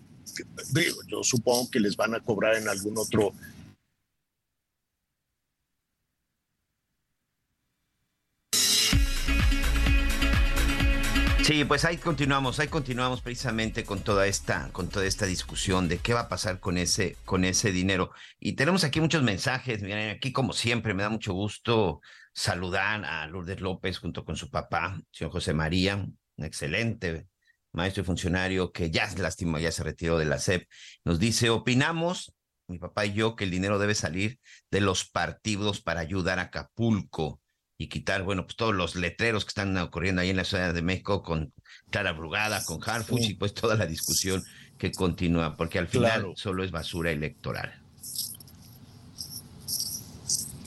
digo, 0.72 0.98
yo 1.08 1.22
supongo 1.22 1.70
que 1.70 1.80
les 1.80 1.96
van 1.96 2.14
a 2.14 2.20
cobrar 2.20 2.56
en 2.56 2.68
algún 2.68 2.98
otro 2.98 3.32
Sí, 11.46 11.64
pues 11.64 11.84
ahí 11.84 11.96
continuamos, 11.96 12.58
ahí 12.58 12.66
continuamos 12.66 13.22
precisamente 13.22 13.84
con 13.84 14.00
toda 14.00 14.26
esta, 14.26 14.68
con 14.72 14.88
toda 14.88 15.06
esta 15.06 15.26
discusión 15.26 15.86
de 15.86 15.98
qué 15.98 16.12
va 16.12 16.22
a 16.22 16.28
pasar 16.28 16.58
con 16.58 16.76
ese, 16.76 17.16
con 17.24 17.44
ese 17.44 17.70
dinero. 17.70 18.10
Y 18.40 18.54
tenemos 18.54 18.82
aquí 18.82 19.00
muchos 19.00 19.22
mensajes. 19.22 19.80
Miren, 19.80 20.10
aquí 20.10 20.32
como 20.32 20.52
siempre 20.52 20.92
me 20.92 21.04
da 21.04 21.08
mucho 21.08 21.34
gusto 21.34 22.00
saludar 22.34 23.04
a 23.04 23.28
Lourdes 23.28 23.60
López 23.60 23.98
junto 23.98 24.24
con 24.24 24.34
su 24.34 24.50
papá, 24.50 25.00
señor 25.12 25.30
José 25.30 25.54
María, 25.54 25.94
un 25.94 26.44
excelente 26.44 27.28
maestro 27.70 28.02
y 28.02 28.06
funcionario 28.06 28.72
que 28.72 28.90
ya 28.90 29.04
es 29.04 29.16
lástima, 29.16 29.60
ya 29.60 29.70
se 29.70 29.84
retiró 29.84 30.18
de 30.18 30.24
la 30.24 30.40
SEP. 30.40 30.68
Nos 31.04 31.20
dice, 31.20 31.50
opinamos, 31.50 32.34
mi 32.66 32.80
papá 32.80 33.06
y 33.06 33.12
yo, 33.12 33.36
que 33.36 33.44
el 33.44 33.52
dinero 33.52 33.78
debe 33.78 33.94
salir 33.94 34.40
de 34.72 34.80
los 34.80 35.08
partidos 35.08 35.80
para 35.80 36.00
ayudar 36.00 36.40
a 36.40 36.42
Acapulco 36.42 37.40
y 37.78 37.88
quitar, 37.88 38.22
bueno, 38.22 38.44
pues 38.46 38.56
todos 38.56 38.74
los 38.74 38.94
letreros 38.96 39.44
que 39.44 39.50
están 39.50 39.76
ocurriendo 39.76 40.22
ahí 40.22 40.30
en 40.30 40.36
la 40.36 40.44
Ciudad 40.44 40.72
de 40.72 40.82
México 40.82 41.22
con 41.22 41.52
Clara 41.90 42.12
Brugada, 42.12 42.64
con 42.64 42.80
Harfuch 42.82 43.20
Sí. 43.22 43.30
y 43.30 43.34
pues 43.34 43.52
toda 43.54 43.76
la 43.76 43.86
discusión 43.86 44.42
que 44.78 44.92
continúa, 44.92 45.56
porque 45.56 45.78
al 45.78 45.88
final 45.88 46.12
Claro. 46.12 46.32
solo 46.36 46.64
es 46.64 46.70
basura 46.70 47.10
electoral. 47.10 47.80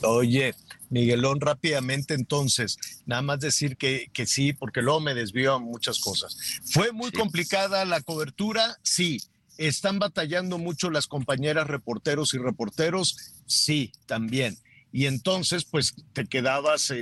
Oye, 0.02 0.54
Miguelón, 0.88 1.40
rápidamente 1.40 2.14
entonces, 2.14 2.78
nada 3.06 3.22
más 3.22 3.40
decir 3.40 3.76
que, 3.76 4.08
que 4.12 4.26
sí, 4.26 4.52
porque 4.52 4.82
luego 4.82 5.00
me 5.00 5.14
desvío 5.14 5.54
a 5.54 5.58
muchas 5.58 6.00
cosas. 6.00 6.36
¿Fue 6.64 6.92
muy 6.92 7.10
complicada 7.12 7.84
la 7.84 8.00
cobertura? 8.00 8.76
Sí. 8.82 9.20
¿Están 9.58 9.98
batallando 9.98 10.56
mucho 10.56 10.88
las 10.90 11.06
compañeras 11.06 11.66
reporteros 11.66 12.32
y 12.32 12.38
reporteros? 12.38 13.16
Sí, 13.46 13.92
también. 14.06 14.56
Y 14.92 15.06
entonces, 15.06 15.64
pues 15.64 15.94
te 16.12 16.26
quedabas 16.26 16.92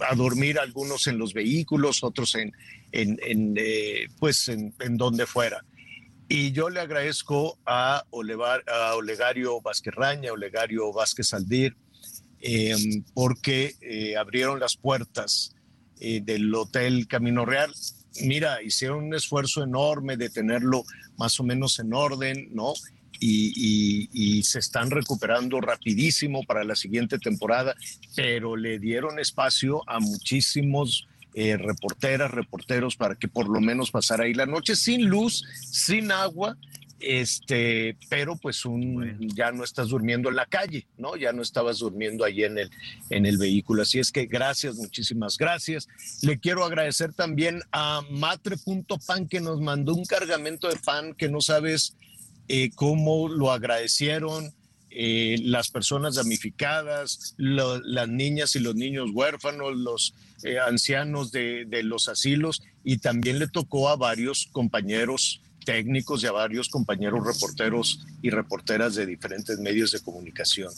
a 0.00 0.14
dormir 0.16 0.58
algunos 0.58 1.06
en 1.06 1.18
los 1.18 1.32
vehículos, 1.34 2.02
otros 2.02 2.34
en, 2.34 2.52
en, 2.92 3.54
eh, 3.56 4.08
pues 4.18 4.48
en, 4.48 4.74
donde 4.96 5.26
fuera. 5.26 5.64
Y 6.28 6.52
yo 6.52 6.68
le 6.68 6.80
agradezco 6.80 7.58
a, 7.64 8.04
Olevar- 8.10 8.64
Olegario 8.96 9.60
Vázquez 9.60 9.94
Raña, 9.94 10.32
Olegario 10.32 10.92
Vázquez 10.92 11.32
Aldir, 11.32 11.76
eh, 12.40 12.74
porque 13.14 13.74
eh, 13.80 14.16
abrieron 14.16 14.58
las 14.58 14.76
puertas 14.76 15.54
eh, 16.00 16.20
del 16.22 16.52
Hotel 16.54 17.06
Camino 17.06 17.44
Real. 17.44 17.72
Mira, 18.22 18.62
hicieron 18.62 19.04
un 19.04 19.14
esfuerzo 19.14 19.62
enorme 19.62 20.16
de 20.16 20.30
tenerlo 20.30 20.82
más 21.18 21.38
o 21.38 21.44
menos 21.44 21.78
en 21.78 21.92
orden, 21.94 22.48
¿no? 22.52 22.72
Y, 23.20 23.52
y- 23.54 24.38
y 24.38 24.42
se 24.44 24.58
están 24.58 24.90
recuperando 24.90 25.60
rapidísimo 25.60 26.42
para 26.44 26.64
la 26.64 26.74
siguiente 26.74 27.18
temporada, 27.18 27.76
pero 28.16 28.56
le 28.56 28.78
dieron 28.78 29.18
espacio 29.18 29.82
a 29.88 30.00
muchísimos 30.00 31.06
eh, 31.34 31.56
reporteras, 31.56 32.30
reporteros 32.30 32.96
para 32.96 33.14
que 33.14 33.28
por 33.28 33.48
lo 33.48 33.60
menos 33.60 33.90
pasara 33.92 34.24
ahí 34.24 34.34
la 34.34 34.46
noche 34.46 34.74
sin 34.74 35.06
luz, 35.08 35.44
sin 35.70 36.10
agua 36.10 36.56
este, 37.02 37.96
pero 38.10 38.36
pues 38.36 38.64
un, 38.66 39.16
ya 39.34 39.52
no 39.52 39.64
estás 39.64 39.88
durmiendo 39.88 40.28
en 40.28 40.36
la 40.36 40.44
calle, 40.44 40.86
¿no? 40.98 41.16
Ya 41.16 41.32
no 41.32 41.40
estabas 41.40 41.78
durmiendo 41.78 42.24
ahí 42.24 42.44
en 42.44 42.58
el, 42.58 42.70
en 43.08 43.24
el 43.24 43.38
vehículo. 43.38 43.80
Así 43.82 43.98
es 43.98 44.12
que 44.12 44.26
gracias, 44.26 44.76
muchísimas 44.76 45.38
gracias. 45.38 45.88
Le 46.20 46.38
quiero 46.38 46.62
agradecer 46.62 47.14
también 47.14 47.62
a 47.72 48.02
Matre.pan 48.10 49.28
que 49.28 49.40
nos 49.40 49.60
mandó 49.62 49.94
un 49.94 50.04
cargamento 50.04 50.68
de 50.68 50.76
pan 50.76 51.14
que 51.14 51.28
no 51.30 51.40
sabes 51.40 51.94
eh, 52.52 52.72
cómo 52.74 53.28
lo 53.28 53.52
agradecieron. 53.52 54.52
Eh, 54.90 55.36
las 55.44 55.70
personas 55.70 56.16
damnificadas, 56.16 57.36
las 57.38 58.08
niñas 58.08 58.56
y 58.56 58.58
los 58.58 58.74
niños 58.74 59.10
huérfanos, 59.12 59.76
los 59.76 60.14
eh, 60.42 60.58
ancianos 60.58 61.30
de, 61.30 61.64
de 61.66 61.84
los 61.84 62.08
asilos, 62.08 62.60
y 62.82 62.98
también 62.98 63.38
le 63.38 63.46
tocó 63.46 63.88
a 63.88 63.94
varios 63.94 64.48
compañeros 64.50 65.40
técnicos 65.64 66.24
y 66.24 66.26
a 66.26 66.32
varios 66.32 66.68
compañeros 66.68 67.24
reporteros 67.24 68.04
y 68.20 68.30
reporteras 68.30 68.96
de 68.96 69.06
diferentes 69.06 69.60
medios 69.60 69.92
de 69.92 70.00
comunicación. 70.00 70.72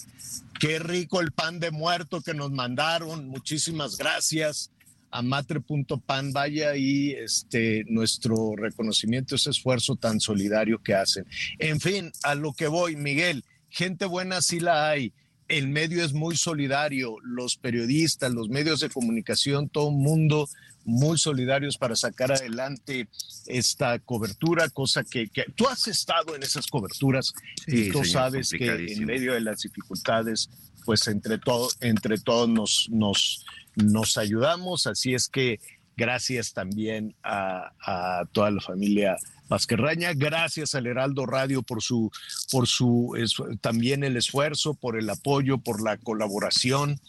Qué 0.60 0.78
rico 0.78 1.22
el 1.22 1.32
pan 1.32 1.58
de 1.58 1.70
muerto 1.70 2.20
que 2.20 2.34
nos 2.34 2.50
mandaron. 2.50 3.28
Muchísimas 3.28 3.96
gracias 3.96 4.70
a 5.12 5.22
matre.pan. 5.22 6.32
Vaya 6.32 6.74
y 6.76 7.12
este, 7.12 7.84
nuestro 7.88 8.56
reconocimiento, 8.56 9.36
ese 9.36 9.50
esfuerzo 9.50 9.96
tan 9.96 10.18
solidario 10.18 10.82
que 10.82 10.94
hacen. 10.94 11.24
En 11.58 11.80
fin, 11.80 12.10
a 12.24 12.34
lo 12.34 12.52
que 12.52 12.66
voy, 12.66 12.96
Miguel, 12.96 13.44
gente 13.68 14.06
buena 14.06 14.42
sí 14.42 14.58
la 14.58 14.90
hay. 14.90 15.12
El 15.48 15.68
medio 15.68 16.02
es 16.02 16.14
muy 16.14 16.36
solidario, 16.36 17.16
los 17.22 17.56
periodistas, 17.56 18.32
los 18.32 18.48
medios 18.48 18.80
de 18.80 18.88
comunicación, 18.88 19.68
todo 19.68 19.90
el 19.90 19.96
mundo 19.96 20.48
muy 20.84 21.18
solidarios 21.18 21.76
para 21.76 21.94
sacar 21.96 22.32
adelante 22.32 23.08
esta 23.46 23.98
cobertura, 23.98 24.68
cosa 24.68 25.04
que, 25.04 25.28
tú 25.54 25.68
has 25.68 25.86
estado 25.88 26.34
en 26.34 26.42
esas 26.42 26.66
coberturas 26.66 27.32
y 27.66 27.90
tú 27.90 28.04
sabes 28.04 28.50
que 28.50 28.92
en 28.92 29.04
medio 29.04 29.34
de 29.34 29.40
las 29.40 29.60
dificultades, 29.60 30.50
pues 30.84 31.06
entre, 31.06 31.38
todo, 31.38 31.68
entre 31.80 32.18
todos 32.18 32.48
nos, 32.48 32.88
nos, 32.90 33.44
nos 33.76 34.16
ayudamos, 34.16 34.86
así 34.86 35.14
es 35.14 35.28
que 35.28 35.60
gracias 35.96 36.52
también 36.52 37.14
a, 37.22 38.24
toda 38.32 38.50
la 38.50 38.60
familia 38.60 39.16
Pasquerraña, 39.48 40.12
gracias 40.14 40.74
al 40.74 40.86
Heraldo 40.86 41.26
Radio 41.26 41.62
por 41.62 41.82
su, 41.82 42.10
por 42.50 42.66
su 42.66 43.14
también 43.60 44.02
el 44.02 44.16
esfuerzo, 44.16 44.74
por 44.74 44.98
el 44.98 45.10
apoyo, 45.10 45.58
por 45.58 45.82
la 45.82 45.98
colaboración 45.98 47.00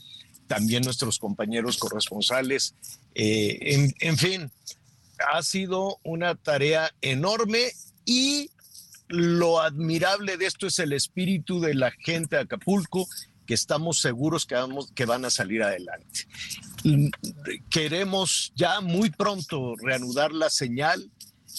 también 0.48 0.84
nuestros 0.84 1.19
compañeros 1.19 1.77
corresponsales. 1.77 2.76
Eh, 3.15 3.91
en, 3.99 4.18
fin, 4.18 4.52
ha 5.34 5.41
sido 5.41 5.99
una 6.03 6.35
tarea 6.35 6.94
enorme 7.02 7.72
y 8.06 8.49
lo 9.07 9.61
admirable 9.61 10.38
de 10.38 10.45
esto 10.45 10.68
es 10.68 10.80
el 10.80 10.94
espíritu 10.94 11.60
de 11.60 11.73
la 11.73 11.91
gente 11.91 12.35
de 12.35 12.44
Acapulco, 12.44 13.07
que 13.45 13.53
estamos 13.53 13.99
seguros 13.99 14.45
que, 14.45 14.56
vamos, 14.56 14.91
que 14.94 15.06
van 15.06 15.26
a 15.26 15.30
salir 15.30 15.64
adelante. 15.64 16.28
Queremos 17.70 18.52
ya 18.56 18.82
muy 18.82 19.10
pronto 19.10 19.76
reanudar 19.78 20.32
la 20.34 20.49
señal 20.49 21.10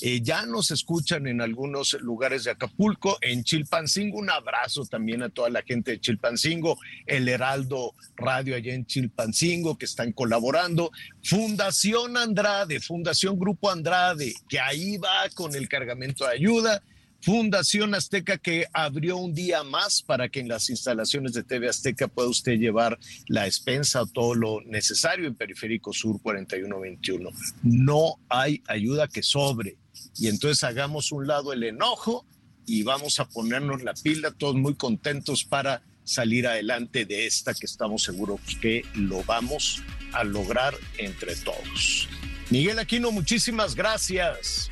eh, 0.03 0.21
ya 0.23 0.45
nos 0.45 0.71
escuchan 0.71 1.27
en 1.27 1.41
algunos 1.41 1.93
lugares 2.01 2.45
de 2.45 2.51
Acapulco, 2.51 3.19
en 3.21 3.45
Chilpancingo. 3.45 4.19
Un 4.19 4.31
abrazo 4.31 4.85
también 4.87 5.23
a 5.23 5.29
toda 5.29 5.51
la 5.51 5.63
gente 5.63 5.93
de 5.93 6.01
Chilpancingo, 6.01 6.79
el 7.07 7.29
Heraldo 7.29 7.95
Radio 8.17 8.57
allá 8.57 8.75
en 8.75 8.87
Chilpancingo 8.87 9.79
que 9.79 9.85
están 9.85 10.13
colaborando. 10.13 10.91
Fundación 11.23 12.17
Andrade, 12.17 12.81
Fundación 12.81 13.39
Grupo 13.39 13.71
Andrade, 13.71 14.35
que 14.49 14.59
ahí 14.59 14.97
va 14.97 15.29
con 15.35 15.55
el 15.55 15.69
cargamento 15.69 16.25
de 16.25 16.33
ayuda. 16.33 16.83
Fundación 17.25 17.95
Azteca 17.95 18.37
que 18.37 18.67
abrió 18.75 19.17
un 19.17 19.33
día 19.33 19.63
más 19.63 20.03
para 20.03 20.29
que 20.29 20.41
en 20.41 20.49
las 20.49 20.69
instalaciones 20.69 21.33
de 21.33 21.43
TV 21.43 21.71
Azteca 21.71 22.07
pueda 22.07 22.29
usted 22.29 22.59
llevar 22.59 22.99
la 23.29 23.45
despensa 23.45 24.03
o 24.03 24.07
todo 24.07 24.35
lo 24.35 24.61
necesario 24.67 25.27
en 25.27 25.35
Periférico 25.35 25.95
Sur 25.95 26.21
4121. 26.21 27.31
No 27.63 28.17
hay 28.29 28.63
ayuda 28.67 29.09
que 29.09 29.23
sobre 29.23 29.79
y 30.19 30.29
entonces 30.29 30.65
hagamos 30.65 31.13
un 31.13 31.27
lado 31.27 31.55
el 31.55 31.65
enojo 31.65 32.27
y 32.67 32.83
vamos 32.83 33.19
a 33.21 33.27
ponernos 33.27 33.83
la 33.83 33.95
pila, 33.95 34.31
todos 34.31 34.57
muy 34.57 34.75
contentos 34.75 35.45
para 35.45 35.83
salir 36.05 36.47
adelante 36.47 37.07
de 37.07 37.27
esta 37.27 37.55
que 37.55 37.65
estamos 37.65 38.03
seguros 38.03 38.41
que 38.61 38.85
lo 38.95 39.25
vamos 39.25 39.83
a 40.13 40.25
lograr 40.25 40.75
entre 40.99 41.37
todos. 41.37 42.07
Miguel 42.51 42.79
Aquino, 42.79 43.11
muchísimas 43.11 43.75
gracias. 43.75 44.71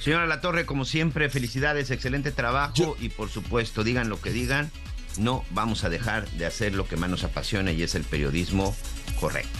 Señora 0.00 0.26
La 0.26 0.40
Torre, 0.40 0.64
como 0.64 0.86
siempre, 0.86 1.28
felicidades, 1.28 1.90
excelente 1.90 2.32
trabajo 2.32 2.96
y 2.98 3.10
por 3.10 3.28
supuesto, 3.28 3.84
digan 3.84 4.08
lo 4.08 4.20
que 4.20 4.30
digan, 4.30 4.70
no 5.18 5.44
vamos 5.50 5.84
a 5.84 5.90
dejar 5.90 6.28
de 6.30 6.46
hacer 6.46 6.74
lo 6.74 6.88
que 6.88 6.96
más 6.96 7.10
nos 7.10 7.22
apasiona 7.22 7.70
y 7.72 7.82
es 7.82 7.94
el 7.94 8.04
periodismo 8.04 8.74
correcto. 9.18 9.58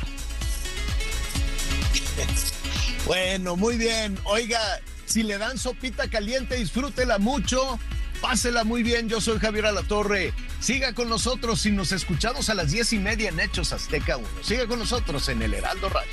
Bueno, 3.07 3.57
muy 3.57 3.77
bien. 3.77 4.19
Oiga, 4.25 4.61
si 5.07 5.25
le 5.25 5.37
dan 5.39 5.59
sopita 5.59 6.09
caliente, 6.09 6.57
disfrútela 6.57 7.19
mucho. 7.19 7.81
Pásela 8.21 8.62
muy 8.62 8.85
bien, 8.85 9.09
yo 9.09 9.21
soy 9.21 9.41
Javier 9.41 9.67
Alatorre. 9.67 10.33
Siga 10.61 10.93
con 10.93 11.09
nosotros 11.09 11.65
y 11.67 11.73
nos 11.73 11.91
escuchamos 11.91 12.51
a 12.51 12.55
las 12.55 12.71
diez 12.71 12.93
y 12.93 12.99
media 12.99 13.31
en 13.31 13.41
Hechos 13.41 13.73
Azteca 13.73 14.19
1. 14.19 14.29
Siga 14.43 14.67
con 14.67 14.79
nosotros 14.79 15.29
en 15.29 15.43
el 15.43 15.55
Heraldo 15.55 15.89
Radio. 15.89 16.12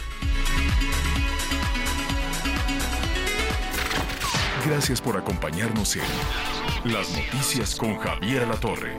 Gracias 4.65 4.99
por 4.99 5.15
acompañarnos 5.17 5.95
en 5.95 6.91
Las 6.93 7.09
Noticias 7.15 7.75
con 7.75 7.97
Javier 7.97 8.43
Alatorre. 8.43 8.95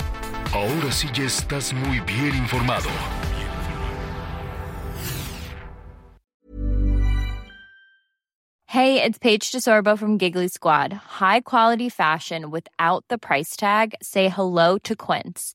Ahora 0.52 0.90
sí 0.92 1.08
ya 1.12 1.24
estás 1.24 1.72
muy 1.72 2.00
bien 2.00 2.34
informado. 2.36 2.88
Hey, 8.66 9.02
it's 9.02 9.18
Paige 9.18 9.50
DeSorbo 9.50 9.98
from 9.98 10.18
Giggly 10.18 10.48
Squad. 10.48 10.92
High 10.92 11.40
quality 11.40 11.88
fashion 11.88 12.50
without 12.50 13.04
the 13.08 13.18
price 13.18 13.56
tag. 13.56 13.94
Say 14.02 14.28
hello 14.28 14.78
to 14.84 14.94
Quince. 14.94 15.54